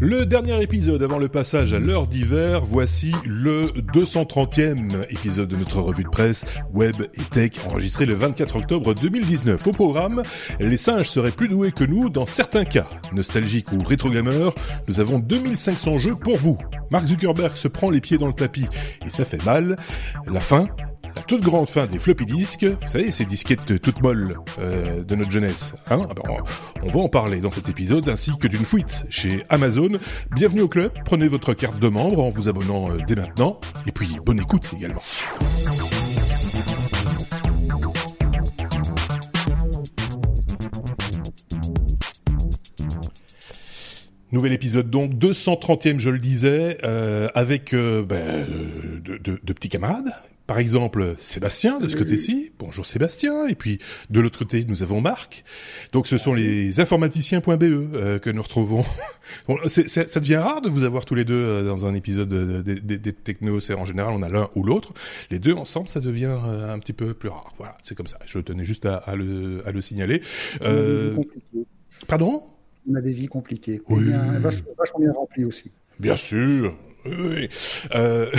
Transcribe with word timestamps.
Le 0.00 0.26
dernier 0.26 0.60
épisode 0.60 1.02
avant 1.02 1.18
le 1.18 1.28
passage 1.28 1.72
à 1.72 1.78
l'heure 1.78 2.08
d'hiver, 2.08 2.64
voici 2.66 3.12
le 3.24 3.66
230e 3.92 5.06
épisode 5.08 5.48
de 5.48 5.56
notre 5.56 5.80
revue 5.80 6.02
de 6.02 6.08
presse 6.08 6.44
Web 6.72 6.96
et 7.14 7.22
Tech 7.30 7.52
enregistré 7.66 8.04
le 8.04 8.14
24 8.14 8.56
octobre 8.56 8.94
2019. 8.94 9.64
Au 9.66 9.72
programme, 9.72 10.22
les 10.58 10.76
singes 10.76 11.08
seraient 11.08 11.30
plus 11.30 11.48
doués 11.48 11.70
que 11.70 11.84
nous 11.84 12.10
dans 12.10 12.26
certains 12.26 12.64
cas. 12.64 12.88
Nostalgique 13.12 13.72
ou 13.72 13.82
rétro 13.82 14.10
gamer, 14.10 14.52
nous 14.88 15.00
avons 15.00 15.20
2500 15.20 15.98
jeux 15.98 16.16
pour 16.16 16.36
vous. 16.36 16.58
Mark 16.90 17.06
Zuckerberg 17.06 17.56
se 17.56 17.68
prend 17.68 17.88
les 17.88 18.00
pieds 18.00 18.18
dans 18.18 18.26
le 18.26 18.32
tapis 18.32 18.66
et 19.06 19.10
ça 19.10 19.24
fait 19.24 19.44
mal. 19.44 19.76
La 20.26 20.40
fin, 20.40 20.66
la 21.16 21.22
toute 21.22 21.42
grande 21.42 21.68
fin 21.68 21.86
des 21.86 21.98
floppy 21.98 22.26
disks, 22.26 22.64
vous 22.64 22.88
savez, 22.88 23.10
ces 23.10 23.24
disquettes 23.24 23.80
toutes 23.80 24.02
molles 24.02 24.36
euh, 24.58 25.04
de 25.04 25.14
notre 25.14 25.30
jeunesse. 25.30 25.74
Hein 25.90 26.06
ah 26.10 26.14
ben, 26.14 26.22
on 26.82 26.88
va 26.88 27.00
en 27.00 27.08
parler 27.08 27.40
dans 27.40 27.50
cet 27.50 27.68
épisode, 27.68 28.08
ainsi 28.08 28.36
que 28.36 28.48
d'une 28.48 28.64
fuite 28.64 29.06
chez 29.08 29.44
Amazon. 29.48 29.90
Bienvenue 30.34 30.62
au 30.62 30.68
club, 30.68 30.92
prenez 31.04 31.28
votre 31.28 31.54
carte 31.54 31.78
de 31.78 31.88
membre 31.88 32.20
en 32.20 32.30
vous 32.30 32.48
abonnant 32.48 32.90
euh, 32.90 32.98
dès 33.06 33.14
maintenant, 33.14 33.60
et 33.86 33.92
puis 33.92 34.18
bonne 34.24 34.40
écoute 34.40 34.72
également. 34.76 35.02
Nouvel 44.34 44.52
épisode 44.52 44.90
donc, 44.90 45.12
230e 45.12 46.00
je 46.00 46.10
le 46.10 46.18
disais, 46.18 46.78
euh, 46.82 47.28
avec 47.36 47.72
euh, 47.72 48.02
ben, 48.02 48.44
petits 49.46 49.68
camarades, 49.68 50.12
par 50.46 50.58
exemple 50.58 51.14
Sébastien 51.18 51.78
de 51.78 51.88
ce 51.88 51.96
côté-ci. 51.96 52.52
Bonjour 52.58 52.84
Sébastien. 52.84 53.46
Et 53.46 53.54
puis 53.54 53.78
de 54.10 54.20
l'autre 54.20 54.38
côté, 54.38 54.64
nous 54.66 54.82
avons 54.82 55.00
Marc. 55.00 55.44
Donc 55.92 56.06
ce 56.06 56.18
sont 56.18 56.34
les 56.34 56.80
informaticiens.be 56.80 57.62
euh, 57.62 58.18
que 58.18 58.30
nous 58.30 58.42
retrouvons. 58.42 58.84
bon, 59.48 59.58
ça 59.68 60.20
devient 60.20 60.36
rare 60.36 60.60
de 60.60 60.68
vous 60.68 60.84
avoir 60.84 61.04
tous 61.04 61.14
les 61.14 61.24
deux 61.24 61.34
euh, 61.34 61.66
dans 61.66 61.86
un 61.86 61.94
épisode 61.94 62.28
des 62.28 62.74
de, 62.80 62.96
de, 62.96 63.10
technos. 63.10 63.70
En 63.72 63.84
général 63.84 64.12
on 64.14 64.22
a 64.22 64.28
l'un 64.28 64.50
ou 64.54 64.62
l'autre. 64.62 64.92
Les 65.30 65.38
deux 65.38 65.54
ensemble, 65.54 65.88
ça 65.88 66.00
devient 66.00 66.36
euh, 66.46 66.72
un 66.72 66.78
petit 66.78 66.92
peu 66.92 67.14
plus 67.14 67.28
rare. 67.28 67.54
Voilà, 67.56 67.76
c'est 67.82 67.94
comme 67.94 68.06
ça. 68.06 68.18
Je 68.26 68.38
tenais 68.38 68.64
juste 68.64 68.86
à, 68.86 68.96
à, 68.96 69.16
le, 69.16 69.62
à 69.66 69.72
le 69.72 69.80
signaler. 69.80 70.20
Euh, 70.62 71.16
pardon? 72.06 72.42
On 72.90 72.94
a 72.96 73.00
des 73.00 73.12
vies 73.12 73.28
compliquées. 73.28 73.80
Oui. 73.88 74.04
Bien, 74.04 74.38
vachement, 74.40 74.70
vachement 74.76 75.00
bien 75.00 75.12
remplies 75.12 75.44
aussi. 75.44 75.70
Bien 75.98 76.16
sûr, 76.16 76.76
oui. 77.06 77.48
Euh, 77.94 78.30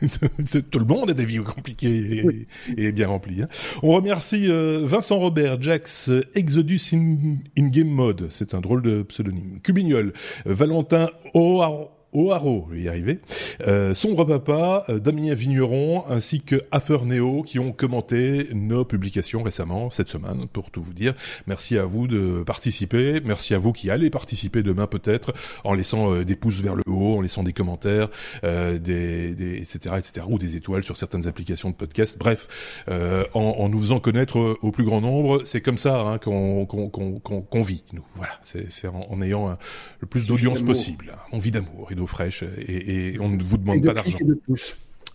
tout 0.70 0.78
le 0.78 0.84
monde 0.84 1.10
a 1.10 1.14
des 1.14 1.24
vies 1.24 1.38
compliquées 1.38 2.46
et, 2.76 2.92
bien 2.92 3.08
remplies. 3.08 3.42
Hein. 3.42 3.48
On 3.82 3.92
remercie 3.92 4.50
euh, 4.50 4.80
Vincent 4.84 5.18
Robert, 5.18 5.60
Jax, 5.60 6.10
Exodus 6.34 6.90
in, 6.92 7.36
in 7.58 7.68
Game 7.68 7.88
Mode, 7.88 8.28
c'est 8.30 8.54
un 8.54 8.60
drôle 8.60 8.82
de 8.82 9.02
pseudonyme. 9.02 9.60
Cubignol, 9.62 10.12
Valentin 10.44 11.10
O'Hara 11.34 12.01
O'Haro, 12.12 12.66
je 12.70 12.76
vais 12.76 12.82
y 12.82 12.88
arriver, 12.88 13.20
euh, 13.66 13.94
Sombre 13.94 14.26
Papa, 14.26 14.84
euh, 14.90 14.98
Damien 14.98 15.34
Vigneron, 15.34 16.04
ainsi 16.08 16.42
que 16.42 16.56
Afer 16.70 17.06
Neo, 17.06 17.42
qui 17.42 17.58
ont 17.58 17.72
commenté 17.72 18.48
nos 18.52 18.84
publications 18.84 19.42
récemment, 19.42 19.88
cette 19.88 20.10
semaine, 20.10 20.46
pour 20.52 20.70
tout 20.70 20.82
vous 20.82 20.92
dire. 20.92 21.14
Merci 21.46 21.78
à 21.78 21.84
vous 21.84 22.08
de 22.08 22.42
participer, 22.44 23.20
merci 23.24 23.54
à 23.54 23.58
vous 23.58 23.72
qui 23.72 23.90
allez 23.90 24.10
participer 24.10 24.62
demain 24.62 24.86
peut-être, 24.86 25.32
en 25.64 25.72
laissant 25.72 26.12
euh, 26.12 26.24
des 26.24 26.36
pouces 26.36 26.60
vers 26.60 26.74
le 26.74 26.82
haut, 26.86 27.16
en 27.16 27.22
laissant 27.22 27.42
des 27.42 27.54
commentaires, 27.54 28.08
euh, 28.44 28.78
des, 28.78 29.34
des, 29.34 29.56
etc., 29.62 29.94
etc., 29.96 30.26
ou 30.28 30.38
des 30.38 30.56
étoiles 30.56 30.84
sur 30.84 30.98
certaines 30.98 31.26
applications 31.26 31.70
de 31.70 31.74
podcast. 31.74 32.18
Bref, 32.18 32.84
euh, 32.90 33.24
en, 33.32 33.40
en, 33.40 33.68
nous 33.70 33.80
faisant 33.80 34.00
connaître 34.00 34.58
au 34.60 34.70
plus 34.70 34.84
grand 34.84 35.00
nombre, 35.00 35.42
c'est 35.44 35.62
comme 35.62 35.78
ça 35.78 36.00
hein, 36.00 36.18
qu'on 36.18 36.66
qu'on 36.66 36.90
qu'on 36.90 37.20
qu'on 37.20 37.62
vit, 37.62 37.84
nous. 37.94 38.04
Voilà, 38.16 38.38
c'est 38.44 38.88
en, 38.88 39.06
en, 39.08 39.22
ayant 39.22 39.56
le 40.00 40.06
plus 40.06 40.26
d'audience 40.26 40.62
possible. 40.62 41.16
On 41.32 41.38
vit 41.38 41.50
d'amour 41.50 41.90
fraîche 42.06 42.42
et, 42.58 43.14
et, 43.14 43.20
on 43.20 43.28
ne 43.28 43.42
vous 43.42 43.56
demande 43.56 43.84
pas 43.84 43.94
d'argent. 43.94 44.18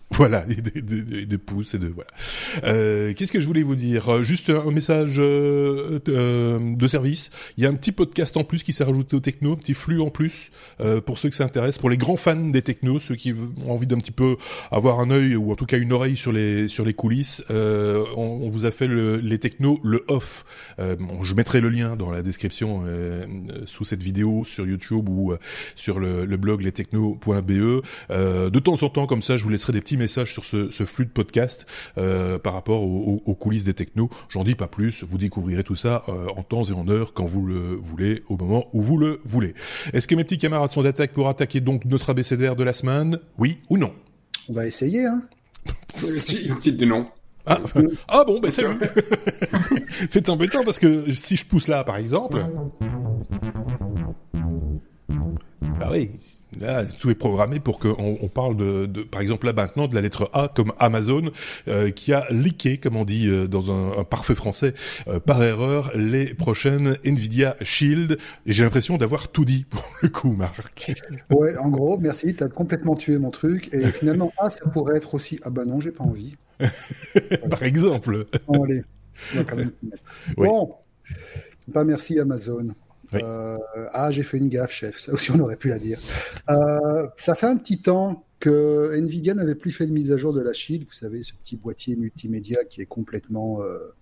Voilà, 0.18 0.40
des, 0.40 1.38
pouces 1.38 1.74
et 1.74 1.78
de 1.78 1.86
voilà. 1.86 2.10
Euh, 2.64 3.12
Qu'est-ce 3.14 3.30
que 3.30 3.40
je 3.40 3.46
voulais 3.46 3.62
vous 3.62 3.76
dire? 3.76 4.08
Euh, 4.08 4.22
Juste 4.22 4.50
un 4.50 4.70
message 4.70 5.16
euh, 5.20 6.00
euh, 6.08 6.58
de 6.58 6.88
service. 6.88 7.30
Il 7.56 7.64
y 7.64 7.66
a 7.66 7.70
un 7.70 7.74
petit 7.74 7.92
podcast 7.92 8.36
en 8.36 8.42
plus 8.42 8.62
qui 8.62 8.72
s'est 8.72 8.84
rajouté 8.84 9.16
au 9.16 9.20
techno, 9.20 9.52
un 9.52 9.56
petit 9.56 9.74
flux 9.74 10.00
en 10.00 10.10
plus 10.10 10.50
euh, 10.80 11.00
pour 11.02 11.18
ceux 11.18 11.28
qui 11.28 11.36
s'intéressent, 11.36 11.78
pour 11.78 11.90
les 11.90 11.98
grands 11.98 12.16
fans 12.16 12.36
des 12.36 12.62
technos, 12.62 12.98
ceux 12.98 13.16
qui 13.16 13.32
ont 13.32 13.70
envie 13.70 13.86
d'un 13.86 13.98
petit 13.98 14.10
peu 14.10 14.36
avoir 14.70 15.00
un 15.00 15.10
œil 15.10 15.36
ou 15.36 15.52
en 15.52 15.56
tout 15.56 15.66
cas 15.66 15.78
une 15.78 15.92
oreille 15.92 16.16
sur 16.16 16.32
les 16.32 16.68
sur 16.68 16.84
les 16.86 16.94
coulisses. 16.94 17.44
Euh, 17.50 18.04
on, 18.16 18.40
on, 18.42 18.48
vous 18.48 18.64
a 18.64 18.70
fait 18.70 18.86
le, 18.86 19.18
les 19.18 19.38
technos, 19.38 19.78
le 19.84 20.04
off. 20.08 20.44
Bon, 20.78 21.22
je 21.22 21.34
mettrai 21.34 21.60
le 21.60 21.68
lien 21.68 21.96
dans 21.96 22.10
la 22.10 22.22
description 22.22 22.82
sous 23.66 23.84
cette 23.84 24.02
vidéo 24.02 24.44
sur 24.44 24.66
YouTube 24.66 25.08
ou 25.08 25.34
sur 25.76 25.98
le, 25.98 26.24
le 26.24 26.36
blog 26.36 26.62
lestechno.be. 26.62 27.82
de 28.10 28.58
temps 28.58 28.82
en 28.82 28.88
temps, 28.88 29.06
comme 29.06 29.22
ça, 29.22 29.36
je 29.36 29.44
vous 29.44 29.50
laisserai 29.50 29.72
des 29.72 29.80
petits 29.80 29.97
message 29.98 30.32
sur 30.32 30.44
ce, 30.44 30.70
ce 30.70 30.84
flux 30.84 31.04
de 31.04 31.10
podcast 31.10 31.66
euh, 31.98 32.38
par 32.38 32.54
rapport 32.54 32.82
aux, 32.82 33.22
aux, 33.24 33.34
coulisses 33.34 33.64
des 33.64 33.74
technos. 33.74 34.10
J'en 34.28 34.44
dis 34.44 34.54
pas 34.54 34.68
plus, 34.68 35.04
vous 35.04 35.18
découvrirez 35.18 35.64
tout 35.64 35.76
ça 35.76 36.04
euh, 36.08 36.26
en 36.36 36.42
temps 36.42 36.64
et 36.64 36.72
en 36.72 36.88
heure 36.88 37.12
quand 37.12 37.26
vous 37.26 37.44
le 37.46 37.74
voulez, 37.74 38.22
au 38.28 38.36
moment 38.36 38.66
où 38.72 38.82
vous 38.82 38.96
le 38.96 39.20
voulez. 39.24 39.54
Est-ce 39.92 40.06
que 40.06 40.14
mes 40.14 40.24
petits 40.24 40.38
camarades 40.38 40.72
sont 40.72 40.82
d'attaque 40.82 41.12
pour 41.12 41.28
attaquer 41.28 41.60
donc 41.60 41.84
notre 41.84 42.10
abécédaire 42.10 42.56
de 42.56 42.64
la 42.64 42.72
semaine? 42.72 43.18
Oui 43.38 43.58
ou 43.68 43.78
non? 43.78 43.92
On 44.48 44.54
va 44.54 44.66
essayer, 44.66 45.06
hein. 45.06 45.22
Si, 45.96 46.48
dit 46.72 46.86
non. 46.86 47.08
Ah, 47.46 47.58
ah 48.08 48.24
bon, 48.26 48.40
ben 48.40 48.50
salut 48.50 48.78
C'est 50.08 50.28
embêtant 50.28 50.64
parce 50.64 50.78
que 50.78 51.10
si 51.10 51.36
je 51.36 51.46
pousse 51.46 51.68
là, 51.68 51.84
par 51.84 51.96
exemple... 51.96 52.44
Bah 55.78 55.88
oui, 55.92 56.10
Là, 56.60 56.84
tout 56.84 57.10
est 57.10 57.14
programmé 57.14 57.60
pour 57.60 57.78
qu'on 57.78 58.18
on 58.20 58.28
parle 58.28 58.56
de, 58.56 58.86
de, 58.86 59.02
par 59.02 59.20
exemple 59.20 59.46
là 59.46 59.52
maintenant, 59.52 59.86
de 59.86 59.94
la 59.94 60.00
lettre 60.00 60.30
A 60.32 60.50
comme 60.54 60.72
Amazon, 60.78 61.30
euh, 61.68 61.90
qui 61.90 62.12
a 62.12 62.24
leaké, 62.30 62.78
comme 62.78 62.96
on 62.96 63.04
dit 63.04 63.28
euh, 63.28 63.46
dans 63.46 63.70
un, 63.70 63.98
un, 63.98 64.04
parfait 64.04 64.34
français, 64.34 64.74
euh, 65.06 65.20
par 65.20 65.42
erreur, 65.42 65.92
les 65.94 66.34
prochaines 66.34 66.96
Nvidia 67.04 67.56
Shield. 67.62 68.18
J'ai 68.46 68.64
l'impression 68.64 68.96
d'avoir 68.96 69.28
tout 69.28 69.44
dit 69.44 69.66
pour 69.68 69.84
le 70.02 70.08
coup, 70.08 70.32
Marc. 70.32 70.92
Ouais, 71.30 71.56
en 71.58 71.68
gros, 71.68 71.98
merci, 71.98 72.34
t'as 72.34 72.48
complètement 72.48 72.96
tué 72.96 73.18
mon 73.18 73.30
truc. 73.30 73.72
Et 73.72 73.84
finalement, 73.92 74.32
ah, 74.38 74.50
ça 74.50 74.66
pourrait 74.68 74.96
être 74.96 75.14
aussi, 75.14 75.38
ah 75.42 75.50
bah 75.50 75.64
non, 75.64 75.80
j'ai 75.80 75.92
pas 75.92 76.04
envie. 76.04 76.36
par 77.50 77.62
exemple. 77.62 78.26
Bon, 78.46 78.64
allez, 78.64 78.82
on 79.32 79.38
va 79.38 79.44
quand 79.44 79.56
même 79.56 79.70
oui. 80.36 80.48
Bon, 80.48 80.74
pas 81.72 81.84
merci 81.84 82.18
Amazon. 82.18 82.68
Oui. 83.12 83.20
Euh, 83.22 83.56
ah, 83.92 84.10
j'ai 84.10 84.22
fait 84.22 84.38
une 84.38 84.48
gaffe, 84.48 84.72
chef. 84.72 84.98
Ça 84.98 85.12
aussi, 85.12 85.30
on 85.30 85.38
aurait 85.40 85.56
pu 85.56 85.68
la 85.68 85.78
dire. 85.78 85.98
Euh, 86.50 87.06
ça 87.16 87.34
fait 87.34 87.46
un 87.46 87.56
petit 87.56 87.78
temps 87.78 88.24
que 88.40 88.94
Nvidia 88.96 89.34
n'avait 89.34 89.54
plus 89.54 89.72
fait 89.72 89.86
de 89.86 89.92
mise 89.92 90.12
à 90.12 90.16
jour 90.16 90.32
de 90.32 90.40
la 90.40 90.52
Shield. 90.52 90.86
Vous 90.86 90.92
savez, 90.92 91.22
ce 91.22 91.34
petit 91.34 91.56
boîtier 91.56 91.96
multimédia 91.96 92.64
qui 92.64 92.80
est 92.80 92.86
complètement, 92.86 93.62
euh, 93.62 93.94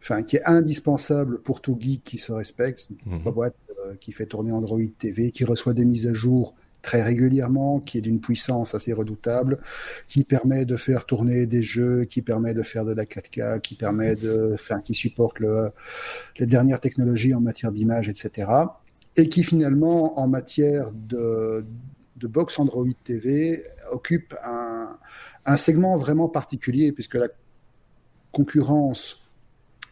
enfin, 0.00 0.22
qui 0.22 0.36
est 0.36 0.44
indispensable 0.44 1.40
pour 1.40 1.60
tout 1.60 1.76
geek 1.80 2.04
qui 2.04 2.18
se 2.18 2.32
respecte. 2.32 2.88
Une 3.06 3.12
mm 3.12 3.22
-hmm. 3.22 3.32
boîte 3.32 3.56
euh, 3.86 3.94
qui 3.98 4.12
fait 4.12 4.26
tourner 4.26 4.52
Android 4.52 4.80
TV, 4.98 5.30
qui 5.30 5.44
reçoit 5.44 5.74
des 5.74 5.84
mises 5.84 6.06
à 6.06 6.14
jour 6.14 6.54
très 6.82 7.02
régulièrement, 7.02 7.80
qui 7.80 7.98
est 7.98 8.00
d'une 8.00 8.20
puissance 8.20 8.74
assez 8.74 8.92
redoutable, 8.92 9.58
qui 10.08 10.24
permet 10.24 10.64
de 10.64 10.76
faire 10.76 11.04
tourner 11.04 11.46
des 11.46 11.62
jeux, 11.62 12.04
qui 12.04 12.22
permet 12.22 12.54
de 12.54 12.62
faire 12.62 12.84
de 12.84 12.92
la 12.92 13.04
4K, 13.04 13.60
qui 13.60 13.74
permet 13.74 14.14
de 14.14 14.54
faire, 14.58 14.82
qui 14.82 14.94
supporte 14.94 15.40
le, 15.40 15.70
les 16.38 16.46
dernières 16.46 16.80
technologies 16.80 17.34
en 17.34 17.40
matière 17.40 17.72
d'image, 17.72 18.08
etc. 18.08 18.50
Et 19.16 19.28
qui 19.28 19.44
finalement, 19.44 20.18
en 20.18 20.28
matière 20.28 20.92
de, 20.92 21.64
box 22.16 22.58
Android 22.58 22.86
TV, 23.04 23.64
occupe 23.90 24.34
un 24.42 25.56
segment 25.56 25.96
vraiment 25.96 26.28
particulier, 26.28 26.92
puisque 26.92 27.14
la 27.14 27.28
concurrence 28.32 29.19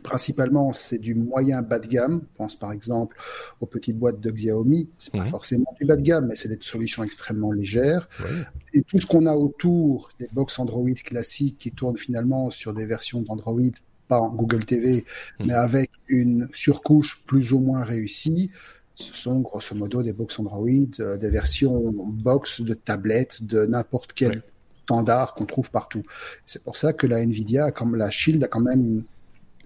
principalement, 0.09 0.73
c'est 0.73 0.99
du 0.99 1.15
moyen 1.15 1.61
bas 1.61 1.79
de 1.79 1.87
gamme. 1.87 2.23
Je 2.23 2.37
pense 2.37 2.57
par 2.57 2.73
exemple 2.73 3.17
aux 3.61 3.67
petites 3.67 3.99
boîtes 3.99 4.21
de 4.21 4.31
Xiaomi. 4.31 4.88
C'est 4.99 5.12
pas 5.12 5.25
mmh. 5.25 5.29
forcément 5.29 5.75
du 5.79 5.87
bas 5.87 5.97
de 5.97 6.03
gamme, 6.03 6.27
mais 6.29 6.35
c'est 6.35 6.49
des 6.49 6.59
solutions 6.61 7.05
extrêmement 7.05 7.53
légères. 7.53 8.09
Ouais. 8.21 8.31
Et 8.73 8.82
tout 8.82 8.99
ce 8.99 9.06
qu'on 9.06 9.27
a 9.27 9.35
autour 9.35 10.11
des 10.19 10.29
box 10.32 10.59
Android 10.59 10.94
classiques 11.05 11.59
qui 11.59 11.73
tournent 11.73 11.99
finalement 11.99 12.49
sur 12.50 12.73
des 12.73 12.87
versions 12.87 13.21
d'Android 13.21 13.61
pas 14.09 14.19
en 14.19 14.31
Google 14.31 14.65
TV, 14.65 15.05
mmh. 15.38 15.44
mais 15.44 15.53
avec 15.53 15.91
une 16.06 16.49
surcouche 16.55 17.23
plus 17.27 17.53
ou 17.53 17.59
moins 17.61 17.82
réussie. 17.82 18.50
Ce 18.94 19.15
sont 19.15 19.41
grosso 19.41 19.75
modo 19.77 20.03
des 20.03 20.15
box 20.15 20.41
Android, 20.41 20.69
euh, 21.00 21.19
des 21.19 21.29
versions 21.29 21.93
box 21.93 22.62
de 22.62 22.73
tablettes 22.73 23.44
de 23.44 23.67
n'importe 23.67 24.15
quel 24.15 24.31
ouais. 24.31 24.43
standard 24.85 25.35
qu'on 25.35 25.44
trouve 25.44 25.71
partout. 25.71 26.03
C'est 26.47 26.65
pour 26.65 26.79
ça 26.79 26.94
que 26.94 27.06
la 27.06 27.19
Nvidia, 27.21 27.71
comme 27.73 27.94
la 27.94 28.11
Shield, 28.11 28.43
a 28.43 28.49
quand 28.49 28.61
même 28.61 29.05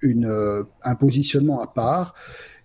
une 0.02 0.26
euh, 0.26 0.64
un 0.82 0.94
positionnement 0.94 1.60
à 1.60 1.66
part 1.66 2.14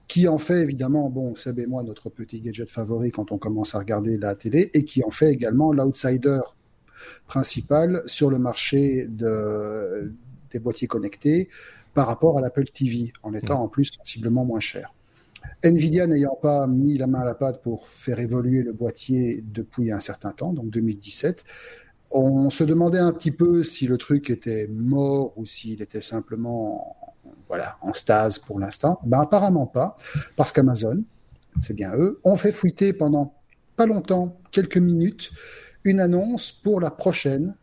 qui 0.08 0.28
en 0.28 0.38
fait 0.38 0.62
évidemment, 0.62 1.10
bon, 1.10 1.36
Seb 1.36 1.60
et 1.60 1.66
moi, 1.66 1.84
notre 1.84 2.10
petit 2.10 2.40
gadget 2.40 2.70
favori 2.70 3.12
quand 3.12 3.32
on 3.32 3.38
commence 3.38 3.76
à 3.76 3.80
regarder 3.80 4.18
la 4.18 4.36
télé, 4.36 4.72
et 4.74 4.86
qui 4.86 5.04
en 5.04 5.12
fait 5.12 5.32
également 5.32 5.74
l'outsider 5.74 6.40
principal 7.28 8.02
sur 8.06 8.30
le 8.30 8.40
marché 8.40 9.06
de, 9.08 10.14
des 10.52 10.60
boîtiers 10.60 10.88
connectés 10.88 11.50
par 11.94 12.08
rapport 12.08 12.38
à 12.38 12.42
l'Apple 12.42 12.66
TV, 12.66 13.12
en 13.24 13.34
étant 13.34 13.60
mmh. 13.60 13.64
en 13.64 13.68
plus 13.68 13.86
sensiblement 13.86 14.46
moins 14.46 14.60
cher. 14.60 14.94
Nvidia 15.64 16.08
n'ayant 16.08 16.38
pas 16.42 16.68
mis 16.68 16.98
la 16.98 17.08
main 17.08 17.20
à 17.20 17.26
la 17.26 17.34
pâte 17.34 17.62
pour 17.62 17.88
faire 17.90 18.20
évoluer 18.20 18.62
le 18.62 18.74
boîtier 18.74 19.44
depuis 19.46 19.92
un 19.92 20.00
certain 20.00 20.32
temps, 20.32 20.54
donc 20.54 20.70
2017, 20.70 21.44
on 22.12 22.50
se 22.50 22.64
demandait 22.64 23.00
un 23.00 23.12
petit 23.12 23.32
peu 23.32 23.64
si 23.64 23.88
le 23.88 23.98
truc 23.98 24.30
était 24.30 24.68
mort 24.68 25.34
ou 25.36 25.46
s'il 25.46 25.82
était 25.82 26.02
simplement 26.02 26.96
voilà, 27.48 27.78
en 27.82 27.94
stase 27.94 28.40
pour 28.40 28.60
l'instant. 28.60 29.00
Ben 29.06 29.22
apparemment 29.22 29.68
pas, 29.68 29.96
parce 30.36 30.52
qu'Amazon, 30.52 31.04
c'est 31.62 31.74
bien 31.74 31.92
eux, 31.96 32.20
ont 32.24 32.38
fait 32.38 32.52
fuiter 32.52 32.94
pendant 32.94 33.34
pas 33.76 33.86
longtemps, 33.86 34.38
quelques 34.52 34.78
minutes, 34.78 35.32
une 35.84 36.00
annonce 36.00 36.52
pour 36.52 36.82
la 36.82 36.92
prochaine 36.92 37.56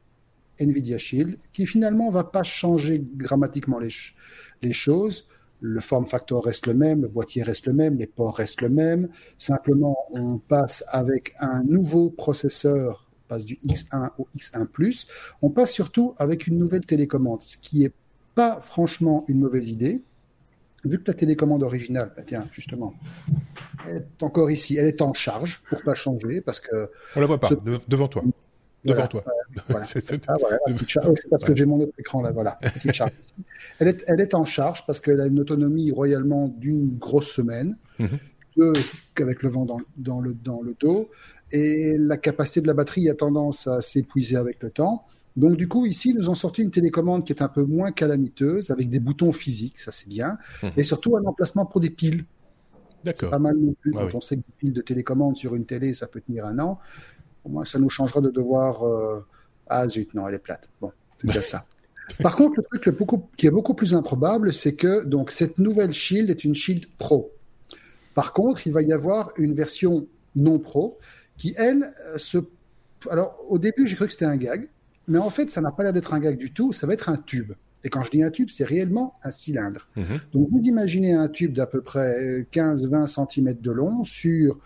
Nvidia 0.58 0.98
Shield, 0.98 1.38
qui 1.52 1.66
finalement 1.66 2.10
va 2.10 2.24
pas 2.24 2.42
changer 2.42 2.98
dramatiquement 2.98 3.78
les, 3.78 3.90
les 4.62 4.72
choses. 4.72 5.28
Le 5.60 5.80
form 5.80 6.06
factor 6.06 6.44
reste 6.44 6.66
le 6.66 6.74
même, 6.74 7.02
le 7.02 7.08
boîtier 7.08 7.42
reste 7.42 7.66
le 7.66 7.72
même, 7.72 7.96
les 7.96 8.06
ports 8.06 8.36
restent 8.36 8.60
le 8.60 8.68
même. 8.68 9.08
Simplement, 9.38 9.96
on 10.12 10.38
passe 10.38 10.84
avec 10.88 11.34
un 11.40 11.62
nouveau 11.64 12.10
processeur, 12.10 13.08
on 13.24 13.28
passe 13.28 13.44
du 13.44 13.58
X1 13.66 14.10
au 14.18 14.28
X1+. 14.36 15.06
On 15.42 15.50
passe 15.50 15.72
surtout 15.72 16.14
avec 16.18 16.46
une 16.46 16.58
nouvelle 16.58 16.86
télécommande, 16.86 17.42
ce 17.42 17.56
qui 17.56 17.84
est 17.84 17.92
pas 18.34 18.60
franchement 18.60 19.24
une 19.28 19.40
mauvaise 19.40 19.68
idée, 19.68 20.02
vu 20.84 20.98
que 20.98 21.04
la 21.06 21.14
télécommande 21.14 21.62
originale, 21.62 22.12
bah 22.16 22.22
tiens, 22.26 22.46
justement, 22.52 22.94
est 23.88 24.22
encore 24.22 24.50
ici, 24.50 24.76
elle 24.76 24.86
est 24.86 25.02
en 25.02 25.14
charge 25.14 25.62
pour 25.68 25.82
pas 25.82 25.94
changer, 25.94 26.40
parce 26.40 26.60
que... 26.60 26.90
On 27.16 27.20
la 27.20 27.26
voit 27.26 27.40
pas, 27.40 27.50
devant 27.88 28.08
toi. 28.08 28.22
Devant 28.84 29.06
toi. 29.06 29.24
c'est 29.84 30.28
ah, 30.28 30.34
parce 31.30 31.44
que 31.44 31.54
j'ai 31.54 31.64
mon 31.64 31.80
autre 31.80 31.94
écran 31.98 32.20
là, 32.20 32.32
voilà. 32.32 32.58
elle, 33.78 33.88
est, 33.88 34.04
elle 34.06 34.20
est 34.20 34.34
en 34.34 34.44
charge 34.44 34.84
parce 34.86 35.00
qu'elle 35.00 35.20
a 35.20 35.26
une 35.26 35.40
autonomie 35.40 35.90
royalement 35.90 36.48
d'une 36.48 36.98
grosse 36.98 37.30
semaine, 37.30 37.78
mm 37.98 38.06
avec 39.20 39.42
le 39.42 39.48
vent 39.48 39.64
dans, 39.64 39.80
dans, 39.96 40.20
le, 40.20 40.32
dans 40.32 40.62
le 40.62 40.76
dos, 40.78 41.10
et 41.50 41.96
la 41.98 42.16
capacité 42.16 42.60
de 42.60 42.66
la 42.66 42.74
batterie 42.74 43.08
a 43.08 43.14
tendance 43.14 43.66
à 43.66 43.80
s'épuiser 43.80 44.36
avec 44.36 44.62
le 44.62 44.70
temps. 44.70 45.06
Donc 45.36 45.56
du 45.56 45.66
coup, 45.66 45.86
ici, 45.86 46.10
ils 46.10 46.16
nous 46.16 46.30
ont 46.30 46.34
sorti 46.34 46.62
une 46.62 46.70
télécommande 46.70 47.24
qui 47.24 47.32
est 47.32 47.42
un 47.42 47.48
peu 47.48 47.62
moins 47.62 47.90
calamiteuse, 47.90 48.70
avec 48.70 48.88
des 48.88 49.00
boutons 49.00 49.32
physiques, 49.32 49.80
ça 49.80 49.90
c'est 49.90 50.08
bien, 50.08 50.38
mhm. 50.62 50.72
et 50.76 50.84
surtout 50.84 51.16
un 51.16 51.24
emplacement 51.24 51.66
pour 51.66 51.80
des 51.80 51.90
piles. 51.90 52.24
D'accord. 53.04 53.30
Pas 53.30 53.38
mal 53.38 53.56
non 53.56 53.74
plus. 53.74 53.92
Ah 53.96 54.06
quand 54.10 54.18
on 54.18 54.20
sait 54.20 54.36
que 54.36 54.40
des 54.42 54.52
piles 54.58 54.72
de 54.72 54.80
télécommande 54.80 55.36
sur 55.36 55.54
une 55.54 55.66
télé, 55.66 55.92
ça 55.92 56.06
peut 56.06 56.20
tenir 56.20 56.46
un 56.46 56.58
an. 56.58 56.78
Au 57.44 57.50
moins, 57.50 57.64
ça 57.64 57.78
nous 57.78 57.90
changera 57.90 58.20
de 58.20 58.30
devoir. 58.30 58.86
Euh, 58.86 59.26
ah 59.66 59.86
zut, 59.88 60.14
non, 60.14 60.26
elle 60.26 60.34
est 60.34 60.38
plate. 60.38 60.70
Bon, 60.80 60.90
c'est 61.18 61.26
déjà 61.26 61.42
ça. 61.42 61.64
Par 62.22 62.36
contre, 62.36 62.60
le 62.60 62.78
truc 62.78 62.96
beaucoup, 62.96 63.28
qui 63.36 63.46
est 63.46 63.50
beaucoup 63.50 63.74
plus 63.74 63.94
improbable, 63.94 64.52
c'est 64.52 64.74
que 64.74 65.04
donc 65.04 65.30
cette 65.30 65.58
nouvelle 65.58 65.92
Shield 65.92 66.30
est 66.30 66.44
une 66.44 66.54
Shield 66.54 66.86
Pro. 66.98 67.32
Par 68.14 68.32
contre, 68.32 68.66
il 68.66 68.72
va 68.72 68.82
y 68.82 68.92
avoir 68.92 69.32
une 69.36 69.54
version 69.54 70.06
non 70.36 70.58
Pro 70.58 70.98
qui, 71.36 71.54
elle, 71.56 71.92
euh, 72.06 72.18
se. 72.18 72.38
Alors, 73.10 73.38
au 73.48 73.58
début, 73.58 73.86
j'ai 73.86 73.96
cru 73.96 74.06
que 74.06 74.12
c'était 74.12 74.24
un 74.24 74.36
gag. 74.36 74.68
Mais 75.06 75.18
en 75.18 75.30
fait, 75.30 75.50
ça 75.50 75.60
n'a 75.60 75.70
pas 75.70 75.82
l'air 75.82 75.92
d'être 75.92 76.14
un 76.14 76.20
gag 76.20 76.36
du 76.36 76.52
tout, 76.52 76.72
ça 76.72 76.86
va 76.86 76.94
être 76.94 77.08
un 77.08 77.16
tube. 77.16 77.52
Et 77.84 77.90
quand 77.90 78.02
je 78.02 78.10
dis 78.10 78.22
un 78.22 78.30
tube, 78.30 78.48
c'est 78.50 78.64
réellement 78.64 79.14
un 79.22 79.30
cylindre. 79.30 79.86
Mhm. 79.96 80.04
Donc 80.32 80.48
vous 80.50 80.60
imaginez 80.62 81.12
un 81.12 81.28
tube 81.28 81.52
d'à 81.52 81.66
peu 81.66 81.82
près 81.82 82.46
15-20 82.50 83.06
cm 83.06 83.54
de 83.60 83.70
long 83.70 84.04
sur 84.04 84.58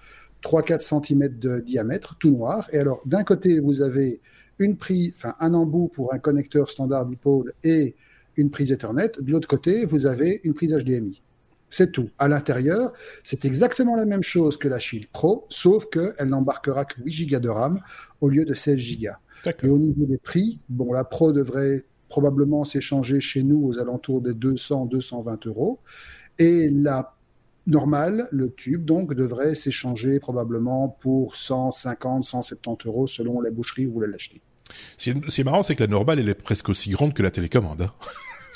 3-4 0.43 0.81
cm 0.81 1.29
de 1.38 1.58
diamètre, 1.61 2.17
tout 2.19 2.31
noir. 2.31 2.69
Et 2.73 2.79
alors, 2.79 3.02
d'un 3.06 3.25
côté, 3.25 3.58
vous 3.58 3.82
avez 3.82 4.20
une 4.58 4.76
prise, 4.76 5.12
enfin 5.17 5.35
un 5.40 5.55
embout 5.55 5.88
pour 5.88 6.14
un 6.14 6.19
connecteur 6.19 6.70
standard 6.70 7.06
dipôle 7.06 7.52
et 7.64 7.96
une 8.37 8.50
prise 8.50 8.70
Ethernet. 8.70 9.12
De 9.20 9.32
l'autre 9.32 9.49
côté, 9.49 9.84
vous 9.84 10.06
avez 10.06 10.41
une 10.44 10.55
prise 10.55 10.73
HDMI. 10.73 11.20
C'est 11.69 11.93
tout. 11.93 12.08
À 12.19 12.29
l'intérieur, 12.29 12.93
c'est 13.25 13.44
exactement 13.44 13.94
la 13.94 14.06
même 14.06 14.23
chose 14.23 14.56
que 14.56 14.69
la 14.69 14.79
Shield 14.79 15.08
Pro, 15.08 15.46
sauf 15.50 15.87
qu'elle 15.91 16.29
n'embarquera 16.29 16.84
que 16.84 17.00
8 17.02 17.26
Go 17.26 17.38
de 17.41 17.49
RAM 17.49 17.81
au 18.20 18.29
lieu 18.29 18.44
de 18.44 18.55
16 18.55 18.81
Go. 19.00 19.11
Et 19.62 19.69
au 19.69 19.79
niveau 19.79 20.05
des 20.06 20.19
prix, 20.19 20.58
bon, 20.69 20.93
la 20.93 21.05
Pro 21.05 21.32
devrait 21.32 21.85
probablement 22.08 22.64
s'échanger 22.64 23.20
chez 23.20 23.43
nous 23.43 23.67
aux 23.67 23.79
alentours 23.79 24.20
des 24.20 24.32
200-220 24.32 25.46
euros. 25.46 25.81
Et 26.38 26.69
la 26.70 27.14
normale, 27.67 28.29
le 28.31 28.50
tube, 28.50 28.85
donc, 28.85 29.14
devrait 29.14 29.55
s'échanger 29.55 30.19
probablement 30.19 30.88
pour 31.00 31.35
150-170 31.35 32.87
euros 32.87 33.06
selon 33.06 33.40
la 33.40 33.50
boucherie 33.50 33.87
où 33.87 33.90
vous 33.90 33.94
voulez 33.96 34.11
l'acheter. 34.11 34.40
Ce 34.96 35.11
qui 35.11 35.41
est 35.41 35.44
marrant, 35.44 35.62
c'est 35.62 35.75
que 35.75 35.82
la 35.82 35.88
normale, 35.88 36.19
elle 36.19 36.29
est 36.29 36.34
presque 36.34 36.69
aussi 36.69 36.91
grande 36.91 37.14
que 37.14 37.23
la 37.23 37.31
télécommande. 37.31 37.82
Hein. 37.82 37.93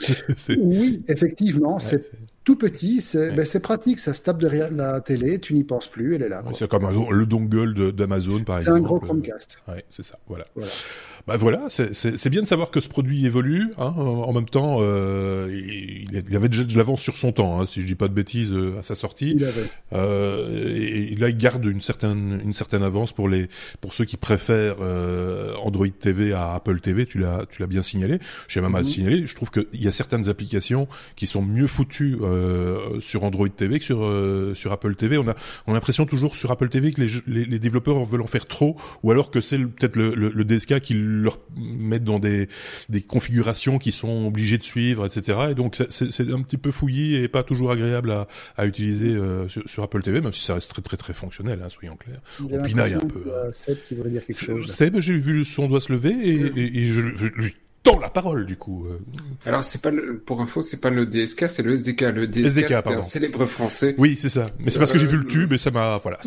oui, 0.58 1.02
effectivement, 1.08 1.78
c'est 1.78 2.10
tout 2.44 2.56
petit, 2.56 3.04
ben, 3.14 3.44
c'est 3.44 3.60
pratique, 3.60 4.00
ça 4.00 4.14
se 4.14 4.22
tape 4.22 4.38
derrière 4.38 4.70
la 4.70 5.00
télé, 5.00 5.38
tu 5.38 5.54
n'y 5.54 5.64
penses 5.64 5.86
plus, 5.86 6.16
elle 6.16 6.22
est 6.22 6.28
là. 6.28 6.42
c'est 6.54 6.68
comme 6.68 6.88
le 7.10 7.26
dongle 7.26 7.92
d'Amazon, 7.92 8.44
par 8.44 8.58
exemple. 8.58 8.76
C'est 8.76 8.82
un 8.82 8.86
gros 8.86 9.00
Chromecast. 9.00 9.58
Ouais, 9.68 9.84
c'est 9.90 10.04
ça, 10.04 10.18
voilà. 10.26 10.46
voilà. 10.54 10.70
Bah 11.26 11.36
voilà, 11.36 11.68
c'est 11.68 12.28
bien 12.30 12.42
de 12.42 12.48
savoir 12.48 12.72
que 12.72 12.80
ce 12.80 12.88
produit 12.88 13.24
évolue. 13.26 13.72
Hein, 13.78 13.94
en 13.96 14.32
même 14.32 14.48
temps, 14.48 14.78
euh, 14.80 15.48
il, 15.52 16.24
il, 16.28 16.36
avait 16.36 16.48
déjà 16.48 16.64
de 16.64 16.76
l'avance 16.76 17.00
sur 17.00 17.16
son 17.16 17.30
temps, 17.30 17.60
hein, 17.60 17.66
si 17.66 17.80
je 17.80 17.86
dis 17.86 17.94
pas 17.94 18.08
de 18.08 18.12
bêtises, 18.12 18.52
euh, 18.52 18.78
à 18.80 18.82
sa 18.82 18.96
sortie. 18.96 19.34
Il 19.36 19.44
avait. 19.44 19.68
Euh, 19.92 20.74
et, 20.74 21.14
là, 21.14 21.28
il 21.28 21.36
garde 21.36 21.64
une 21.64 21.80
certaine 21.80 22.40
une 22.44 22.54
certaine 22.54 22.82
avance 22.82 23.12
pour 23.12 23.28
les 23.28 23.48
pour 23.80 23.94
ceux 23.94 24.04
qui 24.04 24.16
préfèrent 24.16 24.80
Android 25.62 25.86
TV 25.88 26.32
à 26.32 26.54
Apple 26.54 26.80
TV. 26.80 27.06
Tu 27.06 27.18
l'as 27.20 27.46
bien 27.68 27.82
signalé. 27.82 28.18
J'ai 28.48 28.60
même 28.60 28.72
mal 28.72 28.82
mhm. 28.82 28.88
signalé. 28.88 29.26
Je 29.26 29.36
trouve 29.36 29.52
qu'il 29.52 29.80
y 29.80 29.86
a 29.86 29.92
certaines 29.92 30.28
applications 30.28 30.88
qui 31.14 31.28
sont 31.28 31.42
mieux 31.42 31.68
foutues 31.68 32.18
euh, 32.32 33.00
sur 33.00 33.24
Android 33.24 33.48
TV 33.48 33.78
que 33.78 33.84
sur 33.84 34.04
euh, 34.04 34.54
sur 34.54 34.72
Apple 34.72 34.94
TV. 34.94 35.18
On 35.18 35.28
a 35.28 35.34
on 35.66 35.72
a 35.72 35.74
l'impression 35.74 36.06
toujours 36.06 36.36
sur 36.36 36.50
Apple 36.50 36.68
TV 36.68 36.92
que 36.92 37.00
les, 37.00 37.08
les, 37.26 37.44
les, 37.44 37.58
développeurs 37.58 38.04
veulent 38.04 38.22
en 38.22 38.26
faire 38.26 38.46
trop, 38.46 38.76
ou 39.02 39.10
alors 39.10 39.30
que 39.30 39.40
c'est 39.40 39.58
peut-être 39.58 39.96
le, 39.96 40.14
le, 40.14 40.30
le 40.30 40.44
DSK 40.44 40.80
qui 40.80 40.94
leur 40.94 41.38
mettre 41.56 42.04
dans 42.04 42.18
des, 42.18 42.48
des 42.88 43.02
configurations 43.02 43.78
qui 43.78 43.92
sont 43.92 44.26
obligés 44.26 44.58
de 44.58 44.62
suivre, 44.62 45.06
etc. 45.06 45.38
Et 45.50 45.54
donc 45.54 45.76
c'est 45.88 46.30
un 46.30 46.42
petit 46.42 46.56
peu 46.56 46.70
fouillis 46.70 47.16
et 47.16 47.28
pas 47.28 47.42
toujours 47.42 47.70
agréable 47.70 48.10
à, 48.10 48.28
à 48.56 48.66
utiliser 48.66 49.10
euh, 49.10 49.48
sur, 49.48 49.82
Apple 49.82 50.02
TV, 50.02 50.20
même 50.20 50.32
si 50.32 50.44
ça 50.44 50.54
reste 50.54 50.70
très 50.70 50.82
très 50.82 50.96
très 50.96 51.12
fonctionnel, 51.12 51.60
hein, 51.64 51.68
soyons 51.68 51.96
clairs. 51.96 52.20
On 52.40 52.62
pinaille 52.62 52.94
un 52.94 53.00
peu. 53.00 53.24
Hein. 53.28 53.50
Seb 53.52 53.78
qui 53.88 53.94
voudrait 53.94 54.10
dire 54.10 54.24
quelque 54.26 54.44
chose. 54.44 54.70
Seb, 54.70 54.98
j'ai 55.00 55.16
vu 55.16 55.44
son 55.44 55.66
doigt 55.68 55.80
se 55.80 55.92
lever 55.92 56.10
et, 56.10 56.80
et, 56.80 56.84
je, 56.84 57.00
je, 57.14 57.48
tant 57.82 57.98
la 57.98 58.10
parole 58.10 58.46
du 58.46 58.56
coup. 58.56 58.86
Euh. 58.86 58.98
Alors 59.44 59.64
c'est 59.64 59.82
pas 59.82 59.90
le, 59.90 60.18
pour 60.18 60.40
info, 60.40 60.62
c'est 60.62 60.80
pas 60.80 60.90
le 60.90 61.06
DSK, 61.06 61.48
c'est 61.48 61.62
le 61.62 61.72
SDK. 61.72 62.00
Le 62.02 62.26
DSK, 62.26 62.68
c'est 62.68 62.86
un 62.88 63.00
célèbre 63.00 63.46
français. 63.46 63.94
Oui, 63.98 64.16
c'est 64.16 64.28
ça. 64.28 64.46
Mais 64.58 64.70
c'est 64.70 64.78
parce 64.78 64.92
que 64.92 64.98
j'ai 64.98 65.06
vu 65.06 65.18
le 65.18 65.26
tube 65.26 65.52
et 65.52 65.58
ça 65.58 65.70
m'a 65.70 65.96
voilà. 65.98 66.20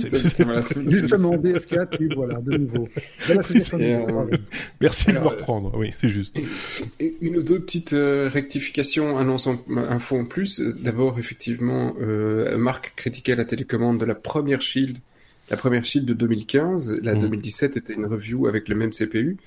Justement 0.87 1.37
DSK 1.37 1.89
tube, 1.91 2.13
voilà, 2.15 2.35
de 2.41 2.57
nouveau. 2.57 2.87
Euh, 3.29 4.37
Merci 4.81 5.07
de 5.07 5.13
me 5.13 5.27
reprendre. 5.27 5.73
Oui, 5.77 5.91
c'est 5.97 6.09
juste. 6.09 6.35
une 6.99 7.37
ou 7.37 7.43
deux 7.43 7.59
petites 7.59 7.93
euh, 7.93 8.29
rectifications, 8.31 9.17
annonce 9.17 9.47
info 9.47 10.17
en 10.17 10.25
plus. 10.25 10.59
D'abord, 10.59 11.19
effectivement, 11.19 11.95
Marc 12.57 12.93
critiquait 12.95 13.35
la 13.35 13.45
télécommande 13.45 13.99
de 13.99 14.05
la 14.05 14.15
première 14.15 14.61
Shield. 14.61 14.97
La 15.49 15.57
première 15.57 15.85
Shield 15.85 16.07
de 16.07 16.13
2015, 16.13 17.01
la 17.03 17.13
2017 17.13 17.75
mmh. 17.75 17.77
était 17.77 17.93
une 17.93 18.07
review 18.07 18.47
avec 18.47 18.67
le 18.67 18.75
même 18.75 18.89
CPU 18.89 19.37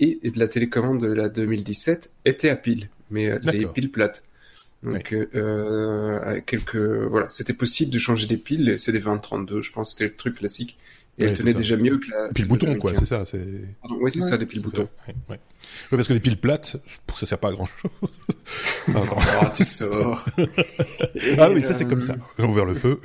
et, 0.00 0.30
de 0.30 0.38
la 0.38 0.48
télécommande 0.48 1.00
de 1.00 1.06
la 1.06 1.28
2017 1.28 2.10
était 2.24 2.50
à 2.50 2.56
pile, 2.56 2.88
mais 3.10 3.36
les 3.44 3.66
piles 3.66 3.90
plates. 3.90 4.24
Donc, 4.82 5.12
euh, 5.12 6.40
quelques, 6.46 6.76
voilà, 6.76 7.28
c'était 7.28 7.52
possible 7.52 7.92
de 7.92 7.98
changer 7.98 8.26
des 8.26 8.38
piles. 8.38 8.76
C'est 8.78 8.92
des 8.92 9.00
2032, 9.00 9.60
je 9.60 9.72
pense, 9.72 9.90
c'était 9.90 10.04
le 10.04 10.14
truc 10.14 10.36
classique. 10.36 10.78
Et 11.20 11.24
elle 11.24 11.36
tenait 11.36 11.54
déjà 11.54 11.76
mieux 11.76 11.98
que 11.98 12.10
la. 12.10 12.28
Pile 12.30 12.48
bouton, 12.48 12.74
quoi, 12.76 12.94
c'est 12.94 13.06
ça. 13.06 13.24
Oui, 14.00 14.10
c'est 14.10 14.22
ça, 14.22 14.36
des 14.36 14.46
piles 14.46 14.62
boutons. 14.62 14.88
Ouais, 15.28 15.38
parce 15.90 16.08
que 16.08 16.14
les 16.14 16.20
piles 16.20 16.40
plates, 16.40 16.76
ça 17.12 17.26
sert 17.26 17.38
pas 17.38 17.48
à 17.48 17.52
grand 17.52 17.66
chose. 17.66 17.90
ah, 18.94 19.52
tu 19.54 19.64
sors. 19.64 20.24
ah 21.38 21.50
oui, 21.50 21.62
ça 21.62 21.74
c'est 21.74 21.84
comme 21.84 22.02
ça. 22.02 22.16
Ils 22.38 22.44
ont 22.44 22.50
ouvert 22.50 22.64
le 22.64 22.74
feu. 22.74 22.98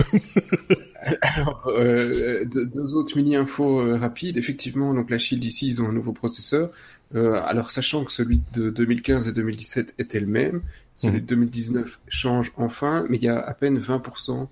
Alors, 1.22 1.68
euh, 1.68 2.46
deux, 2.46 2.96
autres 2.96 3.16
mini-infos 3.18 3.82
euh, 3.82 3.98
rapides. 3.98 4.38
Effectivement, 4.38 4.94
donc 4.94 5.10
la 5.10 5.18
Shield 5.18 5.44
ici, 5.44 5.68
ils 5.68 5.82
ont 5.82 5.90
un 5.90 5.94
nouveau 5.94 6.14
processeur. 6.14 6.72
Euh, 7.14 7.42
alors, 7.46 7.70
sachant 7.72 8.04
que 8.04 8.12
celui 8.12 8.42
de 8.54 8.70
2015 8.70 9.28
et 9.28 9.34
2017 9.34 9.96
était 10.00 10.20
le 10.20 10.26
même, 10.26 10.62
celui 10.96 11.22
de 11.22 11.28
2019 11.28 12.00
change 12.08 12.52
enfin, 12.58 13.06
mais 13.10 13.18
il 13.18 13.24
y 13.24 13.28
a 13.28 13.40
à 13.40 13.54
peine 13.54 13.80
20% 13.80 14.48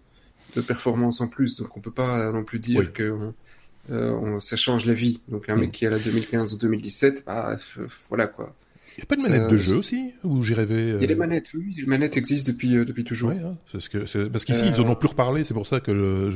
de 0.55 0.61
performance 0.61 1.21
en 1.21 1.27
plus. 1.27 1.57
Donc, 1.57 1.75
on 1.75 1.79
peut 1.79 1.91
pas 1.91 2.31
non 2.31 2.43
plus 2.43 2.59
dire 2.59 2.93
que 2.93 3.33
euh, 3.91 4.39
ça 4.39 4.55
change 4.55 4.85
la 4.85 4.93
vie. 4.93 5.21
Donc, 5.27 5.49
un 5.49 5.55
mec 5.55 5.71
qui 5.71 5.85
a 5.85 5.89
la 5.89 5.99
2015 5.99 6.53
ou 6.53 6.57
2017, 6.57 7.23
bah, 7.25 7.57
voilà 8.09 8.27
quoi. 8.27 8.55
Il 8.95 8.99
n'y 8.99 9.03
a 9.03 9.05
pas 9.07 9.15
de 9.15 9.21
manette 9.23 9.49
de 9.49 9.57
jeu 9.57 9.75
aussi 9.77 10.11
Où 10.23 10.43
j'ai 10.43 10.53
rêvé 10.53 10.89
Il 10.89 11.01
y 11.01 11.03
a 11.03 11.07
les 11.07 11.15
euh, 11.15 11.17
manettes, 11.17 11.49
oui. 11.55 11.73
Les 11.77 11.85
manettes 11.87 12.15
existent 12.15 12.51
depuis, 12.51 12.75
euh, 12.75 12.85
depuis 12.85 13.03
toujours. 13.03 13.31
hein, 13.31 13.57
parce 13.71 13.89
que, 13.89 14.27
parce 14.27 14.45
qu'ici, 14.45 14.65
ils 14.67 14.79
en 14.81 14.87
ont 14.87 14.95
plus 14.95 15.07
reparlé. 15.09 15.43
C'est 15.45 15.55
pour 15.55 15.65
ça 15.65 15.79
que 15.79 16.29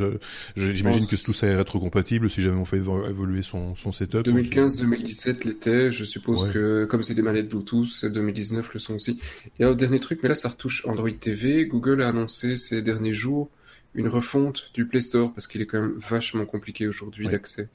j'imagine 0.56 1.06
que 1.06 1.16
tout 1.16 1.34
ça 1.34 1.48
est 1.48 1.56
rétrocompatible 1.56 2.32
si 2.32 2.42
jamais 2.42 2.58
on 2.58 2.66
fait 2.66 2.78
évoluer 2.78 3.44
son, 3.44 3.76
son 3.76 3.92
setup. 3.92 4.26
2015-2017 4.26 5.46
l'était. 5.48 5.92
Je 5.92 6.04
suppose 6.04 6.50
que, 6.52 6.86
comme 6.86 7.04
c'est 7.04 7.14
des 7.14 7.22
manettes 7.22 7.50
Bluetooth, 7.50 8.06
2019 8.06 8.74
le 8.74 8.80
sont 8.80 8.96
aussi. 8.96 9.20
Et 9.60 9.64
un 9.64 9.76
dernier 9.76 10.00
truc, 10.00 10.20
mais 10.24 10.30
là, 10.30 10.36
ça 10.36 10.50
retouche 10.50 10.84
Android 10.88 11.12
TV. 11.12 11.66
Google 11.66 12.02
a 12.02 12.08
annoncé 12.08 12.58
ces 12.58 12.82
derniers 12.82 13.14
jours 13.14 13.50
une 13.98 14.08
refonte 14.08 14.72
du 14.74 14.86
Play 14.86 15.02
Store 15.02 15.34
parce 15.34 15.48
qu'il 15.48 15.62
est 15.62 15.66
quand 15.66 15.82
même 15.82 15.98
vachement 15.98 16.46
compliqué 16.46 16.88
aujourd'hui 16.88 17.28
d'accès 17.28 17.70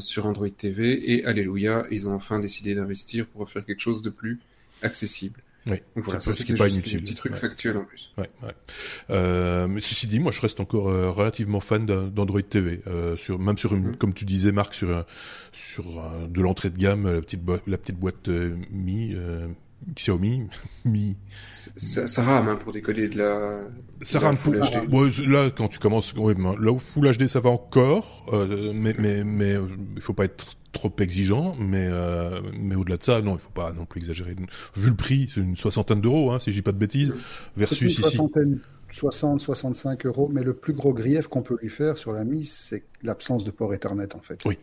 sur 0.00 0.26
Android 0.26 0.48
TV. 0.48 1.12
Et 1.12 1.24
alléluia, 1.24 1.86
ils 1.90 2.06
ont 2.06 2.12
enfin 2.12 2.38
décidé 2.38 2.74
d'investir 2.74 3.26
pour 3.26 3.48
faire 3.50 3.64
quelque 3.64 3.80
chose 3.80 4.02
de 4.02 4.10
plus 4.10 4.40
accessible. 4.82 5.40
Oui, 5.66 5.78
Donc 5.96 6.04
voilà, 6.04 6.20
ça, 6.20 6.32
c'est 6.32 6.54
pas 6.56 6.68
inutile. 6.68 6.98
Un 6.98 7.02
petit 7.02 7.14
truc 7.14 7.34
factuel 7.36 7.78
en 7.78 7.84
plus. 7.84 8.12
Ouais, 8.18 8.28
ouais. 8.42 8.52
Euh, 9.10 9.66
mais 9.66 9.80
ceci 9.80 10.06
dit, 10.06 10.20
moi 10.20 10.30
je 10.30 10.40
reste 10.42 10.60
encore 10.60 10.90
euh, 10.90 11.10
relativement 11.10 11.60
fan 11.60 11.86
d'Android 11.86 12.42
TV, 12.42 12.82
euh, 12.86 13.16
sur 13.16 13.38
même 13.38 13.56
sur 13.56 13.74
une, 13.74 13.92
mm. 13.92 13.96
comme 13.96 14.12
tu 14.12 14.26
disais 14.26 14.52
Marc, 14.52 14.74
sur 14.74 15.06
sur 15.52 15.84
de 16.28 16.40
l'entrée 16.42 16.68
de 16.68 16.76
gamme, 16.76 17.10
la 17.10 17.20
petite 17.22 17.42
boîte, 17.42 17.62
la 17.66 17.78
petite 17.78 17.96
boîte 17.96 18.28
Mi. 18.70 19.16
Xiaomi, 19.94 20.44
Mi. 20.84 21.16
Ça, 21.52 22.06
ça 22.06 22.22
rame 22.22 22.48
hein, 22.48 22.56
pour 22.56 22.72
décoller 22.72 23.08
de 23.08 23.18
la. 23.18 23.68
Ça 24.02 24.18
rame 24.18 24.36
Full 24.36 24.60
HD. 24.60 24.92
Ouais, 24.92 25.10
là, 25.26 25.50
quand 25.50 25.68
tu 25.68 25.78
commences, 25.78 26.12
ouais, 26.14 26.34
là 26.34 26.72
où 26.72 26.78
Full 26.78 27.16
HD 27.16 27.26
ça 27.26 27.40
va 27.40 27.50
encore, 27.50 28.26
mais 28.74 28.94
mais 28.98 29.24
mais 29.24 29.56
il 29.96 30.02
faut 30.02 30.14
pas 30.14 30.24
être 30.24 30.56
trop 30.74 30.92
exigeant, 30.98 31.56
mais 31.58 31.88
euh, 31.90 32.40
mais 32.60 32.74
au-delà 32.74 32.98
de 32.98 33.02
ça, 33.02 33.22
non, 33.22 33.34
il 33.36 33.40
faut 33.40 33.48
pas 33.50 33.72
non 33.72 33.86
plus 33.86 34.00
exagérer. 34.00 34.36
Vu 34.76 34.90
le 34.90 34.96
prix, 34.96 35.30
c'est 35.32 35.40
une 35.40 35.56
soixantaine 35.56 36.02
d'euros, 36.02 36.32
hein, 36.32 36.40
si 36.40 36.50
je 36.50 36.56
dis 36.56 36.62
pas 36.62 36.72
de 36.72 36.78
bêtises, 36.78 37.14
versus 37.56 37.98
ici. 37.98 38.18
60, 38.90 39.40
65 39.40 40.06
euros, 40.06 40.30
mais 40.32 40.42
le 40.44 40.54
plus 40.54 40.72
gros 40.72 40.92
grief 40.92 41.26
qu'on 41.26 41.42
peut 41.42 41.56
lui 41.60 41.68
faire 41.68 41.96
sur 41.96 42.12
la 42.12 42.24
mise, 42.24 42.52
c'est 42.52 42.84
l'absence 43.02 43.42
de 43.44 43.50
port 43.50 43.74
Ethernet 43.74 44.14
en 44.14 44.20
fait. 44.20 44.40
Oui, 44.44 44.56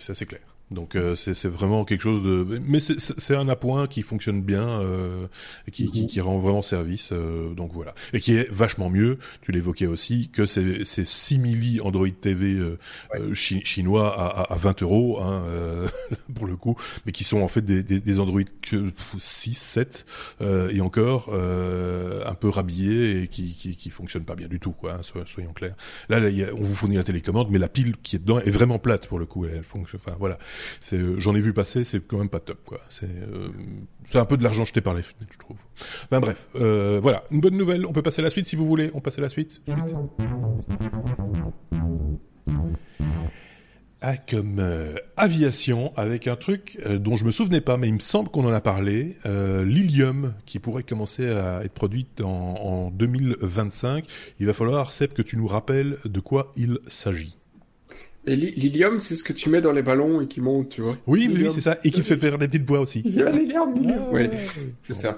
ça 0.00 0.14
c'est 0.14 0.24
clair. 0.24 0.40
Donc 0.70 0.96
euh, 0.96 1.16
c'est 1.16 1.48
vraiment 1.48 1.84
quelque 1.84 2.02
chose 2.02 2.22
de, 2.22 2.60
mais 2.66 2.80
c'est 2.80 3.34
un 3.34 3.48
appoint 3.48 3.86
qui 3.86 4.02
fonctionne 4.02 4.42
bien, 4.42 4.68
euh, 4.68 5.26
qui, 5.72 5.90
qui, 5.90 6.06
qui, 6.06 6.20
rend 6.20 6.38
vraiment 6.38 6.60
service. 6.62 7.10
Euh, 7.12 7.54
donc 7.54 7.72
voilà, 7.72 7.94
et 8.12 8.20
qui 8.20 8.36
est 8.36 8.50
vachement 8.50 8.90
mieux. 8.90 9.18
Tu 9.40 9.52
l'évoquais 9.52 9.86
aussi 9.86 10.28
que 10.28 10.44
ces, 10.44 10.84
ces 10.84 11.06
simili 11.06 11.80
Android 11.80 12.08
TV 12.08 12.52
euh, 12.52 12.78
euh, 13.14 13.32
chinois 13.34 14.14
à, 14.14 14.52
à, 14.52 14.56
20 14.56 14.82
euros 14.82 15.20
hein, 15.22 15.42
pour 16.34 16.46
le 16.46 16.56
coup, 16.56 16.76
mais 17.06 17.12
qui 17.12 17.24
sont 17.24 17.40
en 17.40 17.48
fait 17.48 17.62
des, 17.62 17.82
des, 17.82 18.00
des 18.00 18.20
Android 18.20 18.42
que 18.60 18.92
6, 19.18 19.54
7 19.54 20.06
et 20.70 20.80
encore 20.80 21.32
un 21.32 22.34
peu 22.34 22.48
rhabillés 22.48 23.22
et 23.22 23.28
qui, 23.28 23.54
qui, 23.54 23.76
qui 23.76 23.90
fonctionnent 23.90 24.24
pas 24.24 24.34
bien 24.34 24.48
du 24.48 24.60
tout, 24.60 24.72
quoi. 24.72 24.94
Hein, 24.94 25.24
soyons 25.26 25.52
clairs. 25.52 25.76
Là, 26.08 26.20
là 26.20 26.28
on 26.56 26.62
vous 26.62 26.74
fournit 26.74 26.96
la 26.96 27.04
télécommande, 27.04 27.48
mais 27.50 27.58
la 27.58 27.68
pile 27.68 27.96
qui 28.02 28.16
est 28.16 28.18
dedans 28.18 28.38
est 28.38 28.50
vraiment 28.50 28.78
plate 28.78 29.06
pour 29.06 29.18
le 29.18 29.26
coup. 29.26 29.46
Elle 29.46 29.64
fonctionne. 29.64 30.00
Enfin 30.04 30.16
voilà. 30.18 30.38
Euh, 30.92 31.14
j'en 31.18 31.34
ai 31.34 31.40
vu 31.40 31.52
passer, 31.52 31.84
c'est 31.84 32.06
quand 32.06 32.18
même 32.18 32.28
pas 32.28 32.40
top, 32.40 32.58
quoi. 32.64 32.80
C'est, 32.88 33.06
euh, 33.06 33.48
un 34.14 34.24
peu 34.24 34.36
de 34.36 34.42
l'argent 34.42 34.64
jeté 34.64 34.80
par 34.80 34.94
les 34.94 35.02
fenêtres, 35.02 35.32
je 35.32 35.38
trouve. 35.38 35.56
Ben 36.10 36.20
bref, 36.20 36.48
euh, 36.56 36.98
voilà, 37.02 37.24
une 37.30 37.40
bonne 37.40 37.56
nouvelle. 37.56 37.86
On 37.86 37.92
peut 37.92 38.02
passer 38.02 38.20
à 38.20 38.24
la 38.24 38.30
suite 38.30 38.46
si 38.46 38.56
vous 38.56 38.66
voulez. 38.66 38.90
On 38.94 39.00
passe 39.00 39.18
à 39.18 39.22
la 39.22 39.28
suite. 39.28 39.60
suite. 39.64 39.64
Ah, 44.00 44.16
comme 44.16 44.64
aviation 45.16 45.92
avec 45.96 46.28
un 46.28 46.36
truc 46.36 46.78
dont 46.88 47.16
je 47.16 47.24
me 47.24 47.32
souvenais 47.32 47.60
pas, 47.60 47.76
mais 47.76 47.88
il 47.88 47.94
me 47.94 47.98
semble 47.98 48.28
qu'on 48.28 48.46
en 48.46 48.52
a 48.52 48.60
parlé, 48.60 49.16
l'Ilium 49.24 50.34
qui 50.46 50.60
pourrait 50.60 50.84
commencer 50.84 51.28
à 51.28 51.64
être 51.64 51.72
produite 51.72 52.20
en, 52.20 52.28
en 52.28 52.90
2025. 52.92 54.06
Il 54.38 54.46
va 54.46 54.52
falloir, 54.52 54.92
Seb, 54.92 55.12
que 55.12 55.22
tu 55.22 55.36
nous 55.36 55.48
rappelles 55.48 55.98
de 56.04 56.20
quoi 56.20 56.52
il 56.56 56.78
s'agit. 56.86 57.38
Et 58.28 58.36
l'hélium, 58.36 58.98
c'est 58.98 59.14
ce 59.14 59.24
que 59.24 59.32
tu 59.32 59.48
mets 59.48 59.62
dans 59.62 59.72
les 59.72 59.80
ballons 59.80 60.20
et 60.20 60.26
qui 60.26 60.42
monte, 60.42 60.68
tu 60.68 60.82
vois. 60.82 60.94
Oui, 61.06 61.30
oui, 61.32 61.50
c'est 61.50 61.62
ça. 61.62 61.78
Et 61.82 61.90
qui 61.90 62.02
te 62.02 62.06
fait 62.06 62.16
faire 62.16 62.36
des 62.36 62.46
petites 62.46 62.68
voix 62.68 62.80
aussi. 62.80 63.00
L'hélium, 63.02 63.72
oui, 64.12 64.28
c'est 64.82 64.92
ça. 64.92 65.16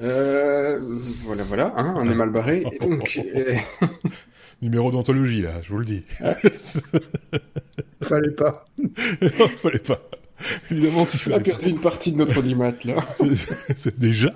Euh, 0.00 0.80
voilà, 1.24 1.42
voilà, 1.44 1.74
hein, 1.76 1.94
on 1.98 2.10
est 2.10 2.14
mal 2.14 2.30
barré. 2.30 2.64
donc, 2.80 3.20
euh, 3.36 3.54
Numéro 4.62 4.90
d'anthologie, 4.90 5.42
là, 5.42 5.60
je 5.62 5.68
vous 5.70 5.80
le 5.80 5.84
dis. 5.84 6.02
fallait 8.02 8.30
pas. 8.30 8.52
non, 8.78 9.48
fallait 9.58 9.78
pas. 9.78 10.00
Évidemment 10.70 11.04
qu'il 11.04 11.20
fallait 11.20 11.36
On 11.36 11.40
a 11.40 11.42
perdu 11.42 11.68
une 11.68 11.80
partie 11.80 12.12
de 12.12 12.16
notre 12.16 12.38
audimat, 12.38 12.72
là. 12.86 13.06
c'est 13.76 13.98
déjà. 13.98 14.32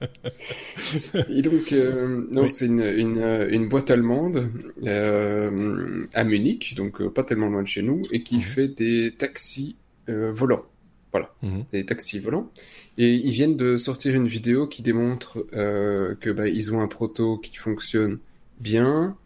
Et 1.28 1.42
donc, 1.42 1.72
euh, 1.72 2.26
non, 2.30 2.46
c'est 2.48 2.66
une, 2.66 2.82
une, 2.82 3.48
une, 3.50 3.68
boîte 3.68 3.90
allemande 3.90 4.52
euh, 4.84 6.06
à 6.14 6.24
Munich, 6.24 6.74
donc 6.76 7.00
euh, 7.00 7.10
pas 7.10 7.24
tellement 7.24 7.48
loin 7.48 7.62
de 7.62 7.68
chez 7.68 7.82
nous, 7.82 8.02
et 8.12 8.22
qui 8.22 8.36
mhm. 8.36 8.42
fait 8.42 8.68
des 8.68 9.12
taxis 9.16 9.76
euh, 10.08 10.32
volants. 10.32 10.64
Voilà, 11.12 11.34
mhm. 11.42 11.64
des 11.72 11.84
taxis 11.84 12.18
volants. 12.18 12.50
Et 12.96 13.12
ils 13.14 13.30
viennent 13.30 13.56
de 13.56 13.76
sortir 13.76 14.14
une 14.14 14.28
vidéo 14.28 14.66
qui 14.66 14.82
démontre 14.82 15.46
que 15.52 16.30
bah, 16.32 16.48
ils 16.48 16.74
ont 16.74 16.80
un 16.80 16.88
proto 16.88 17.38
qui 17.38 17.56
fonctionne 17.56 18.18
bien 18.60 19.16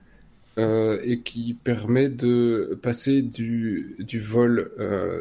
et 0.58 1.20
qui 1.24 1.54
permet 1.64 2.10
de 2.10 2.78
passer 2.82 3.22
du, 3.22 3.96
du 3.98 4.20
vol 4.20 4.70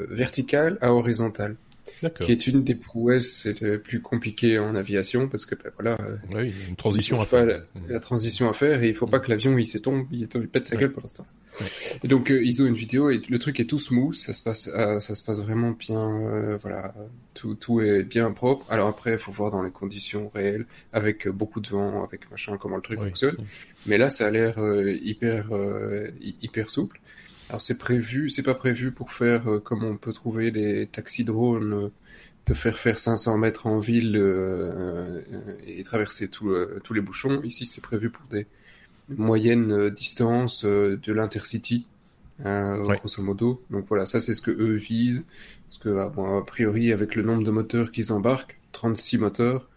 vertical 0.09 0.77
à 0.81 0.93
horizontal 0.93 1.55
qui 2.19 2.31
est 2.31 2.47
une 2.47 2.63
des 2.63 2.75
prouesses 2.75 3.47
les 3.61 3.77
plus 3.77 4.01
compliquées 4.01 4.59
en 4.59 4.75
aviation 4.75 5.27
parce 5.27 5.45
que 5.45 5.55
ben, 5.55 5.71
voilà 5.77 5.97
euh, 6.01 6.17
oui, 6.33 6.53
une 6.69 6.75
transition 6.75 7.19
à 7.19 7.25
faire. 7.25 7.45
la, 7.45 7.59
la, 7.87 7.99
transition 7.99 8.49
à 8.49 8.53
faire 8.53 8.83
et 8.83 8.89
il 8.89 8.95
faut 8.95 9.07
pas 9.07 9.19
que 9.19 9.29
l'avion 9.29 9.57
il 9.57 9.65
se 9.65 9.77
tombe 9.77 10.07
il, 10.11 10.21
il 10.33 10.47
pète 10.47 10.67
sa 10.67 10.75
gueule 10.75 10.91
pour 10.91 11.01
l'instant. 11.01 11.25
Et 12.03 12.07
donc 12.07 12.31
euh, 12.31 12.43
ils 12.43 12.61
ont 12.61 12.65
une 12.65 12.75
vidéo 12.75 13.09
et 13.09 13.21
le 13.27 13.39
truc 13.39 13.59
est 13.59 13.65
tout 13.65 13.79
smooth 13.79 14.13
ça 14.13 14.33
se 14.33 14.41
passe 14.41 14.69
euh, 14.73 14.99
ça 14.99 15.15
se 15.15 15.23
passe 15.23 15.41
vraiment 15.41 15.71
bien 15.71 16.57
voilà 16.57 16.93
tout 17.33 17.55
tout 17.55 17.81
est 17.81 18.03
bien 18.03 18.31
propre. 18.31 18.65
Alors 18.69 18.87
après 18.87 19.13
il 19.13 19.19
faut 19.19 19.31
voir 19.31 19.51
dans 19.51 19.63
les 19.63 19.71
conditions 19.71 20.31
réelles 20.33 20.65
avec 20.93 21.27
beaucoup 21.27 21.59
de 21.59 21.69
vent 21.69 22.03
avec 22.03 22.29
machin 22.31 22.57
comment 22.57 22.77
le 22.77 22.81
truc 22.81 22.99
fonctionne. 22.99 23.37
Mais 23.85 23.97
là 23.97 24.09
ça 24.09 24.27
a 24.27 24.31
l'air 24.31 24.55
hyper 25.01 25.49
hyper 26.21 26.69
souple 26.69 27.01
alors 27.51 27.59
c'est 27.59 27.77
prévu, 27.77 28.29
c'est 28.29 28.43
pas 28.43 28.55
prévu 28.55 28.93
pour 28.93 29.11
faire 29.11 29.51
euh, 29.51 29.59
comme 29.59 29.83
on 29.83 29.97
peut 29.97 30.13
trouver 30.13 30.51
les 30.51 30.87
taxis 30.87 31.25
drones, 31.25 31.73
euh, 31.73 31.89
te 32.45 32.53
faire 32.53 32.79
faire 32.79 32.97
500 32.97 33.37
mètres 33.37 33.67
en 33.67 33.77
ville 33.77 34.15
euh, 34.15 35.21
et 35.67 35.83
traverser 35.83 36.29
tous 36.29 36.93
les 36.93 37.01
bouchons. 37.01 37.41
Ici 37.43 37.65
c'est 37.65 37.81
prévu 37.81 38.09
pour 38.09 38.23
des 38.27 38.47
moyennes 39.09 39.89
distances 39.89 40.63
de 40.63 41.11
l'intercity, 41.11 41.85
grosso 42.39 43.21
modo. 43.21 43.61
Donc 43.69 43.83
voilà, 43.89 44.05
ça 44.05 44.21
c'est 44.21 44.33
ce 44.33 44.41
que 44.41 44.51
eux 44.51 44.75
visent. 44.75 45.23
Parce 45.67 45.79
que 45.79 45.89
ah, 45.97 46.07
bon, 46.07 46.37
a 46.37 46.45
priori 46.45 46.93
avec 46.93 47.15
le 47.15 47.23
nombre 47.23 47.43
de 47.43 47.51
moteurs 47.51 47.91
qu'ils 47.91 48.13
embarquent, 48.13 48.57
36 48.71 49.17
moteurs, 49.17 49.67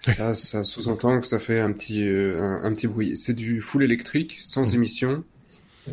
ça, 0.00 0.34
ça 0.34 0.64
sous-entend 0.64 1.20
que 1.20 1.26
ça 1.28 1.38
fait 1.38 1.60
un 1.60 1.70
petit, 1.70 2.02
un, 2.02 2.74
petit 2.74 2.88
bruit. 2.88 3.16
C'est 3.16 3.34
du 3.34 3.62
full 3.62 3.84
électrique, 3.84 4.40
sans 4.42 4.72
mmh. 4.72 4.74
émission. 4.74 5.24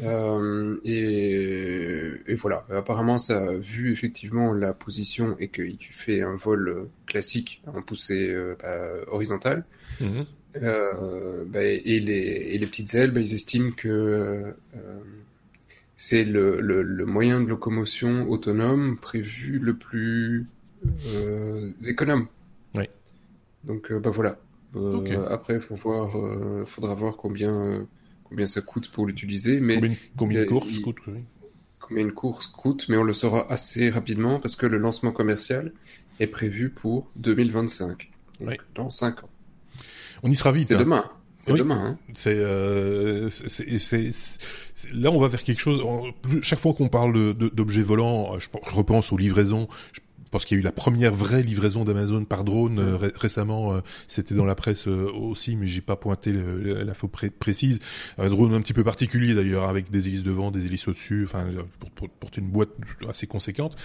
Euh, 0.02 0.80
et, 0.84 2.32
et, 2.32 2.36
voilà, 2.36 2.66
apparemment 2.72 3.20
ça 3.20 3.44
a 3.44 3.54
vu 3.54 3.92
effectivement 3.92 4.54
la 4.54 4.74
position 4.74 5.36
et 5.40 5.50
qu'il 5.50 5.78
fait 5.80 6.22
un 6.22 6.36
vol 6.36 6.88
classique 7.06 7.62
en 7.68 7.82
poussée 7.82 8.30
euh, 8.30 8.56
bah, 8.62 8.88
horizontale. 9.08 9.66
Mhm. 10.02 10.26
Euh, 10.62 11.46
bah, 11.46 11.64
et, 11.64 12.00
les, 12.00 12.14
et, 12.14 12.58
les, 12.58 12.68
petites 12.68 12.94
ailes, 12.96 13.12
bah, 13.12 13.20
ils 13.22 13.34
estiment 13.34 13.72
que 13.72 14.56
c'est 15.96 16.24
le, 16.24 16.60
le, 16.60 16.82
le, 16.82 17.06
moyen 17.06 17.42
de 17.42 17.48
locomotion 17.48 18.30
autonome 18.30 18.98
prévu 18.98 19.60
le 19.60 19.76
plus 19.76 20.48
économe. 21.88 22.28
Oui. 22.76 22.86
Donc 23.64 23.94
bah 23.94 24.10
voilà. 24.10 24.40
Après, 25.30 25.60
voir, 25.70 26.18
faudra 26.66 26.96
voir 26.96 27.16
combien 27.16 27.88
combien 28.34 28.48
ça 28.48 28.62
coûte 28.62 28.90
pour 28.90 29.06
l'utiliser. 29.06 29.60
Mais 29.60 29.80
combien, 30.18 30.42
une 30.42 30.48
course 30.48 30.80
coûte 30.80 30.98
Combien 31.80 32.04
une 32.04 32.14
course 32.14 32.48
coûte, 32.48 32.88
mais 32.90 32.98
on 32.98 33.04
le 33.04 33.14
saura 33.14 33.52
assez 33.52 33.92
rapidement 33.92 34.40
parce 34.40 34.56
que 34.56 34.66
le 34.66 34.80
lancement 34.80 35.12
commercial 35.12 35.72
est 36.20 36.28
prévu 36.28 36.72
pour 36.72 37.12
2025, 37.18 38.10
donc 38.40 38.58
dans 38.74 38.90
5 38.90 39.24
ans. 39.24 39.30
On 40.24 40.32
y 40.32 40.36
sera 40.36 40.52
vite. 40.52 40.68
C'est 40.68 40.76
hein. 40.76 40.80
demain. 40.80 41.12
C'est 41.38 41.54
demain. 41.54 41.98
Hein. 42.00 42.14
Euh, 42.28 43.30
c'est, 43.30 44.10
là, 44.94 45.12
on 45.12 45.20
va 45.20 45.28
vers 45.28 45.44
quelque 45.44 45.60
chose. 45.60 45.84
Chaque 46.42 46.60
fois 46.60 46.74
qu'on 46.74 46.88
parle 46.88 47.34
d'objets 47.36 47.82
volants, 47.82 48.40
je, 48.40 48.48
repense 48.72 49.12
aux 49.12 49.18
livraisons 49.18 49.68
pense 50.34 50.46
qu'il 50.46 50.58
y 50.58 50.60
a 50.60 50.62
eu 50.62 50.64
la 50.64 50.72
première 50.72 51.14
vraie 51.14 51.44
livraison 51.44 51.84
d'Amazon 51.84 52.26
par 52.26 52.44
drone 52.44 52.80
euh, 52.80 53.10
récemment. 53.16 53.76
Euh, 53.76 53.82
c'était 54.08 54.34
dans 54.34 54.46
la 54.46 54.56
presse 54.56 54.88
euh, 54.88 55.08
aussi, 55.14 55.56
mais 55.56 55.68
j'ai 55.68 55.82
pas 55.82 55.96
pointé 55.96 56.34
l'info 56.34 57.08
précise. 57.08 57.80
Un 58.18 58.30
drone 58.30 58.56
un 58.56 58.62
petit 58.62 58.74
peu 58.74 58.84
particulier 58.84 59.36
d'ailleurs, 59.36 59.70
avec 59.70 59.92
des 59.92 60.08
hélices 60.08 60.24
devant, 60.24 60.50
des 60.50 60.66
hélices 60.66 60.88
au-dessus, 60.88 61.24
enfin 61.26 61.46
pour, 61.96 62.10
porter 62.10 62.42
une 62.42 62.48
boîte 62.48 62.70
assez 63.08 63.28
conséquente. 63.28 63.76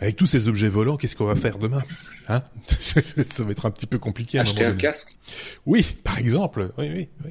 Avec 0.00 0.16
tous 0.16 0.26
ces 0.26 0.48
objets 0.48 0.68
volants, 0.68 0.96
qu'est-ce 0.96 1.14
qu'on 1.14 1.26
va 1.26 1.36
faire 1.36 1.58
demain 1.58 1.82
Hein 2.28 2.42
Ça 2.80 3.44
va 3.44 3.52
être 3.52 3.66
un 3.66 3.70
petit 3.70 3.86
peu 3.86 4.00
compliqué. 4.00 4.40
Acheter 4.40 4.64
un 4.64 4.74
casque? 4.74 5.16
Oui, 5.64 5.96
par 6.02 6.18
exemple. 6.18 6.72
Oui, 6.76 6.90
oui, 6.92 7.08
oui. 7.24 7.30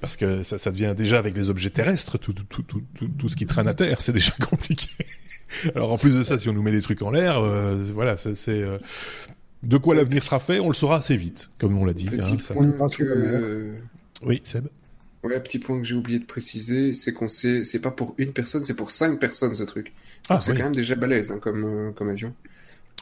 Parce 0.00 0.16
que 0.16 0.42
ça, 0.42 0.58
ça 0.58 0.72
devient 0.72 0.94
déjà 0.96 1.20
avec 1.20 1.36
les 1.36 1.50
objets 1.50 1.70
terrestres, 1.70 2.18
tout, 2.18 2.32
tout, 2.32 2.42
tout, 2.48 2.64
tout, 2.64 3.08
tout 3.16 3.28
ce 3.28 3.36
qui 3.36 3.46
traîne 3.46 3.68
à 3.68 3.74
terre, 3.74 4.00
c'est 4.00 4.12
déjà 4.12 4.32
compliqué. 4.50 4.88
Alors 5.74 5.92
en 5.92 5.98
plus 5.98 6.14
de 6.14 6.22
ça, 6.22 6.38
si 6.38 6.48
on 6.48 6.52
nous 6.52 6.62
met 6.62 6.72
des 6.72 6.82
trucs 6.82 7.02
en 7.02 7.10
l'air, 7.10 7.38
euh, 7.38 7.82
voilà, 7.92 8.16
c'est 8.16 8.34
euh, 8.48 8.78
de 9.62 9.76
quoi 9.76 9.94
l'avenir 9.94 10.22
sera 10.22 10.40
fait, 10.40 10.60
on 10.60 10.68
le 10.68 10.74
saura 10.74 10.96
assez 10.96 11.16
vite, 11.16 11.50
comme 11.58 11.76
on 11.78 11.84
l'a 11.84 11.94
dit. 11.94 12.08
Hein, 12.08 12.38
ça... 12.40 12.54
Oui, 14.24 14.40
Seb. 14.44 14.68
Ouais, 15.22 15.38
petit 15.40 15.60
point 15.60 15.78
que 15.80 15.86
j'ai 15.86 15.94
oublié 15.94 16.18
de 16.18 16.24
préciser, 16.24 16.94
c'est 16.94 17.12
qu'on 17.12 17.28
sait, 17.28 17.64
c'est 17.64 17.80
pas 17.80 17.92
pour 17.92 18.14
une 18.18 18.32
personne, 18.32 18.64
c'est 18.64 18.74
pour 18.74 18.90
cinq 18.90 19.20
personnes 19.20 19.54
ce 19.54 19.62
truc. 19.62 19.92
Ah, 20.28 20.40
c'est 20.40 20.52
quand 20.52 20.64
même 20.64 20.74
déjà 20.74 20.96
balèze 20.96 21.30
hein, 21.30 21.38
comme, 21.40 21.64
euh, 21.64 21.92
comme 21.92 22.08
avion. 22.08 22.34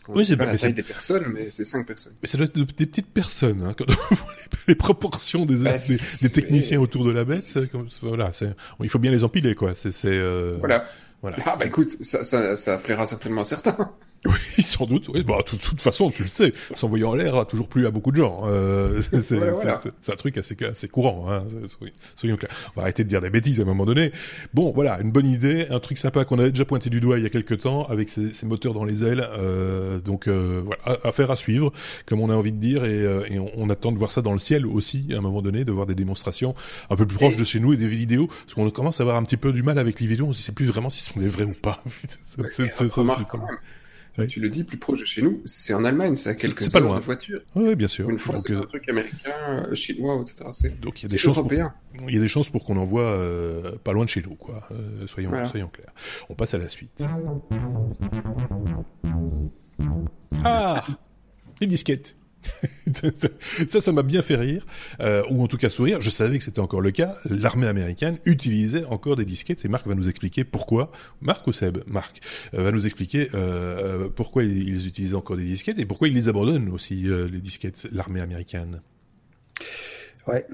oui, 0.09 0.27
c'est 0.27 0.37
pas 0.37 0.45
la 0.45 0.57
taille 0.57 0.75
des 0.75 0.83
personnes, 0.83 1.33
mais 1.33 1.49
c'est 1.49 1.65
cinq 1.65 1.87
personnes. 1.87 2.13
Mais 2.23 2.29
ça 2.29 2.37
doit 2.37 2.47
être 2.47 2.55
des 2.55 2.87
petites 2.87 3.11
personnes, 3.11 3.63
hein, 3.63 3.75
quand 3.79 3.87
on 3.89 4.15
voit 4.15 4.35
les, 4.69 4.75
proportions 4.75 5.47
des, 5.47 5.57
bah, 5.57 5.77
des, 5.79 6.31
techniciens 6.31 6.79
autour 6.79 7.07
de 7.07 7.11
la 7.11 7.25
bête. 7.25 7.59
Comme, 7.73 7.89
voilà, 8.03 8.33
il 8.83 8.89
faut 8.91 8.99
bien 8.99 9.11
les 9.11 9.25
empiler, 9.25 9.55
quoi. 9.55 9.73
C'est, 9.75 9.95
euh... 10.05 10.57
voilà. 10.59 10.85
Voilà. 11.23 11.37
Ah 11.45 11.57
bah 11.59 11.67
écoute, 11.67 11.89
ça, 12.01 12.25
ça, 12.25 12.57
ça 12.57 12.79
plaira 12.79 13.07
certainement 13.07 13.43
à 13.43 13.45
certains. 13.45 13.77
Oui, 14.27 14.63
sans 14.63 14.85
doute. 14.85 15.09
Oui, 15.09 15.23
bah, 15.23 15.39
de 15.39 15.57
toute, 15.57 15.81
façon, 15.81 16.11
tu 16.11 16.23
le 16.23 16.29
sais, 16.29 16.53
s'envoyer 16.75 17.05
en 17.05 17.15
l'air 17.15 17.37
a 17.37 17.47
toujours 17.47 17.69
plu 17.69 17.87
à 17.87 17.91
beaucoup 17.91 18.11
de 18.11 18.17
gens. 18.17 18.43
Euh, 18.51 19.01
c'est 19.01 20.13
un 20.13 20.17
truc 20.17 20.37
assez, 20.37 20.57
assez 20.65 20.89
courant. 20.89 21.31
Hein, 21.31 21.45
soyons 22.17 22.37
clairs. 22.37 22.51
On 22.75 22.81
va 22.81 22.83
arrêter 22.83 23.05
de 23.05 23.09
dire 23.09 23.21
des 23.21 23.31
bêtises 23.31 23.61
à 23.61 23.63
un 23.63 23.67
moment 23.67 23.87
donné. 23.87 24.13
Bon, 24.53 24.73
voilà, 24.73 25.01
une 25.01 25.13
bonne 25.13 25.27
idée, 25.27 25.67
un 25.71 25.79
truc 25.81 25.99
sympa 25.99 26.25
qu'on 26.25 26.39
avait 26.39 26.51
déjà 26.51 26.65
pointé 26.65 26.91
du 26.91 27.01
doigt 27.01 27.19
il 27.19 27.23
y 27.23 27.27
a 27.27 27.31
quelques 27.31 27.61
temps 27.61 27.87
avec 27.87 28.09
ces, 28.09 28.33
ces 28.33 28.47
moteurs 28.47 28.75
dans 28.75 28.85
les 28.85 29.05
ailes. 29.05 29.27
Euh, 29.39 30.01
donc 30.01 30.27
euh, 30.27 30.63
voilà, 30.65 31.01
affaire 31.05 31.31
à 31.31 31.37
suivre, 31.37 31.73
comme 32.07 32.21
on 32.21 32.31
a 32.31 32.35
envie 32.35 32.53
de 32.53 32.59
dire, 32.59 32.85
et, 32.85 33.01
euh, 33.01 33.25
et 33.31 33.39
on, 33.39 33.71
attend 33.71 33.93
de 33.93 33.99
voir 33.99 34.13
ça 34.13 34.21
dans 34.21 34.33
le 34.33 34.39
ciel 34.39 34.67
aussi 34.67 35.07
à 35.13 35.19
un 35.19 35.21
moment 35.21 35.43
donné, 35.43 35.65
de 35.65 35.73
voir 35.73 35.87
des 35.87 35.95
démonstrations 35.95 36.55
un 36.91 36.97
peu 36.97 37.07
plus 37.07 37.17
proches 37.17 37.37
de 37.37 37.45
chez 37.45 37.61
nous 37.61 37.73
et 37.73 37.77
des 37.77 37.87
vidéos, 37.87 38.27
parce 38.27 38.55
qu'on 38.55 38.69
commence 38.71 39.01
à 39.01 39.05
avoir 39.05 39.17
un 39.17 39.23
petit 39.23 39.37
peu 39.37 39.53
du 39.53 39.63
mal 39.63 39.79
avec 39.79 40.01
les 40.01 40.07
vidéos. 40.07 40.27
On 40.27 40.31
ne 40.31 40.35
sait 40.35 40.53
plus 40.53 40.67
vraiment 40.67 40.91
si 40.91 41.03
sont 41.13 41.21
des 41.21 41.29
vrais 41.29 41.45
ou 41.45 41.53
pas. 41.53 41.83
c'est 42.47 42.71
ça. 42.71 42.89
Tu 44.29 44.41
le 44.41 44.51
dis, 44.51 44.65
plus 44.65 44.77
proche 44.77 45.01
de 45.01 45.05
chez 45.05 45.23
nous, 45.23 45.41
c'est 45.45 45.73
en 45.73 45.85
Allemagne, 45.85 46.15
c'est 46.15 46.31
à 46.31 46.35
quelques 46.35 46.75
heures 46.75 46.95
de 46.95 47.01
voiture. 47.01 47.41
Oui, 47.55 47.75
bien 47.75 47.89
sûr. 47.89 48.11
Une 48.11 48.19
fois, 48.19 48.37
c'est 48.37 48.53
un 48.53 48.61
euh, 48.61 48.65
truc 48.65 48.89
américain, 48.89 49.33
euh, 49.49 49.75
chinois, 49.75 50.21
etc. 50.21 50.45
Donc 50.81 51.03
il 51.03 51.05
y 51.05 51.07
a 51.07 51.13
des 51.13 51.19
chances. 51.19 51.37
Pour... 51.37 51.53
Il 51.53 52.15
y 52.15 52.19
a 52.19 52.21
des 52.21 52.29
chances 52.29 52.51
pour 52.51 52.65
qu'on 52.65 52.77
envoie 52.77 53.03
euh, 53.03 53.77
pas 53.83 53.93
loin 53.93 54.05
de 54.05 54.11
chez 54.11 54.23
nous, 54.23 54.35
quoi. 54.35 54.69
soyons, 55.07 55.33
soyons 55.47 55.69
clairs. 55.69 55.93
On 56.29 56.35
passe 56.35 56.55
à 56.55 56.59
la 56.59 56.69
suite. 56.69 57.05
Ah, 60.45 60.85
les 61.61 61.67
disquettes. 61.67 62.17
Ça, 63.69 63.81
ça 63.81 63.93
m'a 63.93 64.03
bien 64.03 64.23
fait 64.23 64.37
rire, 64.37 64.67
euh, 65.01 65.23
ou 65.31 65.43
en 65.43 65.47
tout 65.47 65.57
cas 65.57 65.71
sourire. 65.71 66.01
Je 66.01 66.11
savais 66.11 66.39
que 66.39 66.45
c'était 66.45 66.61
encore 66.61 66.81
le 66.81 66.91
cas. 66.91 67.17
L'armée 67.29 67.67
américaine 67.67 68.19
utilisait 68.25 68.85
encore 68.85 69.17
des 69.17 69.25
disquettes, 69.25 69.65
et 69.65 69.69
Marc 69.69 69.87
va 69.87 69.95
nous 69.95 70.09
expliquer 70.09 70.45
pourquoi. 70.45 70.91
Marc 71.21 71.47
ou 71.47 71.53
Seb? 71.53 71.79
Marc 71.87 72.21
euh, 72.55 72.63
va 72.63 72.73
nous 72.73 72.87
expliquer 72.87 73.29
euh, 73.35 74.09
pourquoi 74.09 74.45
ils 74.45 74.87
utilisent 74.87 75.15
encore 75.15 75.37
des 75.37 75.45
disquettes 75.45 75.79
et 75.79 75.87
pourquoi 75.87 76.09
ils 76.09 76.15
les 76.15 76.29
abandonnent 76.29 76.71
aussi, 76.71 76.95
les 76.95 77.41
disquettes, 77.41 77.89
l'armée 77.93 78.21
américaine. 78.21 78.81
Ouais. 80.27 80.47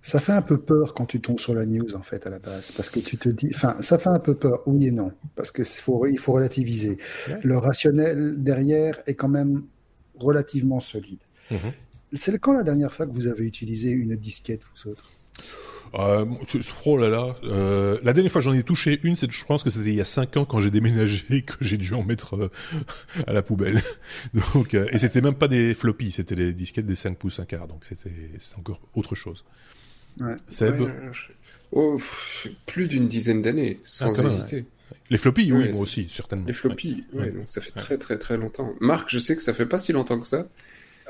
Ça 0.00 0.20
fait 0.20 0.32
un 0.32 0.42
peu 0.42 0.58
peur 0.58 0.94
quand 0.94 1.06
tu 1.06 1.20
tombes 1.20 1.40
sur 1.40 1.54
la 1.54 1.66
news 1.66 1.94
en 1.94 2.02
fait 2.02 2.26
à 2.26 2.30
la 2.30 2.38
base, 2.38 2.72
parce 2.72 2.88
que 2.88 3.00
tu 3.00 3.18
te 3.18 3.28
dis, 3.28 3.50
enfin, 3.54 3.76
ça 3.80 3.98
fait 3.98 4.08
un 4.08 4.20
peu 4.20 4.34
peur, 4.34 4.62
oui 4.66 4.86
et 4.86 4.90
non, 4.90 5.12
parce 5.34 5.50
que 5.50 5.64
faut, 5.64 6.06
il 6.06 6.18
faut 6.18 6.32
relativiser. 6.32 6.98
Le 7.42 7.58
rationnel 7.58 8.42
derrière 8.42 9.02
est 9.06 9.14
quand 9.14 9.28
même 9.28 9.64
relativement 10.14 10.80
solide. 10.80 11.18
Mhm. 11.50 11.72
C'est 12.14 12.38
quand 12.38 12.52
la 12.52 12.62
dernière 12.62 12.92
fois 12.92 13.06
que 13.06 13.12
vous 13.12 13.26
avez 13.26 13.44
utilisé 13.44 13.90
une 13.90 14.16
disquette, 14.16 14.62
vous 14.74 14.90
autres 14.90 15.04
euh, 15.94 16.26
oh 16.84 16.96
là 16.96 17.08
là, 17.08 17.36
euh, 17.44 17.98
la 18.02 18.12
dernière 18.12 18.30
fois 18.30 18.40
j'en 18.40 18.52
ai 18.52 18.62
touché 18.62 19.00
une, 19.02 19.16
c'est 19.16 19.30
je 19.30 19.44
pense 19.44 19.64
que 19.64 19.70
c'était 19.70 19.88
il 19.88 19.94
y 19.94 20.00
a 20.00 20.04
5 20.04 20.36
ans 20.36 20.44
quand 20.44 20.60
j'ai 20.60 20.70
déménagé 20.70 21.42
que 21.42 21.54
j'ai 21.60 21.76
dû 21.76 21.94
en 21.94 22.02
mettre 22.02 22.36
euh, 22.36 22.50
à 23.26 23.32
la 23.32 23.42
poubelle. 23.42 23.80
donc 24.54 24.74
euh, 24.74 24.88
et 24.92 24.98
c'était 24.98 25.20
même 25.20 25.34
pas 25.34 25.48
des 25.48 25.74
floppies, 25.74 26.12
c'était 26.12 26.34
des 26.34 26.52
disquettes 26.52 26.86
des 26.86 26.94
5 26.94 27.16
pouces 27.16 27.40
un 27.40 27.44
quart, 27.44 27.66
donc 27.68 27.84
c'était 27.84 28.10
encore 28.58 28.80
autre 28.94 29.14
chose. 29.14 29.44
Ouais. 30.20 30.36
Seb 30.48 30.82
oh, 31.72 31.98
plus 32.66 32.88
d'une 32.88 33.08
dizaine 33.08 33.40
d'années, 33.40 33.78
sans 33.82 34.18
ah, 34.20 34.24
hésiter. 34.26 34.64
Les 35.10 35.18
floppies, 35.18 35.52
oui, 35.52 35.70
moi 35.70 35.82
aussi, 35.82 36.08
certainement. 36.08 36.46
Les 36.46 36.52
floppies, 36.52 37.04
ouais. 37.12 37.32
ça 37.46 37.60
fait 37.60 37.70
très 37.70 37.98
très 37.98 38.18
très 38.18 38.36
longtemps. 38.36 38.74
Marc, 38.80 39.08
je 39.10 39.18
sais 39.18 39.36
que 39.36 39.42
ça 39.42 39.54
fait 39.54 39.66
pas 39.66 39.78
si 39.78 39.92
longtemps 39.92 40.18
que 40.18 40.26
ça. 40.26 40.48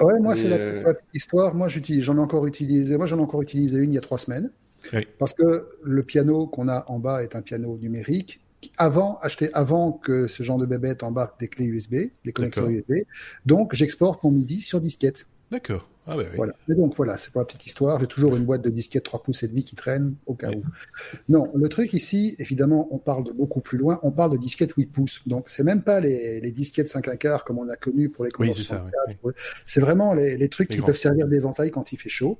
Ouais, 0.00 0.18
moi, 0.20 0.36
c'est 0.36 0.48
la 0.48 0.58
petite 0.58 0.86
euh, 0.86 0.94
histoire. 1.14 1.54
Moi, 1.54 1.68
j'en 1.68 2.16
ai 2.16 2.20
encore 2.20 2.46
utilisé. 2.46 2.96
Moi, 2.96 3.06
j'en 3.06 3.18
ai 3.18 3.22
encore 3.22 3.42
utilisé 3.42 3.76
une 3.78 3.92
il 3.92 3.94
y 3.94 3.98
a 3.98 4.02
trois 4.02 4.18
semaines. 4.18 4.50
Parce 5.18 5.34
que 5.34 5.68
le 5.82 6.02
piano 6.02 6.46
qu'on 6.46 6.68
a 6.68 6.84
en 6.88 6.98
bas 6.98 7.22
est 7.22 7.36
un 7.36 7.42
piano 7.42 7.78
numérique. 7.80 8.40
Avant, 8.76 9.18
acheté 9.22 9.50
avant 9.52 9.92
que 9.92 10.26
ce 10.26 10.42
genre 10.42 10.58
de 10.58 10.66
bébête 10.66 11.02
embarque 11.02 11.38
des 11.38 11.48
clés 11.48 11.66
USB, 11.66 11.94
des 12.24 12.32
connecteurs 12.32 12.68
USB. 12.68 12.92
Donc, 13.46 13.74
j'exporte 13.74 14.22
mon 14.24 14.32
MIDI 14.32 14.60
sur 14.60 14.80
disquette. 14.80 15.26
D'accord. 15.50 15.88
Ah 16.10 16.16
bah 16.16 16.22
voilà. 16.34 16.54
Et 16.70 16.74
donc 16.74 16.96
voilà, 16.96 17.18
c'est 17.18 17.30
pour 17.30 17.40
la 17.40 17.44
petite 17.44 17.66
histoire. 17.66 18.00
J'ai 18.00 18.06
toujours 18.06 18.34
une 18.34 18.44
boîte 18.44 18.62
de 18.62 18.70
disquettes 18.70 19.04
3 19.04 19.22
pouces 19.22 19.42
et 19.42 19.48
demi 19.48 19.62
qui 19.62 19.76
traîne 19.76 20.14
au 20.26 20.34
cas 20.34 20.50
où. 20.50 20.62
Non, 21.28 21.50
le 21.54 21.68
truc 21.68 21.92
ici, 21.92 22.34
évidemment, 22.38 22.88
on 22.90 22.98
parle 22.98 23.24
de 23.24 23.32
beaucoup 23.32 23.60
plus 23.60 23.76
loin. 23.76 24.00
On 24.02 24.10
parle 24.10 24.32
de 24.32 24.38
disquettes 24.38 24.72
8 24.72 24.86
pouces. 24.86 25.20
Donc 25.26 25.50
c'est 25.50 25.64
même 25.64 25.82
pas 25.82 26.00
les, 26.00 26.40
les, 26.40 26.50
disquettes 26.50 26.88
5 26.88 27.06
1 27.08 27.16
quart 27.16 27.44
comme 27.44 27.58
on 27.58 27.68
a 27.68 27.76
connu 27.76 28.08
pour 28.08 28.24
les 28.24 28.30
oui, 28.38 28.52
c'est 28.54 28.62
ça, 28.62 28.84
C'est 29.66 29.80
vraiment 29.80 30.14
les, 30.14 30.38
les 30.38 30.48
trucs 30.48 30.70
qui 30.70 30.80
peuvent 30.80 30.96
servir 30.96 31.28
d'éventail 31.28 31.70
quand 31.70 31.92
il 31.92 31.98
fait 31.98 32.08
chaud. 32.08 32.38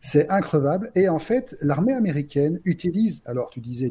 C'est 0.00 0.28
increvable. 0.28 0.90
Et 0.94 1.08
en 1.08 1.18
fait, 1.18 1.56
l'armée 1.62 1.94
américaine 1.94 2.60
utilise, 2.66 3.22
alors 3.24 3.48
tu 3.48 3.60
disais 3.60 3.90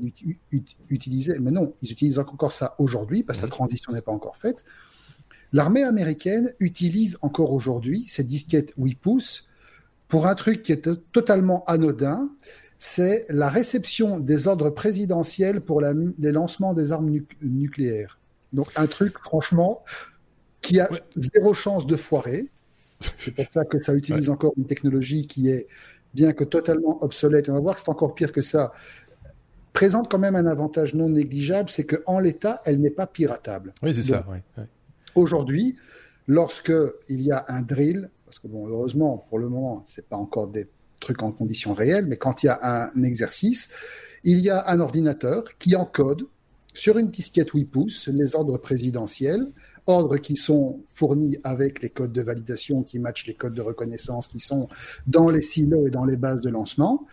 utiliser, 0.91 1.33
mais 1.39 1.49
non, 1.49 1.73
ils 1.81 1.91
utilisent 1.91 2.19
encore 2.19 2.51
ça 2.51 2.75
aujourd'hui 2.77 3.23
parce 3.23 3.39
que 3.39 3.45
la 3.45 3.49
transition 3.49 3.91
n'est 3.91 4.01
pas 4.01 4.11
encore 4.11 4.37
faite. 4.37 4.63
L'armée 5.53 5.83
américaine 5.83 6.51
utilise 6.59 7.17
encore 7.21 7.53
aujourd'hui 7.53 8.05
ces 8.07 8.23
disquettes 8.23 8.73
8 8.77 8.95
pouces 8.95 9.47
pour 10.07 10.27
un 10.27 10.35
truc 10.35 10.63
qui 10.63 10.71
est 10.71 10.89
totalement 11.11 11.63
anodin, 11.65 12.29
c'est 12.77 13.25
la 13.29 13.49
réception 13.49 14.19
des 14.19 14.47
ordres 14.47 14.71
présidentiels 14.71 15.61
pour 15.61 15.81
les 15.81 16.31
lancements 16.31 16.73
des 16.73 16.91
armes 16.91 17.19
nucléaires. 17.41 18.19
Donc 18.51 18.67
un 18.75 18.87
truc, 18.87 19.17
franchement, 19.19 19.83
qui 20.61 20.79
a 20.79 20.89
zéro 21.15 21.53
chance 21.53 21.87
de 21.87 21.95
foirer. 21.95 22.49
C'est 23.15 23.33
pour 23.33 23.45
ça 23.49 23.65
que 23.65 23.79
ça 23.79 23.93
utilise 23.93 24.29
encore 24.29 24.53
une 24.57 24.65
technologie 24.65 25.27
qui 25.27 25.49
est, 25.49 25.67
bien 26.13 26.33
que 26.33 26.43
totalement 26.43 27.03
obsolète, 27.03 27.49
on 27.49 27.53
va 27.53 27.59
voir 27.59 27.75
que 27.75 27.81
c'est 27.81 27.89
encore 27.89 28.15
pire 28.15 28.31
que 28.31 28.41
ça, 28.41 28.71
présente 29.73 30.09
quand 30.09 30.19
même 30.19 30.35
un 30.35 30.45
avantage 30.45 30.93
non 30.93 31.09
négligeable, 31.09 31.69
c'est 31.69 31.85
qu'en 31.85 32.19
l'état, 32.19 32.61
elle 32.65 32.79
n'est 32.79 32.91
pas 32.91 33.07
piratable. 33.07 33.73
Oui, 33.81 33.93
c'est 33.93 34.03
ça. 34.03 34.25
Aujourd'hui, 35.15 35.75
lorsque 36.27 36.73
il 37.09 37.21
y 37.21 37.31
a 37.31 37.45
un 37.47 37.61
drill, 37.61 38.09
parce 38.25 38.39
que 38.39 38.47
bon, 38.47 38.67
heureusement, 38.67 39.25
pour 39.29 39.39
le 39.39 39.49
moment, 39.49 39.83
c'est 39.85 40.07
pas 40.07 40.17
encore 40.17 40.47
des 40.47 40.67
trucs 40.99 41.21
en 41.21 41.31
conditions 41.31 41.73
réelles, 41.73 42.05
mais 42.05 42.17
quand 42.17 42.43
il 42.43 42.47
y 42.47 42.49
a 42.49 42.59
un 42.95 43.03
exercice, 43.03 43.71
il 44.23 44.39
y 44.39 44.49
a 44.49 44.67
un 44.69 44.79
ordinateur 44.79 45.43
qui 45.59 45.75
encode 45.75 46.25
sur 46.73 46.97
une 46.97 47.09
disquette 47.09 47.51
8 47.51 47.65
pouces 47.65 48.07
les 48.07 48.35
ordres 48.35 48.57
présidentiels, 48.57 49.51
ordres 49.85 50.17
qui 50.17 50.35
sont 50.35 50.81
fournis 50.87 51.37
avec 51.43 51.81
les 51.81 51.89
codes 51.89 52.13
de 52.13 52.21
validation 52.21 52.83
qui 52.83 52.99
matchent 52.99 53.27
les 53.27 53.35
codes 53.35 53.53
de 53.53 53.61
reconnaissance 53.61 54.27
qui 54.27 54.39
sont 54.39 54.67
dans 55.05 55.29
les 55.29 55.41
silos 55.41 55.87
et 55.87 55.91
dans 55.91 56.05
les 56.05 56.17
bases 56.17 56.41
de 56.41 56.49
lancement. 56.49 57.05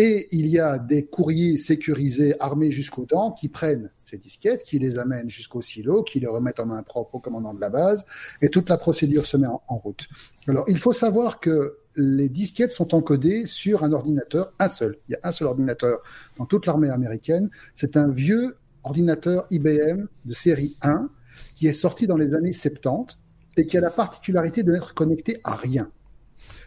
Et 0.00 0.28
il 0.30 0.46
y 0.46 0.60
a 0.60 0.78
des 0.78 1.06
courriers 1.06 1.56
sécurisés 1.56 2.36
armés 2.38 2.70
jusqu'aux 2.70 3.04
dents 3.04 3.32
qui 3.32 3.48
prennent 3.48 3.90
ces 4.04 4.16
disquettes, 4.16 4.62
qui 4.62 4.78
les 4.78 4.96
amènent 4.96 5.28
jusqu'au 5.28 5.60
silo, 5.60 6.04
qui 6.04 6.20
les 6.20 6.28
remettent 6.28 6.60
en 6.60 6.66
main 6.66 6.84
propre 6.84 7.16
au 7.16 7.18
commandant 7.18 7.52
de 7.52 7.60
la 7.60 7.68
base, 7.68 8.06
et 8.40 8.48
toute 8.48 8.68
la 8.70 8.78
procédure 8.78 9.26
se 9.26 9.36
met 9.36 9.48
en, 9.48 9.76
route. 9.76 10.06
Alors, 10.46 10.64
il 10.68 10.78
faut 10.78 10.92
savoir 10.92 11.40
que 11.40 11.78
les 11.96 12.28
disquettes 12.28 12.70
sont 12.70 12.94
encodées 12.94 13.44
sur 13.44 13.82
un 13.82 13.92
ordinateur, 13.92 14.52
un 14.60 14.68
seul. 14.68 14.98
Il 15.08 15.12
y 15.12 15.14
a 15.16 15.20
un 15.24 15.32
seul 15.32 15.48
ordinateur 15.48 16.00
dans 16.36 16.46
toute 16.46 16.66
l'armée 16.66 16.90
américaine. 16.90 17.50
C'est 17.74 17.96
un 17.96 18.08
vieux 18.08 18.56
ordinateur 18.84 19.46
IBM 19.50 20.06
de 20.24 20.32
série 20.32 20.76
1 20.80 21.10
qui 21.56 21.66
est 21.66 21.72
sorti 21.72 22.06
dans 22.06 22.16
les 22.16 22.36
années 22.36 22.52
70 22.52 23.18
et 23.56 23.66
qui 23.66 23.76
a 23.76 23.80
la 23.80 23.90
particularité 23.90 24.62
de 24.62 24.70
n'être 24.70 24.94
connecté 24.94 25.40
à 25.42 25.56
rien. 25.56 25.90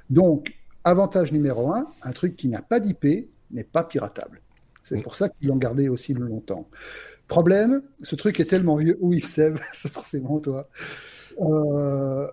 Donc, 0.10 0.54
avantage 0.84 1.32
numéro 1.32 1.72
un, 1.74 1.88
un 2.02 2.12
truc 2.12 2.36
qui 2.36 2.48
n'a 2.48 2.62
pas 2.62 2.80
d'IP 2.80 3.30
n'est 3.52 3.64
pas 3.64 3.84
piratable. 3.84 4.42
C'est 4.82 5.02
pour 5.02 5.16
ça 5.16 5.30
qu'ils 5.30 5.48
l'ont 5.50 5.58
gardé 5.58 5.90
aussi 5.90 6.14
longtemps. 6.14 6.68
Problème, 7.28 7.84
ce 8.02 8.16
truc 8.16 8.40
est 8.40 8.46
tellement 8.46 8.76
vieux. 8.76 8.98
Oui, 9.00 9.22
Seb, 9.22 9.60
c'est 9.74 9.92
forcément 9.92 10.40
toi. 10.40 10.68
Euh, 11.40 12.28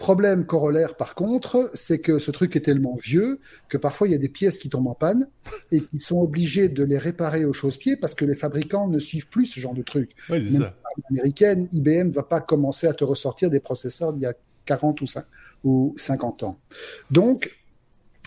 Problème 0.00 0.46
corollaire, 0.46 0.96
par 0.96 1.14
contre, 1.14 1.70
c'est 1.74 1.98
que 1.98 2.18
ce 2.18 2.30
truc 2.30 2.56
est 2.56 2.62
tellement 2.62 2.96
vieux 2.96 3.38
que 3.68 3.76
parfois 3.76 4.08
il 4.08 4.12
y 4.12 4.14
a 4.14 4.18
des 4.18 4.30
pièces 4.30 4.56
qui 4.56 4.70
tombent 4.70 4.86
en 4.86 4.94
panne 4.94 5.28
et 5.72 5.82
qui 5.82 6.00
sont 6.00 6.18
obligés 6.22 6.70
de 6.70 6.82
les 6.82 6.96
réparer 6.96 7.44
au 7.44 7.52
chausse-pied 7.52 7.96
parce 7.96 8.14
que 8.14 8.24
les 8.24 8.34
fabricants 8.34 8.88
ne 8.88 8.98
suivent 8.98 9.28
plus 9.28 9.44
ce 9.44 9.60
genre 9.60 9.74
de 9.74 9.82
truc. 9.82 10.12
Oui, 10.30 10.42
c'est 10.42 10.56
ça. 10.56 10.74
Américaine, 11.10 11.68
IBM 11.72 12.12
va 12.12 12.22
pas 12.22 12.40
commencer 12.40 12.86
à 12.86 12.94
te 12.94 13.04
ressortir 13.04 13.50
des 13.50 13.60
processeurs 13.60 14.14
d'il 14.14 14.22
y 14.22 14.26
a 14.26 14.32
40 14.64 15.02
ou 15.64 15.94
50 15.98 16.44
ans. 16.44 16.58
Donc, 17.10 17.59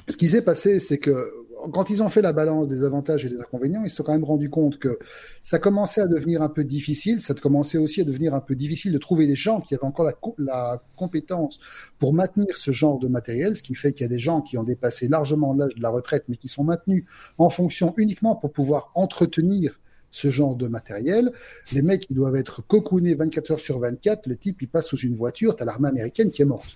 ce 0.08 0.18
qui 0.18 0.28
s'est 0.28 0.44
passé, 0.44 0.80
c'est 0.80 0.98
que 0.98 1.32
quand 1.72 1.90
ils 1.90 2.04
ont 2.04 2.10
fait 2.10 2.22
la 2.22 2.34
balance 2.34 2.68
des 2.68 2.84
avantages 2.84 3.26
et 3.26 3.30
des 3.30 3.40
inconvénients, 3.40 3.84
ils 3.84 3.90
se 3.90 3.98
sont 3.98 4.04
quand 4.04 4.12
même 4.12 4.24
rendus 4.24 4.50
compte 4.50 4.80
que 4.80 5.00
ça 5.42 5.60
commençait 5.60 6.02
à 6.02 6.08
devenir 6.08 6.42
un 6.42 6.50
peu 6.50 6.64
difficile, 6.64 7.22
ça 7.22 7.34
commençait 7.34 7.78
aussi 7.78 8.02
à 8.02 8.04
devenir 8.04 8.34
un 8.34 8.42
peu 8.42 8.56
difficile 8.56 8.92
de 8.92 8.98
trouver 8.98 9.28
des 9.28 9.36
gens 9.36 9.62
qui 9.62 9.74
avaient 9.74 9.86
encore 9.86 10.06
la, 10.06 10.16
la 10.40 10.84
compétence 10.98 11.60
pour 12.00 12.14
maintenir 12.14 12.58
ce 12.58 12.72
genre 12.72 13.00
de 13.00 13.08
matériel, 13.08 13.56
ce 13.56 13.64
qui 13.64 13.76
fait 13.76 13.94
qu'il 13.94 14.04
y 14.04 14.06
a 14.06 14.10
des 14.10 14.20
gens 14.20 14.42
qui 14.42 14.58
ont 14.58 14.64
dépassé 14.64 15.08
largement 15.08 15.54
l'âge 15.54 15.76
de 15.76 15.82
la 15.82 15.90
retraite, 15.90 16.26
mais 16.28 16.36
qui 16.36 16.48
sont 16.48 16.64
maintenus 16.64 17.06
en 17.38 17.50
fonction 17.50 17.94
uniquement 17.98 18.36
pour 18.36 18.52
pouvoir 18.52 18.92
entretenir 18.96 19.80
ce 20.14 20.30
genre 20.30 20.56
de 20.56 20.68
matériel. 20.68 21.32
Les 21.74 21.82
mecs, 21.82 22.06
ils 22.10 22.16
doivent 22.16 22.36
être 22.36 22.66
cocoonés 22.66 23.16
24 23.16 23.52
heures 23.52 23.60
sur 23.60 23.80
24. 23.80 24.28
Le 24.28 24.38
type, 24.38 24.62
il 24.62 24.70
passe 24.70 24.88
sous 24.88 25.00
une 25.00 25.16
voiture, 25.16 25.56
t'as 25.56 25.66
l'armée 25.66 25.90
américaine 25.90 26.30
qui 26.30 26.44
est 26.44 26.46
morte. 26.46 26.76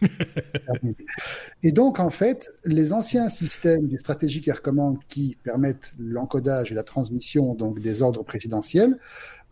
et 1.63 1.71
donc, 1.71 1.99
en 1.99 2.09
fait, 2.09 2.49
les 2.65 2.93
anciens 2.93 3.29
systèmes 3.29 3.87
du 3.87 3.99
stratégique 3.99 4.47
air 4.47 4.61
command 4.61 4.97
qui 5.07 5.37
permettent 5.43 5.93
l'encodage 5.99 6.71
et 6.71 6.75
la 6.75 6.83
transmission 6.83 7.53
donc 7.53 7.79
des 7.79 8.01
ordres 8.01 8.23
présidentiels 8.23 8.97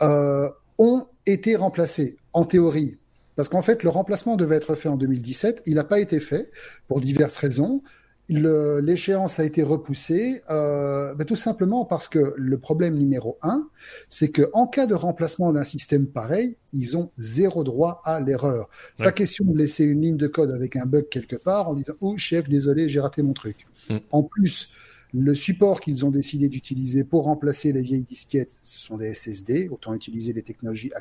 euh, 0.02 0.50
ont 0.80 1.06
été 1.28 1.56
remplacés, 1.56 2.18
en 2.34 2.44
théorie, 2.44 2.98
parce 3.36 3.50
qu'en 3.50 3.62
fait, 3.62 3.84
le 3.84 3.90
remplacement 3.90 4.36
devait 4.36 4.56
être 4.56 4.74
fait 4.76 4.90
en 4.90 4.98
2017. 4.98 5.62
Il 5.68 5.76
n'a 5.76 5.84
pas 5.84 6.00
été 6.00 6.20
fait 6.20 6.50
pour 6.88 7.02
diverses 7.02 7.38
raisons 7.38 7.84
l'échéance 8.30 9.40
a 9.40 9.44
été 9.44 9.62
repoussée, 9.62 10.42
euh, 10.50 11.14
ben 11.14 11.26
tout 11.26 11.36
simplement 11.36 11.86
parce 11.86 12.08
que 12.08 12.34
le 12.36 12.58
problème 12.58 12.96
numéro 12.96 13.38
un, 13.42 13.68
c'est 14.10 14.30
que 14.30 14.50
en 14.54 14.68
cas 14.68 14.88
de 14.88 14.96
remplacement 14.96 15.54
d'un 15.54 15.64
système 15.64 16.08
pareil, 16.08 16.58
ils 16.74 16.98
ont 16.98 17.12
zéro 17.18 17.64
droit 17.64 18.02
à 18.04 18.20
l'erreur. 18.20 18.70
Pas 18.98 19.12
question 19.12 19.46
de 19.46 19.58
laisser 19.58 19.84
une 19.84 20.02
ligne 20.02 20.18
de 20.18 20.28
code 20.28 20.52
avec 20.52 20.76
un 20.76 20.86
bug 20.86 21.08
quelque 21.10 21.36
part 21.36 21.70
en 21.70 21.76
disant 21.76 21.94
oh 22.02 22.18
chef 22.18 22.50
désolé 22.50 22.90
j'ai 22.90 23.00
raté 23.00 23.22
mon 23.22 23.34
truc. 23.34 23.68
Mm. 23.90 23.98
En 24.12 24.24
plus, 24.24 24.72
le 25.14 25.34
support 25.34 25.80
qu'ils 25.80 26.04
ont 26.04 26.12
décidé 26.12 26.50
d'utiliser 26.50 27.04
pour 27.04 27.26
remplacer 27.26 27.72
les 27.72 27.82
vieilles 27.82 28.02
disquettes, 28.02 28.52
ce 28.52 28.80
sont 28.80 28.98
des 28.98 29.14
SSD. 29.14 29.70
Autant 29.70 29.94
utiliser 29.94 30.34
les 30.34 30.42
technologies 30.42 30.92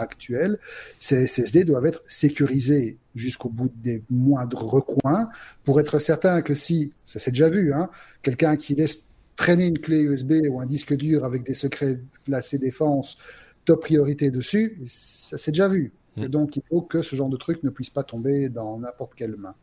actuelles. 0.00 0.58
Ces 0.98 1.26
SSD 1.26 1.64
doivent 1.64 1.86
être 1.86 2.02
sécurisés 2.08 2.98
jusqu'au 3.14 3.48
bout 3.48 3.70
des 3.76 4.02
moindres 4.10 4.64
recoins 4.64 5.28
pour 5.64 5.80
être 5.80 5.98
certain 5.98 6.42
que 6.42 6.54
si, 6.54 6.92
ça 7.04 7.18
s'est 7.18 7.30
déjà 7.30 7.48
vu, 7.48 7.72
hein, 7.72 7.90
quelqu'un 8.22 8.56
qui 8.56 8.74
laisse 8.74 9.06
traîner 9.36 9.66
une 9.66 9.78
clé 9.78 10.00
USB 10.00 10.32
ou 10.50 10.60
un 10.60 10.66
disque 10.66 10.94
dur 10.94 11.24
avec 11.24 11.44
des 11.44 11.54
secrets 11.54 12.00
classés 12.24 12.58
défense 12.58 13.16
top 13.64 13.82
priorité 13.82 14.30
dessus, 14.30 14.78
ça 14.86 15.38
s'est 15.38 15.52
déjà 15.52 15.68
vu. 15.68 15.92
Mm. 16.16 16.26
Donc 16.26 16.56
il 16.56 16.62
faut 16.68 16.82
que 16.82 17.02
ce 17.02 17.16
genre 17.16 17.28
de 17.28 17.36
truc 17.36 17.62
ne 17.62 17.70
puisse 17.70 17.90
pas 17.90 18.02
tomber 18.02 18.48
dans 18.48 18.78
n'importe 18.78 19.14
quelle 19.14 19.36
main. 19.36 19.54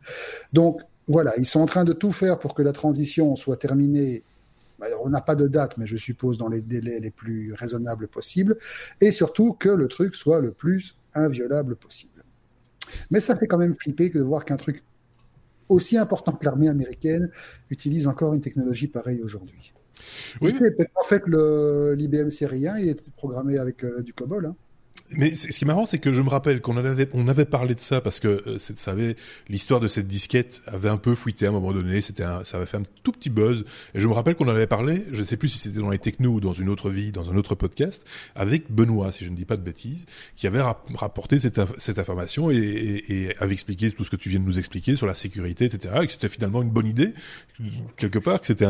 Donc 0.53 0.81
voilà, 1.07 1.33
ils 1.37 1.45
sont 1.45 1.61
en 1.61 1.65
train 1.65 1.83
de 1.83 1.93
tout 1.93 2.11
faire 2.11 2.39
pour 2.39 2.53
que 2.53 2.61
la 2.61 2.73
transition 2.73 3.35
soit 3.35 3.57
terminée 3.57 4.23
on 5.03 5.09
n'a 5.09 5.21
pas 5.21 5.35
de 5.35 5.47
date, 5.47 5.77
mais 5.77 5.85
je 5.85 5.97
suppose 5.97 6.37
dans 6.37 6.49
les 6.49 6.61
délais 6.61 6.99
les 6.99 7.11
plus 7.11 7.53
raisonnables 7.53 8.07
possibles, 8.07 8.57
et 9.01 9.11
surtout 9.11 9.53
que 9.53 9.69
le 9.69 9.87
truc 9.87 10.15
soit 10.15 10.39
le 10.39 10.51
plus 10.51 10.97
inviolable 11.13 11.75
possible. 11.75 12.23
Mais 13.11 13.19
ça 13.19 13.35
fait 13.35 13.47
quand 13.47 13.57
même 13.57 13.73
flipper 13.73 14.11
que 14.11 14.17
de 14.17 14.23
voir 14.23 14.45
qu'un 14.45 14.57
truc 14.57 14.83
aussi 15.69 15.97
important 15.97 16.31
que 16.31 16.45
l'armée 16.45 16.69
américaine 16.69 17.29
utilise 17.69 18.07
encore 18.07 18.33
une 18.33 18.41
technologie 18.41 18.87
pareille 18.87 19.21
aujourd'hui. 19.21 19.73
Oui. 20.41 20.53
En 20.95 21.03
fait, 21.03 21.23
l'IBM 21.27 22.29
série 22.29 22.67
1, 22.67 22.77
il 22.77 22.89
est 22.89 23.09
programmé 23.11 23.57
avec 23.57 23.83
euh, 23.83 24.01
du 24.01 24.13
COBOL. 24.13 24.45
Hein. 24.45 24.55
Mais 25.11 25.35
ce 25.35 25.47
qui 25.47 25.63
est 25.63 25.67
marrant, 25.67 25.85
c'est 25.85 25.99
que 25.99 26.11
je 26.11 26.21
me 26.21 26.29
rappelle 26.29 26.59
qu'on 26.59 26.75
avait, 26.75 27.07
on 27.13 27.27
avait 27.29 27.45
parlé 27.45 27.75
de 27.75 27.79
ça 27.79 28.01
parce 28.01 28.19
que 28.19 28.43
euh, 28.45 28.57
ça 28.57 28.93
l'histoire 29.47 29.79
de 29.79 29.87
cette 29.87 30.07
disquette 30.07 30.61
avait 30.67 30.89
un 30.89 30.97
peu 30.97 31.15
fuité 31.15 31.45
à 31.45 31.49
un 31.49 31.51
moment 31.53 31.71
donné. 31.71 32.01
C'était, 32.01 32.23
ça 32.43 32.57
avait 32.57 32.65
fait 32.65 32.77
un 32.77 32.83
tout 33.03 33.13
petit 33.13 33.29
buzz. 33.29 33.63
Et 33.95 33.99
je 33.99 34.07
me 34.07 34.13
rappelle 34.13 34.35
qu'on 34.35 34.47
en 34.47 34.55
avait 34.55 34.67
parlé. 34.67 35.03
Je 35.11 35.21
ne 35.21 35.25
sais 35.25 35.37
plus 35.37 35.47
si 35.47 35.59
c'était 35.59 35.79
dans 35.79 35.89
les 35.89 35.99
technos 35.99 36.33
ou 36.33 36.39
dans 36.41 36.53
une 36.53 36.67
autre 36.67 36.89
vie, 36.89 37.11
dans 37.11 37.31
un 37.31 37.37
autre 37.37 37.55
podcast, 37.55 38.05
avec 38.35 38.69
Benoît, 38.69 39.11
si 39.11 39.23
je 39.23 39.29
ne 39.29 39.35
dis 39.35 39.45
pas 39.45 39.55
de 39.55 39.61
bêtises, 39.61 40.05
qui 40.35 40.45
avait 40.45 40.61
rapporté 40.95 41.39
cette, 41.39 41.61
cette 41.77 41.99
information 41.99 42.51
et, 42.51 42.55
et, 42.57 43.23
et, 43.23 43.37
avait 43.39 43.53
expliqué 43.53 43.91
tout 43.91 44.03
ce 44.03 44.09
que 44.09 44.17
tu 44.17 44.29
viens 44.29 44.39
de 44.39 44.45
nous 44.45 44.59
expliquer 44.59 44.95
sur 44.97 45.07
la 45.07 45.15
sécurité, 45.15 45.65
etc. 45.65 45.95
Et 46.01 46.05
que 46.05 46.11
c'était 46.11 46.29
finalement 46.29 46.61
une 46.61 46.71
bonne 46.71 46.87
idée 46.87 47.13
quelque 47.95 48.19
part. 48.19 48.41
Que 48.41 48.47
c'était 48.47 48.67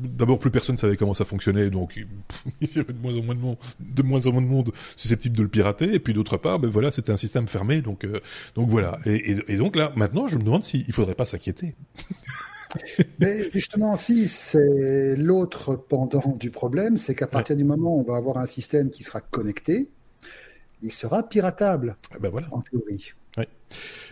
d'abord 0.00 0.38
plus 0.38 0.50
personne 0.50 0.76
savait 0.76 0.96
comment 0.96 1.14
ça 1.14 1.24
fonctionnait, 1.24 1.70
donc 1.70 1.96
il 2.60 2.68
y 2.68 2.78
avait 2.78 2.92
de 2.92 2.98
moins 2.98 3.16
en 3.16 3.22
moins 3.22 3.34
de 3.34 3.40
monde, 3.40 3.56
de 3.80 4.02
moins 4.02 4.26
en 4.26 4.32
moins 4.32 4.42
de 4.42 4.46
monde 4.46 4.72
susceptible 4.96 5.36
de 5.36 5.42
le 5.42 5.48
pirater 5.48 5.71
et 5.80 5.98
puis 5.98 6.14
d'autre 6.14 6.36
part, 6.36 6.58
ben 6.58 6.68
voilà, 6.68 6.90
c'était 6.90 7.12
un 7.12 7.16
système 7.16 7.46
fermé, 7.48 7.80
donc 7.80 8.04
euh, 8.04 8.20
donc 8.54 8.68
voilà. 8.68 8.98
Et, 9.06 9.56
donc 9.56 9.76
là, 9.76 9.92
maintenant, 9.96 10.26
je 10.26 10.38
me 10.38 10.44
demande 10.44 10.64
s'il 10.64 10.86
ne 10.86 10.92
faudrait 10.92 11.14
pas 11.14 11.24
s'inquiéter. 11.24 11.74
Mais 13.18 13.50
justement, 13.52 13.96
si 13.96 14.28
c'est 14.28 15.14
l'autre 15.16 15.76
pendant 15.76 16.36
du 16.38 16.50
problème, 16.50 16.96
c'est 16.96 17.14
qu'à 17.14 17.26
partir 17.26 17.54
du 17.54 17.64
moment 17.64 17.96
où 17.96 18.00
on 18.00 18.02
va 18.02 18.16
avoir 18.16 18.38
un 18.38 18.46
système 18.46 18.88
qui 18.90 19.02
sera 19.02 19.20
connecté, 19.20 19.88
il 20.82 20.90
sera 20.90 21.22
piratable. 21.28 21.96
Ah 22.12 22.16
ben 22.18 22.30
voilà. 22.30 22.48
En 22.50 22.62
théorie. 22.62 23.12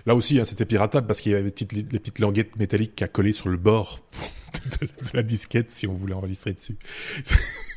Là 0.07 0.15
aussi, 0.15 0.41
hein, 0.41 0.45
c'était 0.45 0.65
piratable 0.65 1.07
parce 1.07 1.21
qu'il 1.21 1.33
y 1.33 1.35
avait 1.35 1.45
les 1.45 1.51
petites, 1.51 1.73
les 1.73 1.83
petites 1.83 2.19
languettes 2.21 2.57
métalliques 2.57 3.03
à 3.03 3.09
coller 3.09 3.33
sur 3.33 3.49
le 3.49 3.59
bord 3.59 4.01
de, 4.81 4.89
la 5.13 5.23
disquette 5.23 5.71
si 5.71 5.87
on 5.87 5.93
voulait 5.93 6.15
enregistrer 6.15 6.53
dessus. 6.53 6.77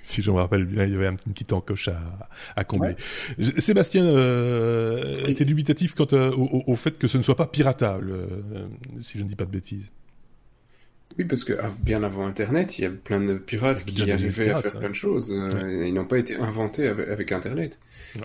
si 0.13 0.21
je 0.21 0.29
me 0.31 0.37
rappelle 0.37 0.65
bien, 0.65 0.85
il 0.85 0.91
y 0.91 0.95
avait 0.95 1.07
une 1.07 1.17
petite 1.17 1.53
encoche 1.53 1.87
à, 1.87 2.29
à 2.55 2.63
combler. 2.63 2.95
Sébastien 3.57 4.05
euh, 4.05 5.25
était 5.27 5.45
dubitatif 5.45 5.95
quant 5.95 6.07
euh, 6.11 6.31
au, 6.35 6.75
fait 6.75 6.99
que 6.99 7.07
ce 7.07 7.17
ne 7.17 7.23
soit 7.23 7.37
pas 7.37 7.47
piratable, 7.47 8.11
euh, 8.11 8.67
si 9.01 9.17
je 9.17 9.23
ne 9.23 9.29
dis 9.29 9.35
pas 9.35 9.45
de 9.45 9.51
bêtises. 9.51 9.91
Oui, 11.17 11.25
parce 11.25 11.43
que 11.43 11.53
ah, 11.53 11.71
bien 11.79 12.03
avant 12.03 12.25
Internet, 12.25 12.77
il 12.77 12.81
y 12.81 12.85
a 12.85 12.89
plein 12.89 13.21
de 13.21 13.35
pirates 13.35 13.85
qui 13.85 14.11
arrivaient 14.11 14.49
à 14.49 14.61
faire 14.61 14.79
plein 14.79 14.89
de 14.89 14.95
choses. 14.95 15.31
Euh, 15.31 15.87
ils 15.87 15.93
n'ont 15.93 16.05
pas 16.05 16.17
été 16.17 16.35
inventés 16.35 16.87
avec, 16.87 17.31
Internet. 17.31 17.79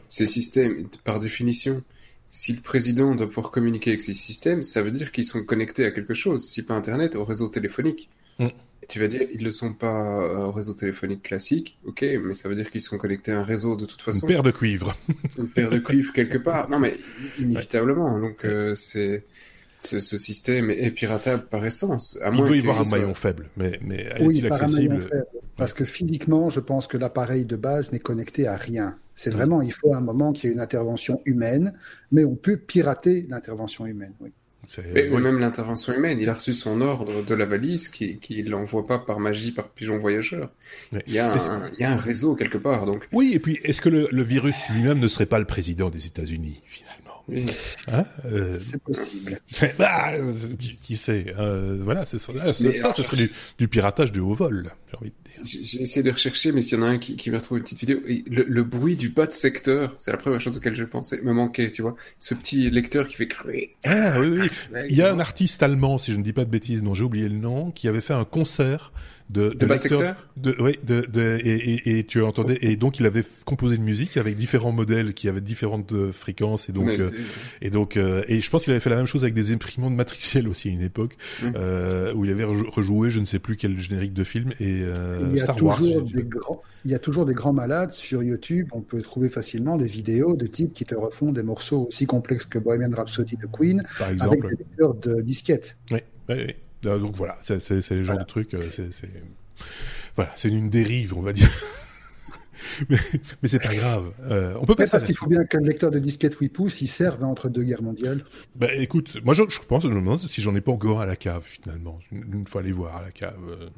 Ces 0.09 0.27
systèmes, 0.27 0.89
par 1.05 1.21
définition, 1.21 1.83
si 2.31 2.55
le 2.55 2.61
président 2.61 3.15
doit 3.15 3.29
pouvoir 3.29 3.51
communiquer 3.53 3.91
avec 3.91 4.03
ces 4.03 4.15
systèmes, 4.15 4.63
ça 4.63 4.83
veut 4.83 4.91
dire 4.91 5.13
qu'ils 5.13 5.27
sont 5.27 5.45
connectés 5.45 5.85
à 5.85 5.93
quelque 5.93 6.15
chose, 6.15 6.45
si 6.45 6.65
pas 6.65 6.75
Internet, 6.75 7.15
au 7.15 7.25
réseau 7.25 7.49
téléphonique. 7.49 8.09
Mm 8.39 8.49
tu 8.89 8.99
vas 9.01 9.07
dire, 9.07 9.23
ils 9.33 9.45
ne 9.45 9.51
sont 9.51 9.75
pas 9.75 10.19
euh, 10.19 10.47
au 10.47 10.53
réseau 10.53 10.73
téléphonique 10.73 11.23
classique, 11.23 11.79
ok, 11.85 12.05
mais 12.25 12.33
ça 12.33 12.49
veut 12.49 12.55
dire 12.55 12.71
qu'ils 12.71 12.81
sont 12.81 12.97
connectés 12.97 13.33
à 13.33 13.41
un 13.41 13.45
réseau 13.45 13.77
de 13.77 13.85
toute 13.85 14.01
façon. 14.01 14.27
Une 14.27 14.33
paire 14.33 14.43
de 14.43 14.51
cuivre. 14.51 14.97
Une 15.39 15.49
paire 15.49 15.69
de 15.69 15.79
cuivre 15.79 16.13
quelque 16.15 16.39
part. 16.39 16.71
Non, 16.71 16.79
mais 16.79 16.97
inévitablement. 17.39 18.19
Donc, 18.19 18.45
euh, 18.45 18.75
c'est. 18.75 19.25
Ce, 19.81 20.01
système 20.01 20.73
est 20.73 20.91
piratable 20.91 21.47
par 21.47 21.65
essence. 21.65 22.19
À 22.21 22.31
Il 22.31 22.37
doit 22.37 22.57
y 22.57 22.59
avoir 22.59 22.81
un 22.81 22.91
maillon 22.91 23.15
faible, 23.15 23.49
mais, 23.57 23.79
mais 23.81 24.09
est-il 24.17 24.45
accessible? 24.49 25.09
Parce 25.57 25.73
que 25.73 25.85
physiquement, 25.85 26.51
je 26.51 26.59
pense 26.59 26.89
que 26.89 26.97
l'appareil 26.97 27.45
de 27.45 27.55
base 27.55 27.93
n'est 27.93 28.01
connecté 28.01 28.49
à 28.49 28.57
rien. 28.57 28.99
C'est 29.15 29.31
vraiment, 29.31 29.63
il 29.63 29.73
faut 29.73 29.95
un 29.95 30.01
moment 30.01 30.33
qu'il 30.33 30.49
y 30.49 30.51
ait 30.51 30.55
une 30.55 30.61
intervention 30.61 31.21
humaine, 31.27 31.79
mais 32.11 32.25
on 32.25 32.35
peut 32.35 32.57
pirater 32.57 33.25
l'intervention 33.29 33.87
humaine. 33.87 34.15
Oui. 34.19 34.33
Mais, 34.93 35.09
même 35.09 35.39
l'intervention 35.39 35.95
humaine, 35.95 36.19
il 36.21 36.29
a 36.29 36.35
reçu 36.35 36.53
son 36.53 36.81
ordre 36.81 37.23
de 37.23 37.35
la 37.35 37.47
valise 37.47 37.89
qui 37.89 38.19
ne 38.31 38.51
l'envoie 38.51 38.87
pas 38.87 38.99
par 38.99 39.19
magie, 39.19 39.53
par 39.53 39.69
pigeon 39.71 39.99
voyageur. 39.99 40.51
Il, 41.07 41.15
y 41.15 41.19
a 41.19 41.33
un, 41.33 41.71
il, 41.73 41.81
y 41.81 41.85
a 41.85 41.91
un, 41.91 41.97
réseau 41.97 42.35
quelque 42.35 42.59
part. 42.59 42.85
Donc... 42.85 43.09
Oui, 43.13 43.33
et 43.35 43.39
puis 43.39 43.59
est-ce 43.65 43.81
que 43.81 43.89
le, 43.89 44.09
le 44.11 44.23
virus 44.23 44.69
lui-même 44.71 44.99
ne 44.99 45.09
serait 45.09 45.27
pas 45.27 45.39
le 45.39 45.47
président 45.47 45.89
des 45.89 46.07
États-Unis, 46.07 46.61
finalement? 46.67 46.98
Hein 47.89 48.05
euh, 48.25 48.57
c'est 48.59 48.83
possible. 48.83 49.41
Bah, 49.79 50.13
qui, 50.83 50.97
sait 50.97 51.27
euh, 51.39 51.79
Voilà, 51.81 52.07
c'est 52.07 52.19
ça. 52.19 52.33
ça, 52.53 52.93
ce 52.93 53.03
serait 53.03 53.29
du, 53.59 53.69
piratage 53.69 54.13
de 54.13 54.21
haut 54.21 54.35
vol. 54.35 54.71
J'ai 55.45 55.83
essayé 55.83 56.03
de 56.03 56.11
rechercher, 56.11 56.53
mais 56.53 56.63
s'il 56.63 56.79
y 56.79 56.81
en 56.81 56.85
a 56.85 56.89
un 56.89 56.99
qui, 56.99 57.17
qui 57.17 57.31
m'a 57.31 57.39
retrouvé 57.39 57.59
une 57.59 57.65
petite 57.65 57.81
vidéo, 57.81 58.01
le, 58.27 58.63
bruit 58.63 58.97
du 58.97 59.11
bas 59.11 59.27
de 59.27 59.33
secteur, 59.33 59.93
c'est 59.97 60.11
la 60.11 60.17
première 60.17 60.41
chose 60.41 60.57
auquel 60.57 60.75
je 60.75 60.85
pensais, 60.85 61.21
me 61.23 61.33
manquait, 61.33 61.71
tu 61.71 61.83
vois. 61.83 61.97
Ce 62.19 62.35
petit 62.35 62.71
lecteur 62.71 63.07
qui 63.09 63.17
fait 63.17 63.29
Ah 63.85 64.19
oui, 64.21 64.29
oui. 64.29 64.49
Il 64.89 64.97
y 64.97 65.03
a 65.03 65.13
un 65.13 65.21
artiste 65.21 65.63
allemand, 65.63 65.99
si 65.99 66.13
je 66.13 66.17
ne 66.17 66.23
dis 66.23 66.33
pas 66.33 66.45
de 66.45 66.51
bêtises, 66.51 66.83
dont 66.83 66.95
j'ai 66.95 67.05
oublié 67.05 67.29
le 67.29 67.37
nom, 67.37 67.71
qui 67.71 67.89
avait 67.89 68.01
fait 68.01 68.15
un 68.15 68.25
concert 68.25 68.93
de, 69.31 69.51
de, 69.51 69.67
de 69.67 70.15
de, 70.37 70.57
oui, 70.59 70.79
de, 70.85 71.03
de 71.03 71.39
et, 71.45 71.55
et, 71.55 71.99
et, 71.99 72.05
tu 72.05 72.23
entendais 72.23 72.59
et 72.63 72.77
donc 72.77 72.99
il 72.99 73.07
avait 73.07 73.25
composé 73.45 73.77
une 73.77 73.83
musique 73.83 74.17
avec 74.17 74.37
différents 74.37 74.73
modèles 74.73 75.13
qui 75.13 75.29
avaient 75.29 75.41
différentes 75.41 75.93
euh, 75.93 76.13
fréquences 76.13 76.69
et 76.69 76.73
donc 76.73 76.89
euh, 76.89 77.11
et 77.61 77.71
donc 77.71 77.97
euh, 77.97 78.23
et 78.29 78.41
je 78.41 78.51
pense 78.51 78.65
qu'il 78.65 78.71
avait 78.71 78.81
fait 78.81 78.91
la 78.91 78.97
même 78.97 79.07
chose 79.07 79.25
avec 79.25 79.35
des 79.35 79.53
imprimantes 79.53 79.95
matricielles 79.95 80.49
aussi 80.53 80.69
à 80.69 80.73
une 80.73 80.83
époque 80.83 81.17
euh, 81.43 82.15
où 82.15 82.25
il 82.25 82.31
avait 82.31 82.45
rejoué 82.45 83.11
je 83.11 83.21
ne 83.21 83.27
sais 83.27 83.39
plus 83.39 83.57
quel 83.57 83.79
générique 83.79 84.15
de 84.15 84.25
film 84.25 84.53
et 84.61 84.81
il 84.81 85.37
y 85.37 85.41
a 85.41 85.45
Star 85.45 85.63
Wars. 85.63 85.81
Des 85.81 86.23
grands, 86.23 86.63
il 86.85 86.91
y 86.91 86.95
a 86.95 86.99
toujours 86.99 87.27
des 87.27 87.35
grands 87.35 87.53
malades 87.53 87.93
sur 87.93 88.23
YouTube. 88.23 88.69
On 88.73 88.81
peut 88.81 89.03
trouver 89.03 89.29
facilement 89.29 89.77
des 89.77 89.87
vidéos 89.87 90.37
de 90.37 90.47
types 90.47 90.73
qui 90.73 90.85
te 90.85 90.95
refont 90.95 91.33
des 91.33 91.43
morceaux 91.43 91.87
aussi 91.89 92.07
complexes 92.07 92.47
que 92.47 92.59
Bohemian 92.59 92.91
Rhapsody 92.95 93.37
de 93.37 93.47
Queen 93.47 93.83
Par 93.99 94.11
exemple. 94.11 94.47
avec 94.47 94.59
des 94.59 94.65
lecteurs 94.65 94.95
de 94.95 95.21
disquettes. 95.21 95.77
Oui, 95.91 95.99
oui, 96.29 96.37
oui. 96.47 96.55
Euh, 96.87 96.99
donc 96.99 97.15
voilà, 97.15 97.39
c'est 97.43 97.91
le 97.91 98.03
genre 98.05 98.19
de 98.19 98.25
truc. 98.25 98.55
Euh, 98.55 98.63
c'est 98.71 99.11
voilà, 100.15 100.33
c'est 100.37 100.49
une 100.49 100.69
dérive, 100.69 101.17
on 101.17 101.23
va 101.23 101.33
dire. 101.33 101.49
mais, 102.89 102.99
mais 103.43 103.49
c'est 103.49 103.61
pas 103.61 103.75
grave. 103.75 104.13
Euh, 104.23 104.55
on 104.61 104.67
peut 104.67 104.75
pas. 104.75 104.87
Parce 104.87 105.05
qu'il 105.05 105.17
faut 105.17 105.27
bien 105.27 105.41
le 105.53 105.67
lecteur 105.67 105.91
de 105.91 105.99
disquette 105.99 106.35
8 106.35 106.49
pouces, 106.49 106.81
il 106.81 106.89
serve 106.89 107.23
entre 107.25 107.49
deux 107.49 107.63
guerres 107.63 107.83
mondiales. 107.83 108.25
Bah 108.57 108.75
écoute, 108.75 109.19
moi 109.25 109.35
je, 109.35 109.45
je 109.49 109.61
pense, 109.61 109.85
je 109.85 109.89
me 109.89 109.95
demande 109.95 110.19
si 110.19 110.41
j'en 110.41 110.55
ai 110.55 110.61
pas 110.61 110.73
encore 110.73 111.01
à 111.01 111.07
la 111.07 111.17
cave 111.17 111.45
finalement. 111.45 111.99
Une 112.11 112.47
fois 112.47 112.61
aller 112.61 112.73
voir 112.73 112.97
à 112.97 113.03
la 113.03 113.11
cave. 113.11 113.39
Euh. 113.49 113.69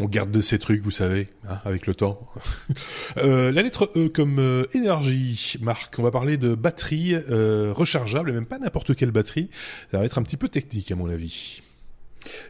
On 0.00 0.06
garde 0.06 0.32
de 0.32 0.40
ces 0.40 0.58
trucs, 0.58 0.82
vous 0.82 0.90
savez, 0.90 1.28
hein, 1.48 1.58
avec 1.64 1.86
le 1.86 1.94
temps. 1.94 2.28
euh, 3.16 3.52
la 3.52 3.62
lettre 3.62 3.92
E 3.96 4.08
comme 4.08 4.40
euh, 4.40 4.64
énergie, 4.74 5.56
Marc. 5.60 5.98
On 5.98 6.02
va 6.02 6.10
parler 6.10 6.36
de 6.36 6.54
batterie 6.54 7.14
euh, 7.14 7.72
rechargeable, 7.72 8.32
même 8.32 8.46
pas 8.46 8.58
n'importe 8.58 8.96
quelle 8.96 9.12
batterie. 9.12 9.50
Ça 9.92 9.98
va 9.98 10.04
être 10.04 10.18
un 10.18 10.22
petit 10.22 10.36
peu 10.36 10.48
technique, 10.48 10.90
à 10.90 10.96
mon 10.96 11.08
avis. 11.08 11.62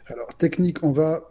Alors, 0.07 0.35
technique, 0.39 0.83
on 0.83 0.93
va 0.93 1.29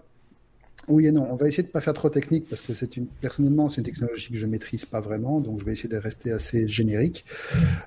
oui 0.88 1.08
et 1.08 1.12
non. 1.12 1.27
On 1.32 1.36
va 1.36 1.47
essayer 1.47 1.63
de 1.63 1.69
ne 1.69 1.73
pas 1.73 1.82
faire 1.82 1.93
trop 1.93 2.10
technique 2.10 2.47
parce 2.47 2.62
que 2.62 2.73
c'est 2.73 2.89
personnellement, 3.21 3.69
c'est 3.69 3.77
une 3.77 3.86
technologie 3.86 4.29
que 4.29 4.38
je 4.38 4.45
maîtrise 4.45 4.86
pas 4.86 5.01
vraiment, 5.01 5.39
donc 5.39 5.60
je 5.62 5.65
vais 5.65 5.71
essayer 5.71 5.89
de 5.89 5.97
rester 5.97 6.32
assez 6.32 6.67
générique. 6.67 7.25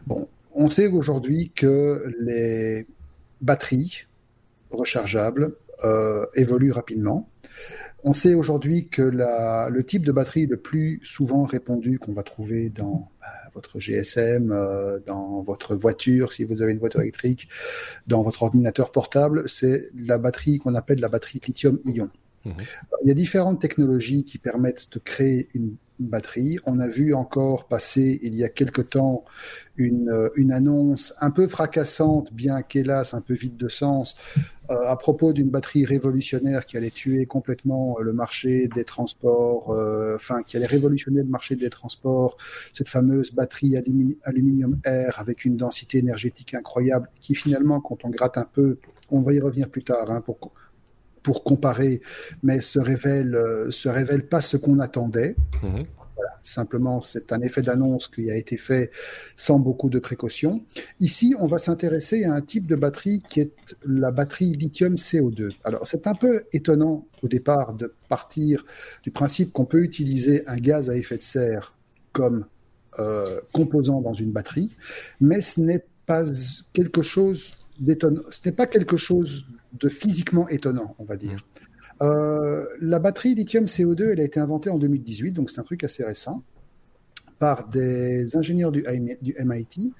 Bon, 0.07 0.29
on 0.55 0.69
sait 0.69 0.87
aujourd'hui 0.87 1.53
que 1.55 2.12
les 2.21 2.87
batteries 3.42 4.07
rechargeables 4.71 5.55
euh, 5.85 6.27
évoluent 6.35 6.73
rapidement. 6.73 7.29
On 8.05 8.12
sait 8.12 8.35
aujourd'hui 8.35 8.89
que 8.89 9.03
la, 9.03 9.69
le 9.71 9.85
type 9.85 10.05
de 10.05 10.12
batterie 10.12 10.47
le 10.47 10.57
plus 10.57 11.01
souvent 11.03 11.45
répandu 11.45 11.99
qu'on 11.99 12.12
va 12.12 12.23
trouver 12.23 12.71
dans 12.71 13.11
bah, 13.21 13.27
votre 13.55 13.81
GSM, 13.81 14.53
euh, 14.53 14.99
dans 15.07 15.43
votre 15.43 15.75
voiture, 15.75 16.33
si 16.33 16.45
vous 16.45 16.62
avez 16.62 16.73
une 16.73 16.79
voiture 16.79 17.01
électrique, 17.01 17.49
dans 18.07 18.23
votre 18.23 18.43
ordinateur 18.43 18.93
portable, 18.93 19.49
c'est 19.49 19.91
la 19.97 20.19
batterie 20.19 20.59
qu'on 20.59 20.75
appelle 20.75 21.01
la 21.01 21.09
batterie 21.09 21.41
lithium-ion. 21.47 22.11
Mmh. 22.45 22.51
Il 23.03 23.09
y 23.09 23.11
a 23.11 23.15
différentes 23.15 23.61
technologies 23.61 24.25
qui 24.25 24.39
permettent 24.39 24.93
de 24.93 24.99
créer 24.99 25.49
une 25.55 25.77
batterie. 25.99 26.59
On 26.67 26.79
a 26.79 26.89
vu 26.89 27.15
encore 27.15 27.67
passer 27.67 28.21
il 28.23 28.35
y 28.35 28.45
a 28.45 28.49
quelque 28.49 28.83
temps 28.83 29.25
une, 29.77 30.09
euh, 30.11 30.29
une 30.37 30.53
annonce 30.53 31.15
un 31.21 31.31
peu 31.31 31.47
fracassante, 31.49 32.33
bien 32.33 32.63
qu'hélas 32.63 33.15
un 33.15 33.21
peu 33.21 33.35
vide 33.35 33.57
de 33.57 33.69
sens, 33.69 34.17
euh, 34.71 34.75
à 34.87 34.97
propos 34.97 35.33
d'une 35.33 35.49
batterie 35.49 35.85
révolutionnaire 35.85 36.67
qui 36.67 36.77
allait 36.77 36.91
tuer 36.91 37.27
complètement 37.27 37.97
euh, 37.99 38.03
le 38.03 38.13
marché 38.13 38.69
des 38.69 38.85
transports, 38.85 39.77
enfin 40.15 40.43
qui 40.43 40.57
allait 40.57 40.67
révolutionner 40.67 41.23
le 41.23 41.29
marché 41.29 41.57
des 41.57 41.71
transports, 41.71 42.37
cette 42.73 42.89
fameuse 42.89 43.33
batterie 43.33 43.77
aluminium 43.77 44.79
air 44.85 45.19
avec 45.19 45.45
une 45.45 45.57
densité 45.57 45.99
énergétique 45.99 46.55
incroyable, 46.55 47.09
qui 47.21 47.35
finalement, 47.35 47.81
quand 47.81 48.05
on 48.05 48.11
gratte 48.11 48.39
un 48.39 48.49
peu, 48.51 48.79
on 49.11 49.21
va 49.21 49.33
y 49.33 49.41
revenir 49.41 49.69
plus 49.69 49.85
tard, 49.85 50.11
hein, 50.11 50.23
pour 51.27 51.43
comparer, 51.43 52.03
mais 52.45 52.61
se 52.61 52.79
révèle, 52.79 53.35
euh, 53.35 53.69
se 53.73 53.89
révèle 53.89 54.29
pas 54.29 54.41
ce 54.41 54.57
qu'on 54.57 54.79
attendait. 54.79 55.35
Mhm. 55.61 55.83
Simplement, 56.41 57.01
c'est 57.01 57.33
un 57.33 57.41
effet 57.41 57.62
d'annonce 57.62 58.07
qui 58.07 58.31
a 58.31 58.37
été 58.37 58.57
fait 58.57 58.93
sans 59.35 59.59
beaucoup 59.59 59.91
de 59.91 59.99
précautions. 59.99 60.65
Ici, 61.01 61.35
on 61.41 61.49
va 61.49 61.59
s'intéresser 61.59 62.23
à 62.23 62.33
un 62.33 62.41
type 62.43 62.69
de 62.69 62.77
batterie 62.77 63.21
qui 63.29 63.41
est 63.41 63.51
la 63.85 64.12
batterie 64.12 64.53
lithium 64.53 64.95
CO2. 64.95 65.51
Alors, 65.65 65.85
c'est 65.85 66.07
un 66.07 66.15
peu 66.15 66.45
étonnant 66.53 67.09
au 67.25 67.27
départ 67.27 67.75
de 67.75 67.93
partir 68.09 68.65
du 69.03 69.11
principe 69.11 69.53
qu'on 69.53 69.65
peut 69.65 69.83
utiliser 69.83 70.47
un 70.47 70.59
gaz 70.59 70.91
à 70.91 70.97
effet 70.97 71.19
de 71.19 71.25
serre 71.25 71.75
comme 72.12 72.47
euh, 73.01 73.41
composant 73.53 74.01
dans 74.01 74.15
une 74.15 74.31
batterie, 74.31 74.77
mais 75.21 75.41
ce 75.41 75.61
n'est 75.61 75.85
pas 76.07 76.23
quelque 76.73 77.03
chose 77.03 77.51
d'étonnant. 77.81 78.23
Ce 78.31 78.41
n'est 78.47 78.55
pas 78.55 78.67
quelque 78.67 78.97
chose 78.97 79.45
de 79.79 79.89
physiquement 79.89 80.49
étonnant, 80.49 80.95
on 80.99 81.05
va 81.05 81.17
dire. 81.17 81.37
Mmh. 81.37 81.77
Euh, 82.03 82.67
la 82.81 82.99
batterie 82.99 83.35
lithium 83.35 83.65
CO2, 83.65 84.11
elle 84.12 84.21
a 84.21 84.25
été 84.25 84.39
inventée 84.41 84.71
en 84.71 84.79
2018, 84.79 85.33
donc 85.33 85.51
c'est 85.51 85.61
un 85.61 85.65
truc 85.65 85.83
assez 85.83 86.05
récent, 86.05 86.43
par 87.39 87.69
des 87.69 88.37
ingénieurs 88.37 88.73
du, 88.73 88.83
MIT. 88.83 89.93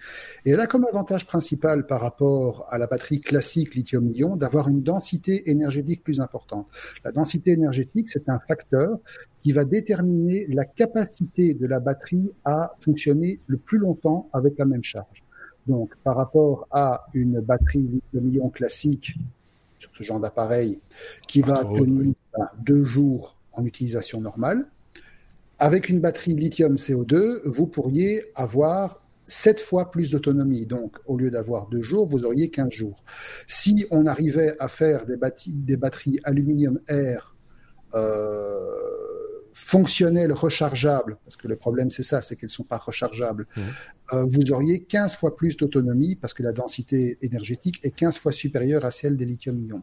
Et 0.45 0.51
elle 0.51 0.61
a 0.61 0.67
comme 0.67 0.87
avantage 0.87 1.27
principal 1.27 1.87
par 1.87 2.01
rapport 2.01 2.67
à 2.71 2.79
la 2.79 2.87
batterie 2.87 3.21
classique 3.21 3.75
lithium-ion 3.75 4.37
d'avoir 4.37 4.69
une 4.69 4.83
densité 4.83 5.51
énergétique 5.51 6.03
plus 6.03 6.21
importante. 6.21 6.67
La 7.05 7.13
densité 7.13 7.53
énergétique, 7.53 8.09
c'est 8.09 8.29
un 8.29 8.39
facteur 8.39 8.99
qui 9.43 9.53
va 9.53 9.65
déterminer 9.65 10.47
la 10.49 10.65
capacité 10.65 11.55
de 11.55 11.67
la 11.67 11.79
batterie 11.79 12.31
à 12.45 12.75
fonctionner 12.81 13.41
le 13.47 13.59
plus 13.59 13.79
longtemps 13.79 14.29
avec 14.33 14.59
la 14.59 14.65
même 14.65 14.85
charge. 14.85 15.23
Donc, 15.67 15.95
par 16.05 16.17
rapport 16.17 16.67
à 16.71 17.07
une 17.13 17.41
batterie 17.41 18.01
lithium-ion 18.13 18.51
classique 18.51 19.15
ce 19.97 20.03
genre 20.03 20.21
d'appareil 20.21 20.79
qui 21.27 21.41
va 21.41 21.65
tenir 21.65 22.15
deux 22.59 22.85
jours 22.85 23.37
en 23.53 23.65
utilisation 23.65 24.21
normale. 24.21 24.67
Avec 25.59 25.89
une 25.89 26.01
batterie 26.01 26.35
lithium 26.35 26.75
CO2, 26.75 27.41
vous 27.47 27.67
pourriez 27.67 28.25
avoir 28.35 29.01
sept 29.27 29.59
fois 29.59 29.91
plus 29.91 30.11
d'autonomie. 30.11 30.67
Donc, 30.67 30.99
au 31.07 31.17
lieu 31.17 31.31
d'avoir 31.31 31.69
deux 31.69 31.83
jours, 31.83 32.07
vous 32.07 32.25
auriez 32.25 32.51
15 32.51 32.71
jours. 32.71 33.03
Si 33.47 33.87
on 33.91 34.07
arrivait 34.07 34.55
à 34.59 34.69
faire 34.69 35.07
des, 35.07 35.17
des 35.49 35.77
batteries 35.77 36.21
aluminium-air 36.25 37.35
euh, 37.95 39.16
fonctionnelles, 39.59 40.35
rechargeables, 40.35 41.17
parce 41.25 41.35
que 41.37 41.49
le 41.49 41.57
problème 41.57 41.91
c'est 41.91 42.03
ça, 42.03 42.21
c'est 42.21 42.37
qu'elles 42.37 42.49
ne 42.49 42.53
sont 42.53 42.63
pas 42.63 42.77
rechargeables, 42.77 43.47
mmh. 43.57 43.61
euh, 44.13 44.27
vous 44.29 44.53
auriez 44.53 44.83
15 44.83 45.15
fois 45.15 45.35
plus 45.35 45.57
d'autonomie 45.57 46.15
parce 46.15 46.35
que 46.35 46.43
la 46.43 46.53
densité 46.53 47.17
énergétique 47.23 47.81
est 47.83 47.91
15 47.91 48.19
fois 48.19 48.33
supérieure 48.33 48.85
à 48.85 48.91
celle 48.91 49.17
des 49.17 49.25
lithium-ion. 49.25 49.83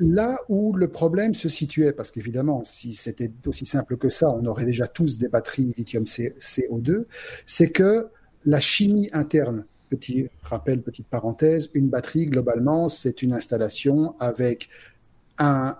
Là 0.00 0.40
où 0.48 0.72
le 0.74 0.88
problème 0.88 1.34
se 1.34 1.48
situait, 1.48 1.92
parce 1.92 2.10
qu'évidemment, 2.10 2.64
si 2.64 2.94
c'était 2.94 3.30
aussi 3.46 3.64
simple 3.64 3.96
que 3.96 4.08
ça, 4.08 4.28
on 4.28 4.44
aurait 4.44 4.66
déjà 4.66 4.88
tous 4.88 5.18
des 5.18 5.28
batteries 5.28 5.72
lithium 5.76 6.02
CO2, 6.04 7.04
c'est 7.46 7.70
que 7.70 8.08
la 8.44 8.58
chimie 8.58 9.08
interne, 9.12 9.66
petit 9.88 10.26
rappel, 10.42 10.82
petite 10.82 11.06
parenthèse, 11.06 11.70
une 11.74 11.88
batterie, 11.88 12.26
globalement, 12.26 12.88
c'est 12.88 13.22
une 13.22 13.32
installation 13.32 14.16
avec 14.18 14.68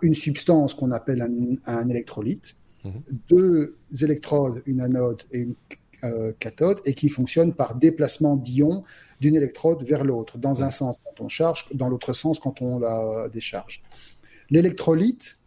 une 0.03 0.14
substance 0.14 0.75
qu'on 0.75 0.93
appelle 0.93 1.29
un 1.67 1.88
électrolyte, 1.88 2.55
Deux 3.29 3.77
électrodes, 4.01 4.62
une 4.67 4.81
anode 4.81 5.23
et 5.33 5.38
une 5.38 5.55
euh, 6.05 6.33
cathode, 6.38 6.81
et 6.85 6.95
qui 6.95 7.09
fonctionnent 7.09 7.55
par 7.55 7.75
déplacement 7.75 8.37
d'ions 8.37 8.85
d'une 9.21 9.35
électrode 9.35 9.83
vers 9.85 10.05
l'autre, 10.05 10.38
dans 10.38 10.62
un 10.62 10.71
sens 10.71 10.97
quand 11.05 11.25
on 11.25 11.29
charge, 11.29 11.67
dans 11.75 11.88
l'autre 11.88 12.12
sens 12.12 12.38
quand 12.38 12.62
on 12.62 12.79
la 12.79 13.29
décharge. 13.29 13.83
L'électrolyte 14.51 15.38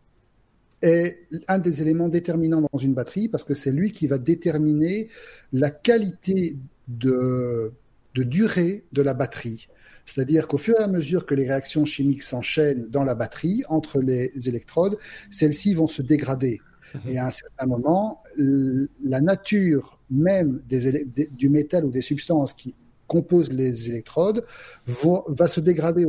est 0.82 1.20
un 1.48 1.60
des 1.60 1.82
éléments 1.82 2.10
déterminants 2.10 2.68
dans 2.72 2.80
une 2.80 2.94
batterie 2.94 3.30
parce 3.30 3.44
que 3.44 3.54
c'est 3.54 3.72
lui 3.72 3.92
qui 3.92 4.08
va 4.08 4.18
déterminer 4.18 5.08
la 5.54 5.70
qualité 5.70 6.58
de 6.88 7.74
durée 8.16 8.84
de 8.92 9.02
la 9.02 9.14
batterie. 9.14 9.68
C'est-à-dire 10.06 10.48
qu'au 10.48 10.58
fur 10.58 10.76
et 10.80 10.84
à 10.84 10.88
mesure 10.88 11.26
que 11.26 11.36
les 11.36 11.48
réactions 11.48 11.86
chimiques 11.86 12.24
s'enchaînent 12.24 12.88
dans 12.90 13.04
la 13.04 13.16
batterie, 13.16 13.64
entre 13.70 14.02
les 14.02 14.32
électrodes, 14.50 14.98
celles-ci 15.30 15.74
vont 15.74 15.88
se 15.88 16.02
dégrader. 16.02 16.60
Et 17.08 17.18
à 17.18 17.28
un 17.28 17.32
certain 17.32 17.66
moment, 17.66 18.24
la 18.38 19.22
nature 19.22 20.00
même 20.10 20.62
du 21.32 21.50
métal 21.50 21.86
ou 21.86 21.90
des 21.90 22.02
substances 22.02 22.54
qui 22.54 22.76
composent 23.08 23.52
les 23.52 23.90
électrodes 23.90 24.46
va, 24.86 25.48
se 25.48 25.60
dégrader 25.60 26.06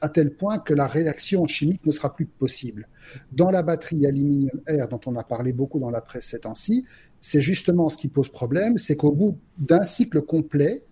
à 0.00 0.08
tel 0.08 0.34
point 0.34 0.58
que 0.58 0.74
la 0.74 0.86
réaction 0.86 1.46
chimique 1.46 1.84
ne 1.86 1.92
sera 1.92 2.14
plus 2.14 2.26
possible. 2.26 2.88
Dans 3.32 3.50
la 3.50 3.62
batterie 3.62 4.06
aluminium-air 4.06 4.88
dont 4.88 5.00
on 5.06 5.16
a 5.16 5.24
parlé 5.24 5.52
beaucoup 5.52 5.78
dans 5.78 5.90
la 5.90 6.00
presse 6.00 6.26
ces 6.26 6.40
temps-ci, 6.40 6.84
c'est 7.20 7.40
justement 7.40 7.88
ce 7.88 7.96
qui 7.96 8.08
pose 8.08 8.28
problème, 8.28 8.76
c'est 8.76 8.96
qu'au 8.96 9.12
bout 9.12 9.38
d'un 9.58 9.84
cycle 9.84 10.20
complet, 10.22 10.84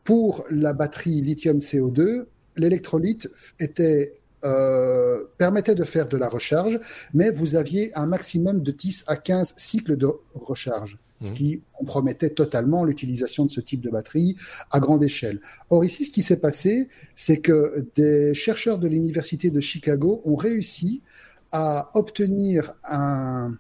Pour 0.05 0.45
la 0.51 0.73
batterie 0.73 1.21
lithium-CO2, 1.21 2.27
l'électrolyte 2.57 3.29
était 3.59 4.15
euh, 4.45 5.25
permettait 5.39 5.75
de 5.75 5.85
faire 5.85 6.07
de 6.07 6.19
la 6.19 6.29
recharge, 6.29 6.79
mais 7.15 7.31
vous 7.31 7.55
aviez 7.55 7.97
un 7.97 8.05
maximum 8.05 8.63
de 8.63 8.73
10 8.73 9.05
à 9.07 9.17
15 9.17 9.55
cycles 9.57 9.97
de 9.97 10.09
recharge 10.35 10.99
ce 11.25 11.31
mmh. 11.31 11.35
qui 11.35 11.63
compromettait 11.73 12.31
totalement 12.31 12.85
l'utilisation 12.85 13.45
de 13.47 13.51
ce 13.51 13.61
type 13.61 13.81
de 13.81 13.91
batterie 13.91 14.37
à 14.71 14.81
grande 14.81 15.03
échelle. 15.03 15.41
Or 15.71 15.85
ici, 15.85 16.05
ce 16.05 16.11
qui 16.11 16.23
s'est 16.23 16.41
passé, 16.41 16.89
c'est 17.15 17.41
que 17.41 17.87
des 17.97 18.35
chercheurs 18.35 18.79
de 18.79 18.89
l'université 18.89 19.51
de 19.51 19.61
Chicago 19.61 20.23
ont 20.25 20.37
réussi 20.37 21.03
à 21.53 21.91
obtenir 21.95 22.75
un, 22.85 23.57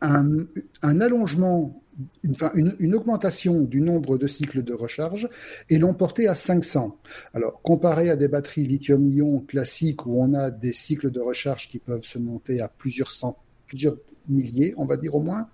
un, 0.00 1.00
allongement 1.00 1.82
une, 2.22 2.76
une, 2.78 2.94
augmentation 2.94 3.60
du 3.60 3.80
nombre 3.80 4.18
de 4.18 4.26
cycles 4.26 4.62
de 4.62 4.72
recharge 4.72 5.28
et 5.70 5.78
l'ont 5.78 5.94
porté 5.94 6.28
à 6.28 6.34
500. 6.34 6.96
Alors, 7.34 7.62
comparé 7.62 8.10
à 8.10 8.16
des 8.16 8.28
batteries 8.28 8.64
lithium-ion 8.64 9.40
classiques 9.40 10.06
où 10.06 10.20
on 10.20 10.34
a 10.34 10.50
des 10.50 10.72
cycles 10.72 11.10
de 11.10 11.20
recharge 11.20 11.68
qui 11.68 11.78
peuvent 11.78 12.04
se 12.04 12.18
monter 12.18 12.60
à 12.60 12.68
plusieurs 12.68 13.10
cent, 13.10 13.38
plusieurs 13.66 13.96
milliers, 14.28 14.74
on 14.76 14.84
va 14.84 14.96
dire 14.96 15.14
au 15.14 15.20
moins, 15.20 15.48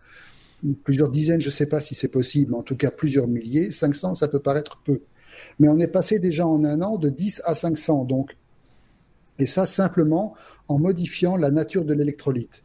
plusieurs 0.85 1.11
dizaines, 1.11 1.41
je 1.41 1.47
ne 1.47 1.53
sais 1.53 1.67
pas 1.67 1.81
si 1.81 1.95
c'est 1.95 2.09
possible, 2.09 2.53
mais 2.53 2.59
en 2.59 2.63
tout 2.63 2.77
cas 2.77 2.91
plusieurs 2.91 3.27
milliers, 3.27 3.71
500, 3.71 4.15
ça 4.15 4.29
peut 4.29 4.41
paraître 4.41 4.81
peu. 4.85 5.01
Mais 5.59 5.69
on 5.69 5.79
est 5.79 5.89
passé 5.89 6.19
déjà 6.19 6.47
en 6.47 6.65
un 6.65 6.83
an 6.83 6.97
de 6.97 7.09
10 7.09 7.43
à 7.45 7.55
500, 7.55 8.05
donc, 8.05 8.37
et 9.39 9.47
ça 9.47 9.65
simplement 9.67 10.35
en 10.69 10.79
modifiant 10.79 11.37
la 11.37 11.51
nature 11.51 11.85
de 11.85 11.95
l'électrolyte. 11.95 12.63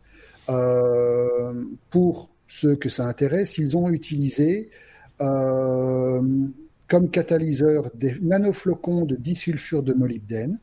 Euh, 0.50 1.64
pour 1.90 2.30
ceux 2.48 2.76
que 2.76 2.90
ça 2.90 3.08
intéresse, 3.08 3.58
ils 3.58 3.78
ont 3.78 3.90
utilisé 3.90 4.70
euh, 5.22 6.22
comme 6.88 7.10
catalyseur 7.10 7.90
des 7.96 8.16
nanoflocons 8.22 9.06
de 9.06 9.16
disulfure 9.16 9.82
de 9.82 9.94
molybdène. 9.94 10.60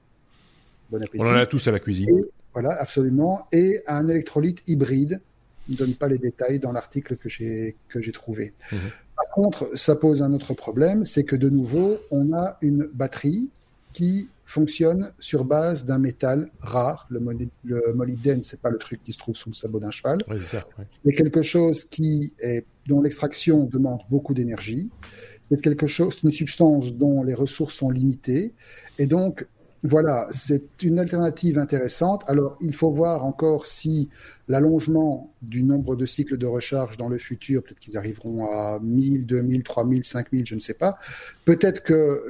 Bon 0.91 1.01
On 1.19 1.27
en 1.27 1.35
a 1.35 1.47
tous 1.47 1.67
à 1.69 1.73
la 1.73 1.81
cuisine. 1.81 2.25
voilà, 2.53 2.77
absolument. 2.79 3.47
Et 3.51 3.83
un 3.87 4.07
électrolyte 4.09 4.63
hybride. 4.69 5.21
Ne 5.69 5.77
donne 5.77 5.95
pas 5.95 6.09
les 6.09 6.19
détails 6.19 6.59
dans 6.59 6.73
l'article 6.73 7.17
que 7.17 7.29
j'ai 7.29 8.13
trouvé. 8.13 8.53
Mhm. 8.73 8.79
Par 9.17 9.29
contre, 9.35 9.71
ça 9.75 9.97
pose 9.97 10.23
un 10.23 10.33
autre 10.33 10.55
problème, 10.55 11.05
c'est 11.05 11.25
que 11.25 11.37
de 11.37 11.49
nouveau, 11.49 11.99
on 12.11 12.33
a 12.33 12.59
une 12.61 12.89
batterie 12.93 13.51
qui 13.93 14.29
fonctionne 14.45 15.13
sur 15.19 15.45
base 15.45 15.85
d'un 15.85 15.99
métal 15.99 16.51
rare. 16.61 17.07
Le, 17.09 17.21
le 17.65 17.93
molybdène, 17.95 18.43
c'est 18.43 18.61
pas 18.61 18.71
le 18.71 18.79
truc 18.79 19.03
qui 19.05 19.13
se 19.13 19.19
trouve 19.19 19.37
sous 19.37 19.49
le 19.51 19.55
sabot 19.55 19.81
d'un 19.81 19.91
cheval. 19.91 20.19
c'est 20.87 21.13
quelque 21.13 21.43
chose 21.43 21.85
qui 21.85 22.33
est, 22.39 22.67
dont 22.87 23.01
l'extraction 23.01 23.65
demande 23.65 24.01
beaucoup 24.11 24.35
d'énergie. 24.35 24.91
C'est 25.49 25.61
quelque 25.61 25.87
chose, 25.87 26.19
une 26.23 26.33
substance 26.33 26.93
dont 26.93 27.23
les 27.23 27.35
ressources 27.35 27.75
sont 27.75 27.91
limitées. 27.91 28.53
Et 28.99 29.07
donc, 29.07 29.47
voilà, 29.85 30.29
c'est 30.31 30.85
une 30.85 31.01
alternative 31.01 31.59
intéressante. 31.59 32.23
Alors, 32.29 32.57
il 32.61 32.73
faut 32.73 32.93
voir 32.93 33.25
encore 33.25 33.67
si 33.67 34.09
l'allongement 34.47 35.33
du 35.43 35.65
nombre 35.65 35.97
de 35.97 36.07
cycles 36.07 36.39
de 36.39 36.47
recharge 36.47 36.97
dans 36.97 37.09
le 37.09 37.19
futur, 37.19 37.65
peut-être 37.65 37.81
qu'ils 37.81 37.97
arriveront 37.97 38.47
à 38.47 38.79
1000, 38.81 39.27
2000, 39.27 39.65
3000, 39.65 40.05
5000, 40.05 40.47
je 40.47 40.55
ne 40.55 40.61
sais 40.61 40.75
pas. 40.75 40.99
Peut-être 41.45 41.83
que 41.83 42.25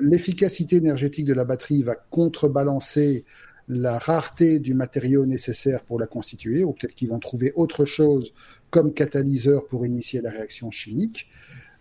l'efficacité 0.00 0.76
énergétique 0.76 1.24
de 1.24 1.34
la 1.34 1.44
batterie 1.44 1.82
va 1.82 1.96
contrebalancer 1.96 3.24
la 3.68 3.98
rareté 3.98 4.60
du 4.60 4.74
matériau 4.74 5.26
nécessaire 5.26 5.82
pour 5.82 5.98
la 5.98 6.06
constituer, 6.06 6.62
ou 6.62 6.72
peut-être 6.72 6.94
qu'ils 6.94 7.08
vont 7.08 7.18
trouver 7.18 7.52
autre 7.56 7.84
chose 7.84 8.32
comme 8.70 8.92
catalyseur 8.92 9.66
pour 9.66 9.86
initier 9.86 10.20
la 10.20 10.30
réaction 10.30 10.70
chimique. 10.70 11.28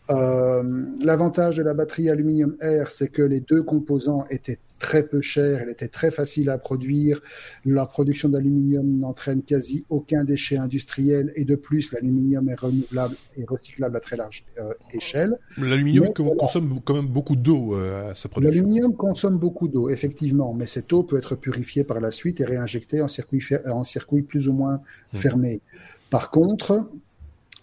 Euh, 0.09 0.85
l'avantage 1.01 1.57
de 1.57 1.63
la 1.63 1.73
batterie 1.73 2.09
aluminium-air, 2.09 2.91
c'est 2.91 3.07
que 3.07 3.21
les 3.21 3.39
deux 3.39 3.63
composants 3.63 4.25
étaient 4.29 4.59
très 4.83 5.03
peu 5.03 5.21
chers, 5.21 5.61
elle 5.61 5.69
était 5.69 5.87
très 5.87 6.11
facile 6.11 6.49
à 6.49 6.57
produire. 6.57 7.21
La 7.65 7.85
production 7.85 8.27
d'aluminium 8.27 8.85
n'entraîne 8.99 9.41
quasi 9.41 9.85
aucun 9.89 10.25
déchet 10.25 10.57
industriel 10.57 11.31
et 11.35 11.45
de 11.45 11.55
plus, 11.55 11.93
l'aluminium 11.93 12.49
est 12.49 12.59
renouvelable 12.59 13.15
et 13.37 13.45
recyclable 13.45 13.95
à 13.95 14.01
très 14.01 14.17
large 14.17 14.43
euh, 14.59 14.73
échelle. 14.91 15.37
L'aluminium 15.57 16.11
consomme 16.13 16.81
quand 16.83 16.95
même 16.95 17.07
beaucoup 17.07 17.37
d'eau 17.37 17.75
euh, 17.75 18.11
à 18.11 18.15
sa 18.15 18.27
production. 18.27 18.61
L'aluminium 18.61 18.93
consomme 18.93 19.37
beaucoup 19.37 19.69
d'eau, 19.69 19.89
effectivement, 19.89 20.53
mais 20.53 20.65
cette 20.65 20.91
eau 20.91 21.03
peut 21.03 21.17
être 21.17 21.35
purifiée 21.35 21.85
par 21.85 22.01
la 22.01 22.11
suite 22.11 22.41
et 22.41 22.45
réinjectée 22.45 23.01
en 23.01 23.07
circuit, 23.07 23.41
en 23.65 23.85
circuit 23.85 24.21
plus 24.21 24.49
ou 24.49 24.53
moins 24.53 24.81
mmh. 25.13 25.17
fermé. 25.17 25.61
Par 26.09 26.29
contre, 26.29 26.89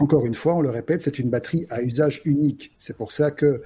encore 0.00 0.24
une 0.24 0.34
fois, 0.34 0.56
on 0.56 0.62
le 0.62 0.70
répète, 0.70 1.02
c'est 1.02 1.18
une 1.18 1.28
batterie 1.28 1.66
à 1.68 1.82
usage 1.82 2.22
unique. 2.24 2.72
C'est 2.78 2.96
pour 2.96 3.12
ça 3.12 3.30
que 3.30 3.62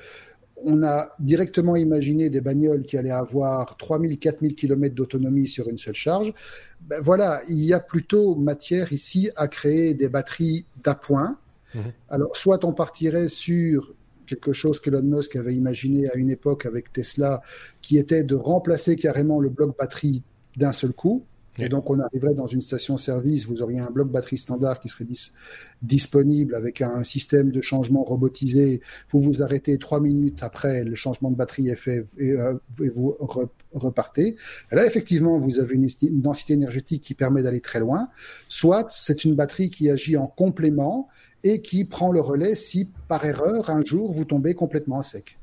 on 0.66 0.82
a 0.82 1.10
directement 1.20 1.76
imaginé 1.76 2.28
des 2.30 2.40
bagnoles 2.40 2.82
qui 2.82 2.96
allaient 2.96 3.10
avoir 3.10 3.76
3000, 3.76 4.18
4000 4.18 4.54
km 4.54 4.94
d'autonomie 4.94 5.46
sur 5.46 5.68
une 5.68 5.78
seule 5.78 5.94
charge. 5.94 6.32
Ben 6.80 7.00
voilà, 7.00 7.42
il 7.48 7.62
y 7.62 7.72
a 7.72 7.80
plutôt 7.80 8.34
matière 8.34 8.92
ici 8.92 9.30
à 9.36 9.46
créer 9.46 9.94
des 9.94 10.08
batteries 10.08 10.66
d'appoint. 10.82 11.38
Mhm. 11.74 11.92
Alors, 12.08 12.36
soit 12.36 12.64
on 12.64 12.72
partirait 12.72 13.28
sur 13.28 13.94
quelque 14.26 14.52
chose 14.52 14.80
qu'Elon 14.80 15.02
Musk 15.02 15.36
avait 15.36 15.54
imaginé 15.54 16.08
à 16.08 16.16
une 16.16 16.30
époque 16.30 16.66
avec 16.66 16.92
Tesla, 16.92 17.42
qui 17.82 17.98
était 17.98 18.24
de 18.24 18.34
remplacer 18.34 18.96
carrément 18.96 19.38
le 19.38 19.50
bloc 19.50 19.76
batterie 19.78 20.24
d'un 20.56 20.72
seul 20.72 20.92
coup. 20.92 21.24
Et 21.58 21.68
donc, 21.68 21.88
on 21.88 22.00
arriverait 22.00 22.34
dans 22.34 22.46
une 22.46 22.60
station-service, 22.60 23.46
vous 23.46 23.62
auriez 23.62 23.78
un 23.78 23.90
bloc 23.90 24.10
batterie 24.10 24.38
standard 24.38 24.80
qui 24.80 24.88
serait 24.88 25.06
disponible 25.82 26.54
avec 26.54 26.80
un 26.82 27.04
système 27.04 27.50
de 27.50 27.60
changement 27.60 28.02
robotisé. 28.02 28.80
Vous 29.10 29.20
vous 29.20 29.42
arrêtez 29.42 29.78
trois 29.78 30.00
minutes 30.00 30.42
après, 30.42 30.82
le 30.82 30.96
changement 30.96 31.30
de 31.30 31.36
batterie 31.36 31.68
est 31.68 31.76
fait 31.76 32.04
et, 32.18 32.32
euh, 32.32 32.54
vous 32.76 33.16
repartez. 33.72 34.36
là, 34.72 34.84
effectivement, 34.84 35.38
vous 35.38 35.60
avez 35.60 35.74
une, 35.74 35.88
une 36.02 36.22
densité 36.22 36.54
énergétique 36.54 37.02
qui 37.02 37.14
permet 37.14 37.42
d'aller 37.42 37.60
très 37.60 37.80
loin. 37.80 38.08
Soit 38.48 38.90
c'est 38.90 39.24
une 39.24 39.34
batterie 39.34 39.70
qui 39.70 39.88
agit 39.90 40.16
en 40.16 40.26
complément 40.26 41.08
et 41.44 41.60
qui 41.60 41.84
prend 41.84 42.10
le 42.10 42.20
relais 42.20 42.54
si, 42.54 42.90
par 43.06 43.24
erreur, 43.24 43.70
un 43.70 43.84
jour, 43.84 44.12
vous 44.12 44.24
tombez 44.24 44.54
complètement 44.54 44.98
à 44.98 45.02
sec. 45.02 45.38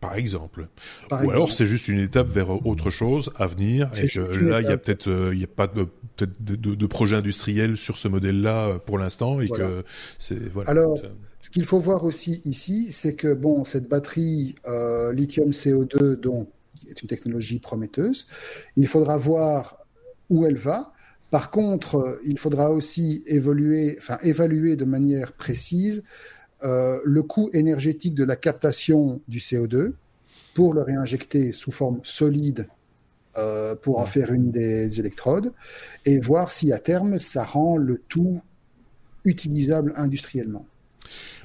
Par 0.00 0.16
exemple. 0.16 0.68
Ou 1.10 1.30
alors 1.30 1.52
c'est 1.52 1.66
juste 1.66 1.88
une 1.88 1.98
étape 1.98 2.28
vers 2.28 2.66
autre 2.66 2.88
chose 2.88 3.32
à 3.36 3.46
venir. 3.46 3.90
Et 4.02 4.08
que 4.08 4.20
là, 4.20 4.62
il 4.62 4.68
y 4.68 4.72
a 4.72 4.78
peut-être, 4.78 5.08
euh, 5.08 5.34
il 5.34 5.40
y 5.40 5.44
a 5.44 5.46
pas 5.46 5.66
de, 5.66 5.86
de, 6.18 6.56
de, 6.56 6.86
projet 6.86 7.16
industriel 7.16 7.76
sur 7.76 7.98
ce 7.98 8.08
modèle-là 8.08 8.68
euh, 8.68 8.78
pour 8.78 8.96
l'instant, 8.96 9.40
et 9.42 9.48
que 9.48 9.84
c'est 10.18 10.38
voilà. 10.48 10.70
Alors, 10.70 10.98
ce 11.40 11.50
qu'il 11.50 11.66
faut 11.66 11.78
voir 11.78 12.04
aussi 12.04 12.40
ici, 12.46 12.92
c'est 12.92 13.14
que 13.14 13.34
bon, 13.34 13.64
cette 13.64 13.88
batterie 13.88 14.54
euh, 14.66 15.12
lithium 15.12 15.50
CO2, 15.50 16.14
donc 16.18 16.48
est 16.88 17.02
une 17.02 17.08
technologie 17.08 17.58
prometteuse, 17.58 18.26
il 18.76 18.86
faudra 18.86 19.18
voir 19.18 19.78
où 20.30 20.46
elle 20.46 20.56
va. 20.56 20.92
Par 21.30 21.50
contre, 21.50 22.18
il 22.24 22.38
faudra 22.38 22.70
aussi 22.70 23.22
évoluer, 23.26 23.96
enfin 23.98 24.18
évaluer 24.22 24.76
de 24.76 24.84
manière 24.84 25.32
précise 25.32 26.04
euh, 26.62 27.00
le 27.04 27.22
coût 27.22 27.50
énergétique 27.52 28.14
de 28.14 28.24
la 28.24 28.36
captation 28.36 29.20
du 29.28 29.38
CO2 29.38 29.92
pour 30.54 30.74
le 30.74 30.82
réinjecter 30.82 31.52
sous 31.52 31.72
forme 31.72 32.00
solide 32.02 32.68
euh, 33.38 33.74
pour 33.74 33.98
en 33.98 34.06
faire 34.06 34.32
une 34.32 34.50
des 34.50 35.00
électrodes 35.00 35.52
et 36.04 36.18
voir 36.18 36.50
si 36.50 36.72
à 36.72 36.78
terme 36.78 37.20
ça 37.20 37.44
rend 37.44 37.76
le 37.76 38.02
tout 38.08 38.40
utilisable 39.24 39.92
industriellement. 39.96 40.66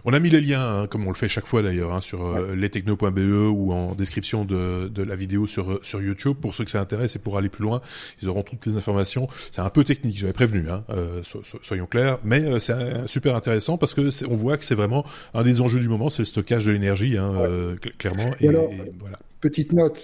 On 0.08 0.14
a 0.14 0.20
mis 0.20 0.30
les 0.30 0.40
liens, 0.40 0.82
hein, 0.82 0.88
comme 0.88 1.08
on 1.08 1.10
le 1.10 1.16
fait 1.16 1.28
chaque 1.28 1.48
fois 1.48 1.64
d'ailleurs, 1.64 1.92
hein, 1.92 2.00
sur 2.00 2.24
euh, 2.24 2.56
lestechno.be 2.56 3.18
ou 3.52 3.74
en 3.74 3.96
description 3.96 4.46
de, 4.46 4.88
de 4.88 5.02
la 5.02 5.16
vidéo 5.16 5.48
sur 5.48 5.72
euh, 5.72 5.80
sur 5.82 6.00
YouTube. 6.00 6.38
Pour 6.40 6.54
ceux 6.54 6.64
que 6.64 6.70
ça 6.70 6.80
intéresse 6.80 7.16
et 7.16 7.20
pour 7.20 7.40
aller 7.40 7.50
plus 7.50 7.64
loin, 7.64 7.82
ils 8.22 8.30
auront 8.30 8.44
toutes 8.44 8.68
les 8.68 8.78
informations. 8.78 9.28
C'est 9.52 9.62
un 9.62 9.70
peu 9.72 9.84
technique, 9.84 10.18
j'avais 10.18 10.34
prévenu, 10.34 10.70
hein, 10.70 10.84
euh, 10.92 11.24
soyons 11.64 11.88
clairs, 11.88 12.20
mais 12.24 12.44
euh, 12.44 12.60
c'est 12.60 12.76
super 13.08 13.36
intéressant 13.36 13.80
parce 13.80 13.96
que 13.96 14.10
on 14.30 14.36
voit 14.36 14.58
que 14.58 14.64
c'est 14.64 14.76
vraiment 14.76 15.06
un 15.34 15.42
des 15.42 15.60
enjeux 15.60 15.80
du 15.80 15.90
moment, 15.90 16.12
c'est 16.12 16.22
le 16.22 16.28
stockage 16.28 16.68
de 16.68 16.72
l'énergie, 16.72 17.18
hein, 17.18 17.34
clairement. 17.98 18.32
Et, 18.40 18.50
voilà. 18.50 19.18
Petite 19.42 19.74
note 19.74 20.00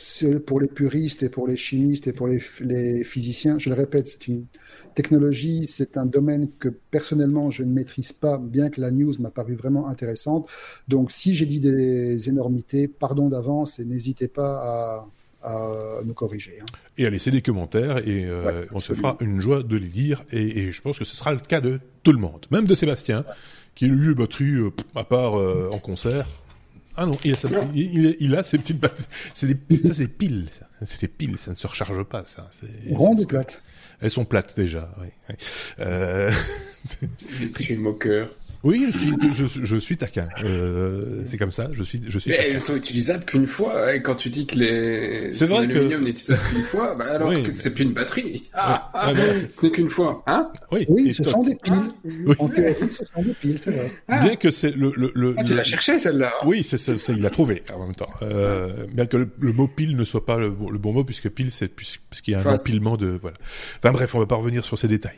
pour 0.45 0.59
les 0.59 0.67
puristes 0.67 1.23
et 1.23 1.29
pour 1.29 1.47
les 1.47 1.57
chimistes 1.57 2.07
et 2.07 2.13
pour 2.13 2.27
les, 2.27 2.41
les 2.59 3.03
physiciens, 3.03 3.57
je 3.59 3.69
le 3.69 3.75
répète, 3.75 4.07
c'est 4.07 4.27
une 4.27 4.45
technologie, 4.93 5.65
c'est 5.67 5.97
un 5.97 6.05
domaine 6.05 6.49
que 6.59 6.69
personnellement 6.69 7.51
je 7.51 7.63
ne 7.63 7.71
maîtrise 7.71 8.13
pas, 8.13 8.37
bien 8.37 8.69
que 8.69 8.81
la 8.81 8.91
news 8.91 9.13
m'a 9.19 9.29
paru 9.29 9.55
vraiment 9.55 9.87
intéressante. 9.87 10.49
Donc 10.87 11.11
si 11.11 11.33
j'ai 11.33 11.45
dit 11.45 11.59
des 11.59 12.29
énormités, 12.29 12.87
pardon 12.87 13.29
d'avance 13.29 13.79
et 13.79 13.85
n'hésitez 13.85 14.27
pas 14.27 14.59
à, 14.61 15.07
à 15.43 16.01
nous 16.05 16.13
corriger. 16.13 16.59
Hein. 16.61 16.65
Et 16.97 17.05
à 17.05 17.09
laisser 17.09 17.31
des 17.31 17.41
commentaires 17.41 17.97
et 18.07 18.25
euh, 18.25 18.65
on 18.71 18.79
se 18.79 18.93
fera 18.93 19.17
une 19.19 19.39
joie 19.39 19.63
de 19.63 19.75
les 19.75 19.87
lire 19.87 20.23
et, 20.31 20.71
je 20.71 20.81
pense 20.81 20.99
que 20.99 21.05
ce 21.05 21.15
sera 21.15 21.31
le 21.31 21.39
cas 21.39 21.61
de 21.61 21.79
tout 22.03 22.11
le 22.11 22.19
monde, 22.19 22.45
même 22.51 22.65
de 22.65 22.75
Sébastien 22.75 23.25
qui 23.75 23.87
lui 23.87 24.13
batterie 24.13 24.55
euh, 24.55 24.71
à 24.95 25.03
part 25.03 25.39
euh, 25.39 25.69
en 25.71 25.79
concert. 25.79 26.27
Ah 26.97 27.05
non, 27.05 27.17
il 27.23 27.33
a, 27.33 27.37
il, 27.73 28.17
il, 28.19 28.35
a 28.35 28.43
ses 28.43 28.57
petites 28.57 28.85
c'est 29.33 29.47
des, 29.47 29.77
ça 29.87 29.93
c'est 29.93 30.03
des 30.03 30.07
piles, 30.09 30.47
c'est 30.51 30.65
des 30.99 31.07
piles, 31.07 31.37
ça 31.37 31.51
ne 31.51 31.55
se 31.55 31.67
recharge 31.67 32.03
pas 32.03 32.25
ça. 32.25 32.49
Ronde 32.89 33.19
ou 33.19 33.25
plate 33.25 33.61
elles 34.01 34.09
sont 34.09 34.25
plates 34.25 34.55
déjà. 34.55 34.93
Oui. 34.99 35.07
Euh... 35.79 36.31
je 37.55 37.63
suis 37.63 37.77
moqueur. 37.77 38.29
Oui, 38.63 38.91
je, 39.33 39.45
je, 39.63 39.77
suis 39.77 39.97
taquin. 39.97 40.27
Euh, 40.43 41.23
c'est 41.25 41.37
comme 41.37 41.51
ça. 41.51 41.69
Je 41.73 41.81
suis, 41.81 42.01
je 42.07 42.19
suis. 42.19 42.29
Mais 42.29 42.49
elles 42.51 42.61
sont 42.61 42.75
utilisables 42.75 43.25
qu'une 43.25 43.47
fois. 43.47 43.95
Et 43.95 44.01
quand 44.03 44.15
tu 44.15 44.29
dis 44.29 44.45
que 44.45 44.55
les 44.55 45.33
c'est 45.33 45.47
vrai 45.47 45.65
l'aluminium 45.65 46.03
n'est 46.03 46.11
utilisable 46.11 46.41
qu'une 46.51 46.61
fois, 46.61 46.95
bah 46.95 47.05
alors 47.15 47.29
que 47.29 47.49
c'est 47.49 47.73
plus 47.73 47.85
une 47.85 47.93
batterie. 47.93 48.43
Ah, 48.53 48.91
ah, 48.93 49.13
ce 49.51 49.65
n'est 49.65 49.71
qu'une 49.71 49.89
fois, 49.89 50.23
hein? 50.27 50.51
Oui. 50.71 50.85
Oui, 50.89 51.13
ce 51.13 51.23
sont 51.23 51.41
des 51.41 51.55
piles. 51.55 52.35
En 52.37 52.47
théorie, 52.49 52.89
ce 52.89 53.03
sont 53.05 53.23
des 53.23 53.33
piles, 53.33 53.57
c'est 53.59 53.71
vrai. 53.71 53.91
Ah. 54.07 54.23
Bien 54.23 54.35
que 54.35 54.51
c'est 54.51 54.71
le 54.71 54.93
le 54.95 55.11
le. 55.15 55.35
Ah, 55.37 55.43
tu 55.43 55.55
l'as 55.55 55.63
cherché 55.63 55.97
celle-là. 55.97 56.31
Oui, 56.45 56.63
c'est 56.63 56.77
c'est 56.77 57.13
il 57.13 57.21
l'a 57.21 57.29
trouvé 57.31 57.63
en 57.73 57.85
même 57.85 57.95
temps. 57.95 58.09
Euh, 58.21 58.85
bien 58.91 59.07
que 59.07 59.17
le, 59.17 59.53
mot 59.53 59.67
pile 59.67 59.95
ne 59.95 60.05
soit 60.05 60.25
pas 60.25 60.37
le, 60.37 60.49
bon 60.49 60.93
mot 60.93 61.03
puisque 61.03 61.29
pile 61.29 61.51
c'est 61.51 61.67
puisqu'il 61.67 62.31
y 62.31 62.35
a 62.35 62.41
un 62.41 62.53
empilement 62.53 62.95
de 62.95 63.07
voilà. 63.07 63.37
Enfin 63.77 63.91
bref, 63.91 64.13
on 64.13 64.19
va 64.19 64.27
pas 64.27 64.35
revenir 64.35 64.63
sur 64.65 64.77
ces 64.77 64.87
détails. 64.87 65.17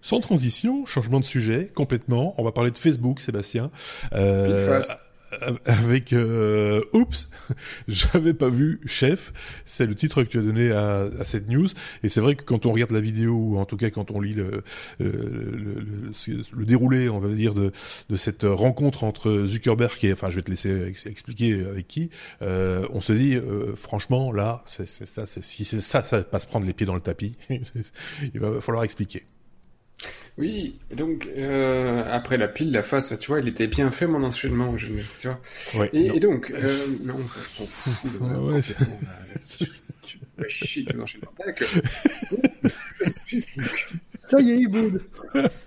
Sans 0.00 0.20
transition, 0.20 0.84
changement 0.84 1.20
de 1.20 1.24
sujet 1.24 1.70
complètement. 1.74 2.34
On 2.36 2.44
va 2.44 2.50
parler 2.50 2.72
de 2.72 2.78
Facebook, 2.78 3.20
Sébastien. 3.20 3.70
Euh, 4.12 4.82
avec 5.64 6.12
euh, 6.12 6.82
oups, 6.92 7.28
j'avais 7.88 8.34
pas 8.34 8.48
vu 8.48 8.80
chef. 8.86 9.32
C'est 9.64 9.86
le 9.86 9.94
titre 9.94 10.22
que 10.22 10.28
tu 10.28 10.38
as 10.38 10.42
donné 10.42 10.70
à, 10.70 11.08
à 11.18 11.24
cette 11.24 11.48
news. 11.48 11.68
Et 12.02 12.08
c'est 12.08 12.20
vrai 12.20 12.34
que 12.34 12.44
quand 12.44 12.66
on 12.66 12.72
regarde 12.72 12.92
la 12.92 13.00
vidéo, 13.00 13.34
ou 13.34 13.58
en 13.58 13.64
tout 13.64 13.76
cas 13.76 13.90
quand 13.90 14.10
on 14.10 14.20
lit 14.20 14.34
le, 14.34 14.62
le, 14.98 15.10
le, 15.10 16.12
le 16.52 16.64
déroulé, 16.64 17.08
on 17.08 17.18
va 17.18 17.28
dire 17.28 17.54
de, 17.54 17.72
de 18.08 18.16
cette 18.16 18.44
rencontre 18.44 19.04
entre 19.04 19.44
Zuckerberg 19.46 20.04
et, 20.04 20.12
enfin, 20.12 20.30
je 20.30 20.36
vais 20.36 20.42
te 20.42 20.50
laisser 20.50 20.92
expliquer 21.06 21.64
avec 21.64 21.88
qui. 21.88 22.10
Euh, 22.40 22.86
on 22.92 23.00
se 23.00 23.12
dit, 23.12 23.34
euh, 23.36 23.74
franchement, 23.76 24.32
là, 24.32 24.62
c'est 24.66 24.86
ça, 24.86 25.26
si 25.26 25.64
c'est 25.64 25.80
ça, 25.80 26.04
ça 26.04 26.24
va 26.30 26.38
se 26.38 26.46
prendre 26.46 26.66
les 26.66 26.72
pieds 26.72 26.86
dans 26.86 26.94
le 26.94 27.00
tapis. 27.00 27.32
il 27.50 28.40
va 28.40 28.60
falloir 28.60 28.84
expliquer. 28.84 29.24
Oui, 30.38 30.78
donc 30.94 31.28
euh, 31.36 32.04
après 32.06 32.38
la 32.38 32.48
pile, 32.48 32.72
la 32.72 32.82
face, 32.82 33.18
tu 33.18 33.28
vois, 33.28 33.40
il 33.40 33.48
était 33.48 33.66
bien 33.66 33.90
fait 33.90 34.06
mon 34.06 34.24
enchaînement, 34.24 34.78
je, 34.78 34.86
tu 35.18 35.28
vois. 35.28 35.40
Ouais, 35.74 35.90
et, 35.92 36.06
et, 36.16 36.20
donc, 36.20 36.50
euh, 36.50 36.86
non, 37.02 37.16
on 37.18 37.28
s'en 37.40 37.66
fout. 37.66 38.12
De 38.12 38.18
ouais, 38.18 38.54
ouais, 38.54 38.62
tu 39.46 40.18
fais 40.38 40.48
chier 40.48 40.84
tes 40.86 40.98
enchaînements. 40.98 41.32
Ça 44.24 44.40
y 44.40 44.52
est, 44.52 44.58
il 44.58 44.68
boude. 44.68 45.02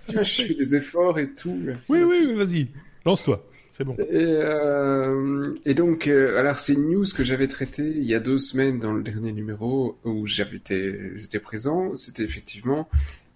Tu 0.08 0.14
vois, 0.14 0.22
je 0.22 0.42
fais 0.42 0.54
des 0.54 0.74
efforts 0.74 1.18
et 1.20 1.32
tout. 1.32 1.56
Oui, 1.88 2.02
oui, 2.02 2.34
vas-y, 2.34 2.66
lance-toi. 3.04 3.46
C'est 3.76 3.84
bon. 3.84 3.94
Et, 3.98 4.06
euh, 4.10 5.54
et 5.66 5.74
donc, 5.74 6.06
euh, 6.06 6.38
alors 6.38 6.58
c'est 6.58 6.72
une 6.72 6.88
news 6.88 7.04
que 7.14 7.22
j'avais 7.22 7.46
traitée 7.46 7.86
il 7.86 8.04
y 8.04 8.14
a 8.14 8.20
deux 8.20 8.38
semaines 8.38 8.80
dans 8.80 8.94
le 8.94 9.02
dernier 9.02 9.32
numéro 9.32 9.98
où 10.02 10.26
j'avais 10.26 10.56
été, 10.56 11.12
j'étais 11.16 11.40
présent. 11.40 11.94
C'était 11.94 12.22
effectivement 12.22 12.88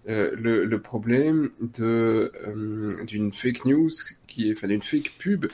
euh, 0.07 0.31
le, 0.35 0.65
le, 0.65 0.81
problème 0.81 1.51
de 1.61 2.31
euh, 2.47 3.03
d'une 3.05 3.31
fake 3.31 3.65
news 3.65 3.91
qui 4.27 4.51
enfin 4.51 4.67
d'une 4.67 4.81
fake 4.81 5.13
pub 5.19 5.45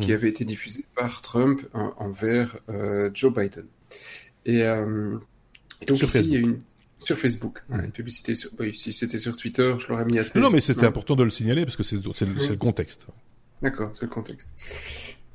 qui 0.00 0.10
hmm. 0.10 0.14
avait 0.14 0.28
été 0.28 0.44
diffusée 0.44 0.84
par 0.94 1.22
Trump 1.22 1.62
en, 1.72 1.92
envers 1.98 2.58
euh, 2.68 3.10
Joe 3.14 3.34
Biden. 3.34 3.66
Et, 4.44 4.62
euh, 4.62 5.18
donc 5.86 5.98
sur 5.98 6.06
ici, 6.08 6.18
Facebook. 6.18 6.24
il 6.26 6.32
y 6.32 6.36
a 6.36 6.40
une 6.40 6.60
sur 6.98 7.18
Facebook, 7.18 7.62
voilà, 7.68 7.84
une 7.84 7.92
publicité 7.92 8.34
sur. 8.34 8.50
Oui, 8.58 8.74
si 8.74 8.92
c'était 8.92 9.18
sur 9.18 9.36
Twitter, 9.36 9.74
je 9.78 9.88
l'aurais 9.88 10.04
mis 10.04 10.18
à 10.18 10.24
tête. 10.24 10.36
Non, 10.36 10.50
mais 10.50 10.60
c'était 10.60 10.86
important 10.86 11.14
de 11.14 11.24
le 11.24 11.30
signaler 11.30 11.64
parce 11.64 11.76
que 11.76 11.82
c'est 11.82 11.96
le, 11.96 12.02
le 12.02 12.56
contexte. 12.56 13.06
D'accord, 13.60 13.90
c'est 13.94 14.04
le 14.04 14.10
contexte. 14.10 14.54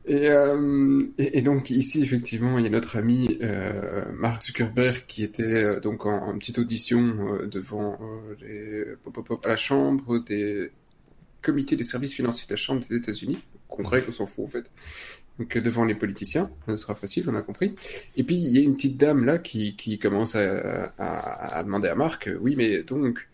Et, 0.05 0.29
euh, 0.29 1.03
et, 1.19 1.43
donc 1.43 1.69
ici 1.69 2.01
effectivement 2.01 2.57
il 2.57 2.63
y 2.63 2.67
a 2.67 2.71
notre 2.71 2.97
ami 2.97 3.37
euh, 3.41 4.03
Mark 4.13 4.41
Zuckerberg 4.41 5.03
qui 5.07 5.23
était 5.23 5.43
euh, 5.43 5.79
donc 5.79 6.07
en, 6.07 6.35
petite 6.39 6.57
audition 6.57 6.99
euh, 7.19 7.45
devant 7.45 7.99
euh, 8.01 8.35
les, 8.41 9.11
pop, 9.11 9.39
à 9.45 9.47
la 9.47 9.57
chambre 9.57 10.17
des 10.23 10.71
comités 11.43 11.75
des 11.75 11.83
services 11.83 12.15
financiers 12.15 12.47
de 12.47 12.53
la 12.53 12.57
Chambre 12.57 12.83
des 12.89 12.95
États-Unis, 12.95 13.37
congrès 13.67 14.03
on 14.07 14.11
s'en 14.11 14.25
fout 14.25 14.45
en 14.45 14.47
fait, 14.47 14.65
donc 15.37 15.55
devant 15.57 15.83
les 15.83 15.95
politiciens, 15.95 16.49
ce 16.67 16.75
sera 16.77 16.95
facile, 16.95 17.25
on 17.29 17.35
a 17.35 17.41
compris. 17.43 17.75
Et 18.15 18.23
puis 18.23 18.35
il 18.35 18.49
y 18.49 18.57
a 18.57 18.61
une 18.61 18.75
petite 18.75 18.97
dame 18.97 19.23
là 19.23 19.37
qui, 19.37 19.75
qui 19.75 19.99
commence 19.99 20.35
à, 20.35 20.93
à, 20.97 21.57
à 21.57 21.63
demander 21.63 21.89
à 21.89 21.95
Marc, 21.95 22.27
oui 22.41 22.55
mais 22.55 22.81
donc 22.81 23.27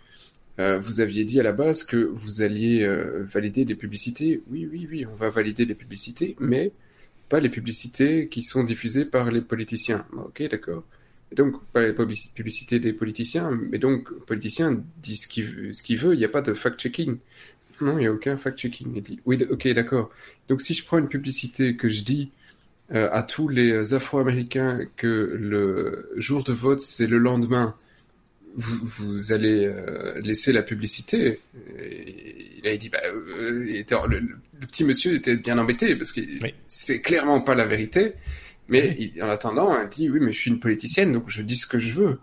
euh, 0.60 0.80
vous 0.80 1.02
aviez 1.02 1.24
dit 1.24 1.40
à 1.40 1.44
la 1.44 1.52
base 1.52 1.84
que 1.84 1.98
vous 1.98 2.42
alliez 2.42 2.84
euh, 2.84 3.24
valider 3.24 3.66
les 3.66 3.76
publicités. 3.76 4.42
Oui, 4.50 4.68
oui, 4.72 4.88
oui, 4.90 5.06
on 5.06 5.16
va 5.16 5.30
valider 5.30 5.66
les 5.66 5.76
publicités, 5.76 6.36
mais 6.40 6.72
pas 7.30 7.40
les 7.40 7.50
publicités 7.50 8.28
qui 8.30 8.42
sont 8.42 8.64
diffusées 8.64 9.06
par 9.06 9.32
les 9.32 9.42
politiciens. 9.42 10.06
Ok, 10.14 10.42
d'accord. 10.50 10.84
donc, 11.36 11.64
pas 11.74 11.86
les 11.86 11.94
publicités 11.94 12.80
des 12.80 12.94
politiciens, 12.94 13.52
mais 13.70 13.78
donc, 13.78 14.10
le 14.10 14.18
politicien 14.18 14.84
dit 15.02 15.18
ce 15.18 15.28
qu'il 15.28 15.72
qu'il 15.74 15.98
veut, 15.98 16.14
il 16.14 16.18
n'y 16.20 16.26
a 16.26 16.30
pas 16.30 16.42
de 16.42 16.54
fact-checking. 16.54 17.18
Non, 17.82 17.98
il 17.98 18.02
n'y 18.02 18.08
a 18.08 18.14
aucun 18.14 18.38
fact-checking. 18.38 18.94
Il 18.96 19.04
dit, 19.04 19.20
oui, 19.26 19.46
ok, 19.50 19.68
d'accord. 19.70 20.10
Donc, 20.50 20.62
si 20.62 20.74
je 20.74 20.84
prends 20.86 20.98
une 20.98 21.10
publicité 21.10 21.76
que 21.76 21.90
je 21.90 22.04
dis 22.04 22.32
euh, 22.94 23.10
à 23.12 23.22
tous 23.24 23.50
les 23.50 23.94
Afro-Américains 23.94 24.86
que 24.96 25.38
le 25.40 26.10
jour 26.16 26.44
de 26.44 26.54
vote, 26.54 26.80
c'est 26.80 27.08
le 27.08 27.18
lendemain, 27.20 27.76
vous, 28.56 28.80
vous 28.84 29.32
allez 29.32 29.66
euh, 29.66 30.20
laisser 30.22 30.52
la 30.52 30.64
publicité. 30.64 31.40
Et 31.80 32.48
il 32.58 32.68
a 32.68 32.76
dit, 32.78 32.90
bah, 32.90 33.00
euh, 33.06 33.66
il 33.68 33.76
était, 33.76 33.96
le, 34.08 34.20
le, 34.20 34.38
petit 34.68 34.84
monsieur 34.84 35.16
était 35.16 35.36
bien 35.36 35.58
embêté 35.58 35.96
parce 35.96 36.12
que 36.12 36.22
oui. 36.22 36.54
c'est 36.68 37.02
clairement 37.02 37.42
pas 37.42 37.56
la 37.56 37.66
vérité. 37.66 38.14
Mais 38.70 38.96
oui. 38.98 39.14
il, 39.16 39.24
en 39.24 39.30
attendant, 39.30 39.80
elle 39.80 39.88
dit 39.90 40.10
oui, 40.10 40.20
mais 40.22 40.34
je 40.34 40.40
suis 40.40 40.52
une 40.52 40.60
politicienne, 40.60 41.14
donc 41.14 41.30
je 41.30 41.42
dis 41.42 41.56
ce 41.56 41.68
que 41.68 41.80
je 41.80 41.94
veux. 41.94 42.20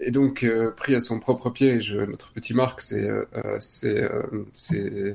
Et 0.00 0.10
donc, 0.10 0.42
euh, 0.42 0.70
pris 0.70 0.94
à 0.94 1.00
son 1.00 1.20
propre 1.20 1.50
piège, 1.50 1.94
notre 1.94 2.32
petit 2.32 2.54
Marc 2.54 2.80
s'est 2.80 3.06
euh, 3.06 3.58
s'est 3.60 5.14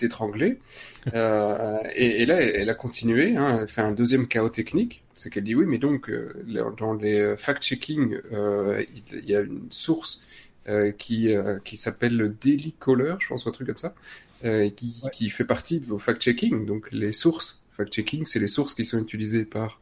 étranglé. 0.00 0.58
euh, 1.14 1.78
et, 1.94 2.22
et, 2.22 2.26
là, 2.26 2.40
elle 2.40 2.70
a 2.70 2.74
continué. 2.74 3.36
Hein, 3.36 3.58
elle 3.62 3.68
fait 3.68 3.82
un 3.82 3.92
deuxième 3.92 4.26
chaos 4.26 4.48
technique 4.48 5.02
c'est 5.20 5.30
qu'elle 5.30 5.44
dit 5.44 5.54
oui, 5.54 5.66
mais 5.66 5.78
donc 5.78 6.08
euh, 6.08 6.32
dans 6.78 6.94
les 6.94 7.36
fact-checking, 7.36 8.18
euh, 8.32 8.84
il 9.12 9.28
y 9.28 9.36
a 9.36 9.40
une 9.40 9.66
source 9.70 10.22
euh, 10.68 10.92
qui, 10.92 11.34
qui 11.64 11.76
s'appelle 11.76 12.16
le 12.16 12.28
Daily 12.28 12.74
Caller, 12.80 13.14
je 13.18 13.28
pense, 13.28 13.46
un 13.46 13.50
truc 13.50 13.68
comme 13.68 13.76
ça, 13.76 13.94
qui, 14.42 15.00
ouais. 15.02 15.10
qui 15.12 15.30
fait 15.30 15.44
partie 15.44 15.80
de 15.80 15.86
vos 15.86 15.98
fact-checking. 15.98 16.66
Donc 16.66 16.90
les 16.92 17.12
sources 17.12 17.62
fact-checking, 17.72 18.24
c'est 18.24 18.40
les 18.40 18.46
sources 18.46 18.74
qui 18.74 18.84
sont 18.84 19.00
utilisées 19.00 19.44
par 19.44 19.80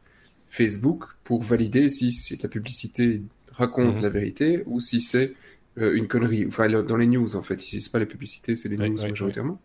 Facebook 0.49 1.05
pour 1.23 1.43
valider 1.43 1.89
si, 1.89 2.11
si 2.11 2.37
la 2.37 2.49
publicité 2.49 3.21
raconte 3.51 3.97
mmh. 3.97 4.01
la 4.01 4.09
vérité 4.09 4.63
ou 4.65 4.79
si 4.79 4.99
c'est 4.99 5.33
euh, 5.77 5.95
une 5.95 6.07
connerie. 6.07 6.45
Enfin, 6.47 6.69
dans 6.69 6.97
les 6.97 7.07
news, 7.07 7.35
en 7.35 7.43
fait. 7.43 7.63
Ici, 7.63 7.81
c'est 7.81 7.91
pas 7.91 7.99
les 7.99 8.05
publicités, 8.05 8.55
c'est 8.55 8.69
les 8.69 8.77
news 8.77 9.01
majoritairement. 9.01 9.61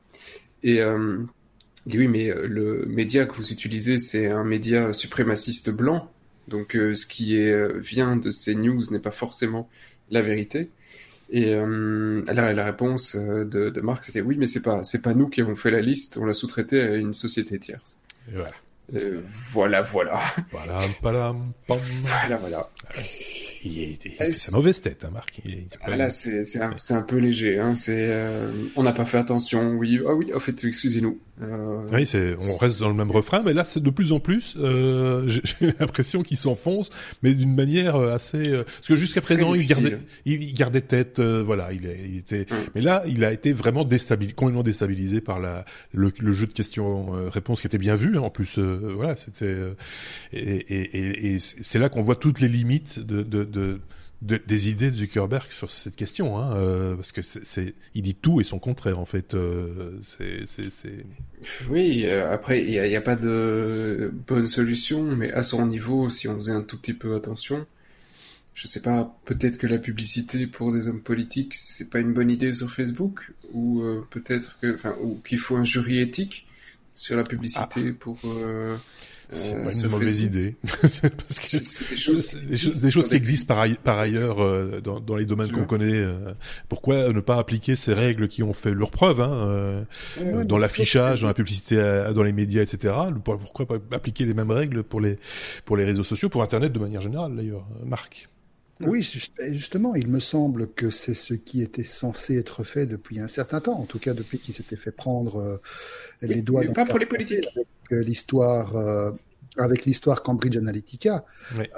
Et, 0.63 0.81
euh, 0.81 1.19
dit 1.87 1.99
oui, 1.99 2.09
mais 2.09 2.31
euh, 2.31 2.47
le 2.47 2.87
média 2.87 3.27
que 3.27 3.35
vous 3.35 3.53
utilisez, 3.53 3.99
c'est 3.99 4.29
un 4.29 4.45
média 4.45 4.93
suprémaciste 4.93 5.71
blanc. 5.71 6.11
Donc 6.49 6.77
euh, 6.77 6.95
ce 6.95 7.07
qui 7.07 7.37
est, 7.37 7.53
euh, 7.53 7.79
vient 7.79 8.17
de 8.17 8.31
ces 8.31 8.55
news 8.55 8.83
n'est 8.91 8.99
pas 8.99 9.11
forcément 9.11 9.69
la 10.11 10.23
vérité. 10.23 10.71
Et 11.31 11.55
euh, 11.55 12.23
la, 12.27 12.53
la 12.53 12.65
réponse 12.65 13.17
de, 13.17 13.45
de 13.71 13.81
Marc, 13.81 14.05
c'était 14.05 14.21
oui, 14.21 14.37
mais 14.39 14.47
c'est 14.47 14.63
pas 14.63 14.85
c'est 14.85 15.03
pas 15.03 15.15
nous 15.15 15.29
qui 15.29 15.41
avons 15.41 15.57
fait 15.57 15.71
la 15.71 15.81
liste, 15.81 16.19
on 16.19 16.27
l'a 16.27 16.35
sous-traité 16.35 16.81
à 16.83 16.95
une 16.97 17.15
société 17.15 17.59
tierce. 17.59 17.97
Et 18.29 18.37
voilà. 18.37 18.53
Euh, 18.95 19.23
voilà, 19.51 19.81
voilà. 19.81 20.21
Voilà, 20.51 20.79
palam, 21.01 21.53
pam. 21.67 21.79
Voilà, 22.03 22.37
voilà. 22.37 22.69
Il 23.65 23.79
est, 23.81 23.99
il, 24.05 24.33
c'est 24.35 24.53
mauvaise 24.53 24.83
tête, 24.83 25.07
hein, 25.07 25.11
Marc. 25.11 25.41
Il 25.43 25.55
est, 25.55 25.67
ah, 25.81 25.97
là, 25.97 26.11
c'est, 26.11 26.45
c'est, 26.45 26.61
un, 26.61 26.75
c'est 26.77 26.93
un 26.93 27.01
peu 27.01 27.17
léger. 27.17 27.59
Hein. 27.59 27.75
C'est, 27.77 28.13
euh, 28.13 28.53
on 28.77 28.83
n'a 28.83 28.93
pas 28.93 29.07
fait 29.07 29.17
attention. 29.17 29.73
Oui, 29.77 30.01
ah 30.07 30.13
oui, 30.13 30.35
en 30.35 30.39
fait, 30.39 30.63
excusez-nous. 30.65 31.19
Euh... 31.41 31.85
Oui, 31.93 32.07
c'est, 32.07 32.37
on 32.41 32.57
reste 32.59 32.81
dans 32.81 32.89
le 32.89 32.95
même 32.95 33.11
refrain, 33.11 33.43
mais 33.45 33.53
là, 33.53 33.65
c'est 33.65 33.83
de 33.83 33.91
plus 33.91 34.13
en 34.13 34.21
plus. 34.21 34.55
Euh, 34.59 35.25
j'ai, 35.29 35.75
l'impression 35.81 36.23
qu'il 36.23 36.37
s'enfonce, 36.37 36.91
mais 37.23 37.35
d'une 37.35 37.55
manière 37.55 37.97
assez. 37.97 38.49
Euh, 38.49 38.65
parce 38.65 38.89
que 38.89 38.97
jusqu'à 38.97 39.21
présent, 39.21 39.55
il 39.55 39.67
gardait, 39.67 39.99
il, 40.25 40.55
gardait 40.55 40.81
tête. 40.81 41.19
Euh, 41.19 41.43
voilà, 41.45 41.73
il, 41.73 41.87
était. 42.17 42.47
Hum. 42.51 42.59
Mais 42.75 42.81
là, 42.81 43.03
il 43.07 43.25
a 43.25 43.33
été 43.33 43.53
vraiment 43.53 43.85
déstabilisé, 43.85 44.35
complètement 44.35 44.63
déstabilisé 44.63 45.21
par 45.21 45.41
la 45.41 45.65
le, 45.93 46.13
le 46.19 46.33
jeu 46.33 46.47
de 46.47 46.53
questions-réponses 46.53 47.61
qui 47.61 47.67
était 47.67 47.79
bien 47.79 47.97
vu. 47.97 48.17
Hein, 48.17 48.23
en 48.23 48.31
plus, 48.31 48.59
voilà, 48.59 49.17
c'était. 49.17 49.57
Et, 50.33 50.39
et, 50.39 50.99
et, 50.99 51.35
et, 51.35 51.39
c'est 51.39 51.79
là 51.79 51.89
qu'on 51.89 52.03
voit 52.03 52.17
toutes 52.17 52.41
les 52.41 52.49
limites 52.49 53.01
de, 53.01 53.23
de 53.23 53.45
de, 53.45 53.81
de, 54.25 54.41
des 54.47 54.71
idées 54.71 54.91
de 54.91 54.97
Zuckerberg 54.97 55.51
sur 55.51 55.71
cette 55.71 55.97
question, 55.97 56.39
hein, 56.39 56.57
euh, 56.57 56.97
parce 56.97 57.13
que 57.13 57.21
c'est, 57.21 57.75
il 57.95 58.03
dit 58.03 58.15
tout 58.15 58.41
et 58.41 58.45
son 58.45 58.59
contraire 58.59 58.99
en 58.99 59.05
fait. 59.05 59.35
Euh, 59.35 60.01
c'est, 60.03 60.47
Oui, 61.69 62.05
euh, 62.07 62.33
après 62.33 62.65
il 62.65 62.71
n'y 62.71 62.97
a, 62.97 62.99
a, 62.99 63.03
pas 63.03 63.17
de 63.17 64.11
bonne 64.27 64.47
solution, 64.47 65.03
mais 65.03 65.31
à 65.33 65.43
son 65.43 65.67
niveau, 65.67 66.09
si 66.09 66.27
on 66.27 66.37
faisait 66.37 66.53
un 66.53 66.63
tout 66.63 66.79
petit 66.79 66.95
peu 66.95 67.15
attention, 67.15 67.67
je 68.55 68.67
sais 68.67 68.81
pas, 68.81 69.15
peut-être 69.27 69.59
que 69.59 69.67
la 69.67 69.79
publicité 69.79 70.47
pour 70.47 70.73
des 70.73 70.89
hommes 70.89 71.03
politiques 71.03 71.55
c'est 71.55 71.91
pas 71.91 71.99
une 71.99 72.15
bonne 72.15 72.31
idée 72.31 72.55
sur 72.55 72.71
Facebook, 72.71 73.31
ou 73.53 73.83
peut-être 74.09 74.59
que, 74.61 74.75
enfin, 74.75 74.97
ou 75.03 75.21
qu'il 75.27 75.39
faut 75.39 75.57
un 75.57 75.65
jury 75.65 76.01
éthique 76.01 76.47
sur 76.95 77.17
la 77.17 77.25
publicité 77.25 77.89
ah. 77.89 77.97
pour 78.01 78.19
c'est 79.29 79.57
euh, 79.57 79.65
pas 79.65 79.73
une 79.73 79.89
mauvaise 79.89 80.21
idée. 80.21 80.57
Parce 80.83 81.41
que 81.41 81.49
c'est 81.63 81.89
des 81.89 81.97
choses, 81.97 82.35
des 82.35 82.57
choses, 82.57 82.81
des 82.81 82.91
choses 82.91 83.09
qui 83.09 83.17
existent 83.17 83.55
par, 83.55 83.63
ailleurs, 83.63 83.79
par 83.79 83.99
ailleurs 83.99 84.43
euh, 84.43 84.81
dans, 84.83 85.01
dans, 85.01 85.17
les 85.17 85.27
domaines 85.27 85.51
qu'on 85.51 85.65
connaît. 85.65 85.93
Euh, 85.93 86.33
pourquoi 86.69 87.13
ne 87.13 87.21
pas 87.21 87.39
appliquer 87.39 87.77
ces 87.77 87.95
règles 87.95 88.29
qui 88.29 88.43
ont 88.43 88.53
fait 88.53 88.73
leur 88.73 88.91
preuve 88.91 89.21
hein, 89.21 89.33
euh, 89.33 89.85
ouais, 90.21 90.45
dans 90.45 90.59
l'affichage, 90.59 91.23
dans 91.23 91.29
la 91.29 91.35
publicité, 91.35 91.77
dans 92.15 92.23
les 92.23 92.33
médias, 92.33 92.63
etc. 92.63 92.95
Pourquoi 93.25 93.67
pas 93.67 93.79
appliquer 93.93 94.25
les 94.25 94.35
mêmes 94.35 94.51
règles 94.51 94.83
pour 94.83 95.01
les 95.01 95.19
pour 95.65 95.77
les 95.77 95.85
réseaux 95.85 96.05
sociaux, 96.05 96.29
pour 96.29 96.43
Internet 96.43 96.73
de 96.73 96.79
manière 96.79 97.01
générale 97.01 97.35
d'ailleurs, 97.35 97.67
Marc? 97.85 98.29
Oui, 98.81 99.09
justement, 99.49 99.95
il 99.95 100.09
me 100.09 100.19
semble 100.19 100.73
que 100.73 100.91
c'est 100.91 101.15
ce 101.15 101.35
qui 101.35 101.63
était 101.63 101.85
censé 101.85 102.37
être 102.37 102.65
fait 102.65 102.87
depuis 102.87 103.21
un 103.21 103.29
certain 103.29 103.61
temps, 103.61 103.79
en 103.79 103.85
tout 103.85 103.99
cas 103.99 104.15
depuis 104.15 104.39
qu'il 104.39 104.55
s'était 104.55 104.77
fait 104.77 104.91
prendre 104.91 105.37
euh, 105.37 105.57
les 106.23 106.43
doigts. 106.43 106.63
Mais 106.65 106.73
pas 106.73 106.85
pour 106.85 106.99
les 106.99 107.07
politiques. 107.07 107.49
L'histoire 107.91 108.77
euh, 108.77 109.13
avec 109.57 109.85
l'histoire 109.85 110.23
Cambridge 110.23 110.57
Analytica, 110.57 111.25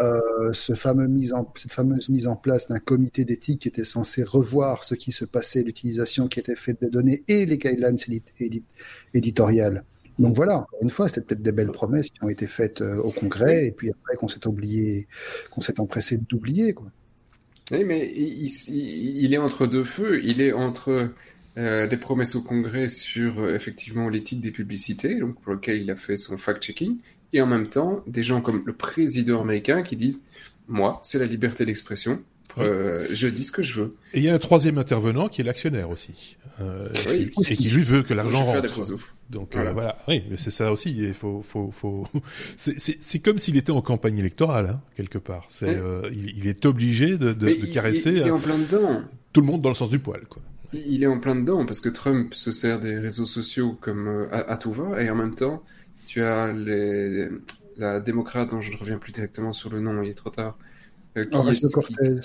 euh, 0.01 0.53
ce 0.53 0.75
fameux 0.75 1.09
mise 1.09 1.35
en, 1.35 1.53
cette 1.57 1.73
fameuse 1.73 2.09
mise 2.09 2.27
en 2.27 2.37
place 2.37 2.69
d'un 2.69 2.79
comité 2.79 3.25
d'éthique 3.25 3.63
qui 3.63 3.69
était 3.69 3.85
censé 3.85 4.23
revoir 4.23 4.83
ce 4.85 4.95
qui 4.95 5.13
se 5.13 5.25
passait, 5.25 5.63
l'utilisation 5.63 6.29
qui 6.29 6.41
était 6.41 6.57
faite 6.57 6.81
des 6.81 6.89
données 6.89 7.23
et 7.29 7.45
les 7.45 7.59
guidelines 7.59 7.99
éditoriales. 9.13 9.85
Donc 10.19 10.35
voilà, 10.35 10.59
encore 10.59 10.79
une 10.83 10.91
fois, 10.91 11.09
c'était 11.09 11.21
peut-être 11.21 11.43
des 11.43 11.53
belles 11.53 11.73
promesses 11.73 12.11
qui 12.11 12.23
ont 12.23 12.29
été 12.29 12.47
faites 12.47 12.81
euh, 12.81 12.97
au 12.97 13.11
Congrès 13.11 13.67
et 13.67 13.71
puis 13.71 13.91
après 13.91 14.17
qu'on 14.17 14.29
s'est 14.29 14.47
oublié, 14.47 15.07
qu'on 15.51 15.61
s'est 15.61 15.79
empressé 15.79 16.17
d'oublier. 16.17 16.75
Oui, 17.71 17.85
mais 17.85 18.11
il, 18.15 19.35
est 19.35 19.39
entre 19.39 19.67
deux 19.67 19.85
feux. 19.85 20.25
Il 20.25 20.41
est 20.41 20.53
entre 20.53 21.11
euh, 21.59 21.87
des 21.87 21.97
promesses 21.97 22.35
au 22.35 22.43
Congrès 22.43 22.89
sur 22.89 23.41
euh, 23.41 23.55
effectivement 23.55 24.09
l'éthique 24.09 24.41
des 24.41 24.53
publicités, 24.53 25.19
donc 25.19 25.41
pour 25.41 25.53
lequel 25.53 25.83
il 25.83 25.91
a 25.91 25.97
fait 25.97 26.17
son 26.17 26.39
fact-checking, 26.39 26.97
et 27.33 27.41
en 27.41 27.47
même 27.47 27.69
temps 27.69 28.03
des 28.07 28.23
gens 28.23 28.41
comme 28.41 28.63
le 28.65 28.73
président 28.73 29.43
américain 29.43 29.83
qui 29.83 29.97
disent 29.97 30.23
moi, 30.69 31.01
c'est 31.03 31.19
la 31.19 31.27
liberté 31.27 31.65
d'expression. 31.65 32.21
Euh, 32.59 33.07
je 33.11 33.29
dis 33.29 33.45
ce 33.45 33.53
que 33.53 33.63
je 33.63 33.81
veux. 33.81 33.97
Et 34.15 34.19
il 34.19 34.25
y 34.25 34.31
a 34.31 34.35
un 34.35 34.39
troisième 34.39 34.79
intervenant 34.79 35.29
qui 35.29 35.43
est 35.43 35.45
l'actionnaire 35.45 35.91
aussi, 35.91 36.37
euh, 36.61 36.89
et 37.11 37.57
qui 37.57 37.69
lui 37.69 37.83
veut 37.83 38.03
que 38.03 38.15
l'argent 38.15 38.45
rentre. 38.45 38.83
Donc 39.31 39.57
euh, 39.57 39.73
voilà. 39.73 39.99
oui, 40.09 40.23
mais 40.31 40.37
c'est 40.37 40.51
ça 40.51 40.71
aussi. 40.71 40.97
Il 40.97 41.15
faut, 41.15 41.43
faut, 41.43 41.71
faut... 41.71 42.07
c'est 42.57 43.19
comme 43.19 43.39
s'il 43.39 43.57
était 43.57 43.73
en 43.73 43.83
campagne 43.83 44.19
électorale 44.19 44.67
hein, 44.71 44.81
quelque 44.97 45.19
part. 45.19 45.45
C'est, 45.49 45.81
il, 46.13 46.47
est 46.47 46.65
obligé 46.67 47.19
de, 47.19 47.33
de, 47.33 47.55
de 47.55 47.67
caresser. 47.67 48.13
Il, 48.13 48.19
est 48.19 48.31
en 48.31 48.39
plein 48.39 48.59
dedans. 48.59 49.03
Tout 49.33 49.41
le 49.41 49.47
monde 49.47 49.63
dans 49.63 49.71
le 49.71 49.75
sens 49.75 49.91
du 49.91 49.99
poil, 49.99 50.23
quoi. 50.29 50.43
Il 50.73 51.03
est 51.03 51.07
en 51.07 51.21
plein 51.21 51.37
dedans 51.37 51.65
parce 51.65 51.81
que 51.81 51.89
Trump 51.89 52.35
se 52.35 52.53
sert 52.53 52.81
des 52.81 52.99
réseaux 52.99 53.27
sociaux 53.27 53.77
comme 53.81 54.29
à, 54.31 54.57
tout 54.57 54.73
va 54.73 55.03
et 55.03 55.09
en 55.11 55.15
même 55.15 55.35
temps 55.35 55.63
tu 56.07 56.23
as 56.23 56.53
les, 56.53 57.29
la 57.77 58.01
démocrate 58.01 58.51
dont 58.51 58.61
je 58.61 58.73
ne 58.73 58.77
reviens 58.77 58.99
plus 58.99 59.13
directement 59.13 59.53
sur 59.53 59.71
le 59.71 59.81
nom, 59.81 60.03
il 60.03 60.11
est 60.11 60.15
trop 60.15 60.31
tard. 60.31 60.59
Euh, 61.17 61.25
qui, 61.25 61.37
est, 61.37 61.73
Cortez. 61.73 62.17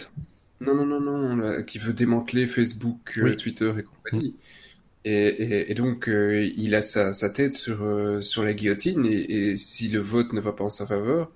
Non, 0.60 0.76
non, 0.76 0.86
non, 0.86 1.00
non, 1.00 1.64
qui 1.64 1.80
veut 1.80 1.94
démanteler 1.94 2.48
Facebook, 2.48 3.18
euh, 3.18 3.36
Twitter 3.36 3.74
et 3.78 3.84
compagnie. 3.84 4.30
Mm. 4.30 4.61
Et, 5.04 5.72
et, 5.72 5.74
donc, 5.74 6.08
euh, 6.08 6.52
il 6.56 6.76
a 6.76 6.82
sa, 6.82 7.30
tête 7.30 7.56
sur, 7.56 7.80
sur 8.24 8.44
la 8.44 8.54
guillotine, 8.54 9.06
et, 9.06 9.58
si 9.58 9.88
le 9.90 10.00
vote 10.00 10.34
ne 10.34 10.42
va 10.42 10.52
pas 10.54 10.64
en 10.64 10.70
sa 10.70 10.86
faveur, 10.86 11.32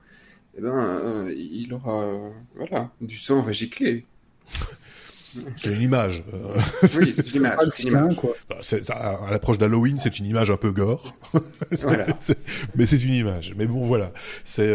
eh 0.57 0.61
ben, 0.61 1.29
il 1.35 1.73
aura 1.73 2.31
voilà, 2.55 2.91
du 3.01 3.17
sang 3.17 3.41
va 3.41 3.51
gicler. 3.51 4.05
C'est 5.57 5.69
une 5.69 5.81
image. 5.81 6.23
Oui, 6.81 7.07
c'est 7.07 7.29
une 7.31 7.37
image. 7.37 7.55
Bah, 8.49 8.57
à, 8.89 9.31
l'approche 9.31 9.57
d'Halloween, 9.57 9.99
c'est 10.01 10.19
une 10.19 10.25
image 10.25 10.51
un 10.51 10.57
peu 10.57 10.71
gore. 10.71 11.13
voilà. 11.71 12.07
mais 12.75 12.85
c'est 12.85 13.01
une 13.03 13.13
image. 13.13 13.53
Mais 13.57 13.65
bon, 13.65 13.81
voilà. 13.81 14.11
C'est 14.43 14.73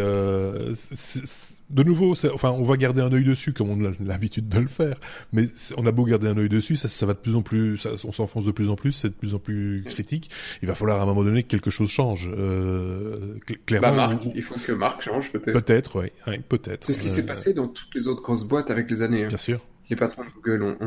de 1.71 1.83
nouveau, 1.83 2.13
enfin, 2.33 2.51
on 2.51 2.63
va 2.63 2.77
garder 2.77 3.01
un 3.01 3.11
œil 3.11 3.23
dessus 3.23 3.53
comme 3.53 3.69
on 3.69 3.85
a 3.85 3.91
l'habitude 4.03 4.49
de 4.49 4.59
le 4.59 4.67
faire, 4.67 4.97
mais 5.31 5.47
on 5.77 5.85
a 5.85 5.91
beau 5.91 6.03
garder 6.03 6.27
un 6.27 6.37
œil 6.37 6.49
dessus, 6.49 6.75
ça, 6.75 6.89
ça 6.89 7.05
va 7.05 7.13
de 7.13 7.19
plus 7.19 7.35
en 7.35 7.41
plus, 7.41 7.77
ça, 7.77 7.91
on 8.03 8.11
s'enfonce 8.11 8.45
de 8.45 8.51
plus 8.51 8.69
en 8.69 8.75
plus, 8.75 8.91
c'est 8.91 9.09
de 9.09 9.13
plus 9.13 9.33
en 9.33 9.39
plus 9.39 9.83
critique. 9.85 10.29
Il 10.61 10.67
va 10.67 10.75
falloir 10.75 10.99
à 10.99 11.03
un 11.03 11.05
moment 11.05 11.23
donné 11.23 11.43
que 11.43 11.47
quelque 11.47 11.69
chose 11.69 11.89
change. 11.89 12.29
Euh, 12.37 13.37
clairement. 13.65 13.95
Bah, 13.95 14.19
il 14.35 14.43
faut 14.43 14.55
que 14.55 14.71
Marc 14.71 15.01
change 15.01 15.31
peut-être. 15.31 15.53
Peut-être, 15.53 16.01
oui, 16.01 16.39
peut-être. 16.49 16.83
C'est 16.83 16.93
ce 16.93 17.01
qui 17.01 17.09
s'est 17.09 17.23
euh, 17.23 17.27
passé 17.27 17.53
dans 17.53 17.67
toutes 17.67 17.93
les 17.95 18.07
autres 18.07 18.21
grosses 18.21 18.47
boîtes 18.47 18.69
avec 18.69 18.89
les 18.89 19.01
années. 19.01 19.25
Hein. 19.25 19.29
Bien 19.29 19.37
sûr. 19.37 19.61
Les 19.91 19.97
patrons 19.97 20.23
de 20.23 20.29
Google 20.33 20.77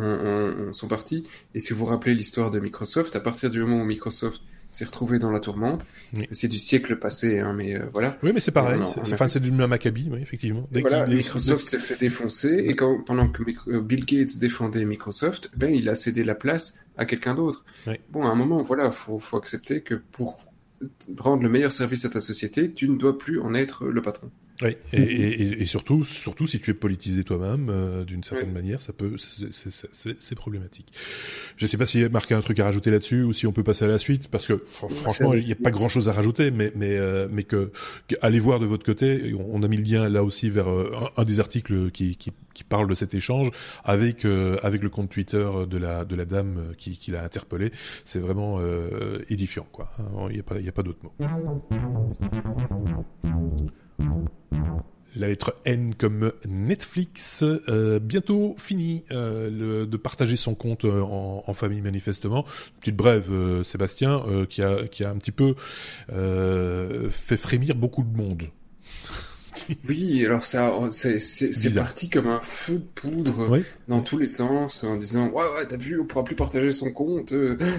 sont 0.73 0.89
partis. 0.89 1.25
Et 1.55 1.61
si 1.61 1.73
vous 1.73 1.81
vous 1.81 1.85
rappelez 1.85 2.15
l'histoire 2.15 2.51
de 2.51 2.59
Microsoft, 2.59 3.15
à 3.15 3.21
partir 3.21 3.51
du 3.51 3.61
moment 3.61 3.83
où 3.83 3.85
Microsoft 3.85 4.41
s'est 4.75 4.85
retrouvé 4.85 5.19
dans 5.19 5.31
la 5.31 5.41
tourmente. 5.41 5.85
C'est 6.33 6.49
du 6.49 6.59
siècle 6.59 6.97
passé, 6.97 7.39
hein, 7.39 7.53
mais 7.57 7.77
euh, 7.77 7.85
voilà. 7.93 8.19
Oui, 8.23 8.33
mais 8.35 8.41
c'est 8.41 8.51
pareil. 8.51 8.81
Enfin, 8.83 9.29
c'est 9.29 9.41
du 9.41 9.53
même 9.53 9.73
acabit, 9.73 10.09
oui, 10.11 10.19
effectivement. 10.21 10.69
voilà, 10.73 11.07
Microsoft 11.07 11.69
s'est 11.69 11.79
fait 11.79 11.99
défoncer 11.99 12.65
et 12.67 12.75
quand 12.75 13.05
pendant 13.05 13.29
que 13.29 13.43
euh, 13.69 13.81
Bill 13.81 14.05
Gates 14.05 14.39
défendait 14.41 14.85
Microsoft, 14.85 15.51
ben 15.57 15.73
il 15.73 15.89
a 15.89 15.95
cédé 15.95 16.25
la 16.25 16.35
place 16.35 16.85
à 16.97 17.05
quelqu'un 17.05 17.35
d'autre. 17.35 17.65
Bon, 18.11 18.25
à 18.25 18.31
un 18.31 18.35
moment, 18.35 18.63
voilà, 18.63 18.91
faut 18.91 19.19
faut 19.19 19.37
accepter 19.37 19.83
que 19.83 19.95
pour 19.95 20.45
rendre 21.19 21.43
le 21.43 21.49
meilleur 21.49 21.71
service 21.71 22.05
à 22.05 22.09
ta 22.09 22.21
société, 22.21 22.73
tu 22.73 22.89
ne 22.89 22.97
dois 22.97 23.17
plus 23.17 23.41
en 23.41 23.55
être 23.55 23.87
le 23.87 24.03
patron. 24.03 24.31
Oui, 24.63 24.77
et, 24.93 25.63
et, 25.63 25.65
surtout, 25.65 26.05
surtout 26.05 26.47
si 26.47 26.61
tu 26.61 26.71
es 26.71 26.75
politisé 26.75 27.25
toi-même, 27.25 27.69
euh, 27.71 28.05
d'une 28.05 28.23
certaine 28.23 28.53
manière, 28.53 28.81
ça 28.81 28.93
peut, 28.93 29.17
c'est 29.19 30.35
problématique. 30.37 30.93
Je 31.57 31.65
ne 31.65 31.69
sais 31.69 31.77
pas 31.77 31.87
si 31.87 32.05
Marc 32.09 32.31
a 32.31 32.37
un 32.37 32.41
truc 32.41 32.61
à 32.61 32.65
rajouter 32.65 32.93
là-dessus 32.93 33.25
ou 33.25 33.33
si 33.33 33.49
on 33.49 33.53
peut 33.53 33.65
passer 33.65 33.85
à 33.85 33.89
la 33.89 33.99
suite, 33.99 34.29
parce 34.29 34.47
que 34.47 34.63
franchement, 34.65 35.35
il 35.35 35.45
n'y 35.45 35.53
a 35.53 35.57
pas 35.57 35.73
grand-chose 35.73 36.09
à 36.09 36.13
rajouter, 36.13 36.53
mais 36.53 36.71
mais 36.77 36.97
euh, 36.97 37.27
mais 37.31 37.43
que, 37.43 37.73
allez 38.23 38.39
voir 38.39 38.61
de 38.61 38.67
votre 38.67 38.85
côté. 38.85 39.35
On, 39.37 39.63
a 39.65 39.69
mis 39.69 39.77
le 39.77 39.83
lien 39.83 40.09
là 40.09 40.23
aussi 40.23 40.51
vers 40.51 40.71
euh, 40.71 40.93
un, 41.17 41.25
des 41.25 41.41
articles 41.41 41.91
qui, 41.91 42.17
qui, 42.17 42.31
qui 42.55 42.65
parle 42.65 42.89
de 42.89 42.95
cet 42.95 43.15
échange 43.15 43.51
avec 43.83 44.25
avec 44.63 44.83
le 44.83 44.89
compte 44.89 45.11
Twitter 45.11 45.49
de 45.69 45.79
la 45.79 46.05
de 46.05 46.15
la 46.15 46.25
dame 46.25 46.75
qui, 46.79 46.97
qui 46.97 47.11
l'a 47.11 47.25
interpellé. 47.25 47.73
C'est 48.05 48.21
vraiment 48.21 48.61
édifiant, 49.29 49.67
quoi. 49.73 49.91
Il 50.29 50.35
n'y 50.35 50.41
a 50.41 50.45
pas 50.45 50.61
il 50.61 50.69
a 50.69 50.73
pas 50.73 50.85
d'autre 50.85 51.01
mot. 51.03 51.13
La 55.17 55.29
lettre 55.29 55.55
N 55.65 55.95
comme 55.95 56.33
Netflix, 56.49 57.45
euh, 57.45 58.01
bientôt 58.01 58.57
fini 58.59 59.05
euh, 59.13 59.87
de 59.87 59.97
partager 59.97 60.35
son 60.35 60.57
compte 60.57 60.85
euh, 60.85 61.03
en, 61.03 61.55
famille 61.55 61.83
manifestement. 61.83 62.45
Petite 62.81 62.97
brève, 62.97 63.31
Sébastien, 63.63 64.25
qui 64.49 64.61
a 64.63 64.89
qui 64.89 65.05
a 65.05 65.11
un 65.11 65.17
petit 65.17 65.31
peu 65.31 65.55
fait 66.09 67.37
frémir 67.37 67.77
beaucoup 67.77 68.03
de 68.03 68.17
monde. 68.17 68.43
Oui, 69.89 70.27
alors 70.27 70.43
ça, 70.43 70.77
c'est 70.91 71.75
parti 71.77 72.11
comme 72.11 72.27
un 72.27 72.41
feu 72.43 72.75
de 72.75 72.87
poudre 72.97 73.61
dans 73.87 74.03
tous 74.03 74.19
les 74.19 74.27
sens, 74.27 74.83
en 74.83 74.97
disant 74.97 75.29
ouais 75.29 75.45
ouais 75.55 75.65
t'as 75.69 75.77
vu, 75.77 76.01
on 76.01 76.07
pourra 76.07 76.25
plus 76.25 76.35
partager 76.35 76.73
son 76.73 76.91
compte, 76.91 77.33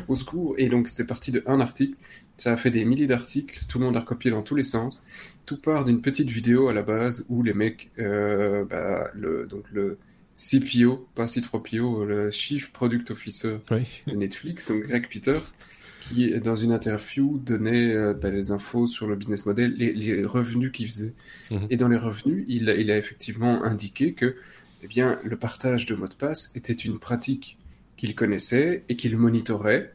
au 0.07 0.15
secours. 0.15 0.55
Et 0.57 0.69
donc 0.69 0.87
c'était 0.87 1.03
parti 1.03 1.33
de 1.33 1.43
un 1.45 1.59
article, 1.59 1.97
ça 2.37 2.53
a 2.53 2.57
fait 2.57 2.71
des 2.71 2.85
milliers 2.85 3.07
d'articles, 3.07 3.65
tout 3.67 3.77
le 3.79 3.85
monde 3.85 3.97
a 3.97 3.99
recopié 3.99 4.31
dans 4.31 4.41
tous 4.41 4.55
les 4.55 4.63
sens 4.63 5.03
tout 5.45 5.57
part 5.57 5.85
d'une 5.85 6.01
petite 6.01 6.29
vidéo 6.29 6.67
à 6.69 6.73
la 6.73 6.81
base 6.81 7.25
où 7.29 7.43
les 7.43 7.53
mecs, 7.53 7.89
euh, 7.99 8.65
bah, 8.65 9.09
le, 9.13 9.45
donc 9.45 9.63
le 9.71 9.97
CPO, 10.35 11.07
pas 11.15 11.25
C3PO, 11.25 12.05
le 12.05 12.31
Chief 12.31 12.71
Product 12.71 13.11
Officer 13.11 13.57
de 13.69 14.15
Netflix, 14.15 14.67
donc 14.67 14.83
Greg 14.83 15.07
Peters, 15.07 15.53
qui 16.01 16.37
dans 16.39 16.55
une 16.55 16.71
interview 16.71 17.39
donnait 17.39 17.93
euh, 17.93 18.13
bah, 18.13 18.29
les 18.29 18.51
infos 18.51 18.87
sur 18.87 19.07
le 19.07 19.15
business 19.15 19.45
model, 19.45 19.73
les, 19.75 20.25
revenus 20.25 20.71
qu'il 20.71 20.87
faisait. 20.87 21.13
Mhm. 21.51 21.67
Et 21.69 21.77
dans 21.77 21.87
les 21.87 21.97
revenus, 21.97 22.45
il, 22.47 22.69
il 22.77 22.91
a 22.91 22.97
effectivement 22.97 23.63
indiqué 23.63 24.13
que 24.13 24.35
eh 24.83 24.87
bien, 24.87 25.19
le 25.23 25.35
partage 25.35 25.87
de 25.87 25.95
mots 25.95 26.07
de 26.07 26.13
passe 26.13 26.51
était 26.55 26.73
une 26.73 26.99
pratique 26.99 27.57
qu'il 27.97 28.13
connaissait 28.13 28.83
et 28.89 28.95
qu'il 28.95 29.17
monitorait 29.17 29.94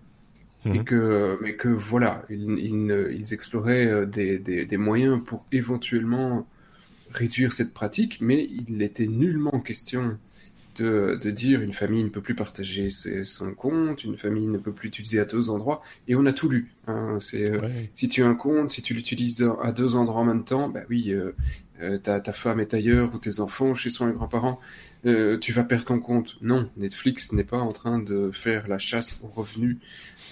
et 0.66 0.68
mhm. 0.68 0.84
que, 0.84 1.38
mais 1.40 1.54
que 1.54 1.68
voilà, 1.68 2.24
ils, 2.28 2.58
ils, 2.58 3.32
exploraient 3.32 3.86
euh, 3.86 4.06
des, 4.06 4.38
des, 4.38 4.66
des, 4.66 4.76
moyens 4.76 5.20
pour 5.24 5.46
éventuellement 5.52 6.46
réduire 7.10 7.52
cette 7.52 7.72
pratique, 7.72 8.18
mais 8.20 8.44
il 8.44 8.76
n'était 8.76 9.06
nullement 9.06 9.60
question 9.60 10.18
de, 10.76 11.18
de, 11.20 11.30
dire 11.30 11.62
une 11.62 11.72
famille 11.72 12.04
ne 12.04 12.08
peut 12.08 12.20
plus 12.20 12.34
partager 12.34 12.90
son 12.90 13.54
compte, 13.54 14.04
une 14.04 14.16
famille 14.16 14.46
ne 14.46 14.58
peut 14.58 14.72
plus 14.72 14.88
utiliser 14.88 15.18
à 15.18 15.24
deux 15.24 15.50
endroits, 15.50 15.82
et 16.08 16.14
on 16.14 16.26
a 16.26 16.32
tout 16.32 16.48
lu. 16.48 16.72
Hein, 16.86 17.18
c'est 17.20 17.50
euh, 17.50 17.68
si 17.94 18.08
tu 18.08 18.22
as 18.22 18.28
un 18.28 18.34
compte, 18.34 18.70
si 18.70 18.82
tu 18.82 18.94
l'utilises 18.94 19.50
à 19.62 19.72
deux 19.72 19.96
endroits 19.96 20.20
en 20.20 20.24
même 20.24 20.44
temps, 20.44 20.68
bah 20.68 20.82
oui, 20.88 21.12
euh, 21.12 21.32
euh 21.82 21.98
ta, 21.98 22.20
ta, 22.20 22.32
femme 22.32 22.60
est 22.60 22.74
ailleurs 22.74 23.14
ou 23.14 23.18
tes 23.18 23.40
enfants 23.40 23.74
chez 23.74 23.90
son 23.90 24.08
grands-parents, 24.10 24.60
euh, 25.06 25.38
tu 25.38 25.52
vas 25.52 25.64
perdre 25.64 25.86
ton 25.86 26.00
compte. 26.00 26.36
Non, 26.42 26.70
Netflix 26.76 27.32
n'est 27.32 27.44
pas 27.44 27.58
en 27.58 27.72
train 27.72 27.98
de 27.98 28.30
faire 28.32 28.68
la 28.68 28.78
chasse 28.78 29.20
aux 29.22 29.28
revenus 29.28 29.78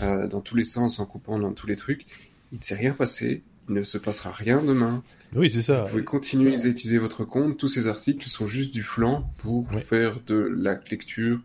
euh, 0.00 0.26
dans 0.26 0.40
tous 0.40 0.56
les 0.56 0.62
sens, 0.62 0.98
en 0.98 1.06
coupant 1.06 1.38
dans 1.38 1.52
tous 1.52 1.66
les 1.66 1.76
trucs. 1.76 2.06
Il 2.52 2.58
ne 2.58 2.62
s'est 2.62 2.74
rien 2.74 2.92
passé, 2.92 3.42
il 3.68 3.74
ne 3.74 3.82
se 3.82 3.98
passera 3.98 4.30
rien 4.30 4.62
demain. 4.62 5.02
Oui, 5.34 5.50
c'est 5.50 5.62
ça. 5.62 5.84
Vous 5.84 5.90
pouvez 5.90 6.04
continuer 6.04 6.54
à 6.54 6.66
utiliser 6.66 6.98
votre 6.98 7.24
compte. 7.24 7.58
Tous 7.58 7.68
ces 7.68 7.88
articles 7.88 8.28
sont 8.28 8.46
juste 8.46 8.72
du 8.72 8.82
flanc 8.82 9.30
pour 9.38 9.70
faire 9.72 10.20
de 10.26 10.36
la 10.36 10.80
lecture 10.90 11.40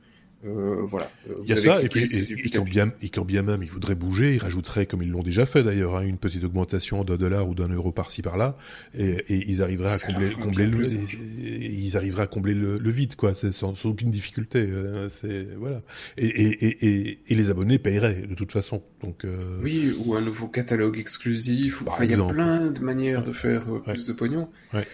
euh, 0.46 0.82
voilà. 0.84 1.10
Il 1.44 1.50
y 1.50 1.54
a 1.54 1.58
ça, 1.58 1.82
et, 1.82 1.90
puis, 1.90 2.50
quand 2.52 2.64
bien, 2.64 2.92
et 3.02 3.10
quand 3.10 3.26
bien 3.26 3.44
même 3.44 3.64
ils 3.64 3.70
voudraient 3.70 3.96
bouger, 3.96 4.36
ils 4.36 4.40
rajouteraient, 4.40 4.86
comme 4.86 5.02
ils 5.02 5.10
l'ont 5.10 5.24
déjà 5.24 5.46
fait 5.46 5.64
d'ailleurs, 5.64 5.98
hein, 5.98 6.02
une 6.02 6.18
petite 6.18 6.44
augmentation 6.44 7.04
d'un 7.04 7.16
dollar 7.16 7.48
ou 7.48 7.56
d'un 7.56 7.70
euro 7.70 7.92
par-ci 7.92 8.22
par-là, 8.22 8.58
et, 8.98 9.10
et, 9.10 9.50
ils 9.50 9.62
arriveraient 9.62 9.94
à 9.94 10.00
combler, 10.00 10.32
combler 10.32 10.66
le, 10.66 10.86
ils 10.86 11.98
arriveraient 11.98 12.24
à 12.24 12.28
combler 12.28 12.54
le, 12.54 12.78
le 12.78 12.92
vide, 12.92 13.16
quoi. 13.16 13.34
Sans, 13.34 13.52
sans, 13.52 13.86
aucune 13.86 14.12
difficulté. 14.12 14.60
Euh, 14.60 15.10
c'est 15.10 15.48
voilà. 15.58 15.82
Et, 16.18 17.20
les 17.30 17.50
abonnés 17.50 17.80
paieraient 17.80 18.24
de 18.30 18.36
toute 18.36 18.52
façon. 18.52 18.84
Donc. 19.02 19.26
Euh... 19.26 19.60
Oui, 19.62 19.96
ou 20.06 20.16
un 20.16 20.22
nouveau 20.22 20.48
catalogue 20.48 20.98
exclusif. 20.98 21.84
Enfin, 21.88 22.06
il 22.06 22.12
y 22.12 22.14
a 22.14 22.24
plein 22.24 22.68
de 22.68 22.80
manières 22.82 23.24
de 23.24 23.32
faire 23.32 23.64
euh, 23.74 23.80
plus 23.80 24.08
de 24.08 24.14
pognon. 24.14 24.50
Ouais 24.74 24.86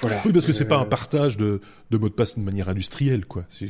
Voilà. 0.00 0.20
Oui, 0.24 0.32
parce 0.32 0.46
que 0.46 0.52
c'est 0.52 0.66
pas 0.66 0.78
un 0.78 0.84
partage 0.84 1.36
de, 1.36 1.60
de 1.90 1.98
mots 1.98 2.08
de 2.08 2.14
passe 2.14 2.36
de 2.36 2.40
manière 2.40 2.68
industrielle, 2.68 3.26
quoi. 3.26 3.44
C'est 3.48 3.68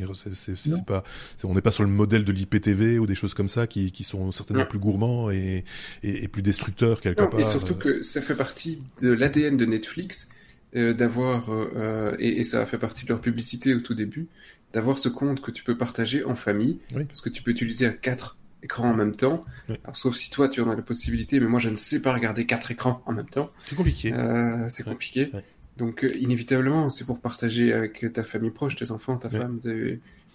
pas, 0.87 1.05
on 1.45 1.55
n'est 1.55 1.61
pas 1.61 1.71
sur 1.71 1.83
le 1.83 1.91
modèle 1.91 2.25
de 2.25 2.33
l'IPTV 2.33 2.99
ou 2.99 3.07
des 3.07 3.15
choses 3.15 3.35
comme 3.35 3.49
ça 3.49 3.67
qui, 3.67 3.93
qui 3.93 4.05
sont 4.05 4.33
certainement 4.33 4.67
plus 4.67 4.79
gourmands 4.79 5.31
et, 5.31 5.65
et, 6.03 6.29
plus 6.29 6.43
destructeurs 6.43 7.01
quelque 7.01 7.23
part. 7.23 7.41
Et 7.41 7.45
surtout 7.45 7.75
que 7.75 8.03
ça 8.03 8.21
fait 8.21 8.37
partie 8.37 8.83
de 9.01 9.11
l'ADN 9.11 9.57
de 9.57 9.67
Netflix 9.67 10.31
euh, 10.77 10.95
d'avoir 10.95 11.51
euh, 11.51 12.15
et, 12.19 12.39
et, 12.39 12.45
ça 12.45 12.65
fait 12.65 12.79
partie 12.79 13.05
de 13.05 13.09
leur 13.09 13.21
publicité 13.21 13.75
au 13.75 13.81
tout 13.81 13.95
début 13.95 14.29
d'avoir 14.73 14.99
ce 14.99 15.09
compte 15.09 15.41
que 15.41 15.51
tu 15.51 15.65
peux 15.65 15.77
partager 15.77 16.25
en 16.25 16.35
famille 16.37 16.79
parce 17.09 17.21
que 17.21 17.29
tu 17.29 17.43
peux 17.43 17.51
utiliser 17.51 17.87
à 17.87 17.91
quatre 17.91 18.37
écrans 18.63 18.91
en 18.91 18.95
même 18.95 19.17
temps. 19.17 19.43
Alors, 19.69 19.97
sauf 19.97 20.17
si 20.17 20.31
toi 20.31 20.49
tu 20.49 20.61
en 20.61 20.71
as 20.71 20.77
la 20.77 20.83
possibilité, 20.83 21.41
mais 21.41 21.47
moi 21.47 21.61
je 21.61 21.69
ne 21.69 21.75
sais 21.75 22.03
pas 22.03 22.13
regarder 22.13 22.47
quatre 22.47 22.71
écrans 22.71 23.03
en 23.07 23.13
même 23.13 23.29
temps. 23.29 23.51
C'est 23.65 23.75
compliqué. 23.75 24.13
Euh, 24.13 24.67
c'est 24.69 24.85
compliqué. 24.85 25.33
Donc 25.81 26.05
euh, 26.05 26.13
inévitablement, 26.19 26.91
c'est 26.91 27.07
pour 27.07 27.21
partager 27.21 27.73
avec 27.73 28.05
ta 28.13 28.23
famille 28.23 28.51
proche, 28.51 28.77
tes 28.77 28.91
enfants, 28.93 29.17
ta 29.17 29.31
femme, 29.31 29.59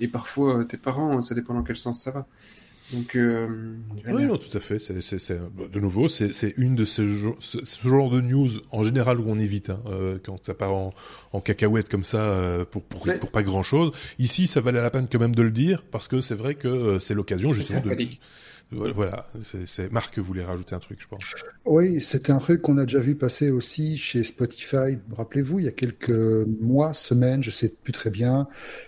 et 0.02 0.08
parfois 0.08 0.60
euh, 0.60 0.64
tes 0.64 0.78
parents. 0.78 1.22
Ça 1.22 1.36
dépend 1.36 1.54
dans 1.54 1.64
quel 1.64 1.78
sens 1.78 2.02
ça 2.04 2.12
va. 2.12 2.28
Donc, 2.93 3.16
euh, 3.16 3.74
oui, 4.08 4.26
non, 4.26 4.38
tout 4.38 4.56
à 4.56 4.60
fait. 4.60 4.78
C'est, 4.78 5.02
c'est, 5.02 5.18
c'est, 5.18 5.39
de 5.39 5.80
nouveau, 5.80 6.08
c'est, 6.08 6.54
une 6.56 6.76
de 6.76 6.86
ces 6.86 7.04
ce, 7.39 7.66
ce, 7.66 7.88
genre 7.88 8.12
de 8.12 8.22
news 8.22 8.48
en 8.72 8.84
général 8.84 9.20
où 9.20 9.24
on 9.28 9.39
évite 9.39 9.72
hein, 9.72 9.82
euh, 9.88 10.20
quand 10.24 10.46
ça 10.46 10.54
part 10.54 10.74
en, 10.74 10.93
en 11.32 11.41
cacahuète 11.41 11.89
comme 11.89 12.04
ça 12.04 12.66
pour 12.70 12.84
pas 13.32 13.41
grand 13.41 13.64
chose. 13.64 13.91
Ici, 14.20 14.46
ça 14.46 14.62
valait 14.62 14.84
la 14.84 14.91
peine 14.91 15.08
quand 15.12 15.20
même 15.20 15.36
de 15.36 15.41
le 15.41 15.50
dire 15.52 15.84
parce 15.89 16.08
que 16.08 16.22
c'est 16.22 16.36
vrai 16.36 16.54
que 16.56 17.00
c'est 17.00 17.16
l'occasion 17.16 17.54
justement 17.54 17.82
de, 17.82 18.08
voilà, 18.72 19.26
c'est 19.66 19.91
Marc 19.91 20.18
voulait 20.18 20.43
rajouter 20.43 20.76
un 20.76 20.80
truc, 20.80 20.99
je 20.99 21.07
pense. 21.07 21.24
Oui, 21.66 22.01
c'était 22.01 22.32
un 22.32 22.39
truc 22.39 22.61
qu'on 22.61 22.78
a 22.78 22.86
déjà 22.86 22.99
vu 22.99 23.16
passer 23.16 23.49
aussi 23.49 23.95
chez 23.97 24.24
Spotify. 24.24 24.97
Rappelez-vous, 25.16 25.59
il 25.59 25.66
y 25.66 25.68
a 25.68 25.72
quelques 25.72 26.09
mois, 26.09 26.93
semaines, 26.93 27.43
je 27.43 27.51
sais 27.51 27.70
plus 27.70 27.93
très 27.93 28.09
bien, 28.09 28.47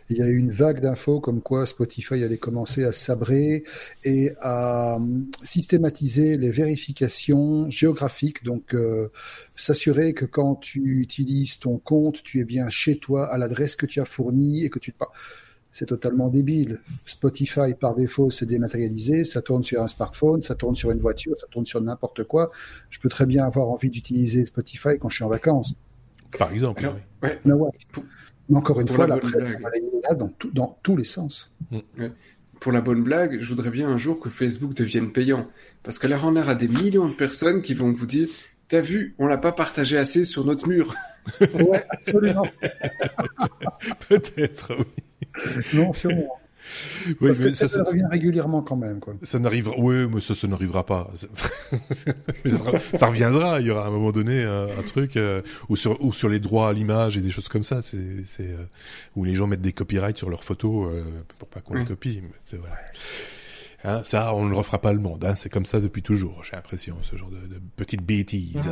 il 0.09 0.17
y 0.17 0.21
a 0.21 0.28
eu 0.28 0.38
une 0.38 0.51
vague 0.51 0.82
d'infos 0.82 1.19
comme 1.19 1.41
quoi 1.41 1.65
Spotify 1.65 2.23
allait 2.23 2.38
commencer 2.38 2.84
à 2.84 2.91
sabrer 2.91 3.63
et 4.03 4.34
à 4.41 4.95
hum, 4.95 5.30
systématiser 5.43 6.38
les 6.38 6.51
vérifications 6.51 7.69
géographiques, 7.69 8.43
donc 8.43 8.73
euh, 8.73 9.09
s'assurer 9.55 10.13
que 10.13 10.25
quand 10.25 10.55
tu 10.55 10.99
utilises 10.99 11.59
ton 11.59 11.78
compte, 11.78 12.23
tu 12.23 12.39
es 12.39 12.43
bien 12.43 12.69
chez 12.69 12.97
toi 12.97 13.28
à 13.32 13.38
l'adresse 13.38 13.75
que 13.75 13.86
tu 13.86 14.01
as 14.01 14.05
fournie 14.05 14.65
et 14.65 14.69
que 14.69 14.80
tu 14.80 14.91
c'est 15.78 15.86
totalement 15.86 16.28
débile. 16.28 16.80
Spotify, 17.05 17.75
par 17.80 17.93
défaut, 17.93 18.32
c'est 18.32 18.47
dématérialisé, 18.47 19.23
ça 19.23 19.43
tourne 19.43 19.61
sur 19.61 19.80
un 19.80 19.88
smartphone, 19.88 20.41
ça 20.41 20.55
tourne 20.55 20.75
sur 20.75 20.89
une 20.89 20.97
voiture, 20.97 21.36
ça 21.39 21.45
tourne 21.51 21.67
sur 21.67 21.80
n'importe 21.80 22.23
quoi. 22.23 22.49
Je 22.89 22.99
peux 22.99 23.09
très 23.09 23.28
bien 23.28 23.45
avoir 23.45 23.69
envie 23.69 23.91
d'utiliser 23.91 24.43
Spotify 24.45 24.97
quand 24.99 25.09
je 25.09 25.17
suis 25.17 25.23
en 25.23 25.30
vacances. 25.30 25.75
Par 26.36 26.51
exemple. 26.51 26.91
Mais, 27.21 27.39
encore 28.55 28.82
une 28.82 28.88
fois, 28.88 29.05
la, 29.05 29.17
là 29.17 30.15
dans, 30.15 30.34
dans, 30.51 30.80
tous 30.82 30.97
les 30.97 31.03
sens. 31.03 31.53
Mm. 31.69 32.07
Pour 32.59 32.71
la 32.71 32.82
bonne 32.82 33.03
blague, 33.03 33.39
je 33.39 33.47
voudrais 33.47 33.69
bien 33.69 33.88
un 33.88 33.99
jour 33.99 34.19
que 34.19 34.30
Facebook 34.30 34.73
devienne 34.73 35.11
payant. 35.11 35.47
Parce 35.84 35.99
que 35.99 36.07
là, 36.07 36.19
on 36.23 36.36
a 36.38 36.55
des 36.55 36.69
millions 36.69 37.07
de 37.07 37.13
personnes 37.13 37.61
qui 37.61 37.75
vont 37.75 37.91
vous 37.91 38.07
dire 38.07 38.30
T'as 38.67 38.82
vu, 38.82 39.13
on 39.19 39.28
l'a 39.28 39.38
pas 39.38 39.51
partagé 39.51 39.95
assez 39.95 40.25
sur 40.25 40.43
notre 40.43 40.67
mur. 40.67 40.95
ouais, 41.39 41.86
absolument. 41.89 42.47
Peut-être, 44.09 44.75
oui. 44.75 45.03
non, 45.74 45.93
sûrement. 45.93 46.39
Oui, 47.22 47.32
mais 47.39 47.53
ça, 47.53 47.68
ça, 47.68 47.84
revient 47.84 48.05
régulièrement 48.09 48.61
quand 48.61 48.76
même. 48.76 48.99
Quoi. 48.99 49.15
Ça 49.24 49.39
n'arrivera, 49.39 49.76
oui, 49.78 50.07
mais 50.07 50.22
ça, 50.22 50.36
ça 50.36 50.47
n'arrivera 50.47 50.86
pas. 50.86 51.11
ça, 51.91 53.07
reviendra. 53.07 53.61
Il 53.61 53.68
y 53.68 53.72
aura 53.72 53.86
à 53.86 53.88
un 53.88 53.91
moment 53.91 54.11
donné 54.11 54.43
euh, 54.43 54.68
un, 54.78 54.82
truc 54.84 55.18
euh, 55.18 55.41
ou 55.70 55.76
sur 55.76 56.03
ou 56.03 56.13
sur 56.13 56.30
les 56.30 56.39
droits 56.39 56.70
à 56.70 56.74
l'image 56.74 57.18
et 57.18 57.22
des 57.22 57.30
choses 57.30 57.47
comme 57.47 57.63
ça. 57.63 57.82
C'est 57.82 58.24
c'est 58.26 58.47
euh, 58.47 58.65
où 59.15 59.24
les 59.24 59.36
gens 59.36 59.47
mettent 59.47 59.61
des 59.61 59.74
copyrights 59.74 60.18
sur 60.18 60.30
leurs 60.30 60.43
photos 60.43 60.91
pour 61.38 61.47
pas 61.47 61.61
qu'on 61.61 61.76
les 61.76 61.86
copie. 61.86 62.22
C'est 62.43 62.57
voilà. 62.57 62.76
Hein, 63.84 64.01
ça, 64.03 64.34
on 64.34 64.43
ne 64.43 64.49
le 64.49 64.57
refera 64.57 64.82
pas 64.82 64.91
le 64.91 64.99
monde. 64.99 65.24
Hein, 65.24 65.36
c'est 65.36 65.49
comme 65.49 65.65
ça 65.65 65.80
depuis 65.80 66.01
toujours. 66.01 66.43
J'ai 66.43 66.55
l'impression, 66.55 66.97
ce 67.03 67.15
genre 67.15 67.30
de, 67.30 67.38
de 67.38 67.61
petites 67.76 68.01
bêtises. 68.01 68.70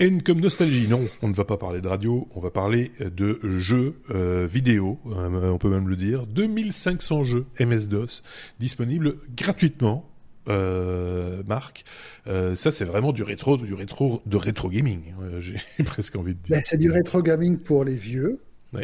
N 0.00 0.22
comme 0.22 0.40
nostalgie, 0.40 0.88
non, 0.88 1.06
on 1.20 1.28
ne 1.28 1.34
va 1.34 1.44
pas 1.44 1.58
parler 1.58 1.82
de 1.82 1.88
radio, 1.88 2.26
on 2.34 2.40
va 2.40 2.50
parler 2.50 2.90
de 3.00 3.38
jeux 3.58 3.96
euh, 4.10 4.48
vidéo, 4.50 4.98
euh, 5.06 5.50
on 5.50 5.58
peut 5.58 5.68
même 5.68 5.88
le 5.88 5.96
dire. 5.96 6.26
2500 6.26 7.22
jeux 7.24 7.44
MS-DOS 7.60 8.22
disponibles 8.58 9.16
gratuitement. 9.36 10.10
Euh, 10.48 11.42
Marc, 11.46 11.84
euh, 12.26 12.54
ça 12.54 12.72
c'est 12.72 12.86
vraiment 12.86 13.12
du 13.12 13.22
rétro, 13.22 13.58
du 13.58 13.74
rétro, 13.74 14.22
de 14.24 14.38
rétro 14.38 14.70
gaming. 14.70 15.12
Euh, 15.22 15.38
j'ai 15.40 15.58
presque 15.84 16.16
envie 16.16 16.34
de 16.34 16.40
dire. 16.40 16.56
Ben, 16.56 16.62
c'est 16.64 16.78
du 16.78 16.90
rétro 16.90 17.22
gaming 17.22 17.58
pour 17.58 17.84
les 17.84 17.94
vieux, 17.94 18.40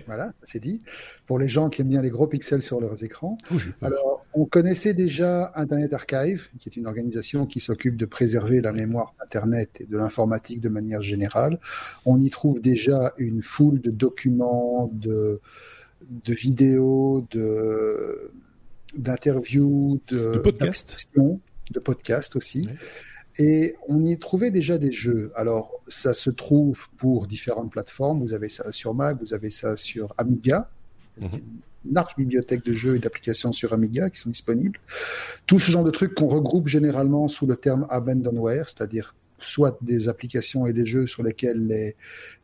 voilà, 0.06 0.32
c'est 0.42 0.60
dit. 0.60 0.80
Pour 1.26 1.38
les 1.38 1.48
gens 1.48 1.68
qui 1.68 1.82
aiment 1.82 1.88
bien 1.88 2.02
les 2.02 2.10
gros 2.10 2.26
pixels 2.26 2.62
sur 2.62 2.80
leurs 2.80 3.04
écrans. 3.04 3.38
Alors, 3.82 4.24
on 4.34 4.44
connaissait 4.44 4.94
déjà 4.94 5.52
Internet 5.54 5.92
Archive, 5.92 6.48
qui 6.58 6.68
est 6.68 6.76
une 6.76 6.86
organisation 6.86 7.46
qui 7.46 7.60
s'occupe 7.60 7.96
de 7.96 8.04
préserver 8.04 8.60
la 8.60 8.72
mémoire 8.72 9.14
Internet 9.22 9.80
et 9.80 9.86
de 9.86 9.96
l'informatique 9.96 10.60
de 10.60 10.68
manière 10.68 11.00
générale. 11.00 11.58
On 12.04 12.20
y 12.20 12.30
trouve 12.30 12.60
déjà 12.60 13.14
une 13.18 13.42
foule 13.42 13.80
de 13.80 13.90
documents, 13.90 14.90
de, 14.92 15.40
de 16.24 16.34
vidéos, 16.34 17.26
de 17.30 18.30
d'interviews, 18.96 20.00
de, 20.08 20.32
de 20.32 20.38
podcasts, 20.38 21.06
de 21.70 21.80
podcasts 21.80 22.34
aussi. 22.34 22.68
Et 23.38 23.74
on 23.88 24.04
y 24.04 24.18
trouvait 24.18 24.50
déjà 24.50 24.78
des 24.78 24.92
jeux. 24.92 25.30
Alors, 25.34 25.82
ça 25.88 26.14
se 26.14 26.30
trouve 26.30 26.88
pour 26.96 27.26
différentes 27.26 27.70
plateformes. 27.70 28.20
Vous 28.20 28.32
avez 28.32 28.48
ça 28.48 28.72
sur 28.72 28.94
Mac, 28.94 29.18
vous 29.20 29.34
avez 29.34 29.50
ça 29.50 29.76
sur 29.76 30.14
Amiga. 30.16 30.70
Mhm. 31.20 31.28
Une 31.84 31.94
large 31.94 32.16
bibliothèque 32.16 32.64
de 32.64 32.72
jeux 32.72 32.96
et 32.96 32.98
d'applications 32.98 33.52
sur 33.52 33.72
Amiga 33.72 34.10
qui 34.10 34.18
sont 34.18 34.30
disponibles. 34.30 34.80
Tout 35.46 35.58
ce 35.58 35.70
genre 35.70 35.84
de 35.84 35.90
trucs 35.90 36.14
qu'on 36.14 36.28
regroupe 36.28 36.68
généralement 36.68 37.28
sous 37.28 37.46
le 37.46 37.56
terme 37.56 37.86
abandonware, 37.90 38.68
c'est-à-dire 38.68 39.14
soit 39.38 39.78
des 39.82 40.08
applications 40.08 40.66
et 40.66 40.72
des 40.72 40.86
jeux 40.86 41.06
sur 41.06 41.22
lesquels 41.22 41.66
les, 41.66 41.94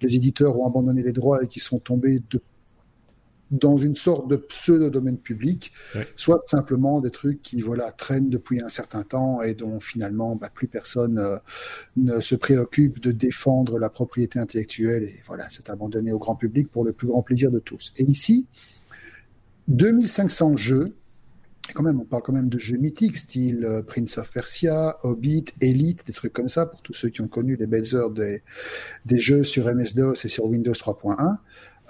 les 0.01 0.16
éditeurs 0.16 0.59
ont 0.59 0.66
abandonné 0.66 1.03
les 1.03 1.12
droits 1.12 1.43
et 1.43 1.49
qui 1.49 1.59
sont 1.59 1.78
tombés 1.78 2.20
de 2.30 2.40
dans 3.53 3.76
une 3.76 3.94
sorte 3.94 4.28
de 4.28 4.36
pseudo-domaine 4.36 5.18
public, 5.18 5.72
soit 6.16 6.40
simplement 6.46 7.00
des 7.00 7.11
trucs 7.11 7.42
qui 7.42 7.61
voilà 7.61 7.92
traînent 7.92 8.30
depuis 8.30 8.62
un 8.62 8.70
certain 8.70 9.03
temps 9.03 9.42
et 9.42 9.55
dont 9.55 9.78
finalement 9.78 10.34
bah, 10.36 10.50
plus 10.53 10.66
personne 10.66 11.18
euh, 11.18 11.36
ne 11.96 12.20
se 12.20 12.34
préoccupe 12.34 12.98
de 13.00 13.12
défendre 13.12 13.78
la 13.78 13.90
propriété 13.90 14.38
intellectuelle 14.38 15.05
et 15.05 15.20
voilà, 15.26 15.46
c'est 15.50 15.68
abandonné 15.68 16.12
au 16.12 16.18
grand 16.18 16.34
public 16.34 16.70
pour 16.70 16.82
le 16.82 16.92
plus 16.92 17.09
grand 17.09 17.22
plaisir 17.22 17.50
de 17.50 17.59
tous. 17.59 17.92
Et 17.98 18.05
ici, 18.05 18.46
2500 19.68 20.57
jeux, 20.57 20.94
quand 21.74 21.82
même, 21.82 22.00
on 22.00 22.05
parle 22.05 22.22
quand 22.22 22.32
même 22.32 22.48
de 22.48 22.59
jeux 22.59 22.76
mythiques, 22.76 23.16
style 23.16 23.64
euh, 23.64 23.82
Prince 23.82 24.18
of 24.18 24.32
Persia, 24.32 24.98
Hobbit, 25.03 25.44
Elite, 25.61 26.07
des 26.07 26.12
trucs 26.12 26.32
comme 26.32 26.48
ça, 26.48 26.66
pour 26.66 26.82
tous 26.82 26.92
ceux 26.92 27.09
qui 27.09 27.20
ont 27.20 27.28
connu 27.28 27.57
les 27.57 27.66
belles 27.66 27.94
heures 27.94 28.11
des, 28.11 28.42
des 29.07 29.18
jeux 29.18 29.44
sur 29.44 29.72
MS-DOS 29.72 30.24
et 30.24 30.28
sur 30.28 30.44
Windows 30.46 30.72
3.1. 30.72 31.38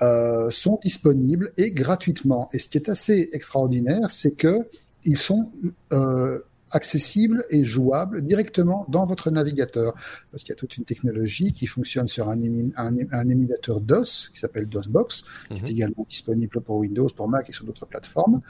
Euh, 0.03 0.51
sont 0.51 0.81
disponibles 0.83 1.53
et 1.57 1.71
gratuitement. 1.71 2.49
Et 2.53 2.59
ce 2.59 2.69
qui 2.69 2.77
est 2.77 2.89
assez 2.89 3.31
extraordinaire, 3.33 4.11
c'est 4.11 4.33
que 4.33 4.69
ils 5.05 5.17
sont 5.17 5.53
euh, 5.93 6.41
accessibles 6.73 7.45
et 7.51 7.65
jouables 7.65 8.23
directement 8.23 8.85
dans 8.89 9.07
votre 9.07 9.31
navigateur. 9.31 9.95
Parce 10.31 10.43
qu'il 10.43 10.51
y 10.51 10.55
a 10.55 10.57
toute 10.57 10.77
une 10.77 10.85
technologie 10.85 11.53
qui 11.53 11.67
fonctionne 11.67 12.09
sur 12.09 12.31
un, 12.31 12.41
un, 12.77 13.29
émulateur 13.29 13.81
DOS 13.81 14.31
qui 14.33 14.41
s'appelle 14.41 14.67
DOSBox, 14.67 15.23
qui 15.49 15.55
est 15.55 15.61
mhm. 15.61 15.69
également 15.69 16.07
disponible 16.09 16.61
pour 16.61 16.79
Windows, 16.79 17.09
pour 17.15 17.29
Mac 17.29 17.49
et 17.49 17.53
sur 17.53 17.65
d'autres 17.65 17.87
plateformes, 17.87 18.41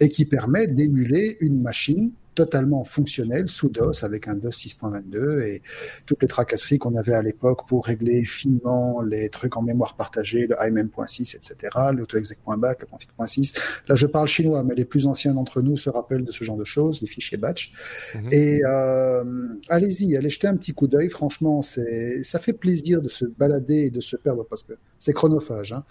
et 0.00 0.08
qui 0.08 0.24
permet 0.24 0.66
d'émuler 0.66 1.36
une 1.40 1.60
machine 1.60 2.12
totalement 2.34 2.84
fonctionnel 2.84 3.48
sous 3.48 3.68
DOS 3.68 4.04
avec 4.04 4.28
un 4.28 4.34
DOS 4.34 4.50
6.22 4.50 5.40
et 5.40 5.62
toutes 6.06 6.22
les 6.22 6.28
tracasseries 6.28 6.78
qu'on 6.78 6.96
avait 6.96 7.14
à 7.14 7.22
l'époque 7.22 7.66
pour 7.68 7.86
régler 7.86 8.24
finement 8.24 9.00
les 9.02 9.28
trucs 9.28 9.56
en 9.56 9.62
mémoire 9.62 9.96
partagée, 9.96 10.46
le 10.46 10.56
IMM.6, 10.60 11.36
etc., 11.36 11.56
l'autoexec.back, 11.92 12.80
le 12.80 12.86
config.6. 12.86 13.56
Là, 13.88 13.94
je 13.94 14.06
parle 14.06 14.28
chinois, 14.28 14.62
mais 14.62 14.74
les 14.74 14.84
plus 14.84 15.06
anciens 15.06 15.34
d'entre 15.34 15.60
nous 15.60 15.76
se 15.76 15.90
rappellent 15.90 16.24
de 16.24 16.32
ce 16.32 16.44
genre 16.44 16.56
de 16.56 16.64
choses, 16.64 17.00
les 17.00 17.06
fichiers 17.06 17.38
batch. 17.38 17.72
Mhm. 18.14 18.28
Et 18.30 18.60
euh, 18.64 19.48
allez-y, 19.68 20.16
allez 20.16 20.30
jeter 20.30 20.46
un 20.46 20.56
petit 20.56 20.72
coup 20.72 20.86
d'œil. 20.86 21.10
Franchement, 21.10 21.62
c'est 21.62 22.22
ça 22.22 22.38
fait 22.38 22.52
plaisir 22.52 23.02
de 23.02 23.08
se 23.08 23.24
balader 23.24 23.86
et 23.86 23.90
de 23.90 24.00
se 24.00 24.16
perdre 24.16 24.44
parce 24.44 24.62
que 24.62 24.74
c'est 24.98 25.12
chronophage 25.12 25.72
hein, 25.72 25.84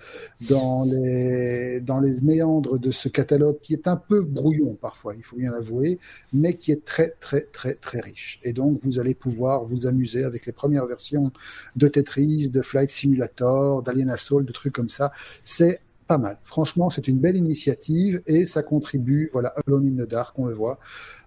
dans 0.50 0.84
les 0.86 1.82
dans 1.82 2.00
les 2.00 2.22
méandres 2.22 2.80
de 2.80 2.92
ce 2.92 3.10
catalogue 3.10 3.60
qui 3.62 3.74
est 3.74 3.88
un 3.88 3.98
peu 3.98 4.22
brouillon 4.22 4.78
parfois, 4.82 5.16
il 5.16 5.24
faut 5.24 5.38
bien 5.38 5.54
avouer 5.54 6.00
mais 6.34 6.56
qui 6.56 6.72
est 6.72 6.86
très 6.86 7.16
très 7.20 7.42
très 7.42 7.74
très 7.76 8.00
riche. 8.00 8.40
Et 8.44 8.54
donc 8.54 8.80
vous 8.84 9.00
allez 9.00 9.14
pouvoir 9.14 9.66
vous 9.66 9.88
amuser 9.88 10.24
avec 10.24 10.46
les 10.46 10.52
premières 10.52 10.86
versions 10.86 11.32
de 11.76 11.88
Tetris, 11.88 12.50
de 12.50 12.62
Flight 12.62 12.90
Simulator, 12.90 13.84
d'Alien 13.84 14.10
Assault, 14.10 14.42
de 14.42 14.52
trucs 14.52 14.74
comme 14.74 14.90
ça. 14.90 15.12
C'est 15.46 15.80
pas 16.08 16.18
mal. 16.18 16.40
Franchement, 16.44 16.90
c'est 16.90 17.08
une 17.08 17.20
belle 17.20 17.38
initiative 17.38 18.22
et 18.28 18.46
ça 18.46 18.64
contribue, 18.64 19.30
voilà, 19.32 19.54
Alone 19.66 19.88
in 19.88 20.04
the 20.04 20.10
Dark, 20.10 20.38
on 20.38 20.46
le 20.46 20.54
voit, 20.54 20.80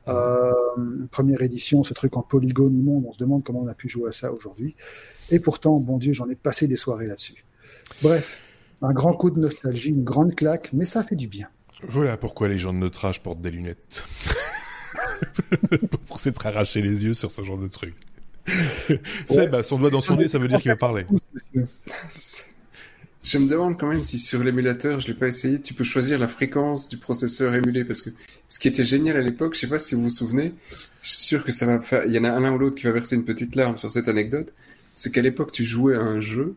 Euh, 0.06 0.52
première 1.10 1.40
édition, 1.40 1.82
ce 1.82 1.94
truc 1.94 2.18
en 2.18 2.22
polygone 2.22 2.76
immonde, 2.78 3.04
on 3.08 3.12
se 3.12 3.18
demande 3.18 3.42
comment 3.42 3.60
on 3.60 3.68
a 3.68 3.72
pu 3.74 3.88
jouer 3.88 4.10
à 4.10 4.12
ça 4.12 4.30
aujourd'hui. 4.30 4.76
Et 5.30 5.40
pourtant, 5.40 5.80
bon 5.80 5.96
Dieu, 5.96 6.12
j'en 6.12 6.28
ai 6.28 6.34
passé 6.34 6.68
des 6.68 6.76
soirées 6.76 7.06
là-dessus. 7.06 7.46
Bref, 8.02 8.38
un 8.82 8.92
grand 8.92 9.14
coup 9.14 9.30
de 9.30 9.40
nostalgie, 9.40 9.88
une 9.88 10.04
grande 10.04 10.34
claque, 10.34 10.70
mais 10.74 10.84
ça 10.84 11.02
fait 11.02 11.16
du 11.16 11.28
bien. 11.28 11.48
Voilà 11.82 12.18
pourquoi 12.18 12.48
les 12.48 12.58
gens 12.58 12.74
de 12.74 12.78
notre 12.78 13.06
âge 13.06 13.22
portent 13.22 13.40
des 13.40 13.50
lunettes. 13.50 14.04
pour 16.06 16.18
s'être 16.18 16.46
arraché 16.46 16.80
les 16.80 17.04
yeux 17.04 17.14
sur 17.14 17.30
ce 17.30 17.42
genre 17.42 17.58
de 17.58 17.68
truc. 17.68 17.94
C'est 19.26 19.48
bah, 19.48 19.62
son 19.62 19.78
doigt 19.78 19.90
dans 19.90 20.00
son 20.00 20.16
nez, 20.16 20.28
ça 20.28 20.38
veut 20.38 20.48
dire 20.48 20.60
qu'il 20.60 20.70
va 20.70 20.76
parler. 20.76 21.06
Je 23.24 23.38
me 23.38 23.48
demande 23.48 23.78
quand 23.80 23.86
même 23.86 24.04
si 24.04 24.18
sur 24.18 24.44
l'émulateur, 24.44 25.00
je 25.00 25.08
l'ai 25.08 25.14
pas 25.14 25.28
essayé, 25.28 25.58
tu 25.58 25.72
peux 25.72 25.82
choisir 25.82 26.18
la 26.18 26.28
fréquence 26.28 26.88
du 26.88 26.98
processeur 26.98 27.54
émulé 27.54 27.82
parce 27.82 28.02
que 28.02 28.10
ce 28.48 28.58
qui 28.58 28.68
était 28.68 28.84
génial 28.84 29.16
à 29.16 29.22
l'époque, 29.22 29.54
je 29.54 29.60
sais 29.60 29.66
pas 29.66 29.78
si 29.78 29.94
vous 29.94 30.02
vous 30.02 30.10
souvenez, 30.10 30.52
je 31.00 31.08
suis 31.08 31.24
sûr 31.24 31.42
que 31.42 31.50
ça 31.50 31.64
va 31.64 31.80
faire, 31.80 32.04
il 32.04 32.12
y 32.12 32.18
en 32.18 32.24
a 32.24 32.30
un 32.30 32.52
ou 32.52 32.58
l'autre 32.58 32.76
qui 32.76 32.84
va 32.84 32.92
verser 32.92 33.16
une 33.16 33.24
petite 33.24 33.56
larme 33.56 33.78
sur 33.78 33.90
cette 33.90 34.08
anecdote, 34.08 34.52
c'est 34.94 35.10
qu'à 35.10 35.22
l'époque 35.22 35.52
tu 35.52 35.64
jouais 35.64 35.96
à 35.96 36.02
un 36.02 36.20
jeu 36.20 36.54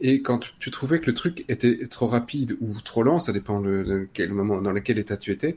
et 0.00 0.22
quand 0.22 0.40
tu, 0.60 0.70
trouvais 0.70 1.00
que 1.00 1.06
le 1.06 1.14
truc 1.14 1.44
était 1.48 1.86
trop 1.88 2.06
rapide 2.06 2.56
ou 2.60 2.80
trop 2.80 3.02
lent, 3.02 3.18
ça 3.18 3.32
dépend 3.32 3.60
de, 3.60 4.08
quel 4.12 4.32
moment, 4.32 4.62
dans 4.62 4.72
lequel 4.72 4.98
état 4.98 5.16
tu 5.16 5.32
étais, 5.32 5.56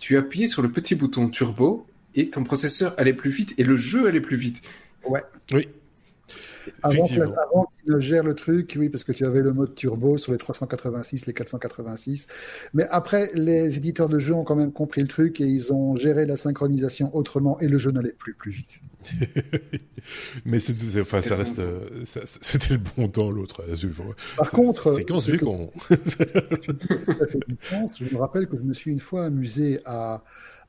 tu 0.00 0.16
appuyais 0.16 0.48
sur 0.48 0.62
le 0.62 0.70
petit 0.70 0.96
bouton 0.96 1.28
turbo 1.28 1.86
et 2.16 2.30
ton 2.30 2.42
processeur 2.42 2.94
allait 2.98 3.12
plus 3.12 3.30
vite 3.30 3.54
et 3.58 3.62
le 3.62 3.76
jeu 3.76 4.08
allait 4.08 4.20
plus 4.20 4.36
vite. 4.36 4.62
Ouais. 5.04 5.22
Oui. 5.52 5.68
Avant, 6.82 7.06
qu'il 7.06 7.22
ne 7.86 7.98
gère 7.98 8.22
le 8.22 8.34
truc, 8.34 8.76
oui, 8.78 8.88
parce 8.88 9.04
que 9.04 9.12
tu 9.12 9.24
avais 9.24 9.40
le 9.40 9.52
mode 9.52 9.74
turbo 9.74 10.16
sur 10.16 10.32
les 10.32 10.38
386, 10.38 11.26
les 11.26 11.32
486. 11.32 12.28
Mais 12.74 12.86
après, 12.90 13.30
les 13.34 13.76
éditeurs 13.76 14.08
de 14.08 14.18
jeux 14.18 14.34
ont 14.34 14.44
quand 14.44 14.56
même 14.56 14.72
compris 14.72 15.02
le 15.02 15.08
truc 15.08 15.40
et 15.40 15.46
ils 15.46 15.72
ont 15.72 15.96
géré 15.96 16.26
la 16.26 16.36
synchronisation 16.36 17.14
autrement 17.16 17.58
et 17.60 17.68
le 17.68 17.78
jeu 17.78 17.90
n'allait 17.90 18.12
plus 18.12 18.34
plus 18.34 18.50
vite. 18.50 18.80
Mais 20.44 20.58
enfin, 21.00 21.20
ça 21.20 21.36
reste, 21.36 21.60
c'était 22.04 22.74
le 22.74 22.80
bon 22.96 23.08
temps 23.08 23.30
l'autre. 23.30 23.62
Par 24.36 24.50
contre, 24.50 24.92
c'est 24.92 25.04
qu'on. 25.38 25.70
Je 27.98 28.14
me 28.14 28.18
rappelle 28.18 28.46
que 28.46 28.56
je 28.56 28.62
me 28.62 28.72
suis 28.72 28.90
une 28.90 29.00
fois 29.00 29.26
amusé 29.26 29.80
à 29.84 30.22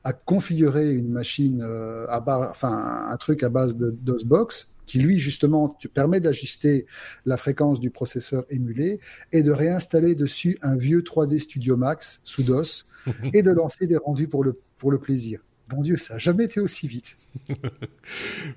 à 0.04 0.12
configurer 0.12 0.92
une 0.92 1.08
machine 1.08 1.62
euh, 1.62 2.06
à 2.08 2.22
enfin 2.50 3.06
un 3.10 3.16
truc 3.16 3.42
à 3.42 3.48
base 3.48 3.76
de 3.76 3.90
DOSBox 3.90 4.71
qui 4.92 4.98
lui 4.98 5.18
justement 5.18 5.70
te 5.70 5.88
permet 5.88 6.20
d'ajuster 6.20 6.84
la 7.24 7.38
fréquence 7.38 7.80
du 7.80 7.88
processeur 7.88 8.44
émulé 8.50 9.00
et 9.32 9.42
de 9.42 9.50
réinstaller 9.50 10.14
dessus 10.14 10.58
un 10.60 10.76
vieux 10.76 11.00
3D 11.00 11.38
Studio 11.38 11.78
Max 11.78 12.20
sous 12.24 12.42
DOS 12.42 12.84
et 13.32 13.40
de 13.40 13.50
lancer 13.50 13.86
des 13.86 13.96
rendus 13.96 14.28
pour 14.28 14.44
le, 14.44 14.60
pour 14.76 14.90
le 14.90 14.98
plaisir. 14.98 15.40
Bon 15.72 15.82
Dieu, 15.82 15.96
ça 15.96 16.14
n'a 16.14 16.18
jamais 16.18 16.44
été 16.44 16.60
aussi 16.60 16.86
vite. 16.86 17.16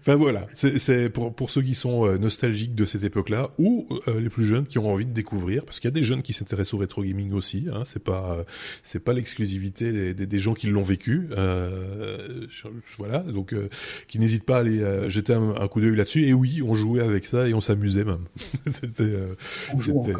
enfin 0.01 0.15
voilà, 0.15 0.47
c'est 0.53 1.09
pour, 1.09 1.33
pour 1.33 1.49
ceux 1.49 1.61
qui 1.61 1.75
sont 1.75 2.05
euh, 2.05 2.17
nostalgiques 2.17 2.75
de 2.75 2.83
cette 2.83 3.03
époque-là 3.03 3.51
ou 3.57 3.87
euh, 4.07 4.19
les 4.19 4.29
plus 4.29 4.45
jeunes 4.45 4.65
qui 4.65 4.79
ont 4.79 4.91
envie 4.91 5.05
de 5.05 5.13
découvrir, 5.13 5.63
parce 5.63 5.79
qu'il 5.79 5.87
y 5.87 5.93
a 5.93 5.95
des 5.95 6.03
jeunes 6.03 6.21
qui 6.23 6.33
s'intéressent 6.33 6.73
au 6.73 6.77
rétro 6.79 7.03
gaming 7.03 7.31
aussi. 7.31 7.67
Hein, 7.71 7.83
c'est 7.85 8.03
pas 8.03 8.45
c'est 8.83 8.99
pas 8.99 9.13
l'exclusivité 9.13 10.13
des, 10.13 10.25
des, 10.25 10.39
gens 10.39 10.53
qui 10.53 10.67
l'ont 10.67 10.81
vécu. 10.81 11.29
Euh, 11.31 12.47
voilà, 12.97 13.19
donc 13.19 13.53
euh, 13.53 13.69
qui 14.07 14.19
n'hésitent 14.19 14.45
pas 14.45 14.57
à 14.57 14.59
aller 14.59 15.09
jeter 15.09 15.33
un, 15.33 15.67
coup 15.67 15.81
d'œil 15.81 15.95
là-dessus. 15.95 16.25
Et 16.25 16.33
oui, 16.33 16.61
on 16.61 16.73
jouait 16.73 17.01
avec 17.01 17.25
ça 17.25 17.47
et 17.47 17.53
on 17.53 17.61
s'amusait 17.61 18.03
même. 18.03 18.25
c'était 18.71 19.13
c'était 19.77 20.13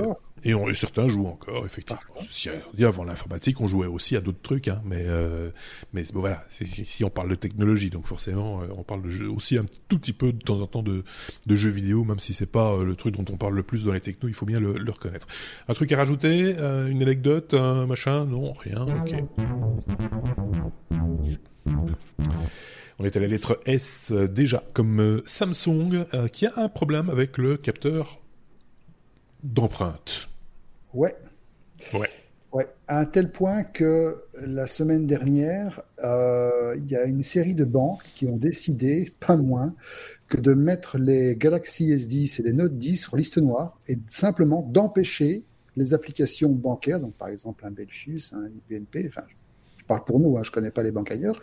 et, 0.44 0.54
on, 0.54 0.72
certains 0.74 1.08
jouent 1.08 1.28
encore, 1.28 1.66
effectivement. 1.66 2.02
Si, 2.30 2.50
avant 2.84 3.04
l'informatique, 3.04 3.62
on 3.62 3.68
jouait 3.68 3.88
aussi 3.88 4.16
à 4.16 4.22
d'autres 4.22 4.42
trucs, 4.42 4.68
hein, 4.68 4.82
mais 4.86 5.04
euh, 5.08 5.50
mais 5.94 6.04
bon, 6.14 6.20
voilà, 6.20 6.46
si 6.86 7.04
on 7.04 7.10
parle 7.10 7.30
de 7.30 7.36
technologie, 7.36 7.90
donc 7.90 8.08
forcément, 8.08 8.62
euh, 8.62 8.68
on 8.78 8.84
parle 8.84 9.02
de 9.02 9.10
jeu, 9.10 9.30
aussi 9.30 9.58
un 9.58 9.66
tout 9.90 10.00
petit 10.00 10.14
peu 10.14 10.32
de 10.32 10.40
temps 10.40 10.62
en 10.62 10.68
temps 10.68 10.84
de, 10.84 11.04
de 11.46 11.56
jeux 11.56 11.70
vidéo, 11.70 12.04
même 12.04 12.20
si 12.20 12.34
c'est 12.34 12.46
pas 12.46 12.74
euh, 12.74 12.84
le 12.84 12.96
truc 12.96 13.16
dont 13.16 13.26
on 13.34 13.38
parle 13.38 13.56
le 13.56 13.64
plus 13.64 13.84
dans 13.84 13.94
les 13.94 14.02
technos, 14.02 14.30
il 14.30 14.36
faut 14.36 14.46
bien 14.46 14.60
le, 14.60 14.74
le 14.74 14.92
reconnaître. 14.92 15.28
Un 15.68 15.74
truc 15.74 15.92
à 15.92 15.98
rajouter, 15.98 16.56
une 16.90 17.02
anecdote, 17.02 17.54
un 17.54 17.86
machin, 17.86 18.26
non, 18.26 18.54
rien, 18.54 18.86
ok. 18.86 19.16
On 22.98 23.04
est 23.04 23.18
à 23.18 23.20
la 23.20 23.28
lettre 23.28 23.60
S 23.66 24.12
déjà, 24.12 24.64
comme 24.74 25.22
Samsung, 25.26 26.06
qui 26.32 26.46
a 26.46 26.54
un 26.56 26.70
problème 26.70 27.10
avec 27.10 27.38
le 27.38 27.58
capteur 27.58 28.20
d'empreinte. 29.44 30.30
Ouais. 30.94 31.16
Ouais. 31.94 32.10
Ouais, 32.56 32.70
à 32.88 33.02
un 33.02 33.06
tel 33.06 33.34
point 33.34 33.64
que 33.64 34.24
la 34.34 34.66
semaine 34.66 35.06
dernière, 35.06 35.82
euh, 36.06 36.74
il 36.78 36.90
y 36.90 36.96
a 36.96 37.04
une 37.04 37.22
série 37.22 37.54
de 37.54 37.66
banques 37.66 38.06
qui 38.14 38.28
ont 38.28 38.38
décidé, 38.38 39.12
pas 39.20 39.36
moins, 39.36 39.76
que 40.30 40.38
de 40.38 40.54
mettre 40.54 40.98
les 40.98 41.36
Galaxy 41.36 41.90
S10 41.90 42.40
et 42.40 42.44
les 42.44 42.54
Note 42.54 42.78
10 42.78 42.96
sur 42.96 43.18
liste 43.18 43.40
noire 43.40 43.78
et 43.90 43.98
simplement 44.08 44.62
d'empêcher 44.72 45.44
les 45.76 45.94
applications 45.94 46.50
bancaires, 46.50 47.02
donc 47.02 47.16
par 47.16 47.28
exemple 47.28 47.66
un 47.66 47.72
Belfius, 47.72 48.32
un 48.32 48.50
BNP, 48.70 49.04
enfin 49.10 49.24
parle 49.88 50.04
pour 50.04 50.20
nous, 50.20 50.38
hein, 50.38 50.42
je 50.44 50.50
ne 50.50 50.54
connais 50.54 50.72
pas 50.72 50.84
les 50.84 50.92
banques 50.92 51.12
ailleurs, 51.12 51.42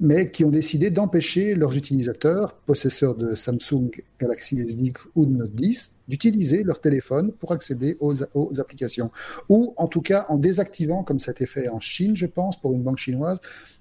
mais 0.00 0.30
qui 0.30 0.44
ont 0.44 0.50
décidé 0.50 0.90
d'empêcher 0.90 1.54
leurs 1.54 1.76
utilisateurs, 1.76 2.54
possesseurs 2.66 3.14
de 3.14 3.34
Samsung 3.34 3.90
Galaxy 4.20 4.56
S10 4.56 4.94
ou 5.14 5.26
de 5.26 5.32
Note 5.32 5.54
10, 5.54 6.00
d'utiliser 6.08 6.62
leur 6.62 6.80
téléphone 6.80 7.32
pour 7.32 7.52
accéder 7.52 7.96
aux, 8.00 8.60
applications. 8.60 9.10
Ou 9.48 9.74
en 9.76 9.86
tout 9.86 10.02
cas 10.02 10.26
en 10.28 10.36
désactivant, 10.36 11.02
comme 11.02 11.18
ça 11.18 11.30
a 11.30 11.32
été 11.32 11.46
fait 11.46 11.68
en 11.68 11.80
Chine, 11.80 12.16
je 12.16 12.26
pense, 12.26 12.60
pour 12.60 12.72
une 12.72 12.82
banque 12.82 12.98
chinoise, 12.98 13.40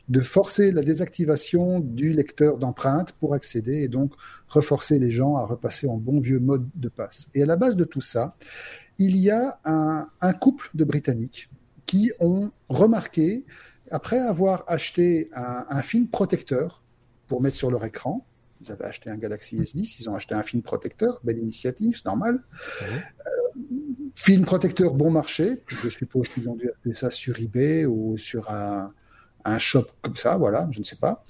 de 0.10 0.20
forcer 0.20 0.72
la 0.72 0.82
désactivation 0.82 1.80
du 1.80 2.12
lecteur 2.12 2.58
d'empreintes 2.58 3.14
pour 3.14 3.34
accéder 3.34 3.84
et 3.84 3.88
donc 3.88 4.12
reforcer 4.49 4.99
les 4.99 5.12
gens 5.12 5.38
à 5.38 5.45
repasser 5.45 5.88
en 5.88 5.97
bon 5.97 6.20
vieux 6.20 6.39
mode 6.39 6.68
de 6.76 6.89
passe. 6.89 7.30
Et 7.34 7.43
à 7.43 7.45
la 7.45 7.56
base 7.56 7.78
de 7.78 7.86
tout 7.86 8.01
ça, 8.01 8.36
il 8.97 9.16
y 9.16 9.32
a 9.32 9.60
un, 9.64 10.08
un 10.20 10.34
couple 10.34 10.70
de 10.74 10.84
Britanniques 10.84 11.49
qui 11.86 12.12
ont 12.20 12.51
remarqué 12.70 13.45
après 13.94 14.18
avoir 14.18 14.64
acheté 14.68 15.30
un, 15.34 15.82
film 15.84 16.08
protecteur 16.08 16.82
pour 17.28 17.41
mettre 17.41 17.56
sur 17.56 17.70
leur 17.70 17.86
écran, 17.86 18.26
ils 18.60 18.72
avaient 18.72 18.86
acheté 18.86 19.12
un 19.12 19.18
Galaxy 19.18 19.60
S10, 19.62 19.98
ils 20.00 20.10
ont 20.10 20.16
acheté 20.16 20.34
un 20.34 20.41
film 20.41 20.64
protecteur, 20.64 21.22
belle 21.24 21.38
initiative, 21.38 21.96
c'est 21.96 22.06
normal. 22.06 22.44
Euh, 22.82 22.86
film 24.16 24.46
protecteur 24.46 24.96
bon 24.96 25.12
marché, 25.12 25.62
je 25.68 25.89
suppose 25.89 26.28
qu'ils 26.30 26.50
ont 26.50 26.56
dû 26.56 26.70
acheter 26.70 26.94
ça 26.96 27.12
sur 27.12 27.39
eBay 27.39 27.86
ou 27.86 28.18
sur 28.18 28.50
un, 28.50 28.91
shop 29.60 29.86
comme 30.02 30.16
ça, 30.16 30.38
voilà, 30.38 30.68
je 30.72 30.80
ne 30.80 30.84
sais 30.84 30.96
pas. 30.96 31.24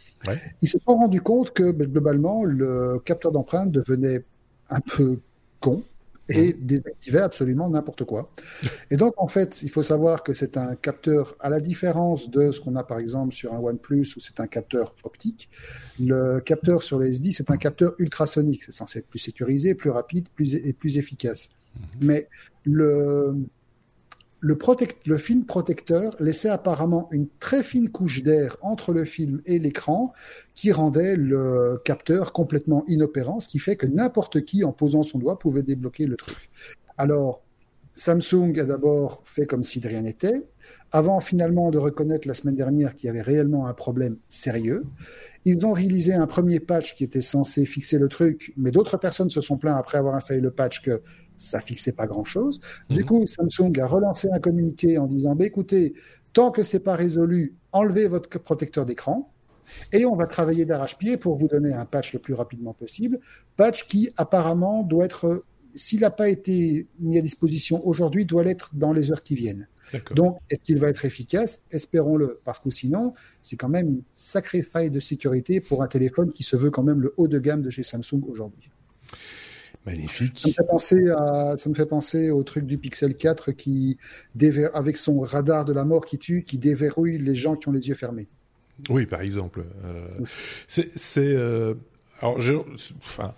Ils 0.62 0.70
se 0.70 0.80
sont 0.80 0.96
rendus 0.96 1.22
compte 1.22 1.52
que 1.52 1.72
ben, 1.72 1.88
globalement, 1.88 2.46
le 2.46 3.00
capteur 3.04 3.34
d'empreinte 3.34 3.72
devenait 3.72 4.24
un 4.70 4.80
peu 4.80 5.20
con 5.60 5.84
et 6.30 6.54
désactiver 6.54 7.20
absolument 7.20 7.70
n'importe 7.70 8.06
quoi. 8.06 8.32
Et 8.90 8.98
donc, 8.98 9.14
en 9.18 9.28
fait, 9.28 9.62
il 9.64 9.70
faut 9.70 9.84
savoir 9.84 10.24
que 10.24 10.34
c'est 10.34 10.58
un 10.58 10.76
capteur, 10.76 11.36
à 11.40 11.50
la 11.50 11.60
différence 11.60 12.30
de 12.30 12.52
ce 12.52 12.62
qu'on 12.62 12.76
a 12.76 12.84
par 12.84 13.00
exemple 13.00 13.34
sur 13.34 13.54
un 13.54 13.60
OnePlus 13.60 14.08
où 14.16 14.20
c'est 14.20 14.40
un 14.40 14.48
capteur 14.48 14.96
optique, 15.04 15.50
le 16.00 16.40
capteur 16.40 16.82
sur 16.84 17.00
les 17.00 17.10
SD, 17.10 17.32
c'est 17.32 17.52
un 17.52 17.58
capteur 17.58 17.94
ultrasonique. 18.00 18.64
C'est 18.64 18.74
censé 18.74 19.00
être 19.00 19.08
plus 19.08 19.20
sécurisé, 19.20 19.76
plus 19.76 19.90
rapide 19.90 20.28
plus 20.34 20.56
et 20.56 20.74
plus 20.74 20.98
efficace. 20.98 21.52
Mmh. 21.76 21.80
Mais 22.02 22.28
le, 22.64 23.36
le, 24.44 25.18
film 25.18 25.46
protecteur 25.46 26.16
laissait 26.20 26.50
apparemment 26.50 27.08
une 27.12 27.28
très 27.40 27.64
fine 27.64 27.90
couche 27.90 28.24
d'air 28.24 28.58
entre 28.62 28.92
le 28.92 29.06
film 29.06 29.42
et 29.46 29.58
l'écran 29.58 30.12
qui 30.54 30.74
rendait 30.74 31.16
le 31.16 31.82
capteur 31.86 32.34
complètement 32.34 32.84
inopérant, 32.88 33.40
ce 33.40 33.48
qui 33.48 33.60
fait 33.60 33.78
que 33.78 33.88
n'importe 33.88 34.44
qui, 34.44 34.66
en 34.66 34.74
posant 34.74 35.04
son 35.04 35.18
doigt, 35.18 35.40
pouvait 35.40 35.64
débloquer 35.64 36.06
le 36.06 36.18
truc. 36.18 36.50
Alors, 36.98 37.42
Samsung 37.96 38.60
a 38.60 38.66
d'abord 38.66 39.22
fait 39.24 39.46
comme 39.46 39.64
si 39.64 39.80
de 39.80 39.88
rien 39.88 40.02
n'était, 40.02 40.42
avant 40.92 41.22
finalement 41.22 41.72
de 41.72 41.78
reconnaître 41.78 42.28
la 42.28 42.34
semaine 42.34 42.56
dernière 42.56 42.96
qu'il 42.96 43.08
y 43.08 43.10
avait 43.10 43.22
réellement 43.22 43.68
un 43.68 43.74
problème 43.74 44.18
sérieux. 44.28 44.84
Ils 45.46 45.66
ont 45.66 45.74
réalisé 45.74 46.14
un 46.14 46.28
premier 46.28 46.60
patch 46.60 46.96
qui 46.96 47.04
était 47.04 47.22
censé 47.22 47.66
fixer 47.66 47.98
le 47.98 48.10
truc, 48.10 48.54
mais 48.58 48.72
d'autres 48.72 48.98
personnes 48.98 49.30
se 49.30 49.42
sont 49.42 49.58
plaints 49.58 49.76
après 49.78 49.98
avoir 49.98 50.16
installé 50.16 50.42
le 50.42 50.52
patch 50.52 50.82
que 50.82 51.02
ça 51.44 51.60
fixait 51.60 51.94
pas 51.94 52.08
grand-chose. 52.08 52.60
Du 52.90 53.02
mhm. 53.02 53.06
coup, 53.06 53.28
Samsung 53.28 53.80
a 53.80 53.88
relancé 53.88 54.30
un 54.32 54.40
communiqué 54.40 54.98
en 54.98 55.08
disant 55.08 55.36
bah, 55.36 55.46
écoutez, 55.46 55.94
tant 56.34 56.52
que 56.52 56.64
c'est 56.64 56.80
pas 56.80 56.96
résolu, 56.96 57.56
enlevez 57.72 58.08
votre 58.08 58.30
protecteur 58.40 58.86
d'écran. 58.86 59.30
Et 59.92 60.06
on 60.06 60.16
va 60.16 60.28
travailler 60.28 60.66
d'arrache-pied 60.66 61.18
pour 61.18 61.38
vous 61.38 61.48
donner 61.48 61.74
un 61.74 61.86
patch 61.86 62.14
le 62.14 62.20
plus 62.20 62.34
rapidement 62.34 62.74
possible. 62.74 63.20
Patch 63.56 63.88
qui 63.88 64.10
apparemment 64.18 64.84
doit 64.84 65.06
être, 65.06 65.46
s'il 65.74 66.02
n'a 66.02 66.12
pas 66.12 66.30
été 66.30 66.88
mis 67.00 67.18
à 67.18 67.22
disposition 67.22 67.86
aujourd'hui, 67.88 68.26
doit 68.26 68.44
l'être 68.44 68.72
dans 68.74 68.92
les 68.92 69.12
heures 69.12 69.24
qui 69.24 69.36
viennent. 69.36 69.68
Donc, 70.16 70.40
est-ce 70.50 70.64
qu'il 70.64 70.80
va 70.80 70.90
être 70.90 71.06
efficace? 71.06 71.66
Espérons-le, 71.72 72.40
parce 72.44 72.60
que 72.60 72.70
sinon, 72.72 73.14
c'est 73.42 73.56
quand 73.58 73.70
même 73.70 73.88
une 73.88 74.02
sacrée 74.16 74.64
faille 74.64 74.90
de 74.90 75.00
sécurité 75.00 75.62
pour 75.62 75.84
un 75.84 75.88
téléphone 75.88 76.32
qui 76.32 76.44
se 76.44 76.56
veut 76.56 76.72
quand 76.72 76.84
même 76.84 77.02
le 77.02 77.14
haut 77.18 77.28
de 77.28 77.40
gamme 77.40 77.62
de 77.62 77.70
chez 77.70 77.84
Samsung 77.84 78.24
aujourd'hui. 78.28 78.72
Magnifique. 79.86 80.40
Ça 80.40 80.48
me 80.50 80.54
fait 80.54 80.68
penser 80.68 81.10
à, 81.10 81.58
ça 81.58 81.70
me 81.70 81.76
fait 81.76 81.86
penser 81.86 82.30
au 82.30 82.44
truc 82.44 82.66
du 82.66 82.78
Pixel 82.78 83.16
4 83.16 83.52
qui 83.52 83.98
avec 84.74 84.98
son 84.98 85.20
radar 85.20 85.66
de 85.66 85.74
la 85.74 85.84
mort 85.84 86.06
qui 86.06 86.18
tue, 86.18 86.44
qui 86.44 86.58
déverrouille 86.58 87.18
les 87.18 87.36
gens 87.36 87.56
qui 87.56 87.68
ont 87.68 87.74
les 87.74 87.88
yeux 87.88 87.96
fermés. 87.96 88.28
Oui, 88.90 89.06
par 89.06 89.22
exemple. 89.22 89.64
c'est 90.66 90.88
alors, 92.24 92.40
je, 92.40 92.54
enfin, 93.00 93.34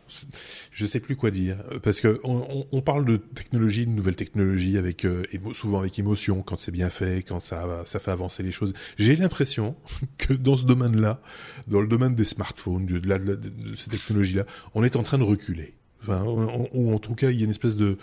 je 0.72 0.86
sais 0.86 1.00
plus 1.00 1.16
quoi 1.16 1.32
dire 1.32 1.58
parce 1.82 2.02
que 2.02 2.20
on, 2.24 2.68
on 2.72 2.82
parle 2.82 3.04
de 3.04 3.18
technologie, 3.18 3.88
de 3.88 3.92
nouvelles 3.92 4.16
technologies 4.16 4.78
avec 4.78 5.06
euh, 5.06 5.24
souvent 5.54 5.80
avec 5.80 5.98
émotion 5.98 6.44
quand 6.44 6.60
c'est 6.60 6.72
bien 6.72 6.92
fait, 6.92 7.24
quand 7.24 7.40
ça 7.40 7.82
ça 7.86 7.98
fait 7.98 8.12
avancer 8.12 8.44
les 8.44 8.52
choses. 8.52 8.76
J'ai 8.98 9.16
l'impression 9.16 9.76
que 10.20 10.34
dans 10.34 10.56
ce 10.56 10.66
domaine-là, 10.66 11.20
dans 11.68 11.82
le 11.82 11.88
domaine 11.88 12.14
des 12.14 12.26
smartphones, 12.26 12.86
de, 12.86 13.00
de, 13.00 13.36
de, 13.36 13.76
ces 13.76 13.90
technologies-là, 13.90 14.46
on 14.76 14.84
est 14.84 14.96
en 14.96 15.02
train 15.02 15.18
de 15.18 15.24
reculer. 15.24 15.74
Enfin, 16.08 16.24
ou 16.74 16.94
en 16.94 17.00
tout 17.00 17.16
cas, 17.16 17.32
il 17.32 17.38
y 17.38 17.42
a 17.42 17.46
une 17.46 17.52
espèce 17.52 17.76
de 17.76 17.98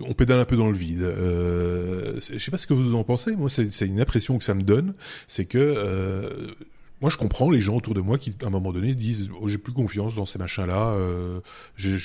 on 0.00 0.14
pédale 0.14 0.38
un 0.38 0.44
peu 0.44 0.56
dans 0.56 0.68
le 0.68 0.76
vide. 0.76 1.02
Euh, 1.02 2.14
je 2.20 2.38
sais 2.38 2.50
pas 2.50 2.58
ce 2.58 2.66
que 2.66 2.74
vous 2.74 2.94
en 2.94 3.04
pensez. 3.04 3.34
Moi, 3.34 3.48
c'est 3.48 3.86
une 3.86 4.00
impression 4.00 4.38
que 4.38 4.44
ça 4.44 4.54
me 4.54 4.62
donne, 4.62 4.94
c'est 5.26 5.46
que 5.46 5.58
euh, 5.58 6.48
moi, 7.00 7.10
je 7.10 7.16
comprends 7.16 7.50
les 7.50 7.60
gens 7.60 7.76
autour 7.76 7.94
de 7.94 8.00
moi 8.00 8.18
qui, 8.18 8.34
à 8.42 8.46
un 8.46 8.50
moment 8.50 8.72
donné, 8.72 8.94
disent 8.94 9.28
oh, 9.40 9.48
j'ai 9.48 9.58
plus 9.58 9.72
confiance 9.72 10.14
dans 10.14 10.26
ces 10.26 10.38
machins-là. 10.38 10.92
Euh, 10.94 11.40
j'ai 11.76 11.96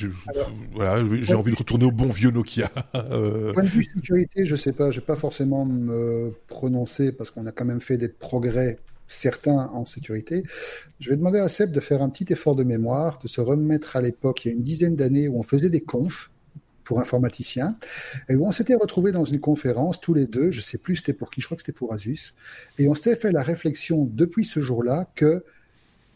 voilà, 0.74 1.04
j'ai 1.22 1.36
envie 1.36 1.52
de 1.52 1.58
retourner 1.58 1.86
au 1.86 1.92
bon 1.92 2.10
vieux 2.10 2.32
Nokia. 2.32 2.70
euh... 2.96 3.54
Point 3.54 3.64
de 3.64 3.68
vue 3.68 3.84
sécurité, 3.84 4.46
je 4.46 4.56
sais 4.56 4.74
pas, 4.74 4.92
je 4.92 5.00
vais 5.00 5.06
pas 5.06 5.16
forcément 5.16 5.66
me 5.66 6.34
prononcer 6.48 7.12
parce 7.12 7.30
qu'on 7.30 7.46
a 7.46 7.52
quand 7.52 7.66
même 7.66 7.82
fait 7.82 7.98
des 7.98 8.10
progrès 8.10 8.80
certains 9.12 9.70
en 9.74 9.86
sécurité. 9.86 10.43
Je 10.99 11.09
vais 11.09 11.18
demander 11.18 11.39
à 11.39 11.49
Seb 11.49 11.72
de 11.72 11.80
faire 11.80 12.01
un 12.01 12.09
petit 12.09 12.32
effort 12.32 12.55
de 12.55 12.64
mémoire, 12.64 13.20
de 13.20 13.28
se 13.28 13.41
remettre 13.41 13.95
à 13.95 14.01
l'époque, 14.01 14.45
il 14.45 14.47
y 14.47 14.51
a 14.51 14.53
une 14.53 14.64
dizaine 14.64 14.95
d'années, 14.95 15.28
où 15.28 15.38
on 15.38 15.43
faisait 15.43 15.70
des 15.70 15.82
confs 15.82 16.32
pour 16.84 16.99
informaticiens, 16.99 17.78
et 18.28 18.36
où 18.36 18.45
on 18.45 18.51
s'était 18.51 18.76
retrouvés 18.76 19.12
dans 19.12 19.24
une 19.24 19.39
conférence 19.39 19.99
tous 19.99 20.14
les 20.14 20.26
deux, 20.26 20.51
je 20.51 20.62
sais 20.62 20.78
plus 20.78 20.97
c'était 20.97 21.14
pour 21.14 21.30
qui, 21.30 21.41
je 21.41 21.45
crois 21.45 21.55
que 21.55 21.64
c'était 21.64 21.72
pour 21.72 21.93
Asus, 21.93 22.34
et 22.80 22.88
on 22.88 22.95
s'était 22.95 23.16
fait 23.16 23.32
la 23.32 23.43
réflexion 23.43 24.09
depuis 24.12 24.45
ce 24.45 24.62
jour-là 24.62 25.07
que 25.16 25.43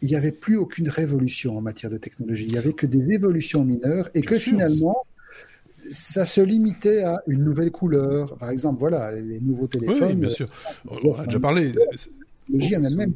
il 0.01 0.09
n'y 0.09 0.15
avait 0.15 0.33
plus 0.33 0.57
aucune 0.57 0.89
révolution 0.89 1.57
en 1.57 1.61
matière 1.61 1.91
de 1.91 1.97
technologie, 1.97 2.45
il 2.45 2.51
n'y 2.51 2.57
avait 2.57 2.73
que 2.73 2.85
des 2.85 3.11
évolutions 3.13 3.63
mineures, 3.63 4.09
et 4.13 4.21
que 4.21 4.37
finalement, 4.37 5.05
ça 5.91 6.25
se 6.25 6.41
limitait 6.41 7.03
à 7.03 7.21
une 7.27 7.43
nouvelle 7.43 7.71
couleur. 7.71 8.37
Par 8.37 8.49
exemple, 8.49 8.79
voilà, 8.79 9.11
les 9.11 9.39
nouveaux 9.39 9.67
téléphones. 9.67 10.09
Oui, 10.09 10.15
bien 10.15 10.29
sûr. 10.29 10.49
On 10.89 11.13
a 11.13 11.25
déjà 11.25 11.39
parlé. 11.39 11.71
La 12.49 12.79
en 12.79 12.83
elle-même 12.83 13.13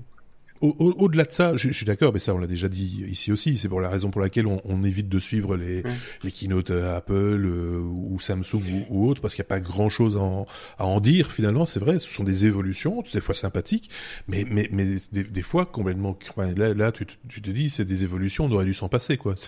au-delà 0.62 1.24
de 1.24 1.32
ça, 1.32 1.56
je, 1.56 1.72
suis 1.72 1.86
d'accord, 1.86 2.12
mais 2.14 2.20
ça 2.20 2.34
on 2.34 2.38
l'a 2.38 2.48
déjà 2.48 2.68
dit 2.68 3.06
ici 3.08 3.32
aussi. 3.32 3.58
C'est 3.58 3.70
pour 3.70 3.80
la 3.80 3.90
raison 3.90 4.12
pour 4.12 4.22
laquelle 4.22 4.46
on, 4.46 4.84
évite 4.84 5.10
de 5.10 5.20
suivre 5.20 5.56
les, 5.56 5.84
les 6.24 6.32
keynotes 6.32 6.72
euh, 6.72 6.98
Apple 6.98 7.46
euh, 7.46 7.80
ou 7.80 8.20
Samsung 8.20 8.56
ou, 8.56 8.86
ou 8.90 9.10
autres, 9.10 9.22
parce 9.22 9.36
qu'il 9.36 9.44
n'y 9.44 9.48
a 9.48 9.50
pas 9.50 9.60
grand-chose 9.60 10.18
à, 10.18 10.84
en 10.84 11.00
dire 11.00 11.32
finalement. 11.32 11.66
C'est 11.66 11.80
vrai, 11.80 12.00
ce 12.00 12.10
sont 12.10 12.24
des 12.24 12.46
évolutions, 12.46 13.04
des 13.14 13.22
fois 13.22 13.36
sympathiques, 13.36 13.90
mais 14.28 14.46
mais 14.50 14.70
mais 14.72 14.98
des, 15.12 15.42
fois 15.42 15.66
complètement. 15.66 16.18
Là, 16.38 16.74
là, 16.74 16.92
tu, 16.92 17.06
te 17.06 17.50
dis, 17.50 17.70
c'est 17.70 17.86
des 17.86 18.04
évolutions, 18.04 18.46
on 18.46 18.52
aurait 18.52 18.66
dû 18.66 18.74
s'en 18.74 18.90
passer, 18.90 19.18
quoi. 19.18 19.36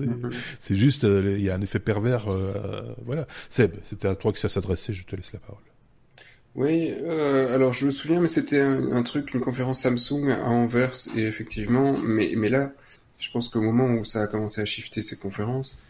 Mm-hmm. 0.00 0.32
C'est 0.58 0.76
juste, 0.76 1.04
euh, 1.04 1.36
il 1.38 1.44
y 1.44 1.50
a 1.50 1.54
un 1.54 1.60
effet 1.60 1.78
pervers. 1.78 2.26
voilà. 3.04 3.26
Seb, 3.48 3.72
c'était 3.82 4.08
à 4.08 4.14
toi 4.14 4.32
que 4.32 4.38
ça 4.38 4.48
s'adressait. 4.48 4.92
Je 4.92 5.04
te 5.04 5.16
laisse 5.16 5.32
la 5.32 5.38
parole. 5.38 5.62
Oui, 6.56 6.92
euh, 7.02 7.54
alors 7.54 7.72
je 7.72 7.86
me 7.86 7.90
souviens, 7.90 8.20
mais 8.20 8.28
c'était 8.28 8.60
un, 8.60 9.02
truc, 9.02 9.32
une 9.34 9.40
conférence 9.40 9.82
Samsung 9.82 10.30
à 10.30 10.48
Anvers, 10.48 10.96
et 11.16 11.22
effectivement, 11.22 11.96
mais, 11.96 12.32
mais 12.36 12.48
là, 12.48 12.72
je 13.18 13.30
pense 13.30 13.48
qu'au 13.48 13.60
moment 13.60 13.86
où 13.92 14.04
ça 14.04 14.22
a 14.22 14.26
commencé 14.26 14.60
à 14.60 14.64
shifter 14.64 15.02
ces 15.02 15.16
conférences, 15.16 15.80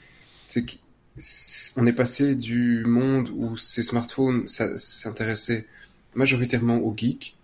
c'est 0.47 0.65
qu'on 0.65 1.87
est 1.87 1.93
passé 1.93 2.35
du 2.35 2.85
monde 2.85 3.31
où 3.35 3.57
ces 3.57 3.83
smartphones 3.83 4.47
s'intéressaient 4.47 5.67
majoritairement 6.15 6.77
aux 6.77 6.95
geeks 6.95 7.37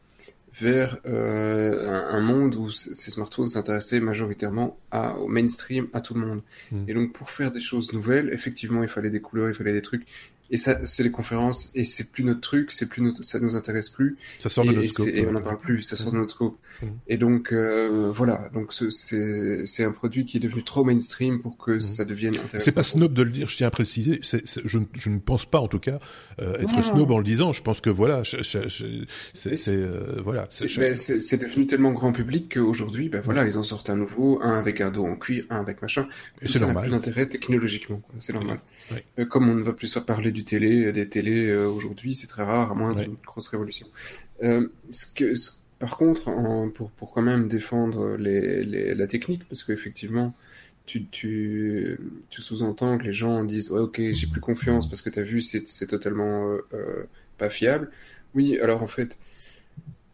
vers 0.58 0.98
euh, 1.06 2.10
un, 2.10 2.20
monde 2.20 2.54
où 2.54 2.70
ces 2.70 3.10
smartphones 3.10 3.46
s'intéressaient 3.46 4.00
majoritairement 4.00 4.78
à, 4.90 5.16
au 5.18 5.28
mainstream, 5.28 5.88
à 5.92 6.00
tout 6.00 6.14
le 6.14 6.20
monde. 6.20 6.42
Hmm. 6.72 6.84
Et 6.88 6.94
donc 6.94 7.12
pour 7.12 7.30
faire 7.30 7.52
des 7.52 7.60
choses 7.60 7.92
nouvelles, 7.92 8.30
effectivement, 8.32 8.82
il 8.82 8.88
fallait 8.88 9.10
des 9.10 9.20
couleurs, 9.20 9.48
il 9.48 9.54
fallait 9.54 9.74
des 9.74 9.82
trucs. 9.82 10.06
Et 10.50 10.56
ça, 10.56 10.84
c'est 10.86 11.02
les 11.02 11.10
conférences, 11.10 11.70
et 11.74 11.84
c'est 11.84 12.10
plus 12.10 12.24
notre 12.24 12.40
truc, 12.40 12.70
c'est 12.70 12.86
plus 12.86 13.02
notre, 13.02 13.22
ça 13.24 13.40
nous 13.40 13.56
intéresse 13.56 13.88
plus. 13.88 14.16
Ça 14.38 14.48
sort 14.48 14.64
de 14.64 14.72
notre 14.72 14.90
scope. 14.90 15.08
Et 15.08 15.26
on 15.26 15.32
n'en 15.32 15.42
parle 15.42 15.58
plus, 15.58 15.82
ça 15.82 15.96
sort 15.96 16.12
de 16.12 16.18
notre 16.18 16.30
scope. 16.30 16.58
Mmh. 16.82 16.86
Et 17.08 17.16
donc, 17.16 17.52
euh, 17.52 18.12
voilà. 18.14 18.48
Donc, 18.54 18.72
c'est, 18.72 19.66
c'est 19.66 19.84
un 19.84 19.92
produit 19.92 20.24
qui 20.24 20.36
est 20.36 20.40
devenu 20.40 20.62
trop 20.62 20.84
mainstream 20.84 21.40
pour 21.40 21.56
que 21.56 21.72
mmh. 21.72 21.80
ça 21.80 22.04
devienne 22.04 22.36
intéressant. 22.36 22.64
C'est 22.64 22.74
pas 22.74 22.82
snob 22.82 23.12
de 23.12 23.22
le 23.22 23.30
dire, 23.30 23.48
je 23.48 23.56
tiens 23.56 23.68
à 23.68 23.70
préciser. 23.70 24.20
Je, 24.22 24.78
je, 24.94 25.08
ne 25.08 25.18
pense 25.18 25.46
pas, 25.46 25.58
en 25.58 25.68
tout 25.68 25.78
cas, 25.78 25.98
euh, 26.40 26.58
être 26.58 26.82
snob 26.84 27.10
en 27.10 27.18
le 27.18 27.24
disant. 27.24 27.52
Je 27.52 27.62
pense 27.62 27.80
que 27.80 27.90
voilà, 27.90 28.22
c'est, 28.24 29.68
euh, 29.68 30.20
voilà. 30.22 30.46
C'est, 30.50 31.40
devenu 31.40 31.66
tellement 31.66 31.92
grand 31.92 32.12
public 32.12 32.54
qu'aujourd'hui, 32.54 33.08
ben 33.08 33.20
voilà, 33.20 33.46
ils 33.46 33.58
en 33.58 33.62
sortent 33.62 33.90
un 33.90 33.96
nouveau, 33.96 34.40
un 34.42 34.58
avec 34.58 34.80
un 34.80 34.90
dos 34.90 35.04
en 35.04 35.16
cuir, 35.16 35.44
un 35.50 35.60
avec 35.60 35.82
machin. 35.82 36.08
Et 36.42 36.48
c'est 36.48 36.60
normal. 36.60 36.84
plus 36.84 36.90
d'intérêt 36.90 37.26
technologiquement, 37.26 38.02
C'est 38.18 38.32
normal. 38.32 38.60
Comme 39.28 39.48
on 39.48 39.54
ne 39.54 39.62
va 39.62 39.72
plus 39.72 39.88
se 39.88 39.98
parler 39.98 40.32
du 40.36 40.44
télé, 40.44 40.92
des 40.92 41.08
télés 41.08 41.46
euh, 41.48 41.66
aujourd'hui, 41.66 42.14
c'est 42.14 42.26
très 42.26 42.44
rare, 42.44 42.70
à 42.70 42.74
moins 42.74 42.92
d'une 42.92 43.16
grosse 43.24 43.48
révolution. 43.48 43.86
Euh, 44.42 44.68
ce 44.90 45.06
que, 45.06 45.32
par 45.78 45.96
contre, 45.96 46.24
pour, 46.74 46.90
pour 46.90 47.12
quand 47.12 47.22
même 47.22 47.48
défendre 47.48 48.16
les, 48.16 48.62
les, 48.62 48.94
la 48.94 49.06
technique, 49.06 49.48
parce 49.48 49.64
qu'effectivement, 49.64 50.34
tu, 50.84 51.06
tu, 51.06 51.98
tu 52.28 52.42
sous-entends 52.42 52.98
que 52.98 53.04
les 53.04 53.14
gens 53.14 53.42
disent 53.44 53.72
ouais 53.72 53.80
ok 53.80 54.00
j'ai 54.12 54.28
plus 54.28 54.40
confiance 54.40 54.88
parce 54.88 55.02
que 55.02 55.10
tu 55.10 55.18
as 55.18 55.24
vu 55.24 55.40
c'est, 55.40 55.86
totalement 55.88 56.56
euh, 56.72 57.08
pas 57.38 57.50
fiable. 57.50 57.90
Oui 58.34 58.56
alors 58.60 58.84
en 58.84 58.86
fait 58.86 59.18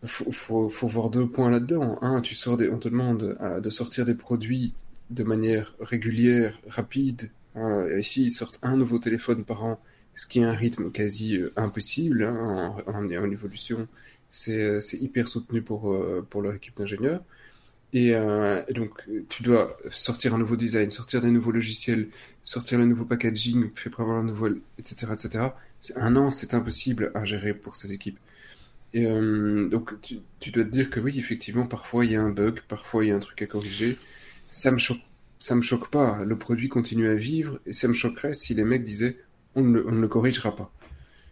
faut, 0.03 0.33
faut, 0.33 0.71
faut 0.71 0.87
voir 0.87 1.11
deux 1.11 1.29
points 1.29 1.51
là-dedans. 1.51 1.99
Un, 2.01 2.23
tu 2.23 2.35
sors 2.35 2.57
des, 2.57 2.71
on 2.71 2.79
te 2.79 2.89
demande 2.89 3.37
de 3.63 3.71
sortir 3.71 4.07
des 4.07 4.15
produits 4.15 4.73
de 5.11 5.25
manière 5.25 5.75
régulière, 5.79 6.59
rapide, 6.67 7.31
ici, 7.99 8.25
ils 8.25 8.31
sortent 8.31 8.59
un 8.63 8.77
nouveau 8.79 8.99
téléphone 8.99 9.45
par 9.45 9.63
an, 9.65 9.79
ce 10.15 10.27
qui 10.27 10.41
est 10.41 10.45
un 10.45 10.53
rythme 10.53 10.91
quasi 10.91 11.37
euh, 11.37 11.53
impossible 11.57 12.25
hein, 12.25 12.77
en, 12.87 13.11
évolution. 13.31 13.89
C'est 14.29 14.81
hyper 15.01 15.29
soutenu 15.29 15.63
pour, 15.63 15.93
euh, 15.93 16.27
leur 16.43 16.55
équipe 16.55 16.77
d'ingénieurs. 16.77 17.23
Et, 17.95 18.15
donc, 18.75 19.03
tu 19.29 19.43
dois 19.43 19.77
sortir 19.91 20.35
un 20.35 20.39
nouveau 20.39 20.57
design, 20.57 20.89
sortir 20.89 21.21
des 21.21 21.31
nouveaux 21.31 21.53
logiciels, 21.53 22.09
sortir 22.43 22.79
le 22.79 22.87
nouveau 22.87 23.05
packaging 23.05 23.71
fait 23.75 23.91
prévoir 23.91 24.17
un 24.17 24.25
nouveau, 24.25 24.49
etc., 24.79 25.13
etc. 25.13 25.49
Un 25.97 26.17
an, 26.17 26.31
c'est 26.31 26.55
impossible 26.55 27.13
à 27.15 27.27
gérer 27.27 27.53
pour 27.53 27.77
ces 27.77 27.93
équipes. 27.93 28.19
Et 28.95 29.05
donc, 29.05 30.01
tu, 30.01 30.21
tu, 30.41 30.51
dois 30.51 30.65
te 30.65 30.71
dire 30.71 30.89
que 30.89 31.01
oui, 31.01 31.19
effectivement, 31.19 31.67
parfois 31.67 32.07
il 32.07 32.13
y 32.13 32.17
a 32.17 32.23
un 32.23 32.31
bug, 32.31 32.61
parfois 32.67 33.05
il 33.05 33.09
y 33.09 33.11
a 33.11 33.17
un 33.17 33.21
truc 33.21 33.43
à 33.43 33.47
corriger. 33.47 33.99
Ça 34.49 34.71
me 34.71 34.79
choque 34.79 35.03
ça 35.43 35.57
me 35.57 35.63
choque 35.63 35.91
pas. 35.91 36.25
Le 36.25 36.39
produit 36.39 36.69
continue 36.69 37.09
à 37.09 37.17
vivre 37.17 37.59
et 37.67 37.73
ça 37.73 37.89
me 37.89 37.95
choquerait 37.95 38.33
si 38.33 38.55
les 38.55 38.65
mecs 38.65 38.85
disaient 38.85 39.17
on 39.55 39.63
ne, 39.63 39.81
le 39.81 40.09
corrigera 40.09 40.55
pas. 40.55 40.73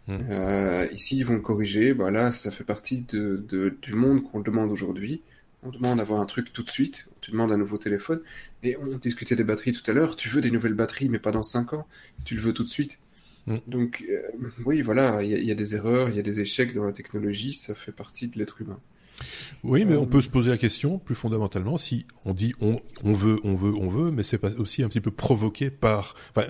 Hmm. 0.07 0.19
Euh, 0.29 0.87
ici, 0.91 1.17
ils 1.17 1.25
vont 1.25 1.35
le 1.35 1.41
corriger. 1.41 1.93
Bah 1.93 2.11
là, 2.11 2.31
ça 2.31 2.51
fait 2.51 2.63
partie 2.63 3.01
de, 3.01 3.45
du 3.81 3.93
monde 3.93 4.23
qu'on 4.23 4.39
demande 4.39 4.71
aujourd'hui. 4.71 5.21
On 5.63 5.69
demande 5.69 5.99
d'avoir 5.99 6.21
un 6.21 6.25
truc 6.25 6.51
tout 6.53 6.63
de 6.63 6.69
suite. 6.69 7.07
Tu 7.21 7.31
demandes 7.31 7.51
un 7.51 7.57
nouveau 7.57 7.77
téléphone. 7.77 8.21
Et 8.63 8.77
on 8.77 8.97
discutait 8.97 9.35
des 9.35 9.43
batteries 9.43 9.73
tout 9.73 9.89
à 9.89 9.93
l'heure. 9.93 10.15
Tu 10.15 10.29
veux 10.29 10.41
des 10.41 10.51
nouvelles 10.51 10.73
batteries, 10.73 11.09
mais 11.09 11.19
pas 11.19 11.31
dans 11.31 11.43
5 11.43 11.73
ans. 11.73 11.87
Tu 12.25 12.35
le 12.35 12.41
veux 12.41 12.53
tout 12.53 12.63
de 12.63 12.69
suite. 12.69 12.99
Hmm. 13.47 13.57
Donc, 13.67 14.03
euh, 14.09 14.21
oui, 14.65 14.81
voilà, 14.81 15.23
il 15.23 15.29
y, 15.29 15.51
a 15.51 15.55
des 15.55 15.75
erreurs, 15.75 16.09
il 16.09 16.15
y 16.15 16.19
a 16.19 16.23
des 16.23 16.41
échecs 16.41 16.73
dans 16.73 16.83
la 16.83 16.93
technologie. 16.93 17.53
Ça 17.53 17.75
fait 17.75 17.91
partie 17.91 18.27
de 18.27 18.37
l'être 18.39 18.61
humain. 18.61 18.79
Oui, 19.63 19.85
mais 19.85 19.95
on 19.95 20.05
peut 20.05 20.21
se 20.21 20.29
poser 20.29 20.51
la 20.51 20.57
question 20.57 20.97
plus 20.97 21.15
fondamentalement 21.15 21.77
si 21.77 22.05
on 22.25 22.33
dit 22.33 22.53
on, 22.61 22.79
on 23.03 23.13
veut, 23.13 23.39
on 23.43 23.55
veut, 23.55 23.73
on 23.75 23.87
veut, 23.87 24.11
mais 24.11 24.23
c'est 24.23 24.37
pas 24.37 24.55
aussi 24.57 24.83
un 24.83 24.89
petit 24.89 25.01
peu 25.01 25.11
provoqué 25.11 25.69
par 25.69 26.15
enfin, 26.35 26.47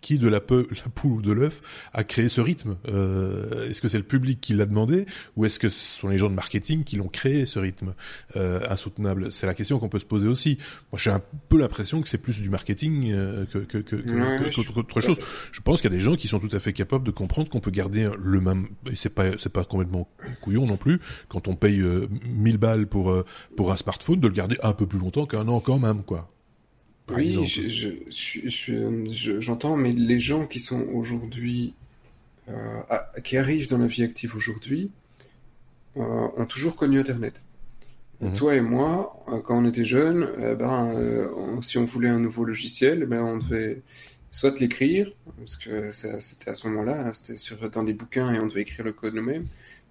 qui 0.00 0.18
de 0.18 0.28
la, 0.28 0.40
peu, 0.40 0.66
la 0.70 0.90
poule 0.94 1.12
ou 1.12 1.22
de 1.22 1.32
l'œuf 1.32 1.62
a 1.92 2.04
créé 2.04 2.28
ce 2.28 2.40
rythme? 2.40 2.76
Euh, 2.88 3.68
Est-ce 3.68 3.80
que 3.80 3.88
c'est 3.88 3.98
le 3.98 4.04
public 4.04 4.40
qui 4.40 4.54
l'a 4.54 4.66
demandé 4.66 5.06
ou 5.36 5.44
est-ce 5.44 5.58
que 5.58 5.68
ce 5.68 6.00
sont 6.00 6.08
les 6.08 6.18
gens 6.18 6.28
de 6.30 6.34
marketing 6.34 6.84
qui 6.84 6.96
l'ont 6.96 7.08
créé 7.08 7.46
ce 7.46 7.58
rythme 7.58 7.94
euh, 8.36 8.60
insoutenable? 8.68 9.32
C'est 9.32 9.46
la 9.46 9.54
question 9.54 9.78
qu'on 9.78 9.88
peut 9.88 9.98
se 9.98 10.04
poser 10.04 10.28
aussi. 10.28 10.58
Moi, 10.92 10.98
j'ai 10.98 11.10
un 11.10 11.22
peu 11.48 11.58
l'impression 11.58 12.02
que 12.02 12.08
c'est 12.08 12.18
plus 12.18 12.40
du 12.40 12.50
marketing 12.50 13.12
euh, 13.12 13.44
que 13.46 13.58
que 13.58 13.78
que, 13.78 14.72
qu'autre 14.72 15.00
chose. 15.00 15.18
Je 15.52 15.60
pense 15.60 15.80
qu'il 15.80 15.90
y 15.90 15.94
a 15.94 15.96
des 15.96 16.02
gens 16.02 16.16
qui 16.16 16.28
sont 16.28 16.38
tout 16.38 16.54
à 16.54 16.60
fait 16.60 16.72
capables 16.72 17.04
de 17.04 17.10
comprendre 17.10 17.48
qu'on 17.48 17.60
peut 17.60 17.70
garder 17.70 18.08
le 18.22 18.40
même. 18.40 18.68
Et 18.90 18.96
c'est 18.96 19.08
pas 19.10 19.36
c'est 19.38 19.52
pas 19.52 19.64
complètement 19.64 20.08
couillon 20.40 20.66
non 20.66 20.76
plus 20.76 21.00
quand 21.28 21.48
on 21.48 21.56
paye 21.56 21.80
1000 22.24 22.54
euh, 22.54 22.58
balles 22.58 22.86
pour, 22.86 23.10
euh, 23.10 23.24
pour 23.56 23.72
un 23.72 23.76
smartphone, 23.76 24.20
de 24.20 24.28
le 24.28 24.34
garder 24.34 24.56
un 24.62 24.72
peu 24.72 24.86
plus 24.86 24.98
longtemps 24.98 25.26
qu'un 25.26 25.48
an 25.48 25.60
quand 25.60 25.78
même, 25.78 26.02
quoi. 26.02 26.30
oui, 27.14 27.38
j'entends, 29.40 29.76
mais 29.76 29.92
les 29.92 30.20
gens 30.20 30.46
qui 30.46 30.60
sont 30.60 30.82
aujourd'hui, 30.92 31.74
euh, 32.48 32.80
qui 33.24 33.36
arrivent 33.36 33.68
dans 33.68 33.78
la 33.78 33.86
vie 33.86 34.02
active 34.02 34.34
aujourd'hui, 34.36 34.90
ont 35.94 36.44
toujours 36.46 36.76
connu 36.76 36.98
Internet. 37.00 37.42
Mhm. 38.20 38.32
Toi 38.34 38.54
et 38.56 38.60
moi, 38.60 39.24
quand 39.44 39.58
on 39.62 39.66
était 39.66 39.84
jeunes, 39.84 40.30
ben, 40.58 40.92
si 41.62 41.78
on 41.78 41.86
voulait 41.86 42.10
un 42.10 42.18
nouveau 42.18 42.44
logiciel, 42.44 43.06
ben, 43.06 43.22
on 43.22 43.38
devait 43.38 43.80
soit 44.36 44.60
l'écrire, 44.60 45.10
parce 45.38 45.56
que 45.56 45.92
c'était 45.92 46.50
à 46.50 46.54
ce 46.54 46.68
moment-là, 46.68 47.06
hein, 47.06 47.12
c'était 47.14 47.68
dans 47.68 47.82
des 47.82 47.94
bouquins 47.94 48.34
et 48.34 48.38
on 48.38 48.46
devait 48.46 48.62
écrire 48.62 48.84
le 48.84 48.92
code 48.92 49.14
nous-mêmes, 49.14 49.46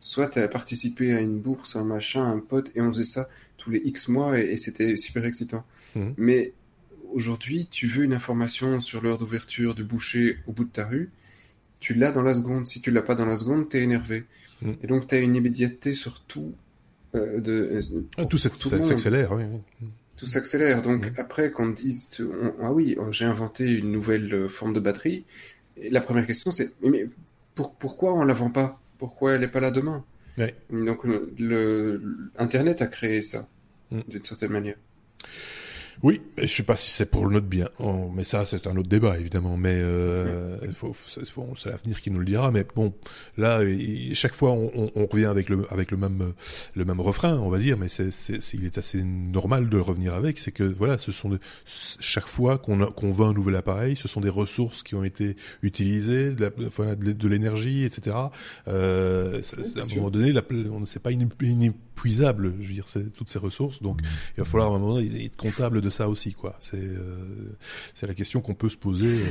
soit 0.05 0.29
tu 0.29 0.37
as 0.37 0.47
participé 0.47 1.13
à 1.13 1.19
une 1.19 1.39
bourse, 1.39 1.75
un 1.75 1.83
machin, 1.83 2.23
un 2.23 2.37
pote, 2.37 2.71
et 2.75 2.81
on 2.81 2.91
faisait 2.91 3.03
ça 3.03 3.27
tous 3.57 3.71
les 3.71 3.81
X 3.85 4.07
mois 4.07 4.39
et, 4.39 4.55
c'était 4.55 4.95
super 4.97 5.25
excitant. 5.25 5.65
Mhm. 5.95 6.13
Mais 6.17 6.53
aujourd'hui, 7.11 7.67
tu 7.71 7.87
veux 7.87 8.03
une 8.03 8.13
information 8.13 8.79
sur 8.81 9.01
l'heure 9.01 9.17
d'ouverture 9.17 9.73
du 9.73 9.83
boucher 9.83 10.37
au 10.45 10.51
bout 10.51 10.65
de 10.65 10.69
ta 10.69 10.85
rue, 10.85 11.09
tu 11.79 11.95
l'as 11.95 12.11
dans 12.11 12.21
la 12.21 12.35
seconde. 12.35 12.67
Si 12.67 12.81
tu 12.81 12.91
l'as 12.91 13.01
pas 13.01 13.15
dans 13.15 13.25
la 13.25 13.35
seconde, 13.35 13.67
tu 13.67 13.77
es 13.77 13.81
énervé. 13.81 14.25
Mhm. 14.61 14.75
Et 14.83 14.87
donc, 14.87 15.07
tu 15.07 15.15
as 15.15 15.19
une 15.19 15.35
immédiateté 15.35 15.95
sur 15.95 16.21
tout. 16.21 16.53
Euh, 17.15 17.39
de, 17.39 17.51
euh, 17.51 18.01
ah, 18.17 18.25
tout 18.25 18.37
s'accélère, 18.37 19.31
oui, 19.31 19.43
Tout 20.17 20.27
s'accélère. 20.27 20.83
Donc, 20.83 21.03
mhm. 21.03 21.13
après, 21.17 21.51
quand 21.51 21.65
on 21.65 21.71
dise, 21.71 22.11
ah 22.61 22.71
oui, 22.71 22.95
oh, 22.99 23.11
j'ai 23.11 23.25
inventé 23.25 23.63
une 23.71 23.91
nouvelle 23.91 24.31
euh, 24.31 24.49
forme 24.49 24.73
de 24.73 24.79
batterie, 24.79 25.25
la 25.77 26.01
première 26.01 26.27
question, 26.27 26.51
c'est, 26.51 26.75
mais, 26.83 27.07
pourquoi 27.55 28.13
on 28.13 28.23
la 28.23 28.33
vend 28.33 28.51
pas? 28.51 28.79
Pourquoi 29.05 29.33
elle 29.33 29.41
n'est 29.41 29.47
pas 29.47 29.59
là 29.59 29.69
demain 29.69 30.03
Donc, 30.71 31.03
le, 31.03 32.01
Internet 32.39 32.81
a 32.81 32.87
créé 32.87 33.21
ça, 33.21 33.47
mm. 33.91 33.99
d'une 34.07 34.23
certaine 34.23 34.51
manière. 34.51 34.77
Oui, 36.03 36.21
je 36.37 36.47
sais 36.47 36.63
pas 36.63 36.75
si 36.75 36.91
c'est 36.91 37.05
pour 37.05 37.29
notre 37.29 37.45
bien, 37.45 37.69
mais 38.13 38.23
ça 38.23 38.45
c'est 38.45 38.67
un 38.67 38.75
autre 38.77 38.89
débat 38.89 39.17
évidemment. 39.17 39.57
Mais 39.57 39.75
euh, 39.75 40.57
il 40.63 40.73
faut, 40.73 40.93
c'est 41.07 41.69
l'avenir 41.69 42.01
qui 42.01 42.11
nous 42.11 42.19
le 42.19 42.25
dira. 42.25 42.51
Mais 42.51 42.65
bon, 42.75 42.93
là, 43.37 43.61
chaque 44.13 44.33
fois 44.33 44.51
on, 44.51 44.91
on, 44.95 45.05
revient 45.05 45.25
avec 45.25 45.49
le 45.49 45.65
avec 45.71 45.91
le 45.91 45.97
même 45.97 46.33
le 46.75 46.85
même 46.85 46.99
refrain, 46.99 47.37
on 47.37 47.49
va 47.49 47.59
dire. 47.59 47.77
Mais 47.77 47.89
c'est, 47.89 48.11
c'est, 48.11 48.39
il 48.53 48.65
est 48.65 48.77
assez 48.77 49.03
normal 49.03 49.69
de 49.69 49.77
revenir 49.77 50.13
avec. 50.13 50.37
C'est 50.37 50.51
que 50.51 50.63
voilà, 50.63 50.97
ce 50.97 51.11
sont 51.11 51.29
de, 51.29 51.39
chaque 51.65 52.27
fois 52.27 52.57
qu'on 52.57 52.85
qu'on 52.87 53.11
veut 53.11 53.25
un 53.25 53.33
nouvel 53.33 53.55
appareil, 53.55 53.95
ce 53.95 54.07
sont 54.07 54.21
des 54.21 54.29
ressources 54.29 54.83
qui 54.83 54.95
ont 54.95 55.03
été 55.03 55.35
utilisées, 55.61 56.31
de, 56.31 56.51
la, 56.77 56.95
de, 56.95 57.27
l'énergie, 57.27 57.83
etc. 57.83 58.15
Euh, 58.67 59.41
à 59.77 59.81
un 59.81 59.95
moment 59.95 60.09
donné, 60.09 60.33
on 60.71 60.85
c'est 60.85 61.01
pas 61.01 61.11
inépuisable. 61.11 62.53
Je 62.59 62.67
veux 62.67 62.73
dire, 62.73 62.85
toutes 63.15 63.29
ces 63.29 63.39
ressources. 63.39 63.81
Donc 63.81 63.99
il 64.37 64.41
va 64.41 64.45
falloir 64.45 64.71
à 64.71 64.75
un 64.75 64.79
moment 64.79 64.95
donné 64.95 65.25
être 65.25 65.37
comptable 65.37 65.81
de 65.85 65.89
ça 65.89 66.09
aussi, 66.09 66.33
quoi. 66.33 66.57
C'est 66.59 66.77
euh, 66.77 67.55
c'est 67.93 68.07
la 68.07 68.13
question 68.13 68.41
qu'on 68.41 68.55
peut 68.55 68.69
se 68.69 68.77
poser 68.77 69.23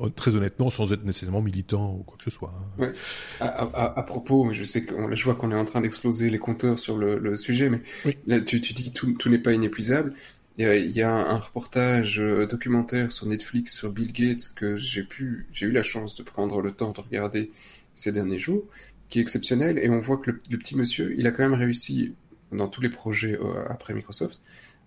euh, 0.00 0.08
très 0.10 0.36
honnêtement, 0.36 0.70
sans 0.70 0.92
être 0.92 1.04
nécessairement 1.04 1.42
militant 1.42 1.96
ou 1.98 2.02
quoi 2.02 2.16
que 2.16 2.24
ce 2.24 2.30
soit. 2.30 2.52
Hein. 2.78 2.92
À, 3.40 4.02
propos, 4.02 4.48
je 4.52 4.62
sais 4.62 4.84
que 4.84 4.94
je 5.14 5.24
vois 5.24 5.34
qu'on 5.34 5.50
est 5.50 5.56
en 5.56 5.64
train 5.64 5.80
d'exploser 5.80 6.30
les 6.30 6.38
compteurs 6.38 6.78
sur 6.78 6.96
le, 6.96 7.36
sujet, 7.36 7.70
mais 7.70 7.80
là, 8.26 8.40
tu, 8.40 8.60
tu 8.60 8.74
dis 8.74 8.92
tout, 8.92 9.12
tout 9.12 9.28
n'est 9.28 9.38
pas 9.38 9.52
inépuisable. 9.52 10.14
Il 10.56 10.66
y, 10.66 11.02
a, 11.02 11.10
un 11.12 11.38
reportage 11.38 12.20
euh, 12.20 12.46
documentaire 12.46 13.10
sur 13.10 13.26
Netflix 13.26 13.74
sur 13.74 13.90
Bill 13.90 14.12
Gates 14.12 14.54
que 14.54 14.76
j'ai 14.76 15.02
pu, 15.02 15.48
j'ai 15.52 15.66
eu 15.66 15.72
la 15.72 15.82
chance 15.82 16.14
de 16.14 16.22
prendre 16.22 16.60
le 16.60 16.70
temps 16.70 16.92
de 16.92 17.00
regarder 17.00 17.50
ces 17.94 18.12
derniers 18.12 18.38
jours, 18.38 18.62
qui 19.08 19.18
est 19.18 19.22
exceptionnel, 19.22 19.78
et 19.78 19.88
on 19.90 19.98
voit 19.98 20.18
que 20.18 20.30
le, 20.30 20.58
petit 20.58 20.76
monsieur, 20.76 21.12
il 21.18 21.26
a 21.26 21.32
quand 21.32 21.42
même 21.42 21.58
réussi 21.58 22.14
dans 22.52 22.68
tous 22.68 22.82
les 22.82 22.88
projets 22.88 23.36
après 23.68 23.94
Microsoft 23.94 24.40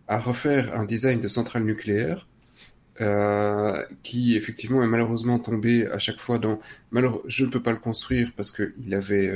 à 0.07 0.19
refaire 0.19 0.73
un 0.73 0.85
design 0.85 1.19
de 1.19 1.27
centrale 1.27 1.63
nucléaire 1.63 2.27
euh, 2.99 3.85
qui 4.01 4.35
effectivement 4.35 4.83
est 4.83 4.87
malheureusement 4.87 5.37
tombé 5.37 5.85
à 5.85 5.99
chaque 5.99 6.19
fois 6.19 6.39
dans 6.39 6.59
malheureusement 6.89 7.23
je 7.27 7.45
ne 7.45 7.51
peux 7.51 7.61
pas 7.61 7.71
le 7.71 7.77
construire 7.77 8.31
parce 8.35 8.49
qu'il 8.49 8.93
avait 8.93 9.27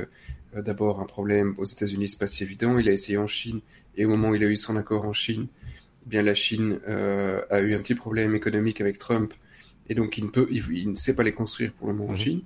euh, 0.56 0.62
d'abord 0.64 1.00
un 1.00 1.06
problème 1.06 1.54
aux 1.58 1.66
États-Unis 1.66 2.08
c'est 2.08 2.20
pas 2.20 2.28
si 2.28 2.44
évident. 2.44 2.80
Il 2.80 2.90
a 2.90 2.92
essayé 2.92 3.18
en 3.18 3.28
Chine 3.28 3.60
et 3.96 4.06
au 4.06 4.10
moment 4.10 4.30
où 4.30 4.36
il 4.36 4.44
a 4.44 4.48
eu 4.48 4.56
son 4.56 4.78
accord 4.78 5.06
en 5.06 5.14
Chine 5.14 5.48
eh 6.06 6.10
bien 6.10 6.24
la 6.24 6.34
Chine 6.34 6.80
euh, 6.88 7.42
a 7.52 7.60
eu 7.60 7.76
un 7.76 7.80
petit 7.80 7.94
problème 7.94 8.36
économique 8.36 8.82
avec 8.82 8.98
Trump 8.98 9.34
et 9.90 9.94
donc 9.94 10.18
il 10.18 10.26
ne 10.26 10.30
peut 10.30 10.48
il, 10.50 10.90
ne 10.90 10.96
sait 10.96 11.16
pas 11.16 11.24
les 11.24 11.34
construire 11.34 11.72
pour 11.74 11.88
le 11.88 11.94
moment 11.94 12.10
en 12.10 12.14
mhm. 12.14 12.18
Chine 12.18 12.42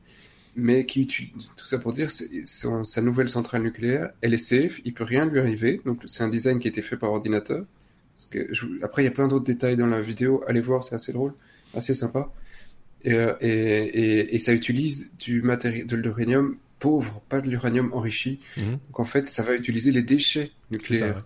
mais 0.57 0.85
qui 0.85 1.07
tout 1.07 1.65
ça 1.65 1.79
pour 1.79 1.93
dire 1.93 2.09
sa 2.11 3.01
nouvelle 3.01 3.29
centrale 3.29 3.61
nucléaire 3.61 4.11
elle 4.21 4.33
est 4.33 4.37
safe 4.37 4.81
il 4.83 4.93
peut 4.93 5.05
rien 5.05 5.25
lui 5.25 5.39
arriver. 5.39 5.79
Donc 5.85 6.01
c'est 6.07 6.23
un 6.23 6.29
design 6.29 6.59
qui 6.59 6.67
a 6.67 6.71
été 6.71 6.81
fait 6.81 6.97
par 6.97 7.11
ordinateur 7.11 7.65
après, 8.81 9.03
il 9.03 9.05
y 9.05 9.07
a 9.07 9.11
plein 9.11 9.27
d'autres 9.27 9.45
détails 9.45 9.77
dans 9.77 9.87
la 9.87 10.01
vidéo. 10.01 10.43
Allez 10.47 10.61
voir, 10.61 10.83
c'est 10.83 10.95
assez 10.95 11.13
drôle, 11.13 11.33
assez 11.73 11.93
sympa. 11.93 12.31
Et, 13.03 13.13
euh, 13.13 13.35
et, 13.39 14.33
et, 14.33 14.39
ça 14.39 14.51
utilise 14.51 15.15
du 15.17 15.43
matériel, 15.43 15.85
de 15.85 15.95
l'uranium 15.95 16.57
pauvre, 16.79 17.21
pas 17.29 17.39
de 17.41 17.49
l'uranium 17.49 17.93
enrichi. 17.93 18.39
Mhm. 18.57 18.79
Donc 18.87 18.99
en 18.99 19.05
fait, 19.05 19.27
ça 19.27 19.43
va 19.43 19.53
utiliser 19.55 19.91
les 19.91 20.01
déchets 20.01 20.51
nucléaires, 20.71 21.23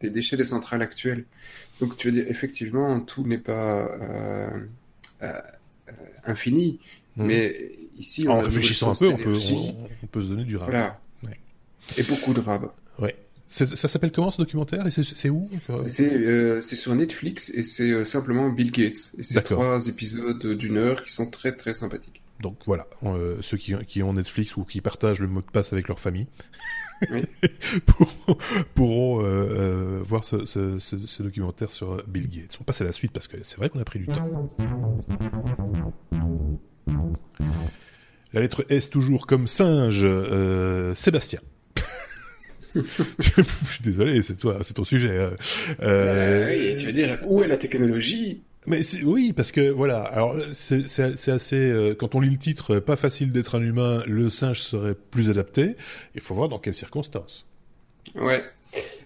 des 0.00 0.10
déchets 0.10 0.36
des 0.36 0.44
centrales 0.44 0.82
actuelles. 0.82 1.24
Donc 1.80 1.96
tu 1.96 2.08
veux 2.08 2.12
dire, 2.12 2.24
effectivement, 2.28 3.00
tout 3.00 3.24
n'est 3.26 3.38
pas 3.38 3.86
euh, 3.86 4.66
euh, 5.22 5.40
infini, 6.24 6.80
mhm. 7.16 7.26
mais 7.26 7.72
ici, 7.98 8.26
en 8.26 8.40
réfléchissant 8.40 8.92
un 8.92 8.94
peu, 8.96 9.08
on 9.08 9.16
peut, 9.16 9.38
on, 10.02 10.06
peut, 10.06 10.20
se 10.20 10.28
donner 10.28 10.44
du 10.44 10.56
rab. 10.56 10.70
Voilà. 10.70 11.00
Et 11.98 12.02
beaucoup 12.04 12.32
de 12.32 12.40
rab. 12.40 12.70
Ouais. 12.98 13.16
Ça 13.52 13.88
s'appelle 13.88 14.12
comment 14.12 14.30
ce 14.30 14.38
documentaire? 14.38 14.86
Et 14.86 14.90
c'est 14.90 15.28
où? 15.28 15.46
Euh, 15.70 16.60
C'est 16.60 16.76
sur 16.76 16.94
Netflix 16.94 17.50
et 17.50 17.62
c'est 17.62 17.90
euh, 17.90 18.02
simplement 18.02 18.48
Bill 18.48 18.70
Gates. 18.70 19.12
Et 19.18 19.22
c'est 19.22 19.42
trois 19.42 19.88
épisodes 19.88 20.46
d'une 20.56 20.78
heure 20.78 21.04
qui 21.04 21.12
sont 21.12 21.28
très 21.30 21.54
très 21.54 21.74
sympathiques. 21.74 22.22
Donc 22.40 22.56
voilà, 22.64 22.86
euh, 23.04 23.36
ceux 23.42 23.58
qui, 23.58 23.74
qui, 23.86 24.02
ont 24.02 24.14
Netflix 24.14 24.56
ou 24.56 24.64
qui 24.64 24.80
partagent 24.80 25.20
le 25.20 25.28
mot 25.28 25.42
de 25.42 25.50
passe 25.52 25.72
avec 25.72 25.86
leur 25.88 26.00
famille 26.00 26.26
pourront, 28.74 29.18
voir 30.02 30.24
ce, 30.24 30.46
ce, 30.46 30.78
ce, 30.78 31.22
documentaire 31.22 31.70
sur 31.70 32.02
Bill 32.06 32.28
Gates. 32.28 32.56
On 32.60 32.64
passe 32.64 32.80
à 32.80 32.84
la 32.84 32.92
suite 32.92 33.12
parce 33.12 33.28
que 33.28 33.36
c'est 33.42 33.58
vrai 33.58 33.68
qu'on 33.68 33.80
a 33.80 33.84
pris 33.84 33.98
du 33.98 34.06
temps. 34.06 34.48
La 38.32 38.40
lettre 38.40 38.64
S 38.70 38.88
toujours 38.88 39.26
comme 39.26 39.46
singe, 39.46 40.06
Sébastien. 40.94 41.40
je 43.18 43.42
suis 43.70 43.82
désolé, 43.82 44.22
c'est 44.22 44.36
toi, 44.36 44.58
c'est 44.62 44.74
ton 44.74 44.84
sujet. 44.84 45.10
Euh, 45.10 45.30
euh, 45.82 46.48
oui, 46.48 46.76
tu 46.78 46.86
veux 46.86 46.92
dire 46.92 47.18
où 47.24 47.42
est 47.42 47.48
la 47.48 47.56
technologie? 47.58 48.42
Mais 48.66 48.80
oui, 49.02 49.32
parce 49.32 49.50
que 49.50 49.70
voilà, 49.70 50.02
alors 50.02 50.36
c'est 50.52 51.28
assez 51.28 51.56
euh, 51.56 51.94
quand 51.94 52.14
on 52.14 52.20
lit 52.20 52.30
le 52.30 52.36
titre, 52.36 52.78
pas 52.78 52.94
facile 52.94 53.32
d'être 53.32 53.56
un 53.56 53.62
humain, 53.62 54.04
le 54.06 54.30
singe 54.30 54.60
serait 54.60 54.94
plus 54.94 55.30
adapté. 55.30 55.74
Il 56.14 56.20
faut 56.20 56.34
voir 56.34 56.48
dans 56.48 56.60
quelles 56.60 56.76
circonstances. 56.76 57.46
Ouais. 58.14 58.44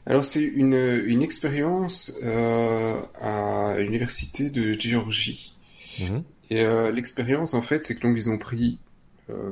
Alors 0.05 0.25
c'est 0.25 0.43
une, 0.43 0.75
une 0.75 1.23
expérience 1.23 2.13
euh, 2.23 3.01
à 3.15 3.77
l'université 3.79 4.51
de 4.51 4.79
Géorgie. 4.79 5.57
Mhm. 6.01 6.23
Et 6.51 6.61
euh, 6.61 6.93
l'expérience 6.93 7.55
en 7.55 7.63
fait, 7.63 7.85
c'est 7.85 7.95
que 7.95 8.03
donc 8.03 8.17
ils 8.17 8.29
ont 8.29 8.39
pris 8.39 8.79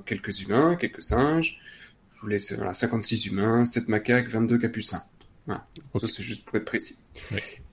quelques 0.06 0.40
humains, 0.40 0.76
quelques 0.76 1.02
singes, 1.02 1.58
vous 2.24 2.30
laisse 2.30 2.52
voilà, 2.52 2.72
56 2.72 3.26
humains, 3.26 3.64
7 3.64 3.88
macaques, 3.88 4.28
22 4.28 4.58
capucins. 4.58 5.02
Voilà. 5.46 5.66
Ça, 6.00 6.06
c'est 6.08 6.22
juste 6.22 6.44
pour 6.44 6.56
être 6.56 6.64
précis. 6.64 6.96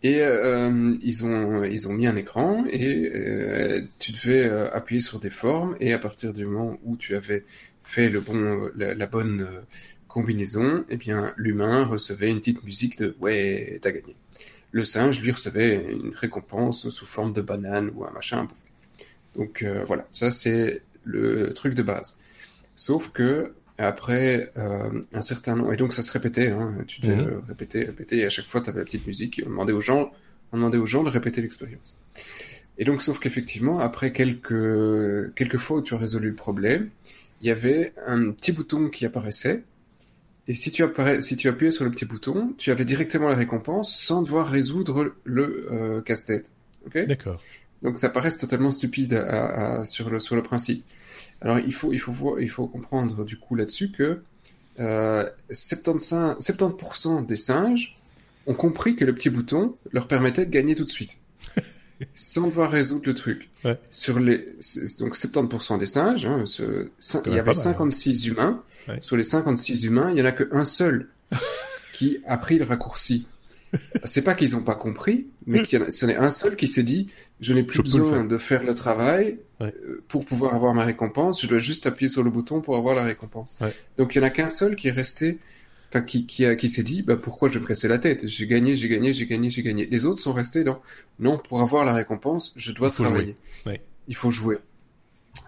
Et 0.03 0.21
euh, 0.21 0.95
ils, 1.01 1.25
ont, 1.25 1.63
ils 1.63 1.87
ont 1.87 1.93
mis 1.93 2.05
un 2.05 2.15
écran 2.15 2.65
et 2.69 3.09
euh, 3.15 3.81
tu 3.97 4.11
devais 4.11 4.43
euh, 4.43 4.69
appuyer 4.73 4.99
sur 4.99 5.19
des 5.19 5.29
formes 5.29 5.77
et 5.79 5.93
à 5.93 5.99
partir 5.99 6.33
du 6.33 6.45
moment 6.45 6.77
où 6.83 6.97
tu 6.97 7.15
avais 7.15 7.45
fait 7.83 8.09
le 8.09 8.19
bon, 8.19 8.69
la, 8.75 9.07
bonne 9.07 9.47
combinaison, 10.07 10.83
eh 10.89 10.97
bien, 10.97 11.33
l'humain 11.37 11.85
recevait 11.85 12.29
une 12.29 12.39
petite 12.39 12.63
musique 12.63 12.99
de 12.99 13.15
ouais, 13.21 13.79
t'as 13.81 13.91
gagné. 13.91 14.15
Le 14.71 14.83
singe, 14.83 15.21
lui, 15.21 15.31
recevait 15.31 15.75
une 15.91 16.13
récompense 16.13 16.89
sous 16.89 17.05
forme 17.05 17.33
de 17.33 17.41
banane 17.41 17.91
ou 17.95 18.05
un 18.05 18.11
machin 18.11 18.39
à 18.39 18.43
bouffer. 18.43 18.61
Donc 19.35 19.65
voilà, 19.87 20.07
ça 20.11 20.29
c'est 20.29 20.81
le 21.03 21.51
truc 21.53 21.73
de 21.73 21.83
base. 21.83 22.17
Sauf 22.75 23.11
que 23.11 23.53
après 23.87 24.51
euh, 24.57 25.01
un 25.13 25.21
certain 25.21 25.55
nombre, 25.55 25.73
et 25.73 25.77
donc 25.77 25.93
ça 25.93 26.03
se 26.03 26.11
répétait, 26.11 26.49
hein, 26.49 26.77
tu 26.87 27.01
devais 27.01 27.15
mhm. 27.15 27.41
répéter, 27.47 27.85
répéter, 27.85 28.19
et 28.19 28.25
à 28.25 28.29
chaque 28.29 28.47
fois 28.47 28.61
tu 28.61 28.69
avais 28.69 28.79
la 28.79 28.85
petite 28.85 29.07
musique, 29.07 29.39
et 29.39 29.43
on 29.45 29.49
demandait 29.49 29.73
aux 29.73 29.81
gens, 29.81 30.11
on 30.51 30.57
demandait 30.57 30.77
aux 30.77 30.85
gens 30.85 31.03
de 31.03 31.09
répéter 31.09 31.41
l'expérience. 31.41 31.99
Et 32.77 32.85
donc, 32.85 33.01
sauf 33.01 33.19
qu'effectivement, 33.19 33.79
après 33.79 34.11
quelques, 34.11 35.33
quelques 35.35 35.57
fois 35.57 35.77
où 35.77 35.81
tu 35.81 35.93
as 35.93 35.97
résolu 35.97 36.29
le 36.29 36.35
problème, 36.35 36.89
il 37.41 37.47
y 37.47 37.51
avait 37.51 37.93
un 38.07 38.31
petit 38.31 38.51
bouton 38.51 38.89
qui 38.89 39.05
apparaissait, 39.05 39.63
et 40.47 40.55
si 40.55 40.71
tu, 40.71 40.83
si 41.19 41.35
tu 41.35 41.47
appuyais 41.47 41.71
sur 41.71 41.85
le 41.85 41.91
petit 41.91 42.05
bouton, 42.05 42.53
tu 42.57 42.71
avais 42.71 42.85
directement 42.85 43.27
la 43.27 43.35
récompense 43.35 43.95
sans 43.95 44.21
devoir 44.21 44.47
résoudre 44.47 45.13
le 45.23 45.67
euh, 45.71 46.01
casse-tête. 46.01 46.51
D'accord. 46.93 47.39
Donc 47.83 47.99
ça 47.99 48.09
paraît 48.09 48.31
totalement 48.31 48.71
stupide 48.71 49.13
à, 49.13 49.85
sur, 49.85 50.09
le, 50.09 50.19
sur 50.19 50.35
le 50.35 50.43
principe. 50.43 50.83
Alors 51.41 51.59
il 51.59 51.73
faut, 51.73 51.91
il 51.91 51.99
faut, 51.99 52.11
voir, 52.11 52.39
il 52.39 52.49
faut 52.49 52.67
comprendre 52.67 53.25
du 53.25 53.37
coup 53.37 53.55
là-dessus 53.55 53.91
que 53.91 54.21
euh, 54.79 55.29
75, 55.51 56.39
70% 56.39 57.25
des 57.25 57.35
singes 57.35 57.99
ont 58.47 58.53
compris 58.53 58.95
que 58.95 59.05
le 59.05 59.13
petit 59.13 59.29
bouton 59.29 59.75
leur 59.91 60.07
permettait 60.07 60.45
de 60.45 60.51
gagner 60.51 60.75
tout 60.75 60.85
de 60.85 60.89
suite, 60.89 61.17
sans 62.13 62.47
devoir 62.47 62.71
résoudre 62.71 63.05
le 63.07 63.15
truc. 63.15 63.49
Sur 63.89 64.19
les, 64.19 64.37
donc 64.99 65.15
70% 65.15 65.79
des 65.79 65.85
singes, 65.85 66.25
hein, 66.25 66.43
il 67.25 67.33
y 67.33 67.39
avait 67.39 67.53
56 67.53 68.25
hein. 68.27 68.31
humains. 68.31 68.63
Sur 68.99 69.17
les 69.17 69.23
56 69.23 69.83
humains, 69.83 70.11
il 70.11 70.17
y 70.17 70.21
en 70.21 70.25
a 70.25 70.31
qu'un 70.31 70.65
seul 70.65 71.09
qui 71.93 72.19
a 72.25 72.37
pris 72.37 72.57
le 72.57 72.65
raccourci. 72.65 73.27
C'est 74.03 74.23
pas 74.23 74.33
qu'ils 74.33 74.55
ont 74.55 74.63
pas 74.63 74.75
compris, 74.75 75.27
mais 75.45 75.63
qu'il 75.63 75.79
y 75.79 75.81
en 75.81 75.85
a, 75.85 75.91
ce 75.91 76.05
n'est 76.05 76.15
un 76.15 76.29
seul 76.29 76.55
qui 76.55 76.67
s'est 76.67 76.83
dit, 76.83 77.07
je 77.39 77.53
n'ai 77.53 77.63
plus 77.63 77.81
besoin 77.81 78.23
de 78.23 78.37
faire 78.37 78.63
le 78.63 78.73
travail 78.73 79.39
euh, 79.61 79.71
pour 80.07 80.25
pouvoir 80.25 80.53
avoir 80.53 80.73
ma 80.73 80.85
récompense, 80.85 81.41
je 81.41 81.47
dois 81.47 81.59
juste 81.59 81.87
appuyer 81.87 82.09
sur 82.09 82.23
le 82.23 82.29
bouton 82.29 82.61
pour 82.61 82.77
avoir 82.77 82.95
la 82.95 83.03
récompense. 83.03 83.57
Donc 83.97 84.15
il 84.15 84.19
y 84.19 84.21
en 84.21 84.25
a 84.25 84.29
qu'un 84.29 84.47
seul 84.47 84.75
qui 84.75 84.89
est 84.89 84.91
resté, 84.91 85.39
enfin 85.89 86.01
qui 86.01 86.25
qui, 86.25 86.45
a, 86.45 86.55
qui 86.55 86.69
s'est 86.69 86.83
dit, 86.83 87.01
bah 87.01 87.15
pourquoi 87.15 87.49
je 87.49 87.55
vais 87.55 87.61
me 87.61 87.67
casser 87.67 87.87
la 87.87 87.99
tête? 87.99 88.27
J'ai 88.27 88.47
gagné, 88.47 88.75
j'ai 88.75 88.89
gagné, 88.89 89.13
j'ai 89.13 89.25
gagné, 89.25 89.49
j'ai 89.49 89.63
gagné. 89.63 89.85
Les 89.85 90.05
autres 90.05 90.19
sont 90.19 90.33
restés 90.33 90.63
dans, 90.63 90.81
non, 91.19 91.37
pour 91.37 91.61
avoir 91.61 91.85
la 91.85 91.93
récompense, 91.93 92.53
je 92.55 92.71
dois 92.71 92.89
travailler. 92.89 93.35
Il 94.07 94.15
faut 94.15 94.31
jouer. 94.31 94.57